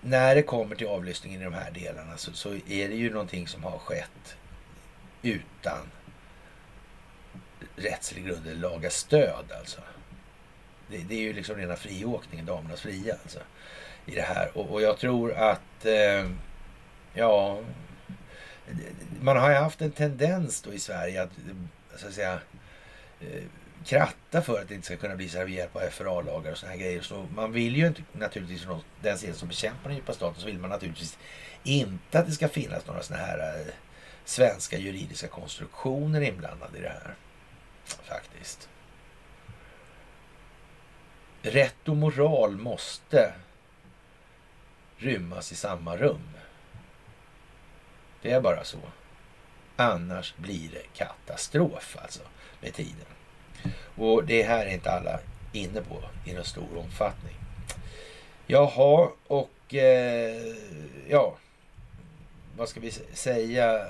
när 0.00 0.34
det 0.34 0.42
kommer 0.42 0.76
till 0.76 0.86
avlyssningen 0.86 1.40
i 1.40 1.44
de 1.44 1.54
här 1.54 1.70
delarna 1.70 2.16
så, 2.16 2.32
så, 2.32 2.54
är 2.54 2.88
det 2.88 2.94
ju 2.94 3.10
någonting 3.10 3.48
som 3.48 3.64
har 3.64 3.78
skett 3.78 4.36
utan 5.22 5.90
rättslig 7.76 8.26
grund 8.26 8.46
eller 8.46 8.60
laga 8.60 8.90
stöd 8.90 9.52
alltså. 9.58 9.80
Det, 10.88 10.98
det, 10.98 11.14
är 11.14 11.20
ju 11.20 11.32
liksom 11.32 11.56
rena 11.56 11.76
friåkningen, 11.76 12.46
damernas 12.46 12.80
fria 12.80 13.16
alltså. 13.22 13.38
I 14.06 14.14
det 14.14 14.22
här. 14.22 14.50
Och, 14.54 14.70
och 14.70 14.82
jag 14.82 14.98
tror 14.98 15.32
att, 15.32 15.84
eh, 15.84 16.30
ja, 17.14 17.60
man 19.20 19.36
har 19.36 19.50
ju 19.50 19.56
haft 19.56 19.82
en 19.82 19.92
tendens 19.92 20.62
då 20.62 20.72
i 20.72 20.78
Sverige 20.78 21.22
att, 21.22 21.30
eh, 21.30 21.56
så 21.96 22.06
att 22.06 22.14
säga, 22.14 22.40
eh, 23.20 23.42
kratta 23.84 24.42
för 24.42 24.60
att 24.60 24.68
det 24.68 24.74
inte 24.74 24.86
ska 24.86 24.96
kunna 24.96 25.16
bli 25.16 25.28
så 25.28 25.38
här 25.38 25.44
med 25.44 25.54
hjälp 25.54 25.76
av 25.76 25.80
FRA-lagar 25.80 26.52
och 26.52 26.58
såna 26.58 26.72
här 26.72 26.78
grejer. 26.78 27.02
Så 27.02 27.26
man 27.34 27.52
vill 27.52 27.76
ju 27.76 27.86
inte 27.86 28.02
naturligtvis 28.12 28.62
från 28.62 28.80
den 29.02 29.18
sidan 29.18 29.34
som 29.34 29.48
bekämpar 29.48 29.88
den 29.88 29.96
djupa 29.96 30.12
staten 30.12 30.40
så 30.40 30.46
vill 30.46 30.58
man 30.58 30.70
naturligtvis 30.70 31.18
inte 31.62 32.18
att 32.18 32.26
det 32.26 32.32
ska 32.32 32.48
finnas 32.48 32.86
några 32.86 33.02
såna 33.02 33.20
här 33.20 33.38
eh, 33.38 33.72
svenska 34.24 34.78
juridiska 34.78 35.28
konstruktioner 35.28 36.20
inblandade 36.20 36.78
i 36.78 36.80
det 36.80 36.88
här. 36.88 37.14
Faktiskt. 37.84 38.68
Rätt 41.42 41.88
och 41.88 41.96
moral 41.96 42.56
måste 42.56 43.34
rymmas 44.96 45.52
i 45.52 45.54
samma 45.54 45.96
rum. 45.96 46.28
Det 48.22 48.30
är 48.30 48.40
bara 48.40 48.64
så. 48.64 48.78
Annars 49.76 50.34
blir 50.36 50.70
det 50.70 50.86
katastrof 50.94 51.96
alltså 52.02 52.22
med 52.60 52.74
tiden. 52.74 53.13
Och 53.96 54.24
det 54.24 54.42
här 54.42 54.66
är 54.66 54.70
inte 54.70 54.90
alla 54.90 55.20
inne 55.52 55.80
på 55.80 55.96
i 56.30 56.32
någon 56.32 56.44
stor 56.44 56.78
omfattning. 56.78 57.34
Jaha, 58.46 59.08
och 59.26 59.74
eh, 59.74 60.54
ja, 61.08 61.36
vad 62.56 62.68
ska 62.68 62.80
vi 62.80 62.90
säga 63.12 63.80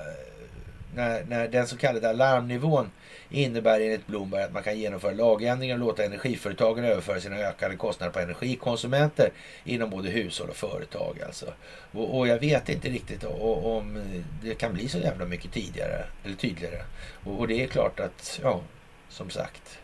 när, 0.95 1.23
när 1.23 1.47
den 1.47 1.67
så 1.67 1.77
kallade 1.77 2.09
alarmnivån 2.09 2.91
innebär 3.29 3.79
enligt 3.79 4.07
Bloomberg 4.07 4.43
att 4.43 4.53
man 4.53 4.63
kan 4.63 4.79
genomföra 4.79 5.11
lagändringar 5.11 5.75
och 5.75 5.79
låta 5.79 6.05
energiföretagen 6.05 6.85
överföra 6.85 7.19
sina 7.19 7.35
ökade 7.35 7.75
kostnader 7.75 8.13
på 8.13 8.19
energikonsumenter 8.19 9.29
inom 9.63 9.89
både 9.89 10.09
hushåll 10.09 10.49
och 10.49 10.55
företag. 10.55 11.21
Alltså. 11.25 11.45
Och, 11.91 12.17
och 12.17 12.27
jag 12.27 12.39
vet 12.39 12.69
inte 12.69 12.89
riktigt 12.89 13.23
om 13.23 14.03
det 14.43 14.55
kan 14.55 14.73
bli 14.73 14.87
så 14.87 14.97
jävla 14.97 15.25
mycket 15.25 15.51
tidigare 15.51 16.05
eller 16.23 16.35
tydligare. 16.35 16.81
Och, 17.23 17.39
och 17.39 17.47
det 17.47 17.63
är 17.63 17.67
klart 17.67 17.99
att, 17.99 18.39
ja, 18.43 18.61
som 19.09 19.29
sagt. 19.29 19.79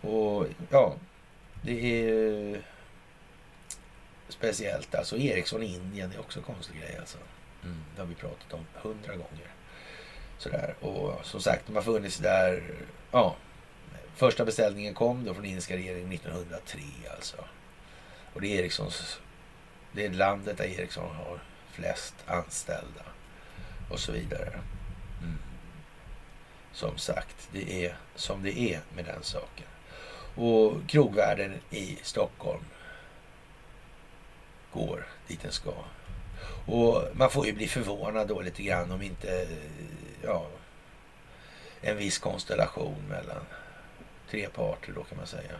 Och 0.00 0.46
ja, 0.70 0.94
det 1.62 2.02
är 2.02 2.54
eh, 2.54 2.60
speciellt. 4.28 4.94
Alltså 4.94 5.16
Ericsson 5.16 5.62
i 5.62 5.74
Indien 5.74 6.12
är 6.12 6.20
också 6.20 6.38
en 6.38 6.44
konstig 6.44 6.80
grej. 6.80 6.96
Alltså. 6.98 7.18
Mm, 7.64 7.84
det 7.94 8.02
har 8.02 8.06
vi 8.06 8.14
pratat 8.14 8.52
om 8.52 8.66
hundra 8.74 9.12
gånger. 9.12 9.54
Sådär. 10.38 10.74
Och 10.80 11.26
som 11.26 11.40
sagt, 11.40 11.66
de 11.66 11.76
har 11.76 11.82
funnits 11.82 12.18
där. 12.18 12.62
Ja, 13.10 13.36
första 14.18 14.44
beställningen 14.44 14.94
kom 14.94 15.24
då 15.24 15.34
från 15.34 15.44
indiska 15.44 15.76
regeringen 15.76 16.12
1903 16.12 16.80
alltså. 17.14 17.36
Och 18.34 18.40
det 18.40 18.46
är 18.48 18.58
Ericssons. 18.58 19.20
Det 19.92 20.06
är 20.06 20.10
landet 20.10 20.58
där 20.58 20.64
Ericsson 20.64 21.16
har 21.16 21.40
flest 21.70 22.14
anställda 22.26 23.02
och 23.90 24.00
så 24.00 24.12
vidare. 24.12 24.60
Mm. 25.22 25.38
Som 26.72 26.98
sagt, 26.98 27.48
det 27.52 27.86
är 27.86 27.96
som 28.14 28.42
det 28.42 28.58
är 28.58 28.80
med 28.94 29.04
den 29.04 29.22
saken. 29.22 29.66
Och 30.38 30.88
krogvärden 30.88 31.54
i 31.70 31.98
Stockholm 32.02 32.64
går 34.72 35.06
dit 35.26 35.42
den 35.42 35.52
ska. 35.52 35.74
Och 36.66 37.02
man 37.12 37.30
får 37.30 37.46
ju 37.46 37.52
bli 37.52 37.68
förvånad 37.68 38.28
då 38.28 38.40
lite 38.40 38.62
grann 38.62 38.92
om 38.92 39.02
inte 39.02 39.48
ja, 40.22 40.46
en 41.80 41.96
viss 41.96 42.18
konstellation 42.18 43.04
mellan 43.08 43.46
tre 44.30 44.48
parter 44.48 44.92
då 44.92 45.02
kan 45.04 45.18
man 45.18 45.26
säga 45.26 45.54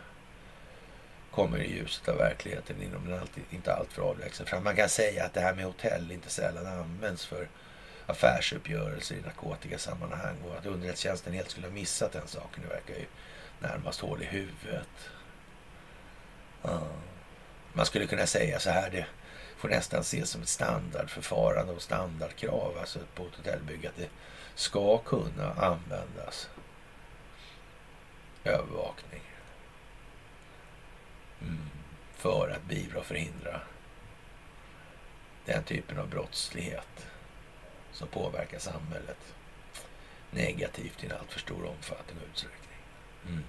kommer 1.31 1.57
i 1.57 1.71
ljuset 1.71 2.09
av 2.09 2.17
verkligheten 2.17 2.81
inom 2.81 3.07
en 3.07 3.19
alltid, 3.19 3.43
inte 3.49 3.73
alltför 3.73 4.01
avlägsen 4.01 4.45
fram. 4.45 4.63
Man 4.63 4.75
kan 4.75 4.89
säga 4.89 5.25
att 5.25 5.33
det 5.33 5.41
här 5.41 5.55
med 5.55 5.65
hotell 5.65 6.11
inte 6.11 6.29
sällan 6.29 6.65
används 6.65 7.25
för 7.25 7.47
affärsuppgörelser 8.05 9.15
i 9.15 9.21
narkotikasammanhang 9.21 10.35
och 10.47 10.57
att 10.57 10.65
underrättelsetjänsten 10.65 11.33
helt 11.33 11.49
skulle 11.49 11.67
ha 11.67 11.73
missat 11.73 12.11
den 12.11 12.27
saken. 12.27 12.63
Det 12.63 12.73
verkar 12.73 12.93
ju 12.93 13.05
närmast 13.59 13.99
hål 13.99 14.21
i 14.21 14.25
huvudet. 14.25 15.09
Ja. 16.61 16.81
Man 17.73 17.85
skulle 17.85 18.07
kunna 18.07 18.25
säga 18.25 18.59
så 18.59 18.69
här, 18.69 18.89
det 18.89 19.05
får 19.57 19.69
nästan 19.69 20.01
ses 20.01 20.29
som 20.29 20.41
ett 20.41 20.49
standardförfarande 20.49 21.73
och 21.73 21.81
standardkrav 21.81 22.77
alltså 22.79 22.99
på 23.15 23.25
ett 23.25 23.35
hotellbygge 23.35 23.89
att 23.89 23.97
det 23.97 24.09
ska 24.55 24.97
kunna 24.97 25.53
användas 25.53 26.49
övervakning 28.43 29.21
mm. 31.41 31.69
för 32.15 32.49
att 32.49 32.63
beivra 32.63 32.99
och 32.99 33.05
förhindra 33.05 33.61
den 35.45 35.63
typen 35.63 35.99
av 35.99 36.09
brottslighet 36.09 37.07
som 37.91 38.07
påverkar 38.07 38.59
samhället 38.59 39.33
negativt 40.31 41.03
i 41.03 41.05
en 41.05 41.11
alltför 41.11 41.39
stor 41.39 41.65
omfattning 41.65 42.17
och 42.17 42.27
utsträckning. 42.31 42.58
Mm. 43.27 43.43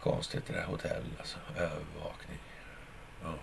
Konstigt 0.00 0.46
det 0.46 0.52
där 0.52 0.64
hotell, 0.64 1.04
alltså. 1.18 1.38
Övervakning. 1.56 2.38
Ja. 3.22 3.34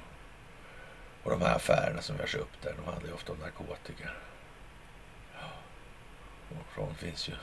Och 1.24 1.32
de 1.32 1.42
här 1.42 1.56
affärerna 1.56 2.02
som 2.02 2.18
görs 2.18 2.36
upp 2.36 2.62
där, 2.62 2.74
de 2.78 2.92
handlar 2.92 3.08
ju 3.08 3.14
ofta 3.14 3.32
om 3.32 3.38
narkotika. 3.38 4.10
Ja. 5.34 5.50
Och 6.50 6.76
sånt 6.76 6.98
finns 6.98 7.30
ju 7.30 7.34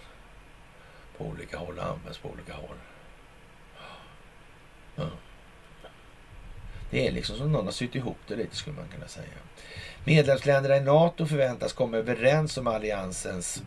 på 1.16 1.24
olika 1.24 1.59
håll 1.59 1.78
och 1.78 1.86
används 1.86 2.19
på 2.19 2.28
olika 2.31 2.55
håll. 2.55 2.77
Ja. 4.97 5.10
Det 6.90 7.09
är 7.09 7.12
liksom 7.12 7.36
som 7.36 7.52
någon 7.52 7.65
har 7.65 7.73
sytt 7.73 7.94
ihop 7.94 8.19
det 8.27 8.36
lite 8.36 8.56
skulle 8.56 8.77
man 8.77 8.89
kunna 8.89 9.09
säga. 9.09 9.27
Medlemsländerna 10.05 10.77
i 10.77 10.81
NATO 10.81 11.27
förväntas 11.27 11.73
komma 11.73 11.97
överens 11.97 12.56
om 12.56 12.66
alliansens 12.66 13.62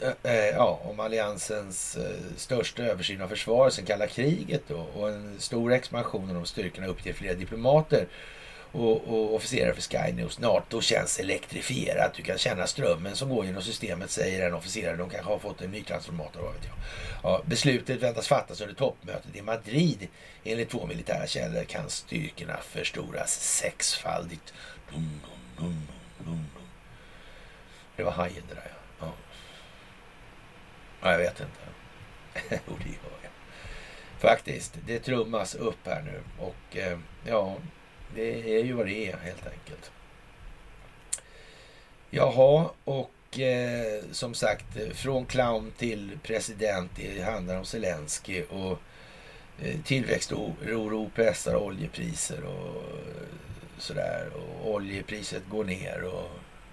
Eh, 0.00 0.32
eh, 0.32 0.46
ja, 0.46 0.80
om 0.84 1.00
alliansens 1.00 1.96
eh, 1.96 2.36
största 2.36 2.82
översyn 2.82 3.22
av 3.22 3.28
försvaret 3.28 3.74
sen 3.74 3.84
kalla 3.84 4.06
kriget 4.06 4.62
då, 4.68 4.76
och 4.94 5.08
en 5.08 5.40
stor 5.40 5.72
expansion 5.72 6.28
av 6.28 6.34
de 6.34 6.46
styrkorna 6.46 6.86
uppger 6.86 7.12
flera 7.12 7.34
diplomater 7.34 8.06
och, 8.72 9.08
och 9.08 9.34
officerare 9.34 9.74
för 9.74 9.82
Sky 9.82 10.12
News. 10.12 10.38
NATO 10.38 10.80
känns 10.80 11.18
elektrifierat. 11.18 12.14
Du 12.14 12.22
kan 12.22 12.38
känna 12.38 12.66
strömmen 12.66 13.16
som 13.16 13.28
går 13.28 13.44
genom 13.46 13.62
systemet, 13.62 14.10
säger 14.10 14.46
en 14.46 14.54
officerare. 14.54 14.96
De 14.96 15.10
kanske 15.10 15.30
har 15.32 15.38
fått 15.38 15.62
en 15.62 15.70
ny 15.70 15.82
transformator, 15.82 16.40
vad 16.40 16.52
vet 16.52 16.64
jag. 16.64 16.74
Ja, 17.22 17.42
beslutet 17.44 18.02
väntas 18.02 18.28
fattas 18.28 18.60
under 18.60 18.74
toppmötet 18.74 19.36
i 19.36 19.42
Madrid. 19.42 20.08
Enligt 20.44 20.70
två 20.70 20.86
militära 20.86 21.26
källor 21.26 21.64
kan 21.64 21.90
styrkorna 21.90 22.56
förstoras 22.56 23.40
sexfaldigt. 23.40 24.54
Dum, 24.92 25.20
dum, 25.58 25.88
dum, 26.18 26.46
det 27.96 28.02
var 28.02 28.12
hajen 28.12 28.42
det 28.48 28.54
där, 28.54 28.72
ja. 31.00 31.10
Jag 31.10 31.18
vet 31.18 31.40
inte. 31.40 31.60
jo, 32.68 32.76
det 32.78 32.88
gör 32.88 33.18
jag. 33.22 33.30
Faktiskt, 34.18 34.78
det 34.86 34.98
trummas 34.98 35.54
upp 35.54 35.86
här 35.86 36.02
nu 36.02 36.22
och 36.38 36.76
eh, 36.76 36.98
ja, 37.24 37.56
det 38.14 38.58
är 38.58 38.64
ju 38.64 38.72
vad 38.72 38.86
det 38.86 39.10
är 39.12 39.16
helt 39.16 39.46
enkelt. 39.46 39.90
Jaha, 42.10 42.70
och 42.84 43.40
eh, 43.40 44.02
som 44.12 44.34
sagt, 44.34 44.76
från 44.94 45.26
clown 45.26 45.72
till 45.76 46.18
president. 46.22 46.90
Det 46.96 47.22
handlar 47.22 47.58
om 47.58 47.64
Zelensky 47.64 48.42
och 48.42 48.78
eh, 49.62 49.80
tillväxtoro 49.84 51.10
pressar 51.14 51.56
oljepriser 51.56 52.44
och 52.44 52.76
eh, 52.76 53.28
sådär. 53.78 54.30
Och 54.34 54.70
oljepriset 54.74 55.42
går 55.50 55.64
ner 55.64 56.02
och 56.02 56.30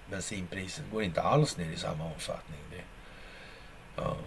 bensinpriset 0.09 0.85
går 0.91 1.03
inte 1.03 1.21
alls 1.21 1.57
ner 1.57 1.71
i 1.71 1.77
samma 1.77 2.05
omfattning. 2.05 2.59
Ja. 3.95 4.17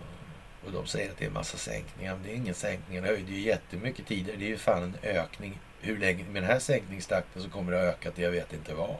Och 0.66 0.72
de 0.72 0.86
säger 0.86 1.10
att 1.10 1.18
det 1.18 1.24
är 1.24 1.28
en 1.28 1.32
massa 1.34 1.58
sänkningar. 1.58 2.14
Men 2.14 2.22
det 2.22 2.32
är 2.32 2.34
ingen 2.36 2.54
sänkning. 2.54 3.02
Det 3.02 3.08
höjde 3.08 3.32
ju 3.32 3.40
jättemycket 3.40 4.06
tidigare. 4.06 4.38
Det 4.38 4.44
är 4.44 4.48
ju 4.48 4.58
fan 4.58 4.82
en 4.82 4.96
ökning. 5.02 5.58
Hur 5.80 5.98
länge? 5.98 6.24
Med 6.24 6.42
den 6.42 6.50
här 6.50 6.58
sänkningstakten 6.58 7.42
så 7.42 7.50
kommer 7.50 7.72
det 7.72 7.88
att 7.88 7.94
öka 7.94 8.10
till 8.10 8.24
jag 8.24 8.30
vet 8.30 8.52
inte 8.52 8.74
vad. 8.74 8.96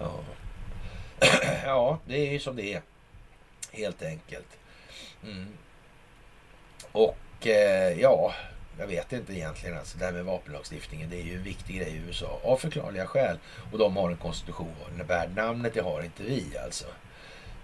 Ja. 0.00 0.20
ja, 1.64 1.98
det 2.06 2.28
är 2.28 2.32
ju 2.32 2.38
som 2.38 2.56
det 2.56 2.74
är. 2.74 2.82
Helt 3.72 4.02
enkelt. 4.02 4.58
Mm. 5.22 5.48
Och 6.92 7.46
eh, 7.46 8.00
ja, 8.00 8.34
jag 8.78 8.86
vet 8.86 9.12
inte 9.12 9.32
egentligen. 9.32 9.78
Alltså, 9.78 9.98
det 9.98 10.04
här 10.04 10.12
med 10.12 10.24
vapenlagstiftningen, 10.24 11.10
det 11.10 11.16
är 11.16 11.22
ju 11.22 11.36
en 11.36 11.42
viktig 11.42 11.76
grej 11.76 11.90
i 11.90 12.08
USA. 12.08 12.40
Av 12.44 12.56
förklarliga 12.56 13.06
skäl. 13.06 13.38
Och 13.72 13.78
de 13.78 13.96
har 13.96 14.10
en 14.10 14.16
konstitution 14.16 15.02
värd 15.08 15.36
namnet. 15.36 15.74
Det 15.74 15.80
har 15.80 16.02
inte 16.02 16.22
vi 16.22 16.58
alltså. 16.64 16.86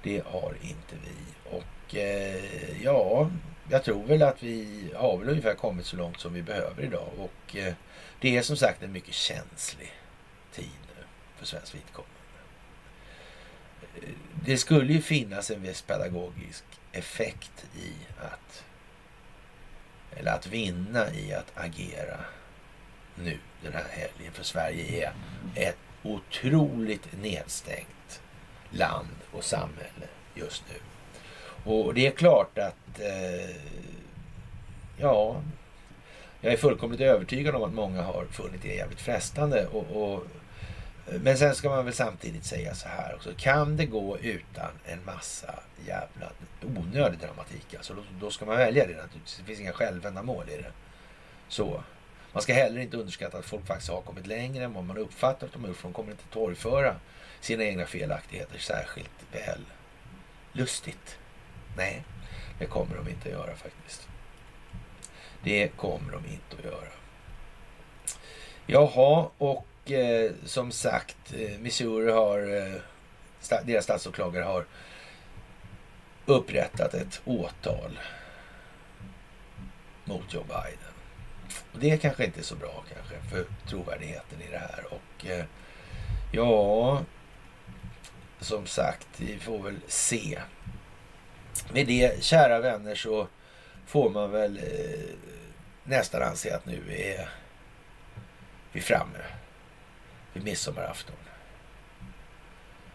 Det 0.03 0.23
har 0.27 0.55
inte 0.63 0.97
vi. 1.05 1.57
Och 1.57 1.95
eh, 1.95 2.83
ja, 2.83 3.31
jag 3.71 3.85
tror 3.85 4.05
väl 4.05 4.23
att 4.23 4.43
vi 4.43 4.85
har 4.97 5.19
väl 5.19 5.29
ungefär 5.29 5.55
kommit 5.55 5.87
så 5.87 5.97
långt 5.97 6.21
som 6.21 6.35
vi 6.35 6.43
behöver 6.43 6.83
idag. 6.83 7.09
Och 7.19 7.57
eh, 7.57 7.75
det 8.21 8.37
är 8.37 8.43
som 8.43 8.57
sagt 8.57 8.83
en 8.83 8.93
mycket 8.93 9.15
känslig 9.15 9.93
tid 10.53 10.79
nu 10.97 11.05
för 11.37 11.47
svenskt 11.47 11.75
vidkommande. 11.75 12.17
Eh, 13.95 14.09
det 14.45 14.57
skulle 14.57 14.93
ju 14.93 15.03
finnas 15.03 15.51
en 15.51 15.63
viss 15.63 15.83
pedagogisk 15.83 16.65
effekt 16.93 17.67
i 17.77 17.93
att 18.19 18.65
eller 20.17 20.33
att 20.33 20.47
vinna 20.47 21.15
i 21.15 21.35
att 21.35 21.53
agera 21.55 22.21
nu 23.15 23.39
den 23.63 23.73
här 23.73 23.87
helgen. 23.91 24.33
För 24.33 24.45
Sverige 24.45 25.13
är 25.55 25.69
ett 25.69 25.79
otroligt 26.03 27.23
nedstängt 27.23 27.89
land 28.71 29.17
och 29.33 29.45
samhälle 29.45 30.07
just 30.35 30.65
nu. 30.69 30.77
Och 31.73 31.95
det 31.95 32.07
är 32.07 32.11
klart 32.11 32.59
att 32.59 33.01
eh, 33.01 33.57
ja, 34.97 35.43
jag 36.41 36.53
är 36.53 36.57
fullkomligt 36.57 37.01
övertygad 37.01 37.55
om 37.55 37.63
att 37.63 37.73
många 37.73 38.03
har 38.03 38.25
funnit 38.25 38.63
det 38.63 38.75
jävligt 38.75 39.01
frestande. 39.01 39.67
Och, 39.67 40.03
och, 40.03 40.25
men 41.21 41.39
sen 41.39 41.55
ska 41.55 41.69
man 41.69 41.85
väl 41.85 41.95
samtidigt 41.95 42.45
säga 42.45 42.75
så 42.75 42.89
här 42.89 43.15
också. 43.15 43.31
Kan 43.37 43.77
det 43.77 43.87
gå 43.87 44.19
utan 44.19 44.71
en 44.85 45.05
massa 45.05 45.55
jävla 45.87 46.27
onödig 46.63 47.19
dramatik, 47.19 47.75
alltså, 47.75 47.95
då, 47.95 48.03
då 48.21 48.31
ska 48.31 48.45
man 48.45 48.57
välja 48.57 48.87
det 48.87 48.97
naturligtvis. 48.97 49.37
Det 49.39 49.45
finns 49.45 49.61
inga 49.61 49.73
självändamål 49.73 50.49
i 50.49 50.57
det. 50.57 50.73
Så. 51.49 51.83
Man 52.33 52.43
ska 52.43 52.53
heller 52.53 52.81
inte 52.81 52.97
underskatta 52.97 53.39
att 53.39 53.45
folk 53.45 53.67
faktiskt 53.67 53.91
har 53.91 54.01
kommit 54.01 54.27
längre 54.27 54.65
än 54.65 54.73
vad 54.73 54.85
man 54.85 54.99
uppfattar 54.99 55.47
att 55.47 55.53
de 55.53 55.63
har 55.63 55.69
gjort. 55.69 55.77
För 55.77 55.89
de 55.89 55.93
kommer 55.93 56.11
inte 56.11 56.25
torgföra 56.33 56.97
sina 57.41 57.65
egna 57.65 57.87
felaktigheter 57.87 58.59
särskilt 58.59 59.11
väl 59.33 59.65
lustigt. 60.53 61.19
Nej, 61.77 62.05
det 62.59 62.67
kommer 62.67 62.97
de 62.97 63.09
inte 63.09 63.29
att 63.29 63.35
göra 63.35 63.57
faktiskt. 63.57 64.09
Det 65.43 65.69
kommer 65.69 66.13
de 66.13 66.27
inte 66.27 66.57
att 66.59 66.65
göra. 66.65 66.93
Jaha, 68.67 69.31
och 69.39 69.91
eh, 69.91 70.33
som 70.45 70.73
sagt, 70.73 71.35
eh, 71.35 71.59
Missouri 71.59 72.13
har 72.13 72.39
eh, 72.39 73.63
deras 73.65 73.85
statsåklagare 73.85 74.45
har 74.45 74.67
upprättat 76.27 76.95
ett 76.95 77.21
åtal 77.25 77.99
mot 80.05 80.35
Joe 80.35 80.45
Biden. 80.45 80.95
Och 81.73 81.79
det 81.79 82.03
kanske 82.03 82.25
inte 82.25 82.41
är 82.41 82.45
så 82.45 82.57
bra 82.57 82.85
kanske 82.95 83.31
för 83.31 83.45
trovärdigheten 83.69 84.43
i 84.43 84.51
det 84.51 84.59
här. 84.59 84.85
Och 84.91 85.27
eh, 85.27 85.45
ja, 86.33 87.03
som 88.41 88.67
sagt, 88.67 89.09
vi 89.17 89.39
får 89.39 89.63
väl 89.63 89.81
se. 89.87 90.41
Med 91.73 91.87
det, 91.87 92.25
kära 92.25 92.61
vänner, 92.61 92.95
så 92.95 93.29
får 93.87 94.11
man 94.11 94.31
väl 94.31 94.57
eh, 94.59 95.15
nästan 95.85 96.23
anse 96.23 96.57
att 96.57 96.67
nu 96.67 96.83
är 96.89 97.29
vi 98.73 98.81
framme 98.81 99.19
vid 100.33 100.45
midsommarafton. 100.45 101.17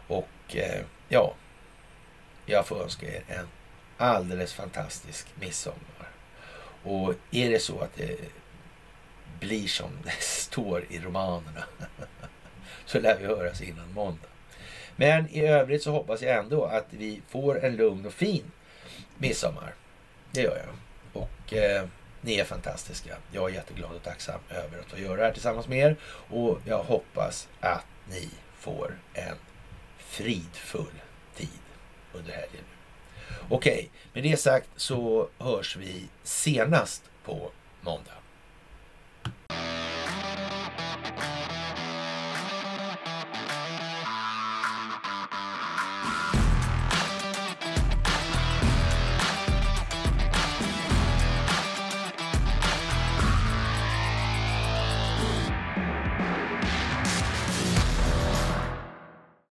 Och 0.07 0.55
eh, 0.55 0.81
ja, 1.09 1.33
jag 2.45 2.67
får 2.67 2.83
önska 2.83 3.05
er 3.05 3.23
en 3.27 3.47
alldeles 3.97 4.53
fantastisk 4.53 5.27
midsommar. 5.39 6.09
Och 6.83 7.13
är 7.31 7.49
det 7.49 7.59
så 7.59 7.79
att 7.79 7.95
det 7.95 8.19
blir 9.39 9.67
som 9.67 9.91
det 10.03 10.11
står 10.21 10.85
i 10.89 10.99
romanerna 10.99 11.63
så 12.85 12.99
lär 12.99 13.17
vi 13.19 13.25
höras 13.25 13.61
innan 13.61 13.93
måndag. 13.93 14.34
Men 14.95 15.29
i 15.29 15.45
övrigt 15.45 15.83
så 15.83 15.91
hoppas 15.91 16.21
jag 16.21 16.37
ändå 16.37 16.65
att 16.65 16.85
vi 16.89 17.21
får 17.27 17.65
en 17.65 17.75
lugn 17.75 18.05
och 18.05 18.13
fin 18.13 18.51
midsommar. 19.17 19.73
Det 20.31 20.41
gör 20.41 20.57
jag. 20.57 20.75
Och 21.23 21.53
eh, 21.53 21.85
ni 22.21 22.35
är 22.35 22.43
fantastiska. 22.43 23.17
Jag 23.31 23.49
är 23.49 23.53
jätteglad 23.53 23.95
och 23.95 24.03
tacksam 24.03 24.39
över 24.49 24.79
att 24.79 24.85
få 24.85 24.99
göra 24.99 25.15
det 25.15 25.23
här 25.23 25.33
tillsammans 25.33 25.67
med 25.67 25.79
er. 25.79 25.95
Och 26.29 26.59
jag 26.65 26.83
hoppas 26.83 27.47
att 27.59 27.85
ni 28.09 28.29
får 28.57 28.97
en 29.13 29.35
fridfull 29.97 31.01
tid 31.35 31.49
under 32.13 32.31
helgen. 32.31 32.63
Okej, 33.49 33.89
med 34.13 34.23
det 34.23 34.37
sagt 34.37 34.69
så 34.75 35.29
hörs 35.37 35.75
vi 35.77 36.07
senast 36.23 37.03
på 37.25 37.51
måndag. 37.81 38.14